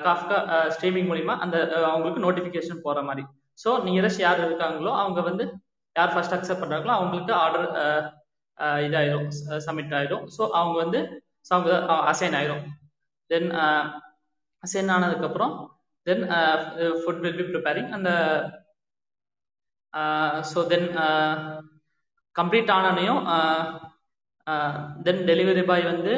Kafka 0.06 0.38
streaming 0.76 1.10
மூலிமா 1.12 1.34
அந்த 1.44 1.58
அவங்களுக்கு 1.90 2.24
நோட்டிஃபிகேஷன் 2.26 2.84
போற 2.86 3.00
மாதிரி. 3.02 3.24
ஸோ 3.60 3.70
நியரஸ்ட் 3.88 4.24
யார் 4.26 4.44
இருக்காங்களோ 4.46 4.92
அவங்க 5.02 5.20
வந்து 5.30 5.46
யார் 5.96 6.14
ஃபர்ஸ்ட் 6.14 6.36
அக்செப்ட் 6.36 6.64
பண்ணுறாங்களோ 6.64 6.94
அவங்களுக்கு 6.98 7.34
ஆர்டர் 7.44 7.68
இதாயிடும் 8.86 9.28
சப்மிட் 9.66 9.96
ஆயிடும் 10.00 10.26
ஸோ 10.36 10.44
அவங்க 10.60 10.76
வந்து 10.84 11.00
அவங்க 11.52 11.72
அசைன் 12.12 12.38
ஆயிடும் 12.40 12.64
தென் 13.30 13.50
அசைன் 14.64 14.94
ஆனதுக்கப்புறம் 14.96 15.54
then 16.08 16.24
food 17.02 17.22
will 17.24 17.38
be 17.40 17.46
preparing 17.52 17.92
அந்த 17.98 18.12
ஸோ 20.52 20.60
தென் 20.72 20.88
கம்ப்ளீட் 22.36 22.72
ஆனனையும் 22.78 23.22
தென் 25.06 25.22
டெலிவரி 25.30 25.64
பாய் 25.70 25.86
வந்து 25.86 26.14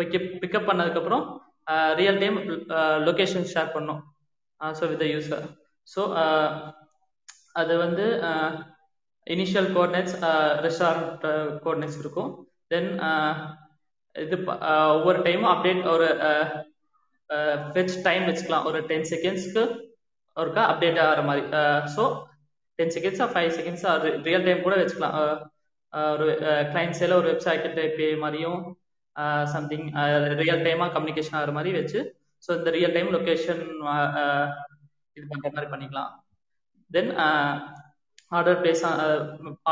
பிக்கப் 0.00 0.28
பிக்கப் 0.42 0.68
பண்ணதுக்கப்புறம் 0.70 1.24
ரியல் 2.00 2.20
டைம் 2.22 2.38
லொக்கேஷன் 3.08 3.50
ஷேர் 3.54 3.74
பண்ணும். 3.76 4.00
ஸோ 4.60 4.84
வித் 4.92 5.04
யூஸர் 5.14 5.44
ஸோ 5.88 6.00
அது 7.60 7.74
வந்து 7.84 8.04
இனிஷியல் 9.26 9.68
கோஆர்டினேட்ஸ் 9.74 10.16
ரெஸ்டாரண்ட் 10.66 11.24
கோஆர்டினேட்ஸ் 11.64 12.00
இருக்கும். 12.02 12.30
தென் 12.72 12.90
இது 14.16 14.36
ஒவ்வொரு 14.96 15.18
டைமும் 15.26 15.52
அப்டேட் 15.52 15.82
ஒரு 15.94 16.08
ஃபெச் 17.74 17.96
டைம் 18.06 18.24
வச்சுக்கலாம். 18.28 18.66
ஒரு 18.70 18.78
டென் 18.90 19.08
செகண்ட்ஸ்க்கு 19.12 19.62
ஒருக்கா 20.36 20.62
அப்டேட் 20.72 21.00
ஆகிற 21.04 21.22
மாதிரி. 21.28 21.44
ஸோ 21.94 22.04
டென் 22.78 22.94
செகண்ட்ஸா 22.96 23.26
ஃபைவ் 23.32 23.50
செகண்ட்ஸா 23.58 23.90
ரியல் 24.28 24.46
டைம் 24.48 24.66
கூட 24.66 24.76
வச்சுக்கலாம். 24.80 25.16
ஒரு 26.14 26.26
கிளைண்ட் 26.72 26.98
சேல 27.00 27.16
ஒரு 27.20 27.28
வெப்சைட் 27.32 27.78
ஏபிஐ 27.86 28.12
மாதிரியும் 28.24 28.58
சம்திங் 29.54 29.86
ரியல் 30.42 30.64
டைமாக 30.66 30.92
கம்யூனிகேஷன் 30.96 31.38
ஆகிற 31.40 31.52
மாதிரி 31.58 31.72
வச்சு 31.78 32.00
ஸோ 32.44 32.50
இந்த 32.58 32.70
ரியல் 32.76 32.94
டைம் 32.96 33.10
லொக்கேஷன் 33.16 33.62
இது 35.16 35.24
பண்ணுற 35.30 35.50
மாதிரி 35.54 35.70
பண்ணிக்கலாம். 35.72 36.10
Then 36.90 37.10
order 38.38 38.60
place 38.62 38.84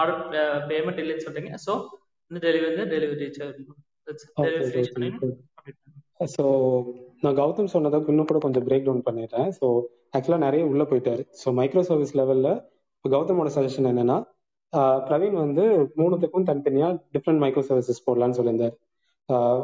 order 0.01 0.23
payment 0.71 1.01
இல்லைன்னு 1.03 1.27
சொல்றீங்க. 1.27 1.53
ஸோ 1.67 1.73
இந்த 2.31 2.39
டெலிவரி 2.47 2.67
வந்து 2.71 2.87
டெலிவரி 2.95 3.29
ஸோ 6.35 6.45
நான் 7.23 7.39
கௌதம் 7.41 7.71
சொன்னதை 7.75 7.99
இன்னும் 8.13 8.29
கூட 8.31 8.39
கொஞ்சம் 8.45 8.65
பிரேக் 8.67 8.87
டவுன் 8.87 9.07
பண்ணிடுறேன். 9.09 9.49
ஸோ 9.59 9.67
ஆக்சுவலாக 10.17 10.45
நிறைய 10.47 10.63
உள்ள 10.71 10.83
போயிட்டாரு. 10.91 11.23
ஸோ 11.41 11.49
மைக்ரோ 11.59 11.83
சர்வீஸ் 11.91 12.15
லெவலில் 12.21 12.53
கௌதமோட 13.05 13.49
சஜஷன் 13.57 13.89
என்னன்னா 13.91 14.17
பிரவீன் 15.09 15.37
வந்து 15.45 15.65
மூணுத்துக்கும் 16.01 16.47
தனித்தனியாக 16.49 16.97
டிஃப்ரெண்ட் 17.15 17.43
மைக்ரோ 17.45 17.63
சர்வீசஸ் 17.69 18.05
போடலான்னு 18.07 18.39
சொல்லியிருந்தார். 18.39 18.75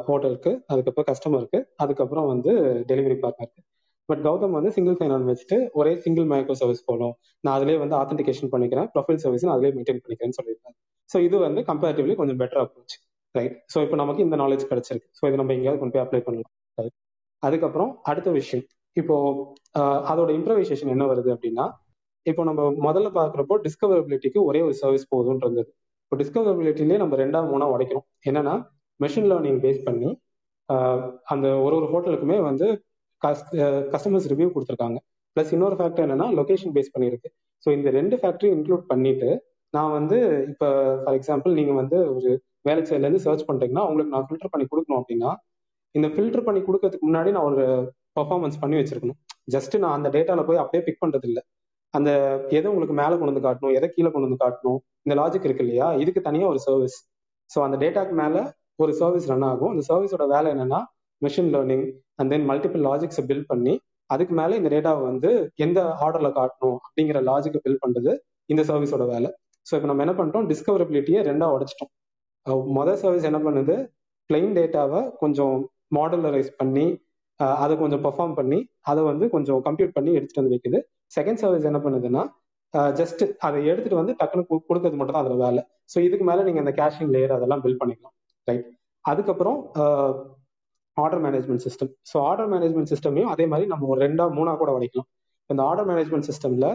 ஹோட்டலுக்கு 0.08 0.50
அதுக்கப்புறம் 0.72 1.08
கஸ்டமருக்கு 1.10 1.58
அதுக்கப்புறம் 1.82 2.26
வந்து 2.32 2.52
டெலிவரி 2.90 3.16
பார்ட்னருக்கு 3.22 3.62
பட் 4.08 4.22
கௌதம் 4.26 4.56
வந்து 4.56 4.70
சிங்கிள் 4.76 4.96
சைன் 5.00 5.12
ஆன் 5.16 5.28
வச்சுட்டு 5.30 5.56
ஒரே 5.80 5.92
சிங்கிள் 6.04 6.26
மைக்ரோ 6.32 6.54
சர்வீஸ் 6.60 6.82
போகணும். 6.88 7.14
நான் 7.44 7.54
அதிலே 7.58 7.76
வந்து 7.82 7.96
ஆத்தென்டிகேஷன் 8.00 8.50
பண்ணிக்கிறேன் 8.54 8.88
ப்ரொஃபைல் 8.94 9.20
சர்வீஸ் 9.24 9.44
அதிலே 9.54 9.70
மெயின்டைன் 9.76 10.00
பண்ணிக்கிறேன்னு 10.02 10.36
சொல்லியிருக்காங்க 10.38 10.76
ஸோ 11.10 11.16
இது 11.26 11.36
வந்து 11.46 11.60
கம்பேரிட்டிவ்லி 11.70 12.14
கொஞ்சம் 12.20 12.38
பெட்டர் 12.42 12.60
அப்ரோச் 12.64 12.96
ரைட் 13.34 13.54
ஸோ 13.72 13.78
இப்போ 13.84 13.96
நமக்கு 14.02 14.24
இந்த 14.26 14.36
நாலேஜ் 14.42 14.64
கிடைச்சிருக்கு. 14.70 15.08
ஸோ 15.18 15.22
இது 15.28 15.38
நம்ம 15.40 15.54
எங்கேயாவது 15.56 15.80
கொண்டு 15.80 15.94
போய் 15.94 16.04
அப்ளை 16.04 16.20
பண்ணலாம் 16.26 16.52
ரைட் 16.78 16.96
அதுக்கப்புறம் 17.42 17.90
அடுத்த 18.10 18.28
விஷயம். 18.40 18.66
இப்போ 18.96 19.16
அதோட 20.10 20.30
இம்ப்ரவைசேஷன் 20.38 20.92
என்ன 20.94 21.06
வருது 21.12 21.30
அப்படின்னா 21.36 21.64
இப்போ 22.26 22.42
நம்ம 22.48 22.68
முதல்ல 22.86 23.08
பார்க்குறப்போ 23.16 23.54
டிஸ்கவரபிலிட்டிக்கு 23.64 24.40
ஒரே 24.48 24.60
ஒரு 24.66 24.74
சர்வீஸ் 24.82 25.10
போதும்னு 25.14 25.42
இருந்தது. 25.44 25.68
இப்போ 26.04 26.16
டிஸ்கவரபிலிட்டிலே 26.20 26.96
நம்ம 27.02 27.16
ரெண்டாவது 27.24 27.50
மூணா 27.52 27.66
உடைக்கிறோம். 27.74 28.06
என்னன்னா 28.30 28.54
மெஷின் 29.04 29.28
லேர்னிங் 29.30 29.60
பேஸ் 29.64 29.80
பண்ணி 29.88 30.10
அந்த 31.32 31.46
ஒரு 31.64 31.74
ஒரு 31.78 31.86
ஹோட்டலுக்குமே 31.92 32.36
வந்து 32.50 32.66
கஸ்டமர்ஸ் 33.94 34.28
ரிவ்யூ 34.32 34.48
கொடுத்துருக்காங்க. 34.54 34.98
ப்ளஸ் 35.36 35.52
இன்னொரு 35.56 35.76
ஃபேக்டர் 35.78 36.04
என்னன்னா 36.06 36.26
லொகேஷன் 36.38 36.74
பேஸ் 36.76 36.92
பண்ணியிருக்கு. 36.94 37.28
ஸோ 37.64 37.68
இந்த 37.76 37.88
ரெண்டு 37.98 38.16
ஃபேக்டரியும் 38.20 38.56
இன்க்ளூட் 38.56 38.84
பண்ணிட்டு 38.92 39.28
நான் 39.74 39.94
வந்து 39.98 40.16
இப்போ 40.52 40.66
ஃபார் 41.02 41.16
எக்ஸாம்பிள் 41.18 41.56
நீங்கள் 41.58 41.78
வந்து 41.80 41.98
ஒரு 42.16 42.30
வேலை 42.68 42.82
சைட்லேருந்து 42.88 43.22
சர்ச் 43.26 43.46
பண்ணுறீங்கன்னா 43.48 43.84
உங்களுக்கு 43.88 44.14
நான் 44.14 44.26
ஃபில்டர் 44.28 44.52
பண்ணி 44.52 44.66
கொடுக்கணும் 44.72 45.00
அப்படின்னா 45.00 45.30
இந்த 45.94 46.08
ஃபில்டர் 46.14 46.46
பண்ணி 46.46 46.60
கொடுக்கறதுக்கு 46.68 47.08
முன்னாடி 47.08 47.30
நான் 47.36 47.48
ஒரு 47.50 47.64
பர்ஃபார்மன்ஸ் 48.18 48.60
பண்ணி 48.62 48.76
வச்சிருக்கணும். 48.80 49.18
ஜஸ்ட் 49.54 49.74
நான் 49.84 49.96
அந்த 49.98 50.08
டேட்டாவில் 50.16 50.46
போய் 50.48 50.60
அப்படியே 50.62 50.82
பிக் 50.86 51.02
பண்ணுறது 51.02 51.26
இல்லை 51.30 51.42
அந்த 51.94 52.10
எதை 52.58 52.66
உங்களுக்கு 52.72 52.94
மேலே 53.00 53.14
கொண்டு 53.18 53.32
வந்து 53.32 53.46
காட்டணும் 53.46 53.74
எதை 53.78 53.88
கீழே 53.96 54.10
கொண்டு 54.14 54.28
வந்து 54.28 54.42
காட்டணும் 54.44 54.78
இந்த 55.06 55.14
லாஜிக் 55.20 55.46
இருக்கு 55.48 55.64
இல்லையா? 55.66 55.88
இதுக்கு 56.02 56.20
தனியாக 56.28 56.52
ஒரு 56.52 56.60
சர்வீஸ் 56.66 56.96
ஸோ 57.50 57.58
அந்த 57.66 57.76
டேட்டாக்கு 57.82 58.14
மேலே 58.22 58.42
ஒரு 58.82 58.92
சர்வீஸ் 59.00 59.28
ரன் 59.32 59.46
ஆகும். 59.50 59.72
அந்த 59.72 59.82
சர்வீஸோட 59.90 60.24
வேலை 60.34 60.48
என்னன்னா 60.54 60.80
machine 61.22 61.50
learning 61.54 61.86
and 62.18 62.30
then 62.34 62.46
multiple 62.50 62.82
லாஜிக்ஸை 62.88 63.22
build 63.30 63.50
பண்ணி 63.52 63.74
அதுக்கு 64.14 64.34
மேலே 64.40 64.54
இந்த 64.60 64.70
டேட்டாவை 64.74 65.02
வந்து 65.10 65.30
எந்த 65.64 65.80
ஆர்டர்ல 66.04 66.30
காட்டணும் 66.38 66.78
அப்படிங்கிற 66.86 67.20
லாஜிக்கை 67.30 67.60
பில்ட் 67.66 67.82
பண்ணுறது 67.84 68.12
இந்த 68.52 68.62
சர்வீஸோட 68.70 69.04
வேலை. 69.14 69.28
ஸோ 69.66 69.72
இப்போ 69.76 69.88
நம்ம 69.90 70.02
என்ன 70.04 70.14
பண்ணிட்டோம் 70.18 70.48
டிஸ்கவரபிலிட்டியை 70.50 71.20
ரெண்டாக 71.30 71.54
உடைச்சிட்டோம். 71.56 71.92
மொதல் 72.78 73.00
சர்வீஸ் 73.02 73.28
என்ன 73.30 73.38
பண்ணுது? 73.46 73.74
பிளைன் 74.30 74.52
டேட்டாவை 74.58 75.00
கொஞ்சம் 75.22 75.56
மாடலரைஸ் 75.96 76.50
பண்ணி 76.60 76.86
அதை 77.64 77.74
கொஞ்சம் 77.82 78.02
பெர்ஃபார்ம் 78.06 78.34
பண்ணி 78.38 78.58
அதை 78.90 79.00
வந்து 79.10 79.24
கொஞ்சம் 79.34 79.60
கம்ப்யூட் 79.66 79.94
பண்ணி 79.96 80.10
எடுத்துட்டு 80.18 80.40
வந்து 80.42 80.54
வைக்குது. 80.54 80.78
செகண்ட் 81.16 81.40
சர்வீஸ் 81.42 81.68
என்ன 81.70 81.78
பண்ணுதுன்னா 81.86 82.22
ஜஸ்ட் 82.98 83.22
அதை 83.46 83.58
எடுத்துட்டு 83.70 84.00
வந்து 84.00 84.14
டக்குனு 84.20 84.44
கொடுக்கறது 84.50 84.98
மட்டும் 85.00 85.16
தான் 85.16 85.24
அதில் 85.24 85.42
வேலை. 85.46 85.62
ஸோ 85.92 85.96
இதுக்கு 86.06 86.24
மேலே 86.30 86.44
நீங்கள் 86.46 86.64
அந்த 86.64 86.72
கேஷிங் 86.80 87.12
லேயர் 87.14 87.34
அதெல்லாம் 87.36 87.62
பில்ட் 87.64 87.80
பண்ணிக்கலாம். 87.80 88.13
ரைட் 88.48 88.66
அதுக்கப்புறம் 89.04 89.58
order 90.96 91.22
management 91.26 91.64
system 91.66 91.90
so 92.10 92.16
order 92.30 92.50
management 92.54 92.90
சிஸ்டமையும் 92.92 93.30
அதே 93.34 93.44
மாதிரி 93.52 93.66
நம்ம 93.72 93.86
ஒரு 93.92 94.00
ரெண்டா 94.06 94.24
மூணா 94.38 94.52
கூட 94.62 94.70
உடைக்கலாம். 94.76 95.08
இந்த 95.50 95.60
ஆர்டர் 95.68 95.88
மேனேஜ்மெண்ட் 95.90 96.28
சிஸ்டம்ல 96.30 96.68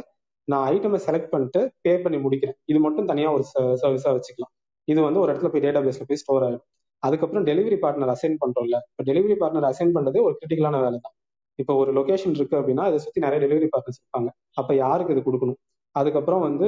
நான் 0.51 0.65
ஐட்டமை 0.73 0.99
செலக்ட் 1.05 1.31
பண்ணிட்டு 1.33 1.61
பே 1.85 1.91
பண்ணி 2.03 2.17
முடிக்கிறேன். 2.25 2.57
இது 2.71 2.79
மட்டும் 2.85 3.07
தனியாக 3.11 3.35
ஒரு 3.37 3.43
சர்வீஸாக 3.81 4.13
வச்சுக்கலாம். 4.17 4.51
இது 4.91 4.99
வந்து 5.07 5.21
ஒரு 5.23 5.29
இடத்துல 5.31 5.49
போய் 5.53 5.63
டேட்டா 5.65 5.81
பேஸ்ல 5.85 6.05
போய் 6.09 6.21
ஸ்டோர் 6.23 6.45
ஆகும் 6.47 6.63
அதுக்கப்புறம் 7.03 7.45
டெலிவரி 7.49 7.77
பார்ட்னர் 7.83 8.11
அசைன் 8.15 8.37
பண்றோம்ல. 8.43 8.77
இப்போ 8.91 9.03
டெலிவரி 9.09 9.35
பார்ட்னர் 9.41 9.67
அசைன் 9.71 9.93
பண்றதே 9.97 10.21
ஒரு 10.27 10.35
கிரிட்டிக்கலான 10.39 10.79
வேலை 10.85 10.97
தான் 11.05 11.15
இப்போ 11.61 11.73
ஒரு 11.81 11.91
லொகேஷன் 11.97 12.35
இருக்கு 12.39 12.55
அப்படின்னா 12.59 12.83
அதை 12.89 12.97
சுற்றி 13.03 13.19
நிறைய 13.25 13.39
டெலிவரி 13.43 13.67
பார்ட்னர்ஸ் 13.73 13.99
இருப்பாங்க. 14.01 14.29
அப்போ 14.59 14.73
யாருக்கு 14.83 15.13
இது 15.15 15.21
கொடுக்கணும்? 15.27 15.59
அதுக்கப்புறம் 15.99 16.43
வந்து 16.47 16.67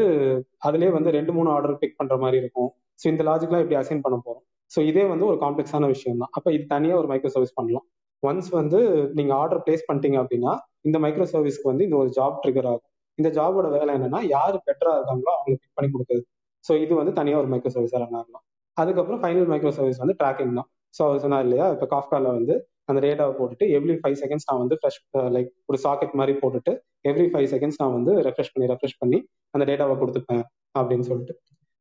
அதுலேயே 0.68 0.92
வந்து 0.98 1.10
ரெண்டு 1.18 1.32
மூணு 1.38 1.50
ஆர்டர் 1.56 1.76
பிக் 1.82 1.98
பண்ற 2.00 2.16
மாதிரி 2.24 2.38
இருக்கும். 2.44 2.70
ஸோ 3.02 3.06
இந்த 3.14 3.24
லாஜிக்லாம் 3.30 3.64
இப்படி 3.64 3.80
அசைன் 3.82 4.04
பண்ண 4.06 4.18
போறோம்? 4.26 4.46
ஸோ 4.72 4.80
இதே 4.90 5.04
வந்து 5.14 5.26
ஒரு 5.32 5.38
காம்ப்ளெக்ஸான 5.44 5.88
விஷயம் 5.94 6.22
தான் 6.24 6.32
அப்போ 6.38 6.50
இது 6.58 6.66
தனியாக 6.76 7.00
ஒரு 7.02 7.08
மைக்ரோ 7.12 7.32
சர்வீஸ் 7.36 7.58
பண்ணலாம். 7.60 7.86
ஒன்ஸ் 8.24 8.50
வந்து 8.60 8.80
நீங்கள் 9.18 9.38
ஆர்டர் 9.42 9.62
பிளேஸ் 9.66 9.88
பண்ணிட்டீங்க 9.88 10.18
அப்படின்னா 10.24 10.52
இந்த 10.88 10.98
மைக்ரோ 11.06 11.26
சர்வீஸ்க்கு 11.34 11.70
வந்து 11.72 11.86
இந்த 11.88 11.98
ஒரு 12.02 12.10
ஜாப் 12.18 12.38
ட்ரிகர் 12.44 12.70
ஆகும். 12.72 12.88
இந்த 13.20 13.30
ஜாபோட 13.38 13.68
வேலை 13.78 13.92
என்னன்னா 13.98 14.20
யார் 14.36 14.56
பெட்டராக 14.68 15.00
இருக்காங்களோ 15.00 15.32
அவங்களுக்கு 15.38 15.64
பிக் 15.64 15.78
பண்ணி 15.78 15.90
கொடுக்குது 15.96 16.22
ஸோ 16.66 16.72
இது 16.84 16.94
வந்து 17.02 17.14
தனியாக 17.20 17.42
ஒரு 17.44 17.50
மைக்ரோ 17.54 17.72
சர்வீஸாக 17.76 18.02
ரன் 18.04 18.18
ஆகலாம். 18.20 18.44
அதுக்கப்புறம் 18.78 19.22
ஃபைனல் 19.24 19.50
மைக்ரோ 19.54 19.72
சர்வீஸ் 19.78 20.02
வந்து 20.04 20.16
ட்ராக்கிங் 20.22 20.54
தான். 20.60 20.70
ஸோ 20.96 21.02
அவர் 21.08 21.24
சொன்னார் 21.26 21.46
இல்லையா 21.48 21.66
இப்போ 21.76 21.88
காஃப்கால 21.96 22.32
வந்து 22.38 22.54
அந்த 22.90 23.00
டேட்டாவை 23.06 23.34
போட்டுட்டு 23.40 23.66
எவ்ரி 23.78 23.96
ஃபைவ் 24.02 24.18
செகண்ட்ஸ் 24.22 24.48
நான் 24.50 24.62
வந்து 24.64 24.76
ஃப்ரெஷ் 24.80 25.00
லைக் 25.36 25.50
ஒரு 25.70 25.78
சாக்கெட் 25.86 26.16
மாதிரி 26.20 26.34
போட்டுட்டு 26.42 26.72
எவ்ரி 27.10 27.28
ஃபைவ் 27.34 27.48
செகண்ட்ஸ் 27.54 27.80
நான் 27.82 27.96
வந்து 27.98 28.14
ரெஃப்ரெஷ் 28.28 28.52
பண்ணி 28.54 28.68
ரெஃப்ரெஷ் 28.74 28.98
பண்ணி 29.02 29.20
அந்த 29.54 29.64
டேட்டாவை 29.70 29.96
கொடுத்துப்பேன் 30.02 30.44
அப்படின்னு 30.80 31.06
சொல்லிட்டு. 31.10 31.36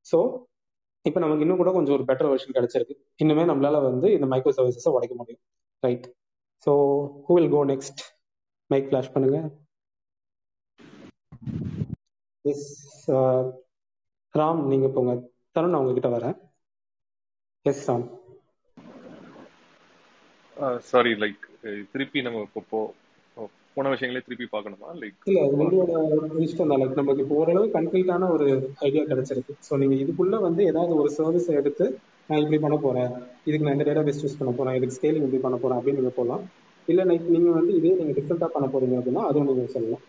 ஸோ 0.07 0.19
இப்போ 1.09 1.19
நமக்கு 1.23 1.45
இன்னும் 1.45 1.61
கூட 1.61 1.71
கொஞ்சம் 1.75 1.95
ஒரு 1.97 2.05
பெட்டர் 2.09 2.31
வெர்ஷன் 2.31 2.57
கிடைச்சிருக்கு. 2.57 2.95
இன்னுமே 3.23 3.45
நம்மளால 3.51 3.77
வந்து 3.89 4.07
இந்த 4.17 4.27
மைக்ரோ 4.33 4.53
சர்வீசஸை 4.57 4.93
உடைக்க 4.97 5.15
முடியும். 5.21 5.43
Right 5.83 6.07
so 6.67 6.73
who 7.27 7.35
will 7.37 7.53
go 7.57 7.61
next 7.73 8.01
mic 8.71 8.89
flash 8.91 9.13
பண்ணுங்க. 9.15 9.39
எஸ் 12.45 12.69
uh, 13.19 13.43
ராம் 14.35 14.61
நீங்க 14.73 14.89
போங்க. 14.97 15.13
தருண் 15.55 15.73
நான் 15.73 15.83
உங்ககிட்ட 15.83 16.11
வரேன். 16.17 16.37
Yes 17.67 17.85
Ram. 17.91 18.07
Uh, 20.57 20.77
sorry 20.91 21.13
like 21.23 21.43
திருப்பி 21.93 22.21
நம்ம 22.27 22.45
இப்போ 22.61 22.81
போன 23.81 23.91
விஷயங்களே 23.95 24.25
திருப்பி 24.29 24.47
பார்க்கணுமா? 24.55 24.89
லைக் 25.03 25.29
இல்ல 25.31 25.43
உங்களோட 25.51 25.93
இஷ்டம் 26.47 26.71
தான். 26.71 26.81
லைக் 26.83 26.99
நமக்கு 27.01 27.23
இப்போ 27.25 27.37
ஓரளவு 27.43 27.67
கம்ப்ளீட்டான 27.77 28.31
ஒரு 28.37 28.47
ஐடியா 28.87 29.05
கிடைச்சிருக்கு. 29.11 29.55
ஸோ 29.67 29.79
நீங்க 29.83 29.97
இதுக்குள்ள 30.05 30.39
வந்து 30.47 30.63
ஏதாவது 30.71 30.95
ஒரு 31.03 31.11
சர்வீஸ் 31.19 31.49
எடுத்து 31.61 31.87
நான் 32.29 32.43
இப்படி 32.43 32.59
பண்ண 32.65 32.77
போறேன். 32.87 33.13
இதுக்கு 33.49 33.65
நான் 33.67 33.77
இந்த 33.77 33.87
டேட்டா 33.89 34.03
பேஸ் 34.09 34.21
யூஸ் 34.25 34.41
பண்ண 34.41 34.53
போறேன். 34.59 34.77
இதுக்கு 34.79 34.97
ஸ்கேலிங் 34.97 35.25
இப்படி 35.27 35.43
பண்ண 35.47 35.57
போறேன். 35.63 35.79
அப்படின்னு 35.79 36.01
நீங்க 36.01 36.15
போகலாம் 36.19 36.45
இல்ல 36.89 37.01
லைக் 37.11 37.25
நீங்க 37.35 37.51
வந்து 37.59 37.73
இதே 37.79 37.95
நீங்க 38.01 38.15
டிஃப்ரெண்டா 38.19 38.49
பண்ண 38.57 38.67
போறீங்க 38.75 38.99
அப்படின்னா 39.01 39.25
அதுவும் 39.31 39.49
நீங்க 39.51 39.65
சொல்லலாம். 39.75 40.05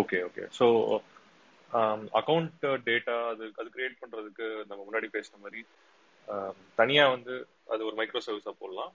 Okay 0.00 0.20
okay 0.28 0.44
so 0.58 0.66
account 2.20 2.64
data 2.88 3.16
அது 3.32 3.44
அது 3.60 3.68
கிரியேட் 3.74 4.00
பண்றதுக்கு 4.02 4.46
நம்ம 4.70 4.80
முன்னாடி 4.86 5.08
பேசின 5.16 5.40
மாதிரி 5.44 5.60
தனியா 6.80 7.04
வந்து 7.16 7.34
அது 7.74 7.82
ஒரு 7.88 7.96
மைக்ரோ 8.00 8.22
சர்வீஸா 8.28 8.54
போடலாம். 8.62 8.92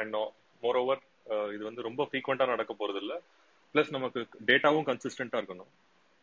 அண்ட் 0.00 0.16
மோர் 0.62 0.78
ஓவர் 0.82 1.02
இது 1.54 1.62
வந்து 1.68 1.86
ரொம்ப 1.88 2.02
ஃப்ரீக்வெண்ட்டாக 2.08 2.52
நடக்க 2.54 2.72
போறது 2.80 3.00
இல்லை 3.04 3.16
ப்ளஸ் 3.74 3.94
நமக்கு 3.96 4.20
டேட்டாவும் 4.50 4.88
கன்சிஸ்டண்ட்டாக 4.90 5.40
இருக்கணும். 5.42 5.72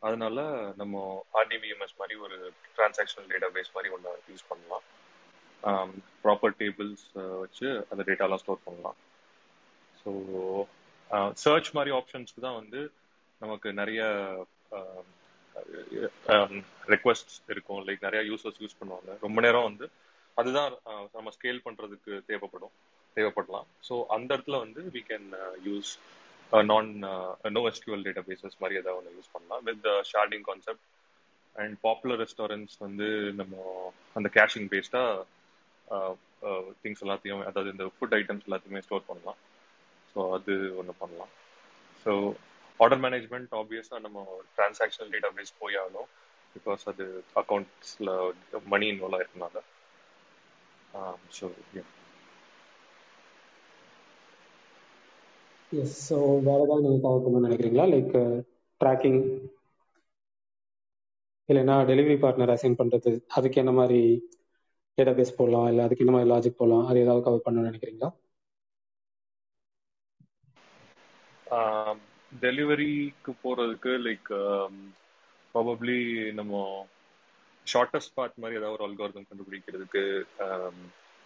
அதனால 0.01 0.37
நம்ம 0.81 0.95
ஆர்டிபிஎம்எஸ் 1.39 1.99
மாதிரி 2.01 2.15
ஒரு 2.25 2.37
டிரான்சாக்ஷனல் 2.75 3.29
டேட்டா 3.31 3.49
பேஸ் 3.55 3.73
மாதிரி 3.75 3.93
ஒன்று 3.95 4.11
யூஸ் 4.31 4.49
பண்ணலாம். 4.51 4.85
ப்ராப்பர் 6.23 6.55
டேபிள்ஸ் 6.61 7.05
வச்சு 7.41 7.67
அந்த 7.91 8.01
டேட்டாலாம் 8.07 8.41
ஸ்டோர் 8.43 8.65
பண்ணலாம். 8.67 8.97
ஸோ 10.01 10.11
சர்ச் 11.43 11.69
மாதிரி 11.77 11.91
ஆப்ஷன்ஸ்க்கு 11.99 12.45
தான் 12.47 12.59
வந்து 12.61 12.79
நமக்கு 13.41 13.69
நிறைய 13.81 14.01
ரெக்வஸ்ட் 16.93 17.33
இருக்கும். 17.53 17.81
லைக் 17.87 18.07
நிறைய 18.07 18.21
யூசர்ஸ் 18.31 18.61
யூஸ் 18.63 18.79
பண்ணுவாங்க. 18.81 19.11
ரொம்ப 19.25 19.41
நேரம் 19.45 19.67
வந்து 19.69 19.85
அதுதான் 20.37 20.71
நம்ம 21.17 21.31
ஸ்கேல் 21.37 21.65
பண்றதுக்கு 21.67 22.11
தேவைப்படும். 22.29 22.73
தேவைப்படலாம். 23.17 23.67
ஸோ 23.87 23.93
அந்த 24.15 24.29
இடத்துல 24.35 24.59
வந்து 24.65 24.81
வி 24.95 25.01
கேன் 25.09 25.27
யூஸ் 25.67 25.91
நான் 26.71 26.89
நோ 27.57 27.61
எஸ்கியூஎல் 27.71 28.05
டேட்டா 28.07 28.23
பேசஸ் 28.29 28.59
மாதிரி 28.61 28.79
ஏதாவது 28.81 28.99
ஒன்று 28.99 29.17
யூஸ் 29.17 29.33
பண்ணலாம். 29.35 29.63
With 29.69 29.85
sharding 30.11 30.45
concept 30.49 30.85
and 31.55 31.75
popular 31.85 32.19
restaurants 32.23 32.77
வந்து 32.85 33.07
நம்ம 33.39 33.55
அந்த 34.19 34.27
கேஷிங் 34.37 34.69
பேஸ்டாக 34.73 36.09
திங்ஸ் 36.83 37.03
எல்லாத்தையும் 37.05 37.43
அதாவது 37.49 37.71
இந்த 37.75 37.85
ஃபுட் 37.95 38.15
ஐட்டம்ஸ் 38.19 38.47
எல்லாத்தையுமே 38.47 38.83
ஸ்டோர் 38.87 39.07
பண்ணலாம். 39.09 39.39
ஸோ 40.13 40.19
அது 40.37 40.53
ஒன்று 40.79 40.93
பண்ணலாம். 41.03 41.31
ஸோ 42.05 42.11
ஆர்டர் 42.79 43.01
மேனேஜ்மெண்ட் 43.05 43.51
ஆப்வியஸாக 43.61 44.01
நம்ம 44.05 44.25
டிரான்சாக்ஷனல் 44.57 45.11
டேட்டா 45.15 45.29
பேஸ் 45.37 45.59
போய் 45.61 45.79
ஆகணும். 45.81 46.09
பிகாஸ் 46.55 46.81
அது 46.91 47.05
அக்கௌண்ட்ஸில் 47.41 48.09
மணி 48.73 48.87
இன்வால்வ் 48.93 49.17
ஆயிருக்கனால 49.17 49.59
ஸோ 51.37 51.45
எஸ் 55.71 55.97
ஸோ 56.07 56.15
வேற 56.45 56.59
ஏதாவது 56.63 56.83
நீங்கள் 56.85 57.03
கவர் 57.03 57.45
நினைக்கிறீங்களா? 57.45 57.85
லைக் 57.93 58.15
ட்ராக்கிங் 58.81 59.19
uh, 59.21 59.49
இல்லைன்னா 61.49 61.75
டெலிவரி 61.89 62.17
பார்ட்னர் 62.19 62.53
அசைன் 62.55 62.77
பண்ணுறது 62.79 63.11
அதுக்கு 63.37 63.57
என்ன 63.61 63.71
மாதிரி 63.71 64.01
டேட்டா 64.97 65.13
பேஸ் 65.17 65.37
போடலாம்? 65.37 65.67
இல்லை 65.67 65.81
அதுக்கு 65.85 66.03
என்ன 66.05 66.13
மாதிரி 66.15 66.31
லாஜிக் 66.31 66.59
போடலாம்? 66.59 66.85
அது 66.87 67.03
ஏதாவது 67.05 67.25
கவர் 67.27 67.45
பண்ண 67.45 67.65
நினைக்கிறீங்களா? 67.69 68.09
டெலிவரிக்கு 72.31 73.31
போகிறதுக்கு 73.43 73.93
லைக் 74.05 74.29
ப்ராபப்ளி 75.55 75.99
நம்ம 76.31 76.63
ஷார்ட்டஸ்ட் 77.67 78.15
பார்ட் 78.15 78.41
மாதிரி 78.43 78.59
ஏதாவது 78.59 78.77
ஒரு 78.77 78.87
அல்காரதம் 78.87 79.29
கண்டுபிடிக்கிறதுக்கு 79.29 80.03
um, 80.45 80.77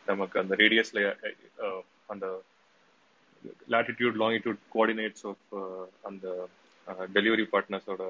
நமக்கு 0.08 0.36
அந்த 0.40 0.54
ரேடியஸ்ல 0.56 1.02
uh, 1.66 1.80
அந்த 2.08 2.28
லாட்டிடியூட் 3.74 4.20
லாங்கிடியூட் 4.22 4.62
கோஆர்டினேட்ஸ் 4.74 5.26
ஆஃப் 5.26 5.46
அந்த 6.10 6.26
டெலிவரி 7.14 7.46
பார்ட்னர்ஸோட 7.54 8.04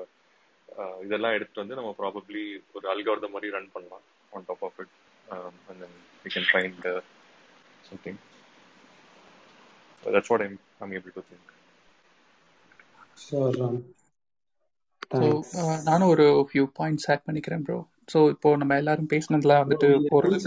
இதெல்லாம் 1.03 1.36
எடுத்துட்டு 1.36 1.64
வந்து 1.64 1.80
நம்ம 1.80 1.91
ப்ராபப்ளி 1.99 2.44
ஒரு 2.74 2.86
அல்காரிதம் 2.94 3.34
மாதிரி 3.36 3.53
ரன் 3.56 3.74
பண்ணலாம். 3.74 4.06
On 4.32 4.48
top 4.48 4.64
of 4.64 4.80
it 4.80 4.94
and 5.68 5.82
then 5.82 5.95
we 6.26 6.32
can 6.36 6.49
find 6.52 6.88
something 7.84 8.20
that's 10.03 10.32
what 10.34 10.45
I'm 10.45 10.57
I'm 10.82 10.95
able 10.99 11.16
to 11.18 11.24
think 11.30 11.52
நானும் 15.88 16.12
ஒரு 16.14 16.26
ஃபியூ 16.48 16.64
பாயிண்ட்ஸ் 16.80 17.07
ஆட் 17.12 17.26
பண்ணிக்கிறேன் 17.28 17.64
ப்ரோ 17.66 17.78
ஸோ 18.14 18.20
இப்போ 18.34 18.49
நம்ம 18.62 18.78
எல்லாரும் 18.82 19.12
பேசினதுல 19.14 19.56
வந்துட்டு 19.62 19.90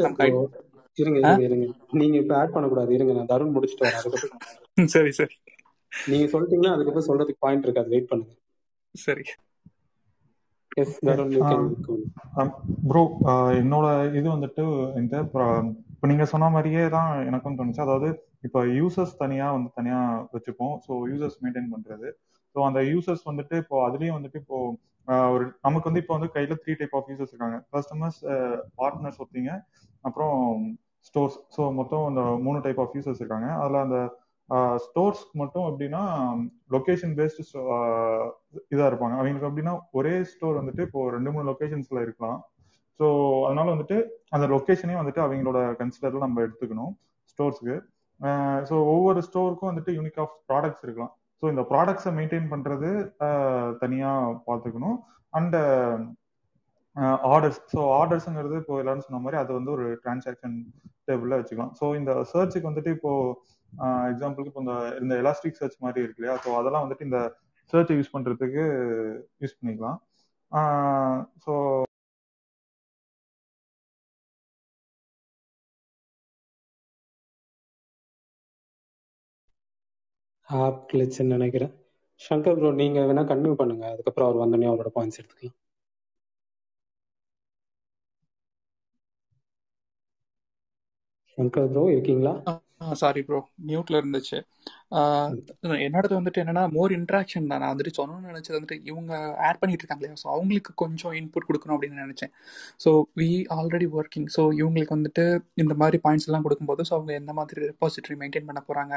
நம்ம 0.02 0.20
இருங்க 0.98 1.18
இருங்க. 1.46 1.66
நீங்க 1.98 2.16
இப்ப 2.22 2.34
ஆட் 2.38 2.54
பண்ணக்கூடாது. 2.54 2.90
இருங்க 2.96 3.12
நான் 3.16 3.30
தருண் 3.32 3.54
முடிச்சுட்டு 3.54 3.86
வரேன். 3.86 4.06
சரி 4.94 5.12
சரி. 5.18 5.34
நீங்க 5.92 6.26
சொல்லிட்டீங்கன்னா 6.32 6.72
அதுக்கப்புறம் 6.74 7.08
சொல்றதுக்கு 7.08 7.44
பாயிண்ட் 7.44 7.66
இருக்காது 7.66 7.92
வெயிட் 7.94 8.10
பண்ணுங்க. 8.10 8.32
சரி. 8.94 9.24
Yes 10.80 10.98
Tarun 11.06 11.32
you 11.36 11.42
can 11.50 12.50
bro 12.90 13.02
என்னோட 13.60 13.86
இது 14.18 14.26
வந்துட்டு 14.34 14.64
இந்த 15.00 15.14
இப்போ 15.26 16.08
நீங்க 16.10 16.24
சொன்ன 16.32 16.48
மாதிரியே 16.56 16.82
தான் 16.96 17.10
எனக்கும் 17.28 17.56
தோணுச்சு. 17.58 17.84
அதாவது 17.86 18.08
இப்போ 18.46 18.60
யூசர்ஸ் 18.78 19.14
தனியா 19.22 19.46
வந்து 19.56 19.70
தனியா 19.78 20.00
வச்சுப்போம். 20.34 20.76
ஸோ 20.84 20.92
யூசர்ஸ் 21.12 21.38
மெயின்டைன் 21.44 21.72
பண்றது. 21.74 22.08
ஸோ 22.54 22.58
அந்த 22.68 22.80
யூசர்ஸ் 22.92 23.24
வந்துட்டு 23.30 23.56
இப்போ 23.62 23.76
அதுலயும் 23.88 24.16
வந்துட்டு 24.18 24.40
இப்போ 24.42 24.58
ஒரு 25.34 25.44
நமக்கு 25.66 25.88
வந்து 25.88 26.02
இப்போ 26.02 26.14
வந்து 26.16 26.30
கையில 26.36 26.56
த்ரீ 26.62 26.72
டைப் 26.80 26.96
ஆஃப் 26.98 27.10
யூசர்ஸ் 27.12 27.32
இருக்காங்க. 27.32 27.58
கஸ்டமர்ஸ் 27.74 28.20
பார்ட்னர்ஸ் 28.80 29.20
ஒருத்தீங்க. 29.22 29.52
அப்புறம் 30.04 30.36
ஸ்டோர்ஸ் 31.08 31.38
ஸோ 31.56 31.62
மொத்தம் 31.80 32.06
அந்த 32.10 32.22
மூணு 32.46 32.58
டைப் 32.66 32.80
ஆஃப் 32.84 32.96
யூசர்ஸ் 32.98 33.22
இருக்காங்க. 33.22 33.48
அதில் 33.62 33.84
அந்த 33.86 33.98
ஸ்டோர்ஸ்க்கு 34.84 35.40
மட்டும் 35.40 35.66
அப்படின்னா 35.68 36.02
லொக்கேஷன் 36.74 37.14
பேஸ்டு 37.18 37.42
இதாக 38.72 38.88
இருப்பாங்க. 38.90 39.14
அவங்களுக்கு 39.18 39.48
அப்படின்னா 39.48 39.74
ஒரே 39.98 40.14
ஸ்டோர் 40.30 40.60
வந்துட்டு 40.60 40.84
இப்போ 40.88 41.02
ரெண்டு 41.16 41.32
மூணு 41.34 41.44
லொக்கேஷன்ஸ்ல 41.50 42.00
இருக்கலாம். 42.06 42.38
ஸோ 43.00 43.06
அதனால 43.48 43.66
வந்துட்டு 43.74 43.98
அந்த 44.36 44.46
லொக்கேஷனையும் 44.54 45.00
வந்துட்டு 45.00 45.24
அவங்களோட 45.24 45.58
கன்சிடர்ல 45.80 46.22
நம்ம 46.26 46.42
எடுத்துக்கணும் 46.46 46.92
ஸ்டோர்ஸ்க்கு 47.32 47.76
ஸோ 48.68 48.74
ஒவ்வொரு 48.94 49.20
ஸ்டோருக்கும் 49.26 49.70
வந்துட்டு 49.70 49.92
யூனிக் 49.98 50.20
ஆஃப் 50.22 50.32
ப்ராடக்ட்ஸ் 50.50 50.84
இருக்கலாம். 50.86 51.12
ஸோ 51.40 51.44
இந்த 51.52 51.62
ப்ராடக்ட்ஸை 51.72 52.12
மெயின்டைன் 52.16 52.48
பண்றது 52.54 52.88
தனியாக 53.82 54.32
பார்த்துக்கணும் 54.48 54.96
அண்ட் 55.38 55.56
ஆர்டர்ஸ் 57.32 57.60
ஸோ 57.74 57.80
ஆர்டர்ஸுங்கிறது 57.98 58.56
இப்போ 58.62 58.76
எல்லாரும் 58.82 59.06
சொன்ன 59.06 59.20
மாதிரி 59.24 59.38
அது 59.42 59.52
வந்து 59.58 59.70
ஒரு 59.76 59.86
டிரான்சாக்ஷன் 60.04 60.56
டேபிளில் 61.08 61.38
வச்சுக்கலாம். 61.40 61.72
ஸோ 61.80 61.84
இந்த 62.00 62.12
சர்ச்சுக்கு 62.32 62.70
வந்துட்டு 62.70 62.92
இப்போ 62.96 63.12
எக்ஸாம்பிளுக்கு 64.10 64.52
இப்போ 64.52 64.62
இந்த 64.64 64.74
இந்த 65.02 65.14
எலாஸ்டிக் 65.22 65.60
சர்ச் 65.60 65.82
மாதிரி 65.84 66.04
இருக்கு 66.04 66.20
இல்லையா? 66.22 66.36
ஸோ 66.44 66.50
அதெல்லாம் 66.60 66.84
வந்துட்டு 66.86 67.08
இந்த 67.08 67.20
சர்ச்சை 67.72 67.96
யூஸ் 67.98 68.14
பண்ணுறதுக்கு 68.14 68.64
யூஸ் 69.42 69.58
பண்ணிக்கலாம். 69.58 69.98
ஸோ 71.44 71.52
ஆப் 80.48 80.80
கிளிச்சுன்னு 80.90 81.36
நினைக்கிறேன். 81.36 81.72
சங்கர் 82.20 82.58
ப்ரோ 82.58 82.70
நீங்க 82.80 82.98
வேணா 83.08 83.24
கன்டினியூ 83.30 83.54
பண்ணுங்க. 83.60 83.86
அதுக்கப்புறம் 83.94 84.28
அவர் 84.28 84.42
வந்தோடனே 84.42 84.70
அவரோட 84.70 84.92
பாயிண்ட்ஸ் 84.96 85.20
எடுத்துக்கலாம். 85.20 85.58
சங்கர் 91.38 91.70
ப்ரோ 91.72 91.84
இருக்கீங்களா? 91.92 92.34
சாரி 93.00 93.20
ப்ரோ 93.28 93.38
மியூட்ல 93.68 93.98
இருந்துச்சு. 94.00 94.38
என்னோடது 95.86 96.14
வந்துட்டு 96.18 96.40
என்னன்னா 96.42 96.64
மோர் 96.76 96.92
இன்ட்ராக்ஷன் 96.98 97.48
தான். 97.50 97.60
நான் 97.62 97.72
வந்துட்டு 97.72 97.92
சொன்னோம்னு 97.98 98.30
நினைச்சது 98.32 98.56
வந்துட்டு 98.58 98.78
இவங்க 98.90 99.12
ஆட் 99.48 99.60
பண்ணிட்டு 99.62 99.82
இருக்காங்க 99.84 100.04
இல்லையா 100.04 100.20
ஸோ 100.22 100.28
அவங்களுக்கு 100.34 100.72
கொஞ்சம் 100.82 101.14
இன்புட் 101.20 101.48
கொடுக்கணும் 101.48 101.76
அப்படின்னு 101.76 102.04
நினைச்சேன். 102.04 102.32
So 102.84 102.90
we 103.20 103.30
already 103.56 103.88
working 104.00 104.28
so 104.36 104.44
இவங்களுக்கு 104.60 104.96
வந்துட்டு 104.98 105.24
இந்த 105.64 105.76
மாதிரி 105.82 106.00
பாயிண்ட்ஸ் 106.06 106.28
எல்லாம் 106.30 106.46
கொடுக்கும்போது 106.46 106.84
ஸோ 106.90 106.94
அவங்க 106.98 107.14
எந்த 107.22 107.34
மாதிரி 107.40 107.60
ரெபாசிட்டரி 107.72 108.16
மெயின்டைன் 108.22 108.48
பண்ண 108.50 108.62
போறாங்க? 108.70 108.94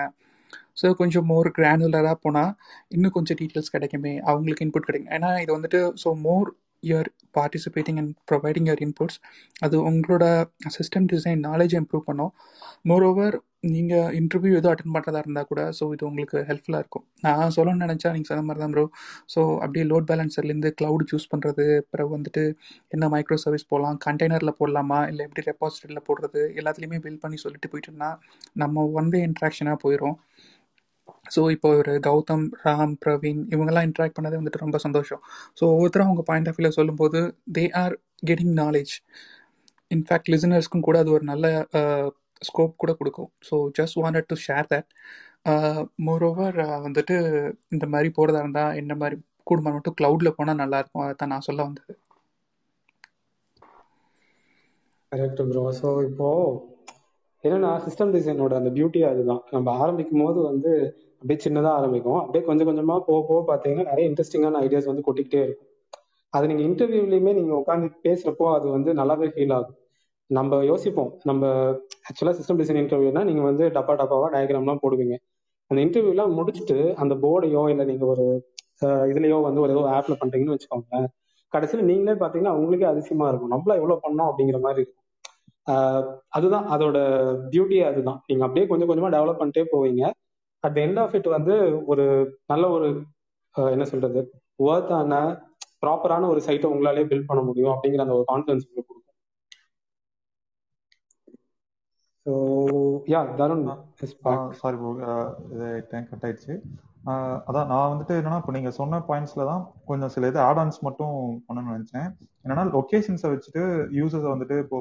ஸோ 0.79 0.87
கொஞ்சம் 1.01 1.27
மோர் 1.31 1.49
கிரானுலராக 1.57 2.17
போனால் 2.25 2.53
இன்னும் 2.95 3.15
கொஞ்சம் 3.17 3.39
டீட்டெயில்ஸ் 3.41 3.73
கிடைக்குமே. 3.75 4.13
அவங்களுக்கு 4.31 4.65
இன்புட் 4.67 4.89
கிடைக்கும். 4.89 5.13
ஏன்னா 5.17 5.29
இது 5.45 5.51
வந்துட்டு 5.57 5.81
so 6.03 6.11
more 6.27 6.49
your 6.83 7.09
participating 7.37 7.99
and 8.01 8.11
providing 8.29 8.67
your 8.69 8.83
inputs 8.85 9.19
அது 9.65 9.75
உங்களோட 9.89 10.25
சிஸ்டம் 10.77 11.07
டிசைன் 11.13 11.41
நாலேஜ் 11.49 11.75
இம்ப்ரூவ் 11.79 12.07
பண்ணும். 12.09 12.33
மோர் 12.89 13.05
ஓவர் 13.09 13.35
நீங்கள் 13.71 14.13
இன்டர்வியூ 14.19 14.53
எதுவும் 14.59 14.73
அட்டன் 14.73 14.93
பண்ணுறதா 14.93 15.19
இருந்தால் 15.23 15.47
கூட 15.49 15.61
ஸோ 15.77 15.83
இது 15.95 16.03
உங்களுக்கு 16.09 16.37
ஹெல்ப்ஃபுல்லாக 16.47 16.83
இருக்கும். 16.83 17.03
நான் 17.25 17.53
சொல்லணும்னு 17.57 17.85
நினச்சா 17.85 18.11
நீங்கள் 18.13 18.31
சொன்ன 18.31 18.45
மாதிரி 18.47 18.61
தான் 18.63 18.73
ப்ரோ 18.75 18.85
ஸோ 19.33 19.41
அப்படியே 19.63 19.83
லோட் 19.91 20.07
பேலன்சர்லேருந்து 20.11 20.69
க்ளவுட் 20.79 21.05
சூஸ் 21.11 21.29
பண்ணுறது 21.33 21.65
பிறகு 21.91 22.09
வந்துட்டு 22.15 22.43
என்ன 22.95 23.09
மைக்ரோ 23.13 23.37
சர்வீஸ் 23.45 23.69
போடலாம் 23.71 23.99
கண்டெய்னரில் 24.07 24.57
போடலாமா 24.59 24.99
இல்லை 25.11 25.25
எப்படி 25.27 25.43
ரெபாசிட்டரியில் 25.51 26.05
போடுறது 26.09 26.43
எல்லாத்துலேயுமே 26.61 27.01
பில் 27.05 27.21
பண்ணி 27.25 27.39
சொல்லிட்டு 27.45 27.71
போயிட்டோம்னா 27.73 28.09
நம்ம 28.63 28.85
ஒன் 28.99 29.11
வே 29.15 29.21
இன்ட்ராக்ஷனாக 29.29 29.79
போயிடும் 29.85 30.17
ஸோ 31.35 31.41
இப்போ 31.55 31.69
ஒரு 31.81 31.93
கௌதம் 32.07 32.45
ராம் 32.65 32.95
பிரவீன் 33.03 33.41
இவங்கெல்லாம் 33.53 33.87
இன்ட்ராக்ட் 33.89 34.17
பண்ணதே 34.17 34.39
வந்துட்டு 34.39 34.63
ரொம்ப 34.65 34.77
சந்தோஷம். 34.85 35.21
ஸோ 35.59 35.63
ஒவ்வொருத்தரும் 35.73 36.09
அவங்க 36.09 36.23
பாயிண்ட் 36.29 36.49
ஆஃப் 36.51 36.57
வியூவில் 36.57 36.77
சொல்லும்போது 36.79 37.19
they 37.57 37.65
are 37.81 37.95
getting 38.29 38.55
knowledge 38.63 38.93
in fact 39.91 40.31
லிசனர்ஸ்க்கும் 40.33 40.87
கூட 40.87 40.97
அது 41.03 41.11
ஒரு 41.17 41.25
நல்ல 41.31 41.45
ஸ்கோப் 42.41 42.81
கூட 42.83 42.91
கொடுக்கும். 42.99 43.31
So 43.49 43.55
just 43.79 43.97
wanted 44.03 44.29
to 44.31 44.37
share 44.45 44.69
that 44.73 44.89
moreover 46.07 46.57
வந்துட்டு 46.87 47.15
இந்த 47.75 47.85
மாதிரி 47.93 48.09
போகிறதா 48.17 48.41
இருந்தால் 48.45 48.77
என்ன 48.81 48.93
மாதிரி 49.01 49.17
குடும்பம் 49.49 49.75
மட்டும் 49.77 49.97
க்ளவுடில் 49.99 50.37
போனால் 50.37 50.61
நல்லாயிருக்கும் 50.63 51.03
அதை 51.05 51.13
தான் 51.15 51.33
நான் 51.33 51.47
சொல்ல 51.49 51.61
வந்தது. 51.67 51.93
கரெக்ட் 55.11 55.41
ப்ரோ 55.49 55.63
ஸோ 55.79 55.89
இப்போது 56.09 56.51
என்னன்னா 57.43 57.69
சிஸ்டம் 57.85 58.13
டிசைனோட 58.15 58.53
அந்த 58.53 58.69
பியூட்டி 58.69 58.99
அதுதான் 59.09 59.41
நம்ம 59.49 59.71
ஆரம்பிக்கும் 59.83 60.23
போது 60.23 60.39
வந்து 60.41 60.71
அப்படியே 61.21 61.39
சின்னதாக 61.45 61.77
ஆரம்பிக்கும். 61.79 62.19
அப்படியே 62.19 62.43
கொஞ்சம் 62.45 62.67
கொஞ்சமா 62.69 62.95
போக 63.07 63.19
போக 63.29 63.39
பார்த்தீங்கன்னா 63.49 63.85
நிறைய 63.89 64.05
இன்ட்ரெஸ்டிங்கான 64.09 64.59
ஐடியாஸ் 64.65 64.89
வந்து 64.91 65.03
கொட்டிக்கிட்டே 65.07 65.41
இருக்கும். 65.43 65.67
அது 66.33 66.47
நீங்க 66.47 66.63
இன்டர்வியூலயுமே 66.63 67.31
நீங்க 67.39 67.53
உட்காந்து 67.61 67.87
பேசுறப்போ 68.03 68.45
அது 68.57 68.67
வந்து 68.69 68.91
நல்லாவே 68.93 69.27
ஃபீல் 69.35 69.53
ஆகும். 69.53 69.77
நம்ம 70.29 70.59
யோசிப்போம். 70.63 71.11
நம்ம 71.23 71.43
ஆக்சுவலா 72.09 72.35
சிஸ்டம் 72.39 72.59
டிசைன் 72.61 72.81
இன்டர்வியூனா 72.83 73.23
நீங்க 73.23 73.41
வந்து 73.41 73.65
டப்பா 73.69 73.93
டப்பாவா 74.01 74.27
டயக்ராம்லாம் 74.35 74.83
போடுவீங்க. 74.83 75.15
அந்த 75.71 75.79
இன்டர்வியூலாம் 75.85 76.35
முடிச்சுட்டு 76.37 76.77
அந்த 76.93 77.13
போர்டையோ 77.15 77.63
இல்லை 77.69 77.85
நீங்க 77.85 78.05
ஒரு 78.05 78.25
இதுலயோ 79.11 79.37
வந்து 79.41 79.61
ஒரு 79.61 79.71
ஏதோ 79.71 79.83
ஆப்ல 79.97 80.13
பண்றீங்கன்னு 80.21 80.55
வச்சுக்கோங்களேன். 80.55 81.07
கடைசியில் 81.53 81.85
நீங்களே 81.85 82.17
பாத்தீங்கன்னா 82.19 82.53
உங்களுக்கே 82.59 82.87
அதிசயமா 82.93 83.25
இருக்கும். 83.29 83.51
நம்மள 83.51 83.71
எவ்வளவு 83.79 84.03
பண்ணோம் 84.05 84.29
அப்படிங்கிற 84.31 84.59
மாதிரி 84.59 84.81
இருக்கும். 84.83 85.00
அதுதான் 86.37 86.65
அதோட 86.75 86.97
பியூட்டி 87.51 87.77
அதுதான். 87.89 88.19
நீங்க 88.29 88.43
அப்படியே 88.45 88.65
கொஞ்சம் 88.67 88.89
கொஞ்சமா 88.89 89.11
டெவலப் 89.15 89.41
பண்ணிட்டே 89.41 89.65
போவீங்க. 89.73 90.03
அட் 90.63 90.79
எண்ட் 90.85 90.99
ஆஃப் 91.03 91.15
இட் 91.19 91.29
வந்து 91.37 91.53
ஒரு 91.91 92.05
நல்ல 92.51 92.65
ஒரு 92.75 92.87
என்ன 93.55 93.85
சொல்றது 93.91 94.21
ஒர்த்தான 94.65 95.13
ப்ராப்பரான 95.83 96.27
ஒரு 96.33 96.41
சைட்டை 96.47 96.67
உங்களாலே 96.73 97.03
பில்ட் 97.11 97.29
பண்ண 97.29 97.41
முடியும் 97.49 97.73
அப்படிங்கிற 97.73 98.03
அந்த 98.05 98.17
ஒரு 98.19 98.25
கான்ஃபிடன்ஸ் 98.31 98.65
உங்களுக்கு 98.67 98.91
கொடுக்கும். 98.91 99.07
So 102.25 102.33
yeah 103.13 103.21
Tarun 103.39 103.65
sorry 104.61 104.75
bro 104.81 104.91
இது 105.53 105.67
டைம் 105.91 106.09
கட் 106.11 106.25
ஆயிடுச்சு. 106.27 106.53
அதான் 107.49 107.69
நான் 107.71 107.91
வந்துட்டு 107.91 108.13
என்னன்னா 108.19 108.39
இப்போ 108.41 108.53
நீங்க 108.55 108.71
சொன்ன 108.79 108.99
பாயிண்ட்ஸ்ல 109.07 109.43
தான் 109.49 109.61
கொஞ்சம் 109.89 110.11
சில 110.15 110.27
இது 110.31 110.39
ஆடான்ஸ் 110.47 110.77
மட்டும் 110.87 111.15
பண்ணணும்னு 111.47 111.75
நினைச்சேன். 111.77 112.07
என்னன்னா 112.43 112.63
லொகேஷன்ஸை 112.75 113.29
வச்சுட்டு 113.33 113.63
யூசர்ஸை 113.99 114.29
வந்துட்டு 114.33 114.57
இப்போ 114.65 114.79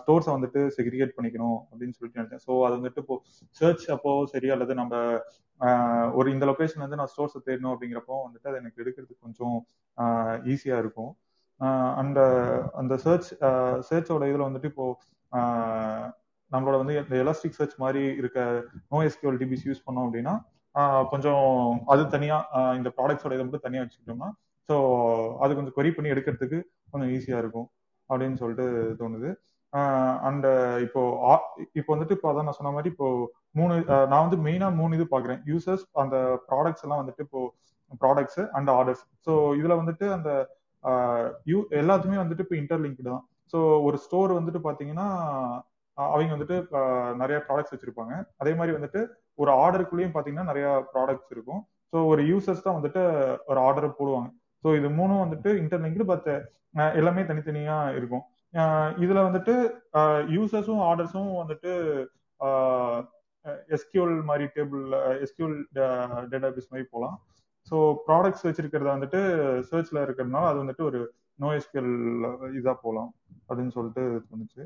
ஸ்டோர்ஸை 0.00 0.32
வந்துட்டு 0.36 0.60
செக்ரிகேட் 0.76 1.14
பண்ணிக்கணும் 1.16 1.58
அப்படின்னு 1.70 1.96
சொல்லிட்டு 1.98 2.20
நினைச்சேன். 2.20 2.42
ஸோ 2.46 2.52
அது 2.66 2.74
வந்துட்டு 2.78 3.02
இப்போ 3.04 3.16
சர்ச் 3.60 3.86
அப்போ 3.96 4.12
சரி 4.32 4.50
அல்லது 4.56 4.74
நம்ம 4.80 4.94
ஒரு 6.18 6.28
இந்த 6.34 6.44
லொகேஷன் 6.50 6.84
வந்து 6.86 7.00
நான் 7.00 7.12
ஸ்டோர்ஸை 7.14 7.40
தேடணும் 7.46 7.72
அப்படிங்கிறப்போ 7.74 8.16
வந்துட்டு 8.26 8.50
அது 8.50 8.60
எனக்கு 8.62 8.82
எடுக்கிறதுக்கு 8.84 9.24
கொஞ்சம் 9.26 9.56
ஈஸியா 10.52 10.78
இருக்கும். 10.84 11.12
அந்த 12.02 12.20
அந்த 12.80 12.94
சர்ச் 13.04 13.30
சர்ச்சோட 13.88 14.24
இதுல 14.32 14.46
வந்துட்டு 14.48 14.70
இப்போ 14.72 14.86
நம்மளோட 16.50 16.76
வந்து 16.82 16.94
இந்த 17.00 17.16
எலாஸ்டிக் 17.22 17.58
சர்ச் 17.58 17.74
மாதிரி 17.82 18.02
இருக்க 18.20 18.38
நோ 18.92 18.98
எஸ்கியூஎல் 19.08 19.40
டிபிஸ் 19.42 19.66
யூஸ் 19.68 19.84
பண்ணோம் 19.86 20.06
அப்படின்னா 20.06 20.34
கொஞ்சம் 21.12 21.44
அது 21.92 22.02
தனியா 22.14 22.36
இந்த 22.78 22.88
ப்ராடக்ட்ஸோட 22.96 23.36
இதை 23.36 23.44
மட்டும் 23.44 23.66
தனியா 23.66 23.82
வச்சுக்கிட்டோம்னா 23.84 24.28
ஸோ 24.68 24.76
அது 25.44 25.56
கொஞ்சம் 25.58 25.76
கொரி 25.76 25.90
பண்ணி 25.96 26.12
எடுக்கிறதுக்கு 26.14 26.58
கொஞ்சம் 26.92 27.12
ஈஸியா 27.16 27.38
இருக்கும் 27.42 27.68
அப்படின்னு 28.10 28.40
சொல்லிட்டு 28.42 28.66
தோணுது. 29.00 29.30
அண்ட் 30.28 30.46
இப்போ 30.84 31.00
இப்போ 31.78 31.90
வந்துட்டு 31.94 32.14
இப்போ 32.16 32.28
அதான் 32.30 32.46
நான் 32.48 32.58
சொன்ன 32.58 32.72
மாதிரி 32.76 32.90
இப்போ 32.94 33.08
மூணு 33.58 33.74
நான் 34.10 34.24
வந்து 34.24 34.38
மெயினா 34.46 34.68
மூணு 34.80 34.96
இது 34.98 35.06
பாக்குறேன் 35.14 35.40
யூசர்ஸ் 35.50 35.84
அந்த 36.02 36.16
ப்ராடக்ட்ஸ் 36.48 36.84
எல்லாம் 36.86 37.00
வந்துட்டு 37.02 37.24
இப்போ 37.26 37.40
ப்ராடக்ட்ஸ் 38.02 38.40
அண்ட் 38.56 38.70
ஆர்டர்ஸ் 38.76 39.02
ஸோ 39.26 39.32
இதுல 39.60 39.76
வந்துட்டு 39.80 40.06
அந்த 40.16 40.30
யூ 41.46 41.58
எல்லாத்துமே 41.80 42.18
வந்துட்டு 42.22 42.44
இப்போ 42.46 42.56
இன்டர்லிங்க்டு 42.62 43.04
தான். 43.10 43.22
ஸோ 43.52 43.58
ஒரு 43.86 43.96
ஸ்டோர் 44.04 44.38
வந்துட்டு 44.38 44.60
பாத்தீங்கன்னா 44.66 45.06
அவங்க 46.04 46.32
வந்துட்டு 46.36 46.56
நிறைய 47.22 47.38
ப்ராடக்ட்ஸ் 47.46 47.74
வச்சிருப்பாங்க. 47.74 48.14
அதே 48.42 48.52
மாதிரி 48.58 48.72
வந்துட்டு 48.76 49.00
ஒரு 49.42 49.50
ஆர்டருக்குள்ளேயும் 49.62 50.14
பாத்தீங்கன்னா 50.16 50.50
நிறைய 50.50 50.66
ப்ராடக்ட்ஸ் 50.94 51.32
இருக்கும். 51.34 51.62
ஸோ 51.92 51.98
ஒரு 52.12 52.22
யூசர்ஸ் 52.30 52.64
தான் 52.66 52.78
வந்துட்டு 52.78 53.02
ஒரு 53.50 53.60
ஆர்டரை 53.66 53.90
போடுவாங்க. 54.00 54.28
ஸோ 54.64 54.68
இது 54.78 54.88
மூணும் 54.98 55.22
வந்துட்டு 55.24 55.50
இன்டர்லிங்க்டு 55.62 56.06
பட் 56.12 56.28
எல்லாமே 57.00 57.22
தனித்தனியா 57.30 57.76
இருக்கும். 57.98 58.24
இதுல 59.04 59.20
வந்துட்டு 59.28 59.54
யூசர்ஸும் 60.36 60.82
ஆர்டர்ஸும் 60.88 61.32
வந்துட்டு 61.42 61.72
எஸ்கியூல் 63.76 64.14
மாதிரி 64.28 64.44
டேபிள் 64.56 64.82
எஸ்கியூல் 65.24 65.54
டேட்டா 66.32 66.48
பேஸ் 66.54 66.70
மாதிரி 66.72 66.86
போகலாம் 66.94 67.16
ஸோ 67.70 67.76
ப்ராடக்ட்ஸ் 68.06 68.44
வச்சிருக்கிறத 68.46 68.88
வந்துட்டு 68.96 69.20
சர்ச்ல 69.70 70.02
இருக்கிறதுனால 70.06 70.48
அது 70.50 70.58
வந்துட்டு 70.62 70.84
ஒரு 70.90 71.00
நோ 71.42 71.48
எஸ்கியூல் 71.58 71.92
இதா 72.60 72.74
போகலாம் 72.84 73.10
அப்படின்னு 73.48 73.74
சொல்லிட்டு 73.76 74.04
தோணுச்சு. 74.28 74.62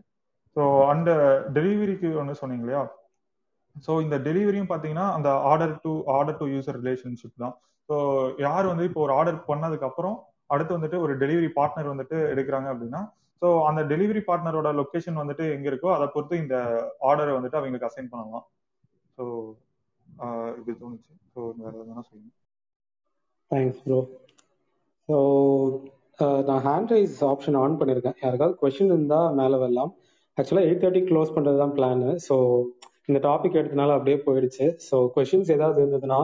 ஸோ 0.57 0.63
அந்த 0.93 1.11
டெலிவரிக்கு 1.57 2.09
ஒன்று 2.23 2.41
சொன்னீங்க 2.41 2.65
இல்லையா 2.67 2.83
ஸோ 3.85 3.93
இந்த 4.05 4.17
டெலிவரியும் 4.27 4.71
பார்த்தீங்கன்னா 4.71 5.07
அந்த 5.17 5.29
order 5.51 5.75
to 5.85 5.93
order 6.17 6.39
to 6.41 6.47
user 6.55 6.79
relationship 6.83 7.43
தான். 7.45 7.55
ஸோ 7.89 7.97
யார் 8.47 8.71
வந்து 8.73 8.85
இப்போ 8.89 9.01
ஒரு 9.07 9.13
ஆர்டர் 9.19 9.39
பண்ணதுக்கு 9.51 9.89
அப்புறம் 9.89 10.17
அடுத்து 10.55 10.77
வந்துட்டு 10.77 10.99
ஒரு 11.05 11.13
டெலிவரி 11.23 11.49
பார்ட்னர் 11.59 11.93
வந்துட்டு 11.93 12.17
எடுக்கிறாங்க 12.33 12.69
அப்படின்னா 12.73 13.01
ஸோ 13.43 13.49
அந்த 13.69 13.81
டெலிவரி 13.93 14.21
பார்ட்னரோட 14.27 14.69
லொக்கேஷன் 14.81 15.21
வந்துட்டு 15.21 15.45
எங்க 15.55 15.67
இருக்கோ 15.71 15.89
அதை 15.95 16.07
பொறுத்து 16.15 16.35
இந்த 16.43 16.57
ஆர்டரை 17.09 17.33
வந்துட்டு 17.37 17.59
அவங்களுக்கு 17.61 17.89
அசைன் 17.89 18.13
பண்ணலாம். 18.13 18.45
ஸோ 19.17 19.25
இது 20.61 20.73
தோணுச்சு. 20.83 21.13
ஸோ 21.33 21.41
வேற 21.63 21.73
எதனா 21.83 22.05
சொல்லுங்க. 22.11 22.31
தேங்க்ஸ் 23.51 23.81
ப்ரோ 23.87 23.99
ஸோ 25.09 25.17
நான் 26.49 26.63
ஹேண்ட் 26.69 26.93
ரைஸ் 26.95 27.19
ஆப்ஷன் 27.33 27.59
ஆன் 27.63 27.79
பண்ணியிருக்கேன் 27.81 28.19
யாருக்காவது 28.25 28.55
கொஷின் 28.63 28.93
இருந்தால் 28.95 29.35
மேலே 29.41 29.57
வரலாம். 29.65 29.93
ஆக்சுவலாக 30.39 30.67
எயிட் 30.69 30.83
தேர்ட்டி 30.85 31.03
க்ளோஸ் 31.11 31.35
பண்ணுறது 31.37 31.59
தான் 31.63 31.75
பிளான் 31.79 32.05
ஸோ 32.27 32.35
இந்த 33.09 33.19
டாபிக் 33.29 33.59
எடுத்தனால 33.61 33.95
அப்படியே 33.99 34.19
போயிடுச்சு. 34.27 34.67
ஸோ 34.89 34.97
கொஷின்ஸ் 35.17 35.51
ஏதாவது 35.57 35.79
இருந்ததுன்னா 35.83 36.19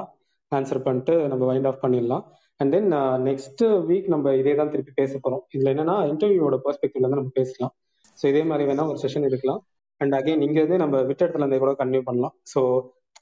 ஆன்சர் 0.52 0.84
பண்ணிட்டு 0.86 1.14
நம்ம 1.32 1.46
வைண்ட் 1.50 1.68
ஆஃப் 1.70 1.82
பண்ணிடலாம். 1.84 2.24
அண்ட் 2.60 2.72
தென் 2.74 2.88
நெக்ஸ்ட் 3.28 3.62
வீக் 3.88 4.06
நம்ம 4.14 4.34
இதே 4.40 4.54
தான் 4.60 4.70
திருப்பி 4.74 4.92
பேச 5.00 5.12
போகிறோம் 5.24 5.42
இதில் 5.54 5.72
என்னன்னா 5.74 5.96
இன்டர்வியூவோட 6.12 6.56
பெர்ஸ்பெக்டிவ்ல 6.66 7.10
தான் 7.12 7.20
நம்ம 7.22 7.34
பேசலாம். 7.40 7.72
ஸோ 8.18 8.24
இதே 8.32 8.42
மாதிரி 8.50 8.64
வேணா 8.70 8.86
ஒரு 8.92 9.00
செஷன் 9.04 9.26
இருக்கலாம் 9.30 9.60
அண்ட் 10.00 10.14
அகைன் 10.18 10.44
இங்கே 10.46 10.60
இருந்தே 10.62 10.78
நம்ம 10.84 10.96
விட்ட 11.10 11.20
இடத்துல 11.26 11.44
இருந்தே 11.44 11.60
கூட 11.64 11.72
கன்டினியூ 11.80 12.04
பண்ணலாம். 12.08 12.34
ஸோ 12.52 12.60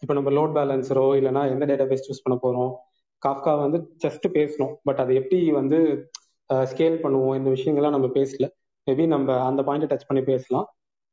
இப்போ 0.03 0.15
நம்ம 0.19 0.31
லோட் 0.39 0.55
பேலன்ஸரோ 0.59 1.07
இல்லைனா 1.21 1.43
எந்த 1.55 1.65
டேட்டா 1.71 1.87
பேஸ் 1.91 2.07
சூஸ் 2.09 2.25
பண்ண 2.25 2.37
போகிறோம் 2.45 2.73
காஃப்கா 3.23 3.53
வந்து 3.65 3.79
ஜஸ்ட் 4.05 4.27
பேசணும். 4.39 4.73
பட் 4.87 5.01
அதை 5.03 5.13
எப்படி 5.21 5.39
வந்து 5.61 5.79
uh, 6.51 6.65
ஸ்கேல் 6.71 6.99
பண்ணுவோம்? 7.05 7.37
இந்த 7.41 7.51
விஷயங்கள்லாம் 7.57 7.97
நம்ம 7.97 8.09
பேசல. 8.19 8.47
மேபி 8.87 9.05
நம்ம 9.15 9.29
அந்த 9.51 9.61
பாயிண்ட் 9.69 9.91
டச் 9.93 10.09
பண்ணி 10.09 10.23
பேசலாம். 10.33 10.67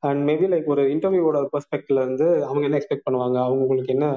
அண்ட் 0.10 0.22
மேபி 0.30 0.48
லைக் 0.54 0.68
ஒரு 0.74 0.84
இன்டர்வியூவோட 0.94 1.40
பெர்ஸ்பெக்டிவ்ல 1.54 2.04
இருந்து 2.06 2.28
அவங்க 2.48 2.64
என்ன 2.70 2.80
எக்ஸ்பெக்ட் 2.80 3.08
பண்ணுவாங்க? 3.08 3.38
அவங்க 3.46 3.64
உங்களுக்கு 3.66 3.96
என்ன 3.98 4.08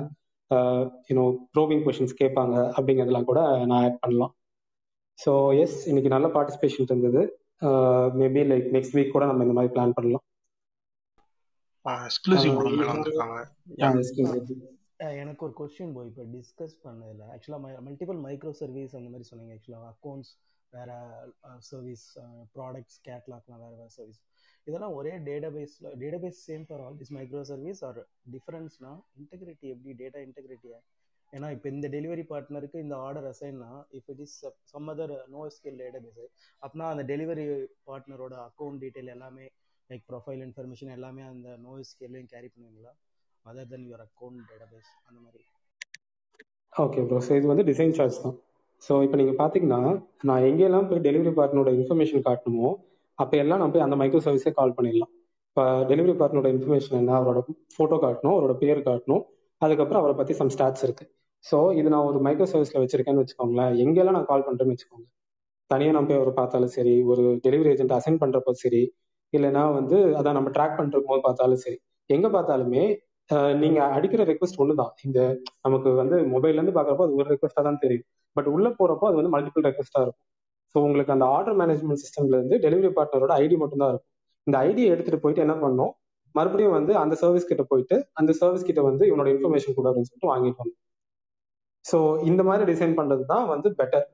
யூனோ 1.09 1.25
ப்ரோவிங் 1.55 1.83
கொஷின்ஸ் 1.87 2.21
கேட்பாங்க 2.23 2.57
அப்படிங்கிறதெல்லாம் 2.77 3.29
கூட 3.31 3.41
நான் 3.71 3.83
ஆட் 3.87 4.03
பண்ணலாம். 4.05 4.33
ஸோ 5.19 5.33
எஸ் 5.63 5.77
இன்னைக்கு 5.91 6.15
நல்ல 6.15 6.29
பார்ட்டிசிபேஷன் 6.37 6.89
இருந்தது 6.91 7.23
மேபி 8.23 8.43
லைக் 8.53 8.67
நெக்ஸ்ட் 8.77 8.97
வீக் 8.97 9.15
கூட 9.17 9.27
நம்ம 9.31 9.45
இந்த 9.47 9.57
மாதிரி 9.59 9.73
பிளான் 9.77 9.97
பண்ணலாம். 9.99 10.25
எனக்கு 15.23 15.45
ஒரு 15.47 15.55
கொஸ்டின் 15.59 15.95
போய் 15.97 16.09
இப்போ 16.11 16.25
டிஸ்கஸ் 16.35 16.77
பண்ணதில்ல 16.85 17.25
ஆக்சுவலாக 17.35 17.83
மல்டிபிள் 17.89 18.19
மைக்ரோ 18.27 18.53
சர்வீஸ் 18.63 18.97
அந்த 18.99 19.11
மாதிரி 19.13 19.29
சொன்னீங்க. 19.31 19.55
ஆக்சுவலாக 19.57 19.91
அக்கௌண்ட்ஸ் 19.95 20.33
வேற 20.73 20.91
சர்வீஸ் 21.71 22.07
ப்ராடக்ட்ஸ் 22.55 22.99
கேட்லாக்லாம் 23.09 23.63
வேற 23.65 23.75
வேற 23.81 23.91
சர்வீஸ் 23.99 24.21
இதெல்லாம் 24.67 24.95
ஒரே 24.99 25.13
டேட்டாபேஸில் 25.29 25.89
database 26.03 26.39
same 26.49 26.65
for 26.69 26.83
all 26.85 26.99
this 27.01 27.13
micro 27.17 27.43
service 27.51 27.81
or 27.89 28.01
டிஃபரன்ஸ்னா 28.35 28.93
integrity 29.21 29.67
எப்படி 29.75 29.95
டேட்டா 30.03 30.21
இன்டெகிரிட்டியா 30.27 30.79
ஏன்னா 31.33 31.49
இப்போ 31.55 31.69
இந்த 31.75 31.87
டெலிவரி 31.95 32.25
பார்ட்னருக்கு 32.33 32.83
இந்த 32.85 32.97
order 33.07 33.29
அசைன்னா 33.31 33.71
if 33.99 34.11
it 34.13 34.23
is 34.25 34.37
some 34.73 34.89
other 34.93 35.15
no 35.35 35.41
SQL 35.55 35.79
database 35.83 36.21
அப்படின்னா 36.63 36.89
அந்த 36.95 37.05
டெலிவரி 37.13 37.47
பார்ட்னரோட 37.89 38.35
அக்கௌண்ட் 38.49 38.81
டீட்டெயில் 38.85 39.11
எல்லாமே 39.17 39.47
லைக் 39.91 40.05
ப்ரொஃபைல் 40.11 40.43
இன்ஃபர்மேஷன் 40.47 40.93
எல்லாமே 40.97 41.23
அந்த 41.33 41.49
நோ 41.65 41.73
ஸ்கேல்லையும் 41.91 42.31
கேரி 42.33 42.49
பண்ணுவீங்களா? 42.55 42.93
Other 43.45 43.69
then 43.73 43.87
your 43.89 44.05
account 44.07 44.41
database 44.51 44.91
அந்த 45.09 45.19
மாதிரி. 45.25 45.45
ஓகே 46.73 47.03
ப்ரோ 47.09 47.19
ஸோ 47.27 47.37
இது 47.39 47.47
வந்து 47.53 47.67
டிசைன் 47.71 47.95
சார்ஜ் 47.99 48.19
தான். 48.25 48.37
ஸோ 48.83 48.95
இப்போ 49.05 49.17
நீங்கள் 49.21 49.39
பார்த்தீங்கன்னா 49.43 49.81
நான் 50.29 50.47
எங்கெல்லாம் 50.49 50.89
போய் 50.89 51.05
டெலிவரி 51.07 51.33
பார்ட்னரோட 51.39 51.71
இன்ஃபர்மேஷன் 51.79 52.25
காட்டணுமோ 52.29 52.71
அப்போ 53.19 53.35
எல்லாம் 53.43 53.61
நம்ம 53.61 53.73
போய் 53.75 53.87
அந்த 53.87 53.97
மைக்ரோ 54.01 54.21
சர்வீஸே 54.27 54.53
கால் 54.59 54.77
பண்ணிடலாம். 54.79 55.13
இப்போ 55.51 55.63
டெலிவரி 55.91 56.15
பார்ட்னரோட 56.21 56.49
இன்ஃபர்மேஷன் 56.55 56.99
என்ன 57.03 57.13
அவரோட 57.19 57.41
ஃபோட்டோ 57.75 57.97
காட்டணும் 58.05 58.35
அவரோட 58.37 58.55
பேர் 58.63 58.81
காட்டணும் 58.89 59.23
அதுக்கப்புறம் 59.61 60.01
அவரை 60.03 60.15
பற்றி 60.19 60.35
சம் 60.41 60.53
ஸ்டாட்ஸ் 60.55 60.85
இருக்கு. 60.87 61.05
ஸோ 61.45 61.59
இது 61.81 61.89
நான் 61.95 62.09
ஒரு 62.11 62.19
மைக்ரோ 62.27 62.47
சர்வீஸில் 62.53 62.83
வச்சிருக்கேன்னு 62.83 63.23
வச்சுக்கோங்களேன். 63.23 63.73
எங்கெல்லாம் 63.85 64.17
நான் 64.19 64.31
கால் 64.33 64.47
பண்ணுறேன்னு 64.49 64.75
வச்சுக்கோங்க. 64.75 65.07
தனியாக 65.71 65.95
நம்ம 65.97 66.09
போய் 66.11 66.21
அவர் 66.21 66.33
பார்த்தாலும் 66.41 66.73
சரி 66.77 66.95
ஒரு 67.13 67.23
டெலிவரி 67.45 67.71
ஏஜென்ட் 67.75 67.95
அசைன் 67.99 68.21
பண்ணுறப்போ 68.23 68.53
சரி 68.65 68.83
இல்லைன்னா 69.33 69.63
வந்து 69.79 69.97
அதான் 70.19 70.37
நம்ம 70.39 70.51
ட்ராக் 70.57 70.77
பண்ணுறக்கும் 70.81 71.13
போது 71.13 71.23
பார்த்தாலும் 71.29 71.63
சரி. 71.65 71.79
எங்கே 72.11 72.29
பார்த்தாலுமே 72.37 72.83
நீங்க 73.63 73.79
அடிக்கிற 73.97 74.23
ரெக்வஸ்ட் 74.31 74.61
ஒன்று 74.63 74.75
தான் 74.81 74.93
இந்த 75.07 75.21
நமக்கு 75.67 75.89
வந்து 76.01 76.17
மொபைல்ல 76.35 76.59
இருந்து 76.61 76.75
பாக்குறப்போ 76.77 77.07
அது 77.07 77.19
ஒரு 77.21 77.29
ரெக்வஸ்டா 77.33 77.63
தான் 77.69 77.81
தெரியும். 77.85 78.07
பட் 78.37 78.49
உள்ள 78.55 78.69
போறப்போ 78.81 79.07
அது 79.09 79.19
வந்து 79.21 79.33
மல்டிபிள் 79.35 79.67
ரெக்வஸ்டா 79.69 80.01
இருக்கும். 80.05 80.23
ஸோ 80.77 80.81
உங்களுக்கு 80.87 81.13
அந்த 81.15 81.27
ஆர்டர் 81.35 81.55
மேனேஜ்மெண்ட் 81.59 82.01
சிஸ்டம்ல 82.01 82.39
இருந்து 82.39 82.57
டெலிவரி 82.65 82.89
பார்ட்னரோட 82.97 83.33
ஐடி 83.43 83.57
மட்டும் 83.61 83.83
தான் 83.83 83.91
இருக்கும். 83.93 84.11
இந்த 84.47 84.57
ஐடியை 84.67 84.89
எடுத்துட்டு 84.95 85.21
போயிட்டு 85.23 85.43
என்ன 85.45 85.55
பண்ணோம் 85.63 85.93
மறுபடியும் 86.35 86.75
வந்து 86.77 86.93
அந்த 87.03 87.15
சர்வீஸ் 87.21 87.47
கிட்ட 87.51 87.63
போயிட்டு 87.71 87.97
அந்த 88.21 88.31
சர்வீஸ் 88.41 88.67
கிட்ட 88.69 88.81
வந்து 88.89 89.05
இவனோட 89.11 89.29
இன்ஃபர்மேஷன் 89.35 89.77
கூட 89.79 89.87
அப்படின்னு 89.91 90.09
சொல்லிட்டு 90.11 90.31
வாங்கிட்டு 90.33 90.61
வந்தோம் 90.63 90.83
ஸோ 91.85 91.99
இந்த 92.31 92.43
மாதிரி 92.49 92.65
டிசைன் 92.73 92.97
பண்றது 92.99 93.25
தான் 93.33 93.47
வந்து 93.53 93.71
பெட்டர் 93.79 94.05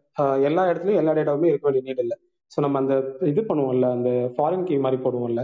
எல்லா 0.48 0.62
இடத்துலயும் 0.70 1.01
எல்லா 1.02 1.14
டேட்டாவுமே 1.18 1.51
இருக்க 1.52 1.66
வேண்டிய 1.68 1.84
நீட் 1.89 2.02
இல்லை. 2.05 2.16
ஸோ 2.52 2.60
நம்ம 2.64 2.78
அந்த 2.82 2.94
இது 3.32 3.43
பண்ணுவோம்ல 3.51 3.89
அந்த 3.97 4.10
ஃபாரின் 4.36 4.66
கீ 4.68 4.76
மாதிரி 4.84 5.01
போடுவோம்ல. 5.06 5.43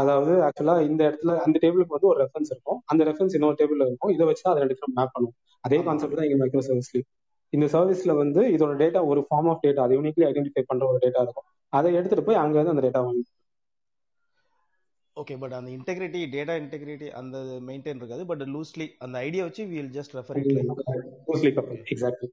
அதாவது 0.00 0.32
ஆக்சுவலா 0.48 0.76
இந்த 0.88 1.00
இடத்துல 1.08 1.34
அந்த 1.44 1.56
டேபிளுக்கு 1.64 1.96
வந்து 1.96 2.10
ஒரு 2.12 2.18
ரெஃபரன்ஸ் 2.24 2.52
இருக்கும். 2.54 2.80
அந்த 2.92 3.02
ரெஃபரன்ஸ் 3.10 3.36
இன்னொரு 3.38 3.58
டேபிள் 3.60 3.84
இருக்கும். 3.88 4.12
இதை 4.16 4.26
வச்சு 4.30 4.44
தான் 4.46 4.54
அதை 4.56 4.68
டிஃப்ரெண்ட் 4.72 4.96
மேப் 5.00 5.14
பண்ணுவோம். 5.16 5.36
அதே 5.64 5.80
கான்செப்ட் 5.88 6.18
தான் 6.20 6.28
இங்க 6.28 6.38
மைக்ரோ 6.42 6.64
சர்வீஸ்லயும் 6.70 7.08
இந்த 7.52 7.66
சர்வீஸ்ல 7.74 8.12
வந்து 8.22 8.40
இதோட 8.54 8.72
டேட்டா 8.82 9.00
ஒரு 9.10 9.20
ஃபார்ம் 9.28 9.48
ஆஃப் 9.52 9.64
டேட்டா 9.66 9.82
அது 9.86 9.96
யூனிக்லி 9.98 10.24
ஐடென்டிஃபை 10.30 10.62
பண்ற 10.70 10.84
ஒரு 10.90 10.98
டேட்டா 11.04 11.20
இருக்கும். 11.24 11.48
அதை 11.72 11.88
எடுத்துட்டு 11.98 12.26
போய் 12.26 12.42
அங்க 12.42 12.56
இருந்து 12.56 12.74
அந்த 12.74 12.84
டேட்டா 12.86 13.02
வாங்கி 13.06 13.24
ஓகே 15.16 15.34
பட் 15.42 15.54
அந்த 15.58 15.70
இன்டெகிரிட்டி 15.76 16.20
டேட்டா 16.34 16.54
இன்டெகிரிட்டி 16.62 17.06
அந்த 17.20 17.36
மெயின்டைன் 17.68 18.00
இருக்காது. 18.00 18.24
பட் 18.30 18.42
லூஸ்லி 18.54 18.86
அந்த 19.04 19.16
ஐடியா 19.28 19.44
வச்சு 19.46 19.64
will 19.70 19.94
just 19.98 20.16
refer 20.18 20.38
it 20.40 20.50
loosely 21.28 21.52
coupled 21.58 21.80
exactly 21.92 22.28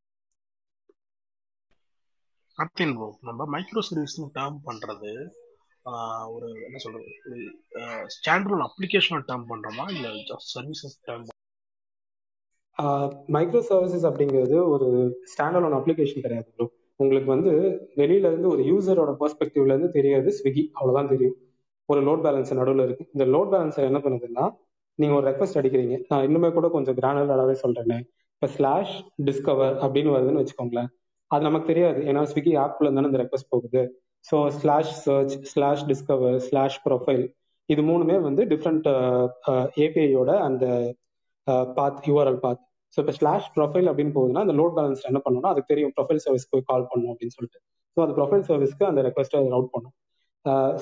Karthin 2.57 2.95
bro 2.97 3.07
நம்ம 3.27 3.47
மைக்ரோ 3.53 3.83
சர்வீஸ் 3.89 4.17
டேர்ம் 4.39 4.59
பண்றது 4.67 5.13
ஒரு 6.33 6.49
என்ன 6.65 6.77
சொல்றது 6.83 7.13
ஸ்டாண்டர்ட் 8.15 8.65
அப்ளிகேஷன் 8.67 9.25
டேர்ம் 9.29 9.47
பண்றோமா? 9.51 9.85
இல்ல 9.95 10.09
just 10.29 10.51
services 10.55 10.97
term 11.07 11.25
micro 13.35 13.61
services 13.69 14.07
அப்படிங்கிறது 14.09 14.55
ஒரு 14.73 14.87
ஸ்டாண்டர்ட் 15.31 15.77
அப்ளிகேஷன் 15.79 16.25
கிடையாது 16.25 16.47
ப்ரோ 16.55 16.65
உங்களுக்கு 16.99 17.29
வந்து 17.35 17.51
வெளியில 18.01 18.29
இருந்து 18.31 18.47
ஒரு 18.53 18.63
யூசரோட 18.71 19.11
பெர்ஸ்பெக்டிவ்ல 19.21 19.73
இருந்து 19.73 19.89
தெரியாது 19.97 20.29
ஸ்விக்கி 20.37 20.63
அவ்வளவுதான் 20.73 21.11
தெரியும். 21.13 21.35
ஒரு 21.89 22.01
லோட் 22.07 22.23
பேலன்ஸ் 22.25 22.51
நடுவில் 22.59 22.83
இருக்கு. 22.85 23.05
இந்த 23.13 23.25
லோட் 23.35 23.49
பேலன்ஸர் 23.53 23.89
என்ன 23.89 23.99
பண்ணுதுன்னா 24.05 24.45
நீங்க 24.99 25.13
ஒரு 25.19 25.25
ரெக்வஸ்ட் 25.29 25.59
அடிக்கிறீங்க. 25.59 25.95
நான் 26.09 26.25
இன்னுமே 26.27 26.49
கூட 26.53 26.67
கொஞ்சம் 26.69 26.97
கிரானுலராகவே 26.99 27.55
சொல்றேன். 27.63 28.03
இப்போ 28.35 28.47
ஸ்லாஷ் 28.55 28.93
டிஸ்கவர் 29.27 29.75
அப்படின்னு 29.83 30.13
வருதுன்னு 30.15 30.41
வச்சுக்கோங்களேன். 30.41 30.89
அது 31.31 31.43
நமக்கு 31.43 31.67
தெரியாது. 31.71 31.99
ஏன்னா 32.09 32.21
ஸ்விக்கி 32.31 32.53
ஆப்ல 32.63 32.87
இருந்தாலும் 32.87 33.11
இந்த 33.11 33.21
ரெக்வஸ்ட் 33.23 33.51
போகுது. 33.53 33.81
So 34.31 34.37
slash 34.59 34.93
search 35.05 35.35
slash 35.51 35.85
discover 35.91 36.37
slash 36.47 36.79
profile 36.85 37.23
இது 37.69 37.81
மூணுமே 37.81 38.21
வந்து 38.21 38.43
டிஃப்ரெண்ட் 38.45 38.87
ஏபிஐயோட 39.85 40.31
அந்த 40.47 40.65
பாத் 41.77 41.99
யூஆர்எல் 42.09 42.39
பாத் 42.45 42.61
ஸோ 42.95 42.99
இப்போ 43.03 43.13
ஸ்லாஷ் 43.19 43.49
ப்ரொஃபைல் 43.57 43.87
அப்படின்னு 43.91 44.13
போகுதுன்னா 44.17 44.43
அந்த 44.45 44.55
லோட் 44.59 44.73
பேலன்ஸ் 44.77 45.03
என்ன 45.09 45.19
பண்ணணும்னா 45.25 45.51
அதுக்கு 45.53 45.71
தெரியும் 45.73 45.93
ப்ரொஃபைல் 45.97 46.21
சர்வீஸ் 46.25 46.49
போய் 46.51 46.67
கால் 46.71 46.87
பண்ணும் 46.91 47.11
அப்படின்னு 47.13 47.35
சொல்லிட்டு. 47.37 47.59
ஸோ 47.93 47.99
அந்த 48.05 48.13
ப்ரொஃபைல் 48.19 48.45
சர்வீஸ்க்கு 48.49 48.85
அந்த 48.91 49.01
ரெக்வஸ்ட்டை 49.07 49.41
ரவுட் 49.55 49.71
பண்ணும் 49.75 49.95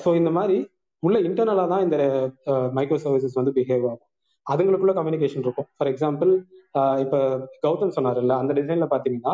ஸோ 0.02 0.10
இந்த 0.20 0.30
மாதிரி 0.38 0.58
உள்ள 1.02 1.16
இன்டர்னலாக 1.28 1.68
தான் 1.72 1.84
இந்த 1.86 1.98
மைக்ரோ 2.78 2.98
சர்வீசஸ் 3.04 3.38
வந்து 3.40 3.52
பிஹேவ் 3.58 3.84
ஆகும். 3.90 4.08
அதுங்களுக்குள்ள 4.46 4.92
கம்யூனிகேஷன் 4.98 5.44
இருக்கும். 5.46 5.68
ஃபார் 5.76 5.90
எக்ஸாம்பிள் 5.92 6.30
இப்போ 7.04 7.18
கௌதம் 7.64 7.94
சொன்னார்ல 7.96 8.36
அந்த 8.42 8.52
டிசைன்ல 8.58 8.86
பார்த்தீங்கன்னா 8.92 9.32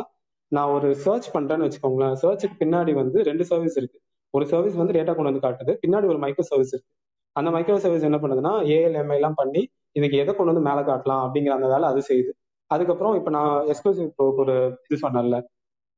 நான் 0.52 0.70
ஒரு 0.76 0.88
சர்ச் 1.04 1.28
பண்றேன்னு 1.34 1.66
வச்சுக்கோங்களேன். 1.66 2.14
சர்ச்சுக்கு 2.22 2.56
பின்னாடி 2.62 2.92
வந்து 3.00 3.18
ரெண்டு 3.28 3.44
சர்வீஸ் 3.50 3.76
இருக்கு. 3.80 3.98
ஒரு 4.34 4.44
சர்வீஸ் 4.52 4.78
வந்து 4.80 4.94
டேட்டா 4.98 5.12
கொண்டு 5.16 5.30
வந்து 5.30 5.44
காட்டுது. 5.46 5.72
பின்னாடி 5.82 6.06
ஒரு 6.12 6.20
மைக்ரோ 6.24 6.44
சர்வீஸ் 6.50 6.72
இருக்கு. 6.74 6.90
அந்த 7.36 7.48
மைக்ரோ 7.56 7.78
சர்வீஸ் 7.84 8.06
என்ன 8.08 8.18
பண்ணுதுன்னா 8.22 8.52
ஏஎல்எம்ஐ 8.76 9.16
எல்லாம் 9.20 9.38
பண்ணி 9.40 9.62
இதுக்கு 9.98 10.20
எதை 10.22 10.32
கொண்டு 10.34 10.52
வந்து 10.52 10.66
மேலே 10.68 10.82
காட்டலாம் 10.90 11.22
அப்படிங்கிற 11.26 11.54
அந்த 11.58 11.68
வேலை 11.74 11.86
அது 11.92 12.00
செய்யுது. 12.10 12.32
அதுக்கப்புறம் 12.70 13.14
இப்போ 13.18 13.30
நான் 13.36 13.52
எக்ஸ்க்ளூசிவ் 13.72 14.10
ஒரு 14.42 14.54
இது 14.88 14.98
சொன்னேன்ல. 15.04 15.36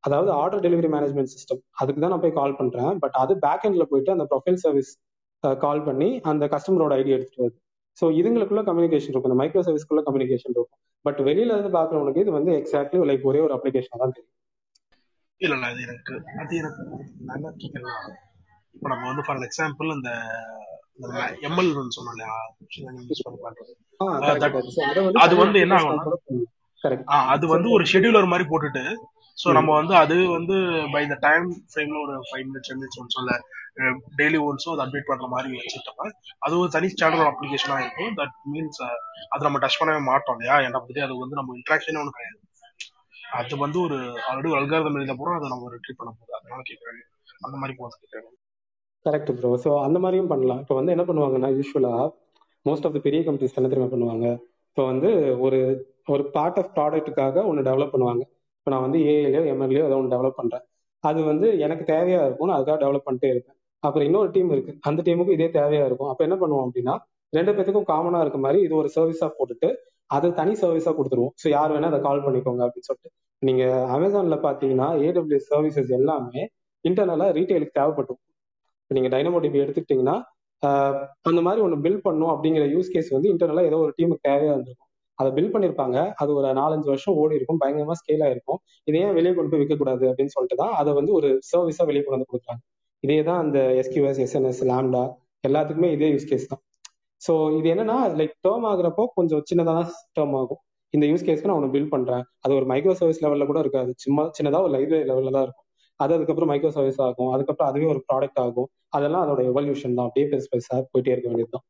அதாவது 0.04 0.30
ஆர்டர் 0.40 0.62
டெலிவரி 0.64 0.88
மேனேஜ்மெண்ட் 0.94 1.32
சிஸ்டம் 1.34 1.60
அதுக்கு 1.80 2.02
தான் 2.02 2.12
நான் 2.14 2.24
போய் 2.24 2.38
கால் 2.40 2.58
பண்றேன். 2.60 2.92
பட் 3.02 3.16
அது 3.22 3.32
பேக் 3.44 3.64
எண்ட்ல 3.68 3.84
போயிட்டு 3.90 4.14
அந்த 4.16 4.24
ப்ரொஃபைல் 4.30 4.60
சர்வீஸ் 4.64 4.92
கால் 5.64 5.82
பண்ணி 5.88 6.08
அந்த 6.30 6.44
கஸ்டமரோட 6.54 6.94
ஐடி 7.00 7.12
எடுத்துட்டு 7.16 7.42
வருது. 7.44 7.58
ஸோ 7.98 8.06
இதுங்களுக்குள்ள 8.20 8.62
கம்யூனிகேஷன் 8.68 9.12
இருக்கும். 9.12 9.30
இந்த 9.30 9.40
மைக்ரோ 9.42 9.62
சர்வீஸ்க்குள்ள 9.66 10.02
கம்யூனிகேஷன் 10.08 10.54
இருக்கும். 10.56 10.80
பட் 11.04 11.20
வெளியில 11.28 11.54
இருந்து 11.54 11.72
பாக்குறவனுக்கு 11.78 12.22
இது 12.24 12.32
வந்து 12.38 12.52
எக்ஸாக்ட்லி 12.60 13.00
லைக் 13.10 13.28
ஒரே 13.30 13.40
ஒரு 13.46 13.54
அப்ளிகேஷன் 13.56 14.02
தான் 14.02 14.14
தெரியும். 14.16 14.36
இல்ல 15.40 15.54
இல்ல 15.58 15.68
அது 15.72 15.80
எனக்கு 15.86 16.14
அது 16.42 16.54
எனக்கு 16.62 16.82
நல்லா 17.30 17.50
கேட்கலாம் 17.62 18.08
இப்போ 18.74 18.88
நம்ம 18.92 19.04
வந்து 19.10 19.24
ஃபார் 19.26 19.46
எக்ஸாம்பிள் 19.48 19.88
இந்த 19.96 20.10
எம்எல் 21.48 21.70
சொன்னோம் 21.96 22.14
இல்லையா? 22.14 22.34
யூஸ் 23.10 23.24
பண்ணி 23.26 23.38
பண்றது 23.46 23.72
அது 25.20 25.34
வந்து 25.42 25.58
என்ன 25.64 25.74
ஆகும்னா 25.80 26.04
அது 27.30 27.44
வந்து 27.54 27.68
ஒரு 27.76 27.84
ஷெட்யூலர் 27.92 28.32
மாதிரி 28.32 28.44
போட்டுட்டு 28.50 28.84
ஸோ 29.38 29.48
நம்ம 29.58 29.70
வந்து 29.74 29.94
அது 29.94 30.16
வந்து 30.28 30.56
பை 30.94 31.02
த 31.06 31.16
டைம் 31.26 31.46
ஃப்ரேம்ல 31.70 31.98
ஒரு 32.04 32.14
ஃபைவ் 32.28 32.44
மினிட்ஸ் 32.48 32.72
மினிட்ஸ் 32.72 32.98
ஒன்ஸ் 33.00 33.18
இல்ல 33.20 33.32
டெய்லி 34.18 34.38
ஒன்ஸும் 34.46 34.72
அது 34.74 34.82
அப்டேட் 34.84 35.08
பண்ற 35.10 35.26
மாதிரி 35.34 35.58
வச்சுட்டப்ப 35.58 36.06
அது 36.44 36.54
ஒரு 36.62 36.70
தனி 36.76 36.88
ஸ்டாண்டர்ட் 36.94 37.30
அப்ளிகேஷனா 37.30 37.76
இருக்கும். 37.82 38.12
தட் 38.18 38.36
மீன்ஸ் 38.52 38.80
அது 39.32 39.42
நம்ம 39.46 39.60
டச் 39.62 39.78
பண்ணவே 39.80 40.00
மாட்டோம் 40.08 40.36
இல்லையா? 40.36 40.56
என்ன 40.66 40.80
பத்தி 40.80 41.00
அது 41.06 41.16
வந்து 41.22 41.38
நம்ம 41.40 41.54
இன்ட்ராக்ஷனே 41.58 42.00
ஒன்று 42.02 42.16
கிடையாது. 42.16 42.38
அது 43.38 43.56
வந்து 43.64 43.78
ஒரு 43.86 43.96
ஆல்ரெடி 44.28 44.50
ஒரு 44.52 44.60
அல்காரதம் 44.60 44.98
எழுத 45.00 45.14
போறோம். 45.14 45.36
அதை 45.38 45.48
நம்ம 45.52 45.70
ரிட்ரீவ் 45.74 45.98
பண்ண 46.00 46.10
போகுது 46.12 46.36
அதனால 46.38 46.62
கேட்கறாங்க 46.70 47.02
அந்த 47.46 47.56
மாதிரி 47.60 47.76
போகிறது 47.78 48.00
கேட்கறாங்க 48.04 48.36
கரெக்ட் 49.06 49.30
ப்ரோ 49.36 49.50
ஸோ 49.64 49.70
அந்த 49.84 49.98
மாதிரியும் 49.98 50.32
பண்ணலாம். 50.32 50.60
இப்போ 50.62 50.74
வந்து 50.78 50.94
என்ன 50.94 51.04
பண்ணுவாங்கன்னா 51.08 51.50
யூஸ்வலா 51.58 51.92
மோஸ்ட் 52.66 52.86
ஆஃப் 52.86 52.96
த 52.96 53.00
பெரிய 53.06 53.20
கம்பெனிஸ் 53.28 53.56
என்ன 53.60 53.70
தெரியுமா 53.72 53.90
பண்ணுவாங்க? 53.94 54.26
இப்போ 54.70 54.82
வந்து 54.90 55.10
ஒரு 55.46 55.58
ஒரு 56.12 56.22
பார்ட் 56.34 56.58
ஆஃப் 56.60 56.72
ப்ராடக்ட்டுக்காக 56.76 57.44
ஒன்று 57.50 57.66
டெவலப் 57.68 57.94
பண்ணுவாங்க. 57.94 58.22
இப்போ 58.58 58.70
நான் 58.72 58.84
வந்து 58.86 58.98
ஏஐலையோ 59.12 59.42
எம்எல்லையோ 59.52 59.84
ஏதோ 59.88 59.96
ஒன்று 60.00 60.14
டெவலப் 60.16 60.38
பண்ணுறேன் 60.40 60.64
அது 61.04 61.20
வந்து 61.30 61.46
எனக்கு 61.66 61.84
தேவையாக 61.92 62.26
இருக்கும் 62.28 62.48
நான் 62.50 62.58
அதுக்காக 62.58 62.78
டெவலப் 62.84 63.06
பண்ணிட்டே 63.06 63.28
இருப்பேன். 63.34 63.56
அப்புறம் 63.82 64.06
இன்னொரு 64.08 64.30
டீம் 64.30 64.50
இருக்கு. 64.54 64.72
அந்த 64.88 65.00
டீமுக்கும் 65.06 65.36
இதே 65.36 65.48
தேவையாக 65.58 65.88
இருக்கும். 65.90 66.10
அப்போ 66.12 66.22
என்ன 66.26 66.36
பண்ணுவோம் 66.42 66.64
அப்படின்னா 66.66 66.94
ரெண்டு 67.32 67.52
பேத்துக்கும் 67.56 67.88
காமனாக 67.92 68.24
இருக்க 68.24 68.38
மாதிரி 68.46 68.58
இது 68.66 68.74
ஒரு 68.80 68.88
சர்வீஸாக 68.96 69.30
போட்டுட்டு 69.38 69.68
அது 70.10 70.26
தனி 70.40 70.52
சர்வீஸாக 70.62 70.94
கொடுத்துருவோம். 70.98 71.34
ஸோ 71.42 71.46
யார் 71.56 71.72
வேணா 71.74 71.90
அதை 71.92 72.00
கால் 72.08 72.24
பண்ணிக்கோங்க 72.24 72.62
அப்படின்னு 72.66 72.88
சொல்லிட்டு. 72.90 73.10
நீங்க 73.42 73.64
அமேசான்ல 73.96 74.36
பாத்தீங்கன்னா 74.46 74.88
ஏடபிள்யூ 75.06 75.40
சர்வீசஸ் 75.50 75.92
எல்லாமே 75.98 76.42
இன்டர்னலா 76.84 77.28
ரீட்டைலுக்கு 77.38 77.78
தேவைப்பட்டு 77.80 78.14
நீங்க 78.90 79.08
டைனமோ 79.14 79.40
டிபி 79.44 79.58
எடுத்துக்கிட்டீங்கன்னா 79.64 80.16
அந்த 81.28 81.40
மாதிரி 81.46 81.60
ஒன்று 81.66 81.76
பில் 81.84 82.02
பண்ணும் 82.06 82.32
அப்படிங்கிற 82.34 82.64
யூஸ் 82.74 82.92
கேஸ் 82.94 83.10
வந்து 83.16 83.30
இன்டர்னலா 83.32 83.64
ஏதோ 83.70 83.78
ஒரு 83.84 83.92
டீமுக்கு 83.98 84.26
தேவையா 84.28 84.52
இருந்திருக்கும். 84.54 84.88
அதை 85.18 85.30
பில் 85.36 85.52
பண்ணியிருப்பாங்க 85.54 85.98
அது 86.22 86.30
ஒரு 86.38 86.48
நாலஞ்சு 86.60 86.88
வருஷம் 86.92 87.16
ஓடி 87.22 87.38
இருக்கும். 87.38 87.60
பயங்கரமா 87.62 87.96
ஸ்கேல் 88.00 88.24
ஆயிருக்கும் 88.26 88.60
இதையே 88.88 89.08
வெளியே 89.18 89.32
கொண்டு 89.36 89.50
போய் 89.52 89.62
விற்கக்கூடாது 89.62 90.04
அப்படின்னு 90.10 90.34
சொல்லிட்டு 90.36 90.58
தான் 90.62 90.74
அதை 90.80 90.90
வந்து 90.98 91.12
ஒரு 91.18 91.30
சர்வீஸா 91.50 91.86
வெளியே 91.90 92.02
கொண்டு 92.04 92.16
வந்து 92.18 92.30
கொடுக்குறாங்க. 92.32 92.62
இதே 93.04 93.18
தான் 93.28 93.40
அந்த 93.44 93.58
எஸ்கியூஎஸ் 93.82 94.20
எஸ்என்எஸ் 94.24 94.62
லேம்டா 94.70 95.04
எல்லாத்துக்குமே 95.48 95.90
இதே 95.96 96.10
யூஸ் 96.14 96.28
கேஸ் 96.30 96.50
தான். 96.52 96.62
ஸோ 97.26 97.32
இது 97.58 97.68
என்னன்னா 97.74 97.96
லைக் 98.20 98.34
டேர்ம் 98.46 98.66
ஆகுறப்போ 98.70 99.04
கொஞ்சம் 99.18 99.42
சின்னதாக 99.50 99.74
தான் 99.80 99.90
டேர்ம் 100.18 100.36
ஆகும். 100.40 100.60
இந்த 100.94 101.04
யூஸ் 101.10 101.24
கேஸ்க்கு 101.26 101.48
நான் 101.50 101.58
ஒன்று 101.60 101.74
பில் 101.76 101.90
பண்றேன். 101.94 102.24
அது 102.44 102.52
ஒரு 102.58 102.66
மைக்ரோ 102.72 102.94
சர்வீஸ் 103.00 103.22
லெவல்ல 103.24 103.44
கூட 103.50 103.58
இருக்காது. 103.64 103.90
சும்மா 104.04 104.22
சின்னதாக 104.38 104.66
ஒரு 104.66 104.72
லைப்ரரி 104.76 105.04
லெவல்ல 105.10 105.32
தான் 105.36 105.44
இருக்கும். 105.46 105.66
அது 106.00 106.12
அதுக்கப்புறம் 106.16 106.50
மைக்ரோ 106.52 106.70
சர்வீஸ் 106.76 107.00
ஆகும். 107.06 107.30
அதுக்கப்புறம் 107.34 107.70
அதுவே 107.70 107.86
ஒரு 107.94 108.00
ப்ராடக்ட் 108.08 108.40
ஆகும். 108.44 108.68
அதெல்லாம் 108.96 109.24
அதோட 109.24 109.42
எவல்யூஷன் 109.52 109.96
தான். 109.98 110.08
அப்படியே 110.08 110.26
பெருசு 110.32 110.50
பெருசா 110.52 110.76
போயிட்டே 110.92 111.14
இருக்க 111.14 111.28
வேண்டியது 111.30 111.54
தான் 111.56 111.66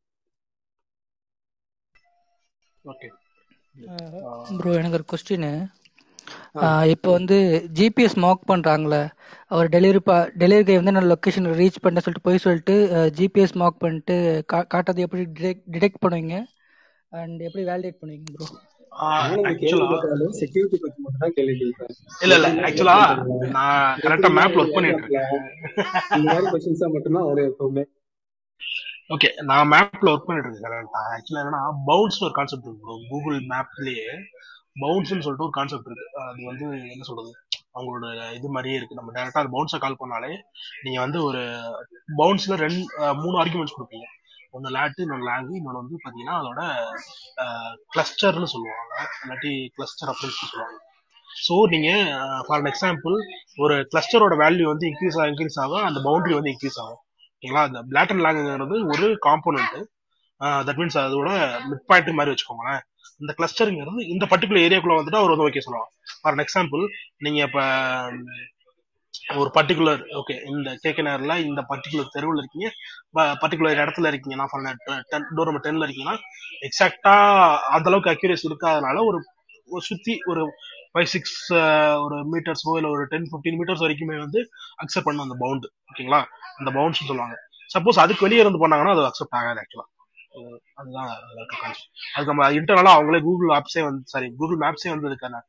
ப்ரோ 4.58 4.70
எனக்கு 4.78 4.96
ஒரு 4.98 5.06
கொஸ்டின் 5.10 5.46
இப்போ 6.92 7.08
வந்து 7.16 7.36
ஜிபிஎஸ் 7.78 8.16
மார்க் 8.24 8.48
பண்றாங்களே. 8.50 9.00
அவர் 9.52 9.68
டெலிவரி 9.74 10.00
பா 10.08 10.16
டெலிவரி 10.42 10.64
கை 10.68 10.76
வந்து 10.80 10.94
நான் 10.96 11.10
லொக்கேஷன் 11.12 11.48
ரீச் 11.60 11.82
பண்ண 11.84 12.02
சொல்லிட்டு 12.04 12.26
போய் 12.28 12.44
சொல்லிட்டு 12.46 12.74
ஜிபிஎஸ் 13.18 13.58
மார்க் 13.62 13.82
பண்ணிட்டு 13.84 14.16
காட்டுறது 14.72 15.06
எப்படி 15.06 15.24
டிடெக்ட் 15.38 15.64
டிடெக்ட் 15.76 16.02
பண்ணுவீங்க? 16.04 16.36
அண்ட் 17.12 17.40
எப்படி 17.48 17.64
வேலிடேட் 17.70 18.00
பண்ணுவீங்க 18.00 18.28
ப்ரோ 18.36 18.48
செக்யூரிட்டி 20.40 20.76
பத்தி 20.82 20.98
மட்டும் 21.04 21.22
தான் 21.24 21.34
கேள்வி 21.36 21.54
இல்ல 22.24 22.34
இல்ல 22.38 22.48
ஆக்சுவலா 22.68 22.96
நான் 23.56 24.00
கரெக்டா 24.04 24.30
மேப்ல 24.38 24.62
ஒர்க் 24.62 24.76
பண்ணிட்டு 24.76 25.02
இருக்கேன். 25.02 25.32
இந்த 26.16 26.26
மாதிரி 26.30 26.50
கொஸ்டின்ஸா 26.52 26.88
மட்டும்தான் 26.94 27.28
வரும் 27.30 27.48
எப்பவுமே. 27.50 27.84
ஓகே 29.14 29.28
நான் 29.50 29.70
மேப்ல 29.74 30.12
ஒர்க் 30.12 30.28
பண்ணிட்டு 30.28 30.48
இருக்கேன் 30.48 30.66
கரெக்டா 30.68 31.02
ஆக்சுவலா 31.14 31.42
என்னன்னா 31.44 31.62
பவுன்ஸ் 31.90 32.20
ஒரு 32.26 32.34
கான்செப்ட் 32.38 32.68
இருக்கு 32.70 33.08
கூகுள் 33.12 33.38
மேப்லயே 33.52 34.08
பவுன்ஸ்னு 34.82 35.24
சொல்லிட்டு 35.24 35.46
ஒரு 35.46 35.56
கான்செப்ட் 35.56 35.88
இருக்கு. 35.88 36.06
அது 36.26 36.44
வந்து 36.50 36.66
என்ன 36.92 37.04
சொல்றது? 37.08 37.30
அவங்களோட 37.76 38.06
இது 38.36 38.48
மாதிரியே 38.54 38.76
இருக்கு. 38.78 38.98
நம்ம 38.98 39.12
டேரக்டா 39.16 39.42
அது 39.42 39.54
பவுன்ஸை 39.56 39.78
கால் 39.82 40.00
பண்ணாலே 40.02 40.30
நீங்க 40.84 40.98
வந்து 41.04 41.18
ஒரு 41.28 41.42
பவுன்ஸ்ல 42.20 42.56
ரெண்டு 42.64 42.82
மூணு 43.22 43.36
ஆர்குமெண்ட்ஸ் 43.42 43.76
கொடுப்பீங்க. 43.76 44.06
ஒன்று 44.56 44.74
லேட்டு 44.76 45.04
இன்னொன்று 45.04 45.26
லேங்கு 45.30 45.54
இன்னொன்று 45.58 45.82
வந்து 45.82 45.98
பார்த்தீங்கன்னா 46.02 46.36
அதோட 46.40 46.62
கிளஸ்டர்னு 47.94 48.48
சொல்லுவாங்க. 48.54 48.94
இல்லாட்டி 49.22 49.52
கிளஸ்டர் 49.76 50.10
அப்படின்னு 50.12 50.38
சொல்லுவாங்க. 50.40 50.78
ஸோ 51.46 51.54
நீங்கள் 51.72 52.04
ஃபார் 52.46 52.68
எக்ஸாம்பிள் 52.72 53.16
ஒரு 53.64 53.74
கிளஸ்டரோட 53.92 54.36
வேல்யூ 54.44 54.66
வந்து 54.72 54.88
இன்க்ரீஸ் 54.90 55.18
ஆக 55.20 55.28
இன்க்ரீஸ் 55.32 55.58
ஆகும் 55.64 55.86
அந்த 55.88 56.00
பவுண்டரி 56.06 56.34
வந்து 56.38 56.52
இன்க்ரீஸ் 56.54 56.78
ஆகும். 56.84 57.00
ஓகேங்களா? 57.34 57.64
அந்த 57.68 57.80
பிளாட்டர் 57.90 58.16
அண்ட் 58.16 58.26
லேங்குங்கிறது 58.26 58.76
ஒரு 58.94 59.06
காம்போனன்ட் 59.28 59.76
தட் 60.66 60.78
மீன்ஸ் 60.80 60.98
அதோட 61.06 61.30
மிட் 61.70 61.86
பாயிண்ட் 61.90 62.18
மாதிரி 62.18 62.32
வச்சுக்கோங்களேன். 62.34 62.82
இந்த 63.22 63.32
கிளஸ்டருங்கிறது 63.38 64.00
இந்த 64.14 64.24
பர்டிகுலர் 64.32 64.64
ஏரியாக்குள்ள 64.66 64.96
வந்துட்டு 64.98 65.20
அவர் 65.20 65.32
வந்து 65.32 65.46
ஓகே 65.48 65.62
சொல்லுவாங்க 65.66 65.90
ஃபார் 66.20 66.42
எக்ஸாம்பிள் 66.44 66.82
நீங்கள் 67.24 67.46
இப்போ 67.48 67.62
ஒரு 69.30 69.50
பர்டிகுலர் 69.56 70.00
ஓகே 70.18 70.34
இந்த 70.44 70.68
கேகேனர்ல 70.84 71.34
இந்த 71.40 71.60
பர்டிகுலர் 71.68 72.12
தெருவில் 72.12 72.40
இருக்கீங்க. 72.42 72.68
பர்டிகுலர் 73.42 73.80
இடத்துல 73.82 74.10
இருக்கீங்கன்னா 74.10 74.46
டென் 75.12 75.28
டோர் 75.36 75.48
நம்பர் 75.48 75.64
டென்ல 75.66 75.86
இருக்கீங்கன்னா 75.86 76.16
எக்ஸாக்டா 76.68 77.14
அந்த 77.70 77.88
அளவுக்கு 77.90 78.12
அக்யூரேஸ் 78.14 78.48
இருக்காதனால 78.48 79.04
ஒரு 79.06 79.20
சுத்தி 79.80 80.14
ஒரு 80.26 80.42
ஃபைவ் 80.92 81.10
சிக்ஸ் 81.12 81.36
ஒரு 82.04 82.16
மீட்டர்ஸோ 82.32 82.72
இல்லை 82.76 82.90
ஒரு 82.90 83.04
டென் 83.06 83.28
ஃபிஃப்டீன் 83.30 83.58
மீட்டர்ஸ் 83.60 83.84
வரைக்குமே 83.84 84.18
வந்து 84.18 84.40
அக்செப்ட் 84.82 85.08
பண்ணும் 85.08 85.26
அந்த 85.26 85.36
பவுண்ட் 85.38 85.66
ஓகேங்களா 85.90 86.20
அந்த 86.58 86.70
பவுண்ட்ஸ் 86.70 87.02
சொல்லுவாங்க. 87.02 87.36
சப்போஸ் 87.70 88.02
அதுக்கு 88.04 88.26
வெளியே 88.26 88.42
இருந்து 88.42 88.62
பண்ணாங்கன்னா 88.62 88.94
அது 88.96 89.08
அக்செப்ட் 89.10 89.38
ஆகாது 89.40 89.62
ஆக்சுவலா 89.62 89.86
அதுதான் 90.76 91.08
அதுக்கு 92.14 92.30
நம்ம 92.30 92.50
இன்டர்னலா 92.58 92.92
அவங்களே 92.96 93.20
கூகுள் 93.20 93.54
ஆப்ஸே 93.56 93.82
வந்து 93.82 94.02
சாரி 94.04 94.26
கூகுள் 94.38 94.60
மேப்ஸே 94.64 94.90
வந்து 94.90 95.08
இதுக்கான 95.10 95.40